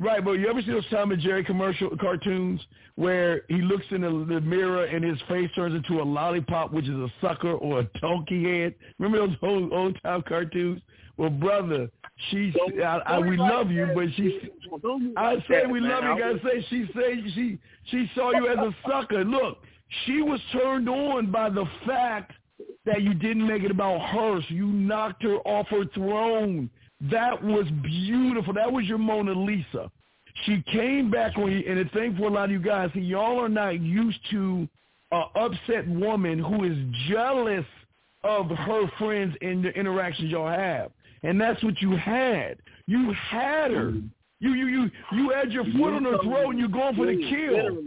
[0.00, 2.60] Right, but you ever see those Tom and Jerry commercial cartoons
[2.94, 6.84] where he looks in the, the mirror and his face turns into a lollipop, which
[6.84, 8.74] is a sucker or a donkey head?
[9.00, 10.80] Remember those old old time cartoons?
[11.16, 11.90] Well, brother,
[12.30, 14.38] she's I, I, we love you, but she.
[15.16, 16.16] I say we love you.
[16.16, 19.24] Gotta say she said she she saw you as a sucker.
[19.24, 19.58] Look,
[20.04, 22.32] she was turned on by the fact
[22.84, 24.40] that you didn't make it about her.
[24.48, 26.70] So you knocked her off her throne.
[27.10, 28.52] That was beautiful.
[28.54, 29.90] That was your Mona Lisa.
[30.44, 33.00] She came back on you, and the thing for a lot of you guys, see,
[33.00, 34.68] y'all are not used to
[35.10, 36.76] a upset woman who is
[37.08, 37.64] jealous
[38.24, 40.90] of her friends and the interactions y'all have.
[41.22, 42.58] And that's what you had.
[42.86, 43.92] You had her.
[44.40, 47.16] You you you you had your foot on her throat and you're going for the
[47.16, 47.82] kill.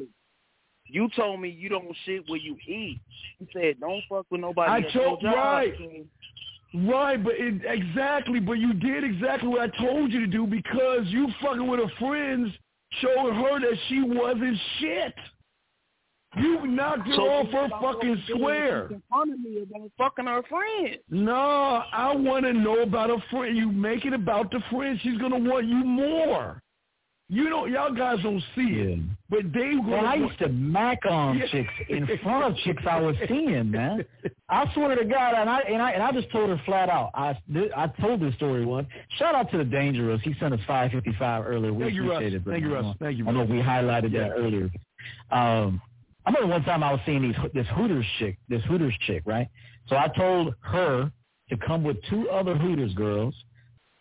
[0.91, 2.99] You told me you don't shit where you eat.
[3.39, 4.85] You said don't fuck with nobody.
[4.85, 5.73] I told right,
[6.73, 8.41] right, but it, exactly.
[8.41, 11.91] But you did exactly what I told you to do because you fucking with her
[11.97, 12.51] friends
[12.99, 15.13] showed her that she wasn't shit.
[16.37, 18.87] You knocked her So off her fucking square.
[18.91, 20.97] In front of me about fucking her friend.
[21.09, 23.57] No, I want to know about her friend.
[23.57, 24.99] You make it about the friend.
[25.01, 26.61] She's gonna want you more.
[27.33, 28.99] You know, y'all guys don't see it,
[29.29, 29.75] but they.
[29.75, 31.45] Man, I used to mac on Yeah.
[31.49, 34.03] chicks in front of chicks I was seeing, man.
[34.49, 37.11] I swear to God, and I and I and I just told her flat out.
[37.13, 37.37] I
[37.73, 38.89] I told this story once.
[39.17, 40.19] Shout out to the Dangerous.
[40.25, 41.71] He sent us five fifty five earlier.
[41.71, 42.21] We Thank you, Russ.
[42.21, 42.73] it, Thank you.
[42.73, 42.97] Russ.
[42.99, 44.27] Thank you, I know we highlighted Yeah.
[44.27, 44.69] that earlier.
[45.31, 45.81] Um,
[46.25, 49.47] I remember one time I was seeing these this Hooters chick, this Hooters chick, right?
[49.87, 51.09] So I told her
[51.49, 53.35] to come with two other Hooters girls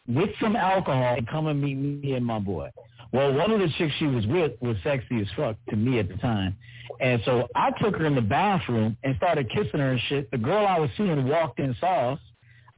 [0.09, 2.71] with some alcohol and come and meet me and my boy.
[3.13, 6.09] Well, one of the chicks she was with was sexy as fuck to me at
[6.09, 6.57] the time.
[7.01, 10.31] And so I took her in the bathroom and started kissing her and shit.
[10.31, 12.21] The girl I was seeing walked in, saw us.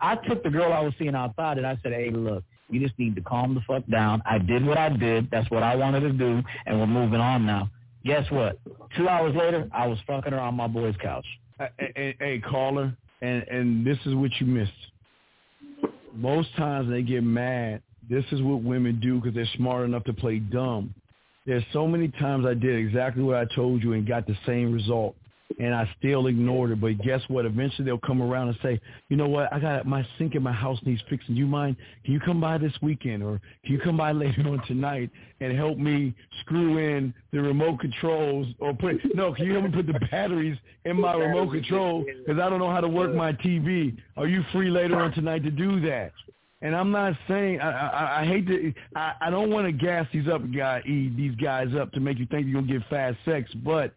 [0.00, 2.98] I took the girl I was seeing outside and I said, hey, look, you just
[2.98, 4.22] need to calm the fuck down.
[4.24, 5.30] I did what I did.
[5.30, 7.70] That's what I wanted to do, and we're moving on now.
[8.04, 8.58] Guess what?
[8.96, 11.26] Two hours later, I was fucking her on my boy's couch.
[11.58, 14.72] Hey, hey, hey, caller, and and this is what you missed.
[16.14, 17.82] Most times they get mad.
[18.08, 20.94] This is what women do because they're smart enough to play dumb.
[21.46, 24.72] There's so many times I did exactly what I told you and got the same
[24.72, 25.16] result,
[25.58, 26.80] and I still ignored it.
[26.80, 27.46] But guess what?
[27.46, 29.52] Eventually they'll come around and say, you know what?
[29.52, 31.34] I got my sink in my house needs fixing.
[31.34, 31.76] Do you mind?
[32.04, 35.10] Can you come by this weekend, or can you come by later on tonight
[35.40, 39.34] and help me screw in the remote controls, or put no?
[39.34, 42.70] Can you help me put the batteries in my remote control because I don't know
[42.70, 43.96] how to work my TV?
[44.16, 46.12] Are you free later on tonight to do that?
[46.62, 50.06] And I'm not saying I I, I hate to I, I don't want to gas
[50.12, 53.18] these up guy E these guys up to make you think you're gonna get fast
[53.24, 53.94] sex, but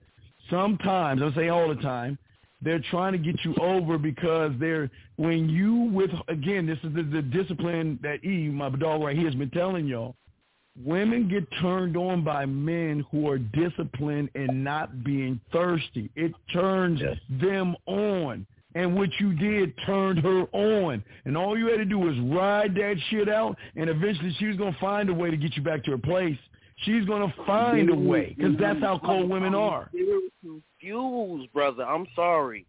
[0.49, 2.17] sometimes I say all the time
[2.61, 7.03] they're trying to get you over because they're when you with again this is the,
[7.03, 10.15] the discipline that E my dog right here has been telling y'all.
[10.83, 16.09] Women get turned on by men who are disciplined and not being thirsty.
[16.17, 18.45] It turns them on.
[18.76, 21.03] And what you did turned her on.
[21.23, 24.57] And all you had to do was ride that shit out, and eventually she was
[24.57, 26.38] going to find a way to get you back to her place.
[26.80, 29.89] She's going to find a way, because that's how cold women are.
[30.41, 31.84] Confused, brother.
[31.84, 32.65] I'm sorry.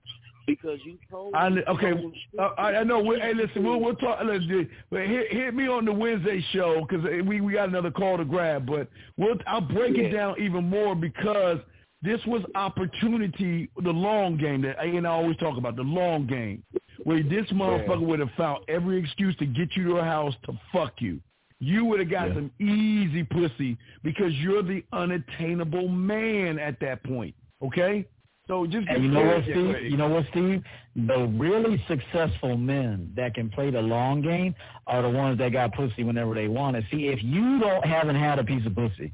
[0.46, 1.92] Because you told I, me okay,
[2.38, 3.00] uh, I, I know.
[3.00, 4.20] We, hey, listen, we'll, we'll talk.
[4.20, 8.24] But hit, hit me on the Wednesday show because we we got another call to
[8.24, 8.64] grab.
[8.64, 11.58] But we'll I'll break it down even more because
[12.02, 16.26] this was opportunity, the long game that A and I always talk about, the long
[16.26, 16.62] game,
[17.04, 20.52] where this motherfucker would have found every excuse to get you to her house to
[20.72, 21.20] fuck you.
[21.58, 27.34] You would have got some easy pussy because you're the unattainable man at that point.
[27.62, 28.06] Okay,
[28.48, 29.54] so just And you know what, Steve?
[29.54, 29.82] go ahead.
[29.84, 30.62] You know what, Steve?
[30.94, 34.54] The really successful men that can play the long game
[34.86, 36.84] are the ones that got pussy whenever they want it.
[36.90, 39.12] See, if you don't haven't had a piece of pussy,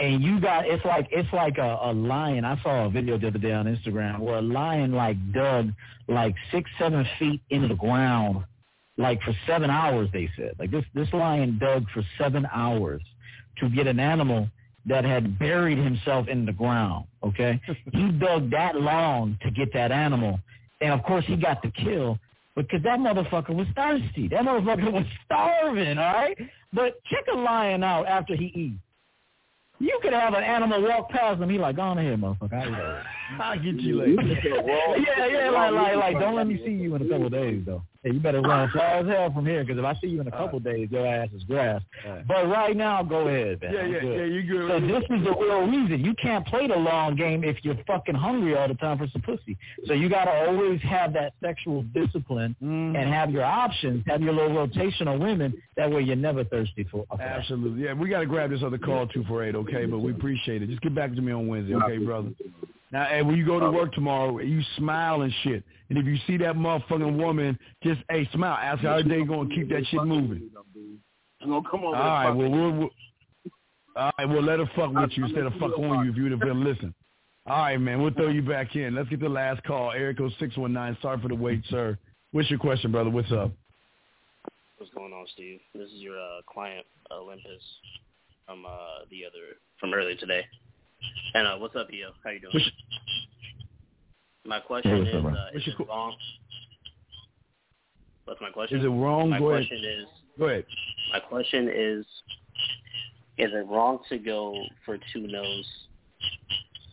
[0.00, 2.44] and you got it's like it's like a, a lion.
[2.44, 5.72] I saw a video the other day on Instagram where a lion like dug
[6.08, 8.44] like six seven feet into the ground,
[8.96, 10.08] like for seven hours.
[10.12, 13.02] They said like this this lion dug for seven hours
[13.58, 14.48] to get an animal
[14.86, 17.04] that had buried himself in the ground.
[17.22, 17.60] Okay,
[17.92, 20.40] he dug that long to get that animal,
[20.80, 22.18] and of course he got the kill
[22.56, 24.28] because that motherfucker was thirsty.
[24.28, 25.98] That motherfucker was starving.
[25.98, 26.38] All right,
[26.72, 28.80] but check a lion out after he eats.
[29.80, 31.48] You could have an animal walk past him.
[31.50, 32.52] He like, go on ahead, motherfucker.
[32.52, 33.04] I'll, eat that."
[33.40, 34.22] I'll get you later.
[34.22, 37.62] yeah, yeah, like, like, like, don't let me see you in a couple of days,
[37.64, 37.82] though.
[38.02, 40.26] Hey, you better run far as hell from here, because if I see you in
[40.26, 41.82] a couple of days, your ass is grass.
[42.26, 43.74] But right now, go ahead, man.
[43.74, 44.16] Yeah, yeah, good.
[44.16, 44.68] yeah, you good.
[44.70, 46.02] So this is the real reason.
[46.02, 49.20] You can't play the long game if you're fucking hungry all the time for some
[49.20, 49.56] pussy.
[49.86, 52.96] So you got to always have that sexual discipline Mm-hmm.
[52.96, 55.52] and have your options, have your little rotation of women.
[55.76, 57.04] That way you're never thirsty for.
[57.10, 57.20] for.
[57.20, 57.84] Absolutely.
[57.84, 59.69] Yeah, we got to grab this other call, 248, okay?
[59.70, 60.68] Okay, but we appreciate it.
[60.68, 62.30] Just get back to me on Wednesday, okay, brother?
[62.92, 65.62] Now, hey, when you go to work tomorrow, you smile and shit.
[65.88, 68.58] And if you see that motherfucking woman, just, hey, smile.
[68.60, 70.50] Ask her how they going to keep that shit moving.
[71.42, 71.96] I'm gonna come over.
[71.96, 72.90] All right, well, we'll, we'll,
[73.96, 76.24] all right, well, let her fuck with you instead of fuck on you if you
[76.24, 76.94] would have been listen.
[77.46, 78.94] All right, man, we'll throw you back in.
[78.94, 79.92] Let's get the last call.
[79.92, 80.98] Eric 619.
[81.00, 81.98] Sorry for the wait, sir.
[82.32, 83.10] What's your question, brother?
[83.10, 83.52] What's up?
[84.76, 85.60] What's going on, Steve?
[85.74, 87.62] This is your uh, client, Olympus,
[88.50, 90.44] from uh, the other from earlier today.
[91.34, 92.10] And uh, what's up, Eo?
[92.24, 92.52] How you doing?
[92.52, 92.70] What's-
[94.44, 96.16] My question is, uh, is it wrong?
[98.24, 98.78] What's my question?
[98.80, 99.30] Is it wrong?
[99.30, 99.68] My Go ahead.
[99.68, 100.06] question is,
[100.38, 100.64] Go ahead.
[101.12, 102.04] my question is,
[103.38, 104.54] is it wrong to go
[104.84, 105.66] for two no's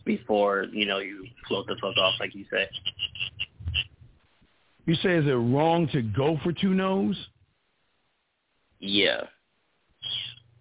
[0.04, 2.68] before you know you float the fuck off like you say?
[4.86, 7.16] You say is it wrong to go for two no's?
[8.78, 9.22] Yeah.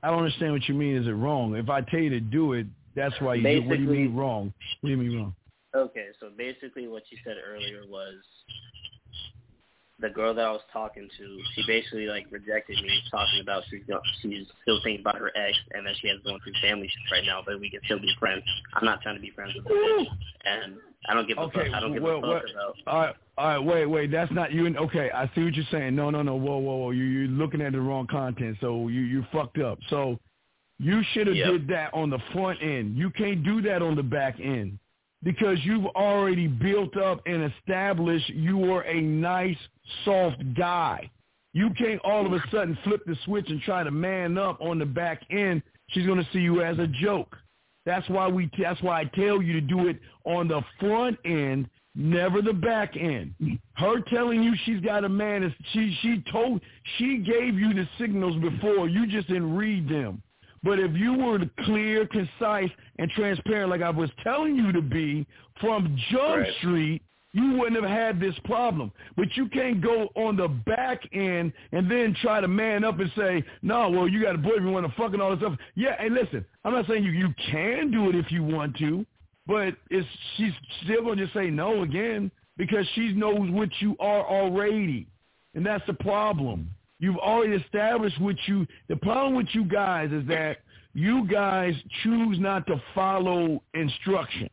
[0.03, 0.95] I don't understand what you mean.
[0.95, 1.55] Is it wrong?
[1.55, 3.49] If I tell you to do it, that's why you do.
[3.49, 3.67] it.
[3.67, 4.53] What do you mean wrong?
[4.81, 5.35] What do you mean wrong?
[5.75, 8.15] Okay, so basically what you said earlier was
[9.99, 13.81] the girl that I was talking to, she basically like rejected me, talking about she's
[14.21, 17.25] she's still thinking about her ex, and that she has going through family shit right
[17.25, 18.43] now, but we can still be friends.
[18.75, 20.05] I'm not trying to be friends with her, bitch,
[20.45, 20.75] and
[21.09, 21.75] I don't give a Okay, fuck.
[21.75, 22.93] I don't give well, a fuck well, about.
[22.93, 24.11] All right, all right, wait, wait.
[24.11, 24.67] That's not you.
[24.67, 25.95] And okay, I see what you're saying.
[25.95, 26.35] No, no, no.
[26.35, 26.91] Whoa, whoa, whoa.
[26.91, 28.57] You you're looking at the wrong content.
[28.61, 29.79] So you you fucked up.
[29.89, 30.19] So
[30.79, 31.51] you should have Yep.
[31.51, 32.95] did that on the front end.
[32.95, 34.77] You can't do that on the back end
[35.23, 39.57] because you've already built up and established you are a nice,
[40.05, 41.09] soft guy.
[41.53, 44.77] You can't all of a sudden flip the switch and try to man up on
[44.79, 45.63] the back end.
[45.89, 47.35] She's going to see you as a joke.
[47.85, 48.51] That's why we.
[48.61, 52.97] That's why I tell you to do it on the front end, never the back
[52.97, 53.33] end.
[53.75, 55.97] Her telling you she's got a man is she.
[56.01, 56.61] She told.
[56.97, 58.89] She gave you the signals before.
[58.89, 60.21] You just didn't read them.
[60.63, 65.25] But if you were clear, concise, and transparent, like I was telling you to be
[65.61, 66.53] from Jump Right.
[66.57, 67.01] Street,
[67.33, 68.91] you wouldn't have had this problem.
[69.15, 73.11] But you can't go on the back end and then try to man up and
[73.15, 75.57] say, no, well, you got a boyfriend, you want to fuck and all this stuff.
[75.75, 79.05] Yeah, and listen, I'm not saying you, you can do it if you want to,
[79.45, 80.53] but it's, she's
[80.83, 85.07] still going to just say no again because she knows what you are already.
[85.53, 86.71] And that's the problem.
[86.99, 90.57] You've already established what you, the problem with you guys is that
[90.93, 94.49] you guys choose not to follow instruction.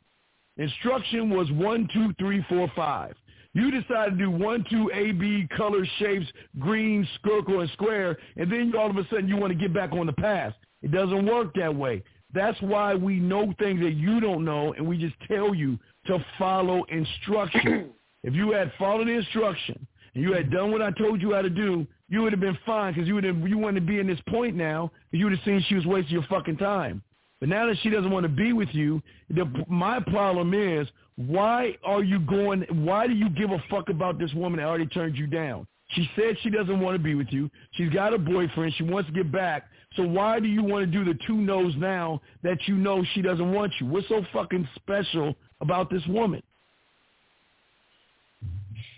[0.57, 3.15] Instruction was one, two, three, four, five.
[3.55, 6.27] You decide to do one, two, A, B, color, shapes,
[6.59, 9.93] green, circle, and square, and then all of a sudden you want to get back
[9.93, 10.55] on the path.
[10.83, 12.03] It doesn't work that way.
[12.35, 16.25] That's why we know things that you don't know, and we just tell you to
[16.37, 17.91] follow instruction.
[18.25, 21.43] if you had followed the instruction and you had done what I told you how
[21.43, 24.07] to do, you would have been fine because you would have you wouldn't be in
[24.07, 24.91] this point now.
[25.11, 27.03] You would have seen she was wasting your fucking time.
[27.41, 31.77] But now that she doesn't want to be with you, the, my problem is why
[31.85, 32.63] are you going?
[32.71, 35.67] Why do you give a fuck about this woman that already turned you down?
[35.91, 37.51] She said she doesn't want to be with you.
[37.73, 38.75] She's got a boyfriend.
[38.77, 39.69] She wants to get back.
[39.97, 43.23] So why do you want to do the two no's now that you know she
[43.23, 43.87] doesn't want you?
[43.87, 46.43] What's so fucking special about this woman?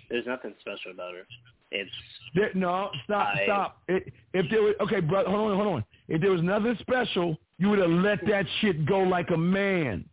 [0.09, 1.27] There's nothing special about her.
[1.71, 1.91] It's
[2.35, 3.83] There, no, stop, I- stop.
[3.89, 5.85] It, if there was, okay, brother, hold on, hold on.
[6.09, 10.05] If there was nothing special, you would have let that shit go like a man.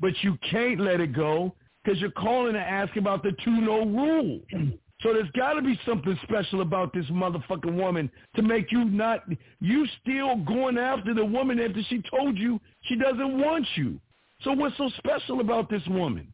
[0.00, 3.84] But you can't let it go because you're calling to ask about the two no
[3.84, 4.40] rule.
[5.00, 9.24] So there's got to be something special about this motherfucking woman to make you not,
[9.60, 14.00] you still going after the woman after she told you she doesn't want you.
[14.42, 16.32] So what's so special about this woman?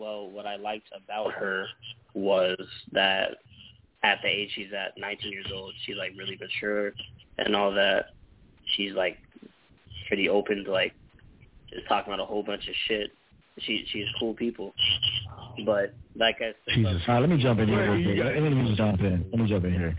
[0.00, 1.66] Well, what I liked about her
[2.14, 2.58] was
[2.92, 3.36] that
[4.02, 6.92] at the age she's at, 19 years old, she's like really mature
[7.38, 8.06] and all that.
[8.76, 9.18] She's like
[10.08, 10.94] pretty open to like
[11.70, 13.10] just talking about a whole bunch of shit.
[13.58, 14.72] She she's cool people,
[15.36, 17.02] um, but like I said, Jesus.
[17.06, 18.42] All right, let me jump in here real quick.
[18.42, 19.26] Let me just jump in.
[19.30, 19.96] Let me jump in here.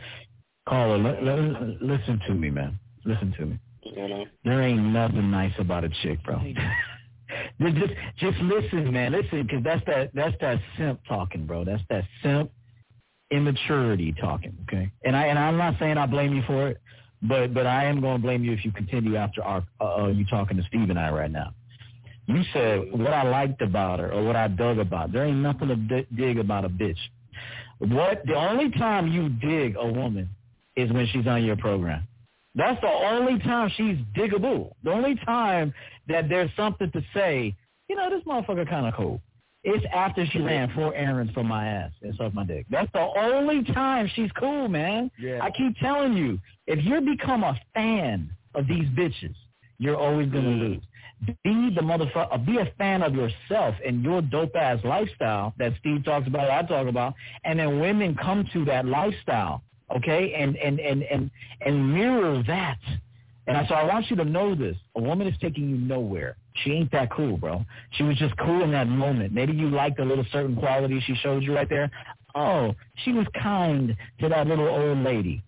[0.67, 1.37] Caller, let, let,
[1.81, 2.79] listen to me, man.
[3.05, 3.59] Listen to me.
[3.83, 6.41] you know, There ain't nothing nice about a chick, bro.
[7.61, 9.11] Just, just, just listen, man.
[9.11, 11.63] Listen, because that's that, that's that simp talking, bro.
[11.63, 12.51] That's that simp
[13.31, 14.57] immaturity talking.
[14.63, 16.81] Okay, and I and I'm not saying I blame you for it,
[17.21, 20.25] but but I am going to blame you if you continue after our uh, you
[20.25, 21.53] talking to Steve and I right now.
[22.27, 25.11] You said what I liked about her or what I dug about.
[25.11, 26.97] There ain't nothing to di- dig about a bitch.
[27.79, 30.29] What the only time you dig a woman
[30.75, 32.07] is when she's on your program.
[32.53, 34.73] That's the only time she's diggable.
[34.83, 35.73] The only time
[36.07, 37.55] that there's something to say,
[37.89, 39.21] you know, this motherfucker kind of cool.
[39.63, 42.65] It's after she ran four errands for my ass and sucked my dick.
[42.71, 45.11] That's the only time she's cool, man.
[45.19, 45.39] Yeah.
[45.41, 49.35] I keep telling you, if you become a fan of these bitches,
[49.77, 50.59] you're always gonna mm.
[50.59, 50.83] lose.
[51.43, 52.33] Be the motherfucker.
[52.33, 56.49] Uh, be a fan of yourself and your dope ass lifestyle that Steve talks about,
[56.49, 57.13] I talk about,
[57.43, 59.61] and then women come to that lifestyle,
[59.95, 61.29] okay, and and and and
[61.63, 62.79] and mirror that.
[63.47, 66.37] And I, so I want you to know this: a woman is taking you nowhere.
[66.63, 67.65] She ain't that cool, bro.
[67.91, 69.33] She was just cool in that moment.
[69.33, 71.89] Maybe you liked a little certain quality she showed you right there.
[72.35, 75.43] Oh, she was kind to that little old lady.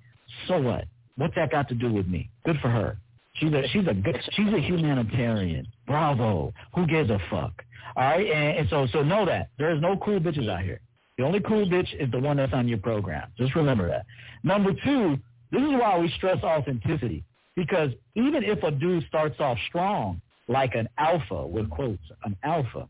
[0.47, 0.85] So what?
[1.15, 2.29] What's that got to do with me?
[2.45, 2.97] Good for her.
[3.35, 5.67] She's a she's a good she's a humanitarian.
[5.85, 6.53] Bravo.
[6.75, 7.63] Who gives a fuck?
[7.95, 10.79] All right, and, and so so know that there's no cool bitches out here.
[11.17, 13.31] The only cool bitch is the one that's on your program.
[13.37, 14.05] Just remember that.
[14.43, 15.17] Number two,
[15.51, 17.23] this is why we stress authenticity
[17.55, 22.87] because even if a dude starts off strong, like an alpha with quotes, an alpha,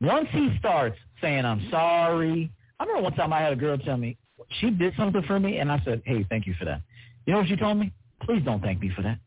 [0.00, 3.96] once he starts saying I'm sorry, I remember one time I had a girl tell
[3.96, 4.16] me
[4.60, 6.82] she did something for me, and I said, "Hey, thank you for that."
[7.26, 7.92] You know what she told me?
[8.22, 9.18] Please don't thank me for that.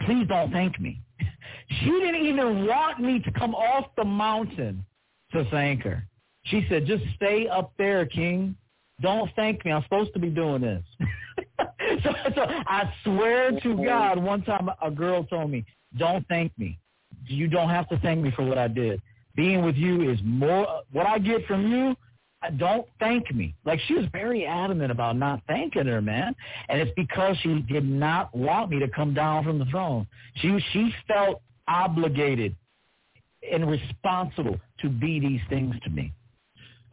[0.00, 1.00] Please don't thank me.
[1.80, 4.86] She didn't even want me to come off the mountain
[5.32, 6.02] to thank her.
[6.44, 8.56] She said, just stay up there, King.
[9.02, 9.72] Don't thank me.
[9.72, 10.82] I'm supposed to be doing this.
[12.04, 15.64] so, so I swear to God, one time a girl told me,
[15.96, 16.78] don't thank me.
[17.26, 19.00] You don't have to thank me for what I did.
[19.34, 21.96] Being with you is more, what I get from you
[22.42, 23.54] uh, don't thank me.
[23.64, 26.34] Like she was very adamant about not thanking her, man.
[26.68, 30.06] And it's because she did not want me to come down from the throne.
[30.36, 32.54] She she felt obligated
[33.50, 36.12] and responsible to be these things to me.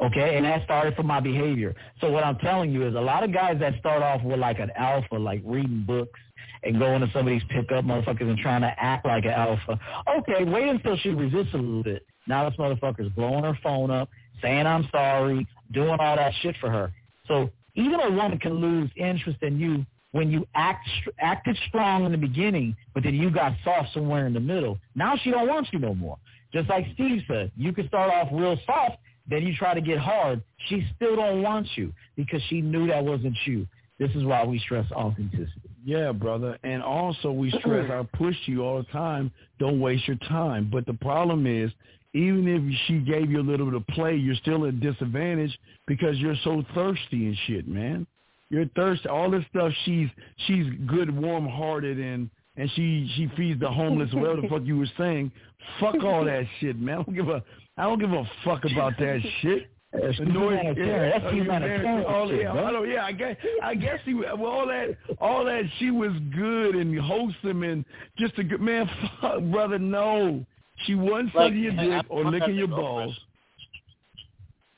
[0.02, 1.74] Okay, and that started from my behavior.
[2.02, 4.60] So what I'm telling you is a lot of guys that start off with like
[4.60, 6.20] an alpha, like reading books
[6.64, 9.80] and going to somebody's pickup motherfuckers and trying to act like an alpha.
[10.20, 12.06] Okay, wait until she resists a little bit.
[12.28, 14.10] Now this motherfucker's blowing her phone up,
[14.42, 16.92] saying I'm sorry, doing all that shit for her.
[17.28, 20.88] So even a woman can lose interest in you when you act
[21.20, 24.78] acted strong in the beginning, but then you got soft somewhere in the middle.
[24.96, 26.18] Now she don't want you no more.
[26.54, 28.96] Just like Steve said, you can start off real soft,
[29.30, 30.42] then you try to get hard.
[30.68, 33.68] She still don't want you because she knew that wasn't you.
[33.98, 35.70] This is why we stress authenticity.
[35.84, 36.58] Yeah, brother.
[36.64, 40.70] And also we stress, I push you all the time, don't waste your time.
[40.72, 41.72] But the problem is
[42.14, 46.18] even if she gave you a little bit of play, you're still at disadvantage because
[46.18, 48.08] you're so thirsty and shit, man.
[48.50, 49.10] You're thirsty.
[49.10, 50.08] All this stuff, she's
[50.48, 54.10] she's good, warm hearted, and and she she feeds the homeless.
[54.14, 55.32] well, the fuck you were saying?
[55.80, 57.00] Fuck all that shit, man.
[57.00, 57.44] I don't give a
[57.78, 59.70] I don't give a fuck about that shit.
[60.02, 61.12] That's humanitarian.
[61.12, 62.06] That's oh, humanitarian.
[62.06, 65.64] All, yeah, I don't, yeah, I guess I guess he well all that all that
[65.80, 67.86] she was good and wholesome and
[68.18, 68.90] just a good man.
[69.22, 70.46] Fuck, brother, no.
[70.86, 73.18] She wasn't like, sucking your dick or licking your balls.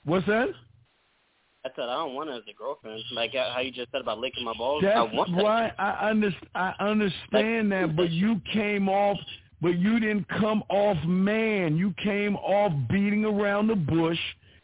[0.04, 0.50] What's that?
[1.66, 3.02] I said I don't want her as a girlfriend.
[3.12, 4.84] Like uh, how you just said about licking my balls.
[4.84, 9.18] That's I want why I, under, I understand that, but you came off,
[9.62, 11.78] but you didn't come off man.
[11.78, 14.20] You came off beating around the bush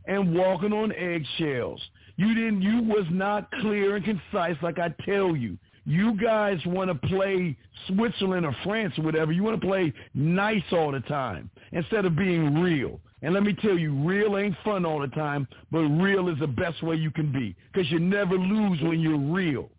[0.06, 1.82] and walking on eggshells.
[2.16, 2.62] You didn't.
[2.62, 5.58] You was not clear and concise, like I tell you.
[5.86, 7.58] You guys want to play
[7.88, 9.32] Switzerland or France or whatever.
[9.32, 13.02] You want to play nice all the time instead of being real.
[13.22, 16.48] And let me tell you, real ain't fun all the time, but real is the
[16.48, 19.70] best way you can be because you never lose when you're real.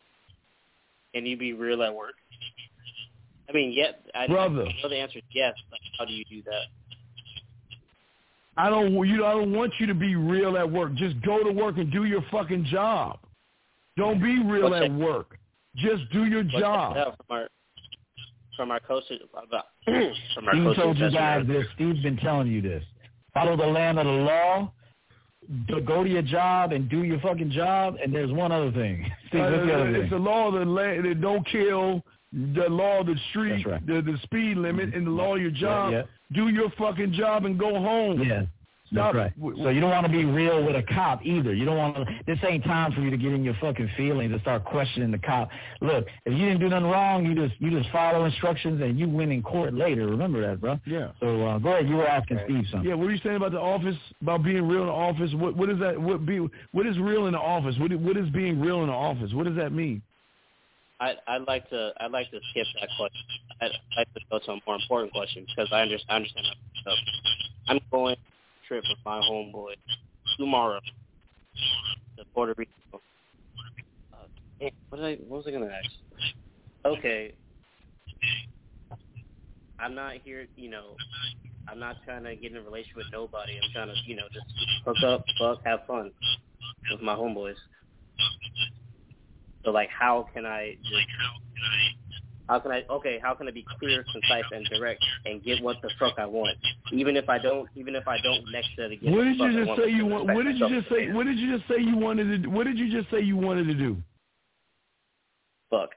[1.14, 2.14] Can you be real at work?
[3.48, 3.94] I mean, yes.
[4.14, 4.62] I, Brother.
[4.66, 6.62] I know the answer is yes, but how do you do that?
[8.56, 8.92] I don't.
[9.06, 9.18] You.
[9.18, 10.94] know, I don't want you to be real at work.
[10.94, 13.18] Just go to work and do your fucking job.
[13.96, 14.92] Don't be real What's at that?
[14.98, 15.38] work.
[15.76, 16.94] Just do your But job.
[16.94, 17.48] check it out From our,
[18.56, 18.80] from our
[19.48, 19.64] about,
[20.34, 21.66] from our Steve told you guys this.
[21.74, 22.84] Steve's been telling you this.
[23.32, 24.72] Follow the land of the law.
[25.84, 27.96] Go to your job and do your fucking job.
[28.02, 29.04] And there's one other thing.
[29.28, 30.10] Steve, Uh, what's the other it's thing?
[30.10, 31.04] the law of the land.
[31.04, 32.02] that Don't kill.
[32.54, 33.64] The law of the street.
[33.66, 33.84] Right.
[33.86, 34.06] Mm-hmm.
[34.06, 35.92] The the speed limit and the law of your job.
[35.92, 36.02] yeah.
[36.32, 38.20] Do your fucking job and go home.
[38.22, 38.46] Yeah.
[38.92, 39.14] Stop.
[39.14, 39.56] That's right.
[39.62, 41.54] So you don't want to be real with a cop either.
[41.54, 42.04] You don't want to.
[42.26, 45.18] This ain't time for you to get in your fucking feelings and start questioning the
[45.18, 45.48] cop.
[45.80, 49.08] Look, if you didn't do nothing wrong, you just you just follow instructions and you
[49.08, 50.06] win in court later.
[50.06, 50.78] Remember that, bro.
[50.86, 51.12] Yeah.
[51.20, 51.88] So uh, go ahead.
[51.88, 52.88] You were asking Steve something.
[52.88, 53.96] Yeah, what are you saying about the office?
[54.20, 55.32] About being real in the office?
[55.34, 56.00] What what is that?
[56.00, 56.46] What be?
[56.72, 57.76] What is real in the office?
[57.78, 59.32] What what is being real in the office?
[59.32, 60.02] What does that mean?
[61.00, 63.20] I, I'd like to I'd like to skip that question.
[63.60, 66.46] I'd like to go to a more important question because I understand I understand
[67.68, 69.74] I'm going on a trip with my homeboy
[70.38, 70.80] tomorrow
[72.18, 72.70] to Puerto Rico.
[74.12, 75.90] Uh, what did I what was I gonna ask?
[76.84, 77.34] Okay.
[79.78, 80.96] I'm not here, you know.
[81.68, 83.58] I'm not trying to get in a relationship with nobody.
[83.62, 84.46] I'm trying to, you know, just
[84.84, 86.12] hook up, fuck, have fun
[86.90, 87.56] with my homeboys.
[89.64, 91.06] So like, how can I just?
[92.48, 92.82] How can I?
[92.90, 96.26] Okay, how can I be clear, concise, and direct, and get what the fuck I
[96.26, 96.58] want,
[96.92, 99.10] even if I don't, even if I don't necessarily get.
[99.10, 100.26] What the did you just want say you want?
[100.26, 101.10] What did you just say?
[101.10, 102.48] What did you just say you wanted to?
[102.50, 103.96] What did you just say you wanted to do?
[105.70, 105.90] Fuck.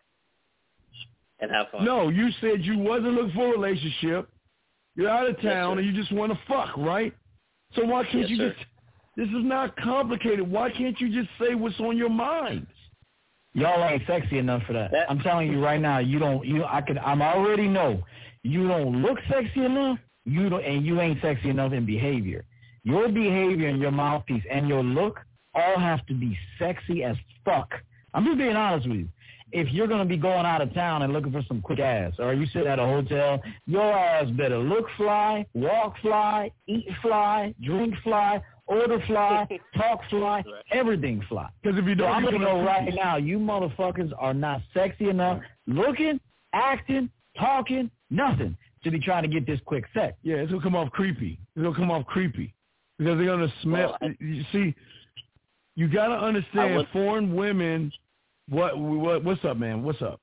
[1.39, 1.83] And have fun.
[1.85, 4.29] No, you said you wasn't looking for a relationship.
[4.95, 5.79] You're out of town sir.
[5.79, 7.13] and you just want to fuck, right?
[7.75, 8.49] So why can't Yes, you sir.
[8.53, 8.65] just?
[9.17, 10.49] This is not complicated.
[10.49, 12.65] Why can't you just say what's on your mind?
[13.58, 14.92] Y'all ain't sexy enough for that.
[14.92, 16.45] That- I'm telling you right now, you don't.
[16.45, 17.00] You, I can.
[17.00, 18.03] I'm already know
[18.44, 19.98] you don't look sexy enough.
[20.26, 22.45] You don't, and you ain't sexy enough in behavior.
[22.84, 25.19] Your behavior and your mouthpiece and your look
[25.56, 27.74] all have to be sexy as fuck.
[28.14, 29.10] I'm just being honest with you.
[29.52, 32.34] If you're gonna be going out of town and looking for some quick ass, or
[32.36, 37.95] you sit at a hotel, your ass better look fly, walk fly, eat fly, drink
[38.03, 41.49] fly, order fly, talk fly, everything fly.
[41.61, 43.17] Because if you don't, I'm gonna gonna go right now.
[43.17, 46.19] You motherfuckers are not sexy enough, looking,
[46.53, 50.17] acting, talking, nothing to be trying to get this quick sex.
[50.23, 51.39] Yeah, it's gonna come off creepy.
[51.55, 52.53] It's gonna come off creepy
[52.97, 53.97] because they're gonna smell.
[54.01, 54.75] Well, you see,
[55.75, 57.91] you gotta understand would- foreign women.
[58.49, 59.83] What what what's up, man?
[59.83, 60.21] What's up?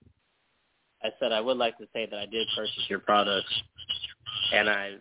[1.03, 3.53] I said I would like to say that I did purchase your products,
[4.53, 4.95] and I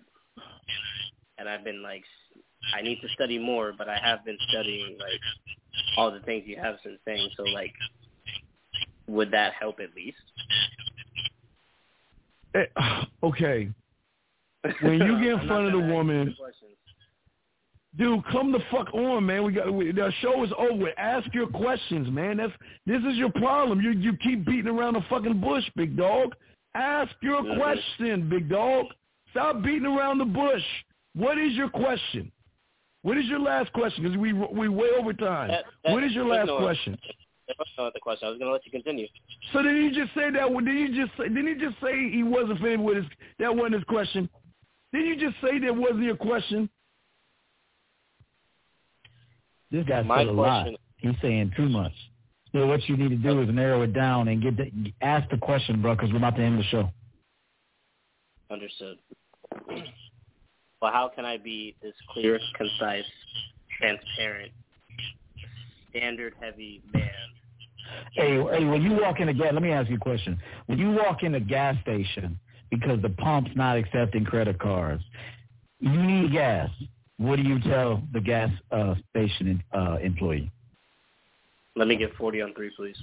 [1.37, 2.03] and I've been like
[2.75, 5.19] I need to study more, but I have been studying like
[5.97, 7.29] all the things you have been saying.
[7.35, 7.73] So like,
[9.07, 10.17] would that help at least?
[12.55, 12.65] Eh,
[13.23, 13.69] okay,
[14.81, 16.35] when you get in front of the woman,
[17.97, 19.43] dude, come the fuck on, man.
[19.43, 20.87] We got we, the show is over.
[20.97, 22.37] Ask your questions, man.
[22.37, 22.53] That's
[22.85, 23.81] this is your problem.
[23.81, 26.35] You you keep beating around the fucking bush, big dog.
[26.75, 27.57] Ask your Mhm.
[27.57, 28.87] question, big dog.
[29.31, 30.63] Stop beating around the bush.
[31.13, 32.31] What is your question?
[33.03, 34.03] What is your last question?
[34.03, 35.49] Because we we way over time.
[35.49, 36.97] That- that- what is your there's last no- question?
[37.45, 38.25] There was no other question.
[38.27, 39.05] I was going to let you continue.
[39.51, 40.47] So did he just say that?
[40.49, 41.27] Did he just say?
[41.27, 43.05] Didn't he just say he wasn't finished with his?
[43.37, 44.29] That wasn't his question.
[44.93, 46.69] Didn't you just say that wasn't your question?
[49.71, 50.63] This guy's My said a lot.
[50.63, 51.91] question- He's saying too much.
[52.53, 55.37] So what you need to do is narrow it down and get the, ask the
[55.37, 56.89] question, bro, because we're about to end the show.
[58.49, 58.99] Understood.
[60.83, 63.05] Well, how can I be this clear, concise,
[63.79, 64.51] transparent,
[65.89, 67.09] standard-heavy man?
[68.11, 70.37] Hey, hey, when you walk in a gas, let me ask you a question.
[70.65, 72.37] When you walk in a gas station
[72.69, 75.01] because the pump's not accepting credit cards,
[75.79, 76.69] you need gas.
[77.15, 80.51] What do you tell the gas uh, station uh, employee?
[81.77, 82.97] Let me get 40 on three, please.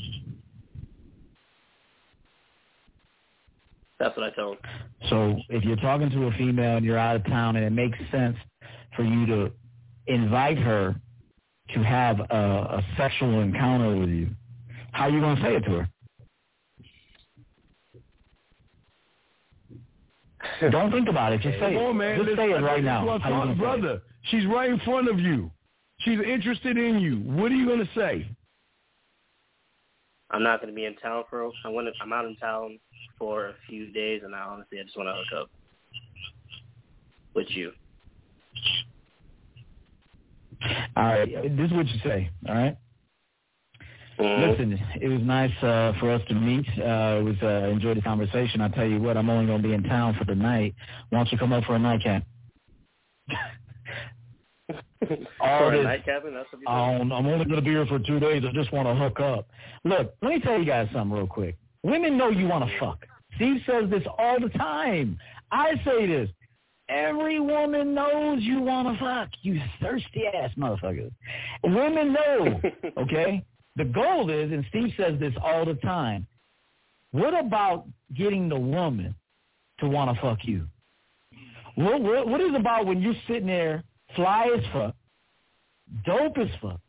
[4.00, 4.58] That's what I tell him.
[5.10, 7.98] So if you're talking to a female and you're out of town and it makes
[8.10, 8.36] sense
[8.96, 9.52] for you to
[10.06, 10.96] invite her
[11.74, 14.30] to have a, a sexual encounter with you,
[14.92, 15.88] how are you gonna say it to her?
[20.70, 21.40] Don't think about it.
[21.42, 21.76] Just say Come it.
[21.88, 22.16] on, man.
[22.16, 23.04] Just Listen, say it right now.
[23.06, 23.58] what How you talking- it?
[23.58, 24.02] brother.
[24.24, 25.50] She's right in front of you.
[26.00, 27.16] She's interested in you.
[27.18, 28.26] What are you gonna say?
[30.32, 31.50] I'm not going to be in town for.
[31.64, 31.92] I want to.
[32.00, 32.78] I'm out in town
[33.20, 35.50] for a few days, and I honestly, I just want to hook up
[37.34, 37.70] with you.
[40.96, 41.30] All right.
[41.56, 42.30] This is what you say.
[42.48, 42.76] All right.
[44.18, 44.50] Mhm.
[44.50, 46.66] Listen, it was nice uh, for us to meet.
[46.78, 48.60] Uh, it was uh, enjoyed the conversation.
[48.60, 50.74] I tell you what, I'm only going to be in town for the night.
[51.10, 52.24] Why don't you come up for a nightcap?
[55.40, 57.86] All for a this- nightcapping, that's what you Um, I'm only going to be here
[57.86, 58.42] for two days.
[58.46, 59.48] I just want to hook up.
[59.84, 61.56] Look, let me tell you guys something real quick.
[61.82, 63.06] Women know you want to fuck.
[63.36, 65.18] Steve says this all the time.
[65.50, 66.28] I say this.
[66.88, 69.28] Every woman knows you want to fuck.
[69.42, 71.12] You thirsty ass motherfuckers.
[71.62, 72.60] Women know,
[72.98, 73.44] okay?
[73.76, 76.26] The goal is, and Steve says this all the time,
[77.12, 79.14] what about getting the woman
[79.78, 80.66] to want to fuck you?
[81.76, 83.84] What, what, what is about when you're sitting there,
[84.16, 84.94] fly as fuck,
[86.04, 86.80] dope as fuck,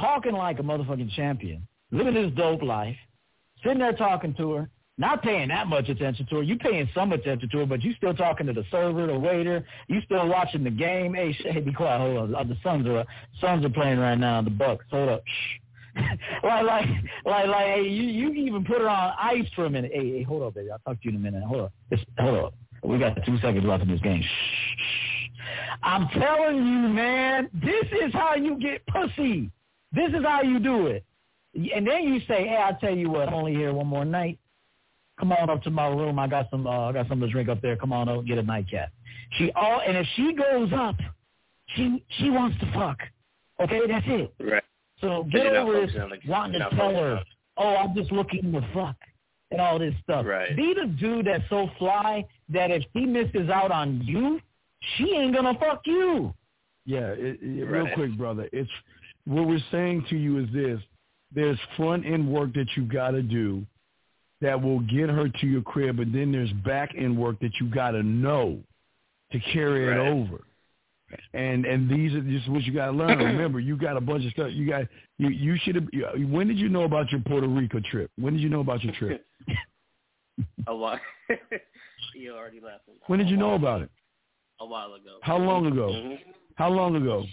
[0.00, 2.96] talking like a motherfucking champion, living this dope life,
[3.62, 6.42] sitting there talking to her, not paying that much attention to her.
[6.42, 9.64] You paying some attention to her, but you still talking to the server, the waiter.
[9.86, 11.14] You still watching the game.
[11.14, 11.98] Hey, sh- hey, be quiet.
[12.00, 12.34] Hold on.
[12.34, 13.04] Uh, The Suns are
[13.40, 14.42] Suns are playing right now.
[14.42, 14.84] The Bucks.
[14.90, 15.22] Hold up.
[15.26, 16.00] Shh.
[16.42, 16.86] like, like,
[17.24, 17.66] like, like.
[17.66, 19.92] Hey, you you even put her on ice for a minute.
[19.94, 20.70] Hey, hey, hold up, baby.
[20.70, 21.44] I'll talk to you in a minute.
[21.44, 21.72] Hold up.
[21.92, 22.54] Just, hold up.
[22.82, 24.22] We got two seconds left in this game.
[24.22, 25.28] Shh.
[25.82, 27.48] I'm telling you, man.
[27.54, 29.50] This is how you get pussy.
[29.92, 31.04] This is how you do it.
[31.74, 33.28] And then you say, "Hey, I'll tell you what.
[33.28, 34.38] I'm only here one more night.
[35.18, 36.18] Come on up to my room.
[36.18, 36.66] I got some.
[36.66, 37.76] Uh, I got something to drink up there.
[37.76, 38.90] Come on up, get a nightcap."
[39.32, 40.96] She all, and if she goes up,
[41.74, 42.98] she she wants to fuck.
[43.60, 44.32] Okay, that's it.
[44.38, 44.62] Right.
[45.00, 47.22] So get over this focusing on the- wanting to tell her,
[47.56, 48.96] "Oh, I'm just looking to fuck,"
[49.50, 50.24] and all this stuff.
[50.26, 50.54] Right.
[50.54, 54.40] Be the dude that's so fly that if he misses out on you,
[54.96, 56.32] she ain't gonna fuck you.
[56.86, 58.48] Yeah, it, it, real quick, brother.
[58.52, 58.70] It's
[59.24, 60.80] what we're saying to you is this:
[61.34, 63.64] there's front end work that you got to do
[64.40, 67.68] that will get her to your crib, but then there's back end work that you
[67.68, 68.58] got to know
[69.32, 69.98] to carry Right.
[69.98, 70.42] it over.
[71.34, 73.18] and and these are just what you got to learn.
[73.18, 74.48] Remember, you got a bunch of stuff.
[74.52, 74.82] You got
[75.18, 75.88] you you should have.
[76.30, 78.10] When did you know about your Puerto Rico trip?
[78.18, 79.26] When did you know about your trip?
[80.66, 81.00] a while.
[82.14, 82.82] you already left.
[83.06, 83.90] When did you know about it?
[84.60, 85.18] A while ago.
[85.22, 85.88] How long ago?
[85.88, 86.30] Mm-hmm.
[86.56, 87.24] How long ago?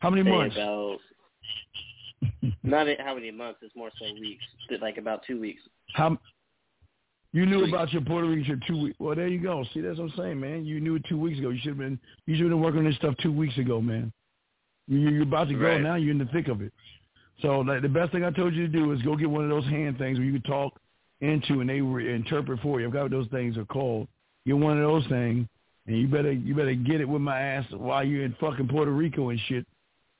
[0.00, 0.56] How many months?
[0.56, 0.98] About,
[2.62, 3.60] not how many months.
[3.62, 4.44] It's more so weeks.
[4.80, 5.62] Like about two weeks.
[5.94, 6.18] How
[7.32, 8.96] you knew about your Puerto Rico trip two weeks?
[8.98, 9.64] Well, there you go.
[9.74, 10.64] See, that's what I'm saying, man.
[10.64, 11.50] You knew it two weeks ago.
[11.50, 11.98] You should have been.
[12.26, 14.12] You should have been working on this stuff two weeks ago, man.
[14.86, 15.80] You, you're about to go Right.
[15.80, 15.96] now.
[15.96, 16.72] You're in the thick of it.
[17.42, 19.50] So like, the best thing I told you to do is go get one of
[19.50, 20.72] those hand things where you can talk
[21.20, 22.86] into and they re- interpret for you.
[22.86, 24.08] I forgot what those things are called.
[24.46, 25.46] Get one of those things,
[25.86, 28.90] and you better you better get it with my ass while you're in fucking Puerto
[28.90, 29.66] Rico and shit.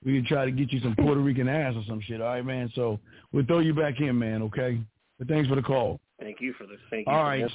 [0.04, 2.20] We can try to get you some Puerto Rican ass or some shit.
[2.20, 2.70] All right, man.
[2.74, 3.00] So
[3.32, 4.42] we'll throw you back in, man.
[4.42, 4.80] Okay.
[5.18, 6.00] But thanks for the call.
[6.20, 6.78] Thank you for this.
[6.90, 7.12] Thank you.
[7.12, 7.42] All for right.
[7.42, 7.52] this.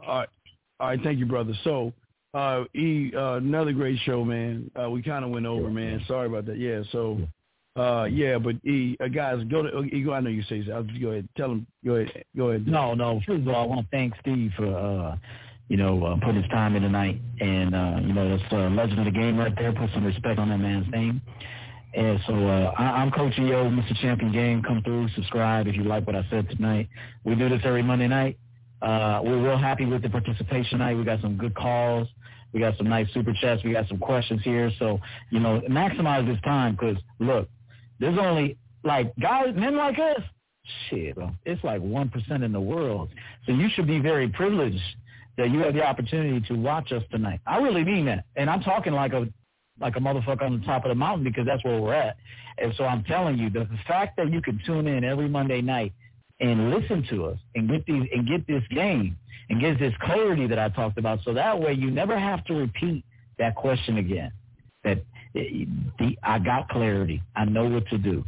[0.00, 0.28] All right.
[0.80, 1.00] All right.
[1.02, 1.52] Thank you, brother.
[1.64, 1.92] So,
[2.34, 4.70] uh, E, uh, another great show, man.
[4.80, 6.02] Uh, we kind of went over, man.
[6.08, 6.58] Sorry about that.
[6.58, 6.82] Yeah.
[6.92, 7.20] So,
[7.76, 10.02] uh, yeah, but E, uh, guys, go to E.
[10.02, 10.14] Go.
[10.14, 10.72] I know you say so.
[10.72, 11.28] I'll just go ahead.
[11.36, 11.66] Tell them.
[11.84, 12.24] Go ahead.
[12.36, 12.66] Go ahead.
[12.66, 13.20] No, no.
[13.26, 15.16] First of all, I want to thank Steve for, uh,
[15.68, 17.20] you know, uh, putting his time in tonight.
[17.40, 19.72] And, uh, you know, that's uh, legend of the game right there.
[19.72, 21.20] Put some respect on that man's name.
[21.94, 23.94] And so uh, I, I'm Coach EO, Mr.
[24.00, 24.62] Champion Game.
[24.62, 26.88] Come through, subscribe if you like what I said tonight.
[27.24, 28.38] We do this every Monday night.
[28.80, 30.94] Uh, we're real happy with the participation tonight.
[30.94, 32.08] We got some good calls.
[32.52, 33.62] We got some nice super chats.
[33.64, 34.70] We got some questions here.
[34.78, 37.48] So, you know, maximize this time because, look,
[37.98, 40.22] there's only, like, guys, men like us,
[40.88, 43.10] shit, it's like 1% in the world.
[43.46, 44.82] So you should be very privileged
[45.38, 47.40] that you have the opportunity to watch us tonight.
[47.46, 48.24] I really mean that.
[48.36, 49.28] And I'm talking like a
[49.82, 52.16] like a motherfucker on the top of the mountain because that's where we're at.
[52.58, 55.92] And so I'm telling you, the, fact that you can tune in every Monday night
[56.40, 59.16] and listen to us and get these and get this game
[59.50, 62.54] and get this clarity that I talked about, so that way you never have to
[62.54, 63.04] repeat
[63.38, 64.32] that question again.
[64.84, 64.98] That
[65.36, 65.64] eh,
[65.98, 67.22] the I got clarity.
[67.34, 68.24] I know what to do.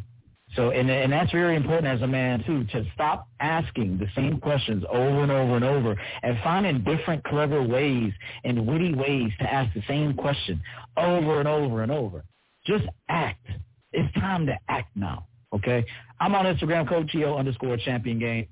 [0.56, 4.38] So, and and that's very important as a man too, to stop asking the same
[4.40, 8.12] questions over and over and over, and finding different clever ways
[8.44, 10.62] and witty ways to ask the same question
[10.96, 12.24] over and over and over.
[12.66, 13.46] Just act.
[13.92, 15.26] It's time to act now.
[15.54, 15.84] Okay.
[16.20, 18.48] I'm on Instagram, Coach EO underscore Champion Game.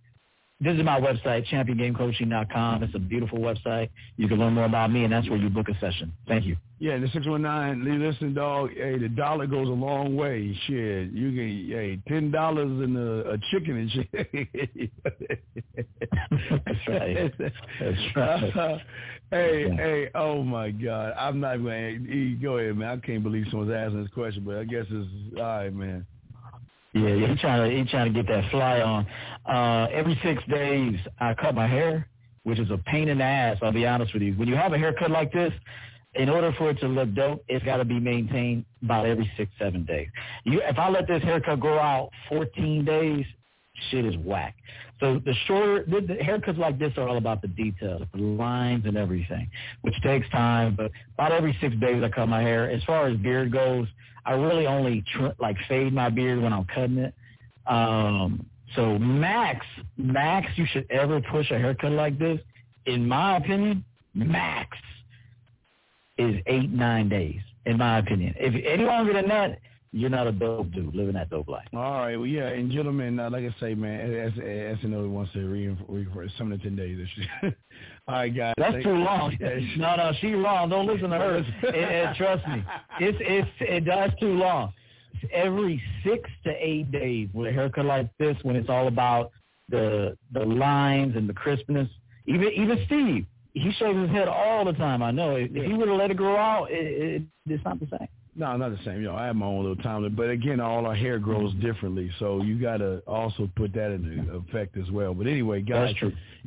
[0.63, 2.85] Visit my website, championgamecoaching.com.
[2.85, 3.91] It's a beautiful website.
[4.17, 6.13] You can learn more about me, and that's where you book a session.
[6.29, 6.57] Thank you.
[6.79, 7.85] Yeah, the six one nine.
[8.01, 8.71] Listen, dog.
[8.75, 10.57] Hey, the dollar goes a long way.
[10.67, 14.09] Shit, you can hey ten dollars and a, a chicken and shit.
[16.65, 17.33] That's right.
[17.39, 17.57] That's
[18.17, 18.57] right.
[18.57, 18.79] Uh,
[19.31, 22.07] hey, hey, oh my God, I'm not going.
[22.07, 23.01] E, go ahead, man.
[23.03, 26.07] I can't believe someone's asking this question, but I guess it's all right, man.
[26.95, 29.07] Yeah, yeah, he trying to he trying to get that fly on.
[29.47, 32.07] Uh, every six days, I cut my hair,
[32.45, 33.57] which is a pain in the ass.
[33.63, 34.35] I'll be honest with you.
[34.35, 35.53] When you have a haircut like this,
[36.15, 39.51] in order for it to look dope, it's got to be maintained about every six
[39.59, 40.09] seven days.
[40.45, 43.25] You, if I let this haircut grow out 14 days,
[43.91, 44.55] shit is whack.
[45.01, 48.85] So the shorter the, the haircuts like this are all about the details, the lines
[48.87, 50.77] and everything, which takes time.
[50.77, 52.71] But about every six days, I cut my hair.
[52.71, 53.89] As far as beard goes,
[54.25, 57.15] I really only tr- like fade my beard when I'm cutting it.
[57.67, 62.41] Um, so max, max, you should ever push a haircut like this,
[62.87, 63.85] in my opinion,
[64.15, 64.77] max
[66.19, 67.41] is eight nine days.
[67.65, 69.61] In my opinion, if any longer than that,
[69.93, 71.69] you're not a dope dude living that dope life.
[71.75, 75.33] All right, well, yeah, and gentlemen, uh, like I say, man, as as SNL wants
[75.35, 77.07] to reinforce some of ten days.
[78.09, 78.55] Right, guys.
[78.59, 79.37] That's too long.
[79.79, 80.69] no, no, she wrong.
[80.69, 81.37] Don't listen to her.
[81.39, 82.65] It- it- trust me,
[83.01, 84.73] it's it's it does too long.
[85.33, 89.31] Every six to eight days with a haircut like this, when it's all about
[89.69, 91.89] the the lines and the crispness.
[92.27, 95.03] Even even Steve, he shaves his head all the time.
[95.03, 95.37] I know.
[95.37, 98.09] If he would have let it grow out, it, it, it's not the same.
[98.35, 98.97] No, not the same.
[98.97, 102.11] You know, I have my own little time, but again, all our hair grows differently,
[102.19, 105.13] so you got to also put that into effect as well.
[105.13, 105.95] But anyway, guys,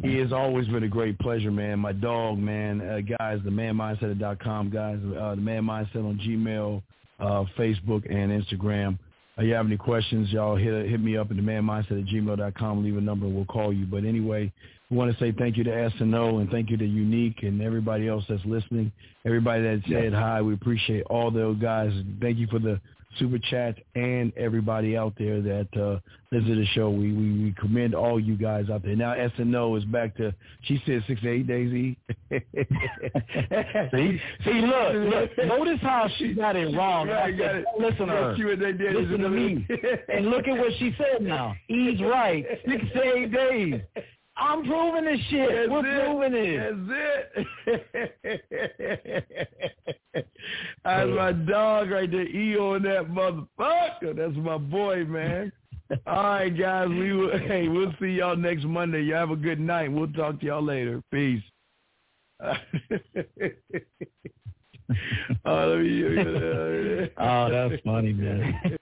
[0.02, 1.78] it has always been a great pleasure, man.
[1.78, 6.82] My dog, man, uh, guys, the manmindset.com, guys, uh, the man mindset on Gmail,
[7.20, 8.98] uh, Facebook, and Instagram.
[9.38, 12.08] Uh, you have any questions, y'all hit hit me up at the man mindset at
[12.08, 12.84] gmail.com.
[12.84, 13.86] Leave a number, and we'll call you.
[13.86, 14.52] But anyway,
[14.90, 18.08] we want to say thank you to SNO and thank you to Unique and everybody
[18.08, 18.92] else that's listening.
[19.26, 21.92] Everybody that said hi, we appreciate all those guys.
[22.22, 22.80] Thank you for the
[23.18, 26.00] super chat and everybody out there that uh,
[26.32, 26.90] to the show.
[26.90, 28.96] We, we we commend all you guys out there.
[28.96, 31.74] Now SNO is back to she said six to eight days.
[31.74, 31.98] E.
[33.92, 35.38] See, see, look, look.
[35.48, 37.08] Notice how she got it wrong.
[37.08, 37.66] Yeah, got it.
[37.80, 38.36] Listen to her.
[38.38, 38.96] That's they did.
[38.96, 39.66] Listen to me.
[40.10, 41.56] and look at what she said now.
[41.68, 42.46] He's right.
[42.68, 43.82] Six to eight days.
[44.38, 45.50] I'm proving this shit.
[45.50, 46.06] That's We're it.
[46.06, 46.60] proving it.
[47.66, 47.88] That's
[49.34, 49.48] it.
[50.84, 52.28] That's my dog right there.
[52.28, 54.16] E on that motherfucker.
[54.16, 55.52] That's my boy, man.
[56.08, 56.90] All right, guys.
[56.90, 59.04] We will, hey, we'll see y'all next Monday.
[59.04, 59.92] Y'all have a good night.
[59.92, 61.02] We'll talk to y'all later.
[61.12, 61.44] Peace.
[62.44, 62.56] oh,
[65.46, 68.78] let me, uh, oh, that's funny, man.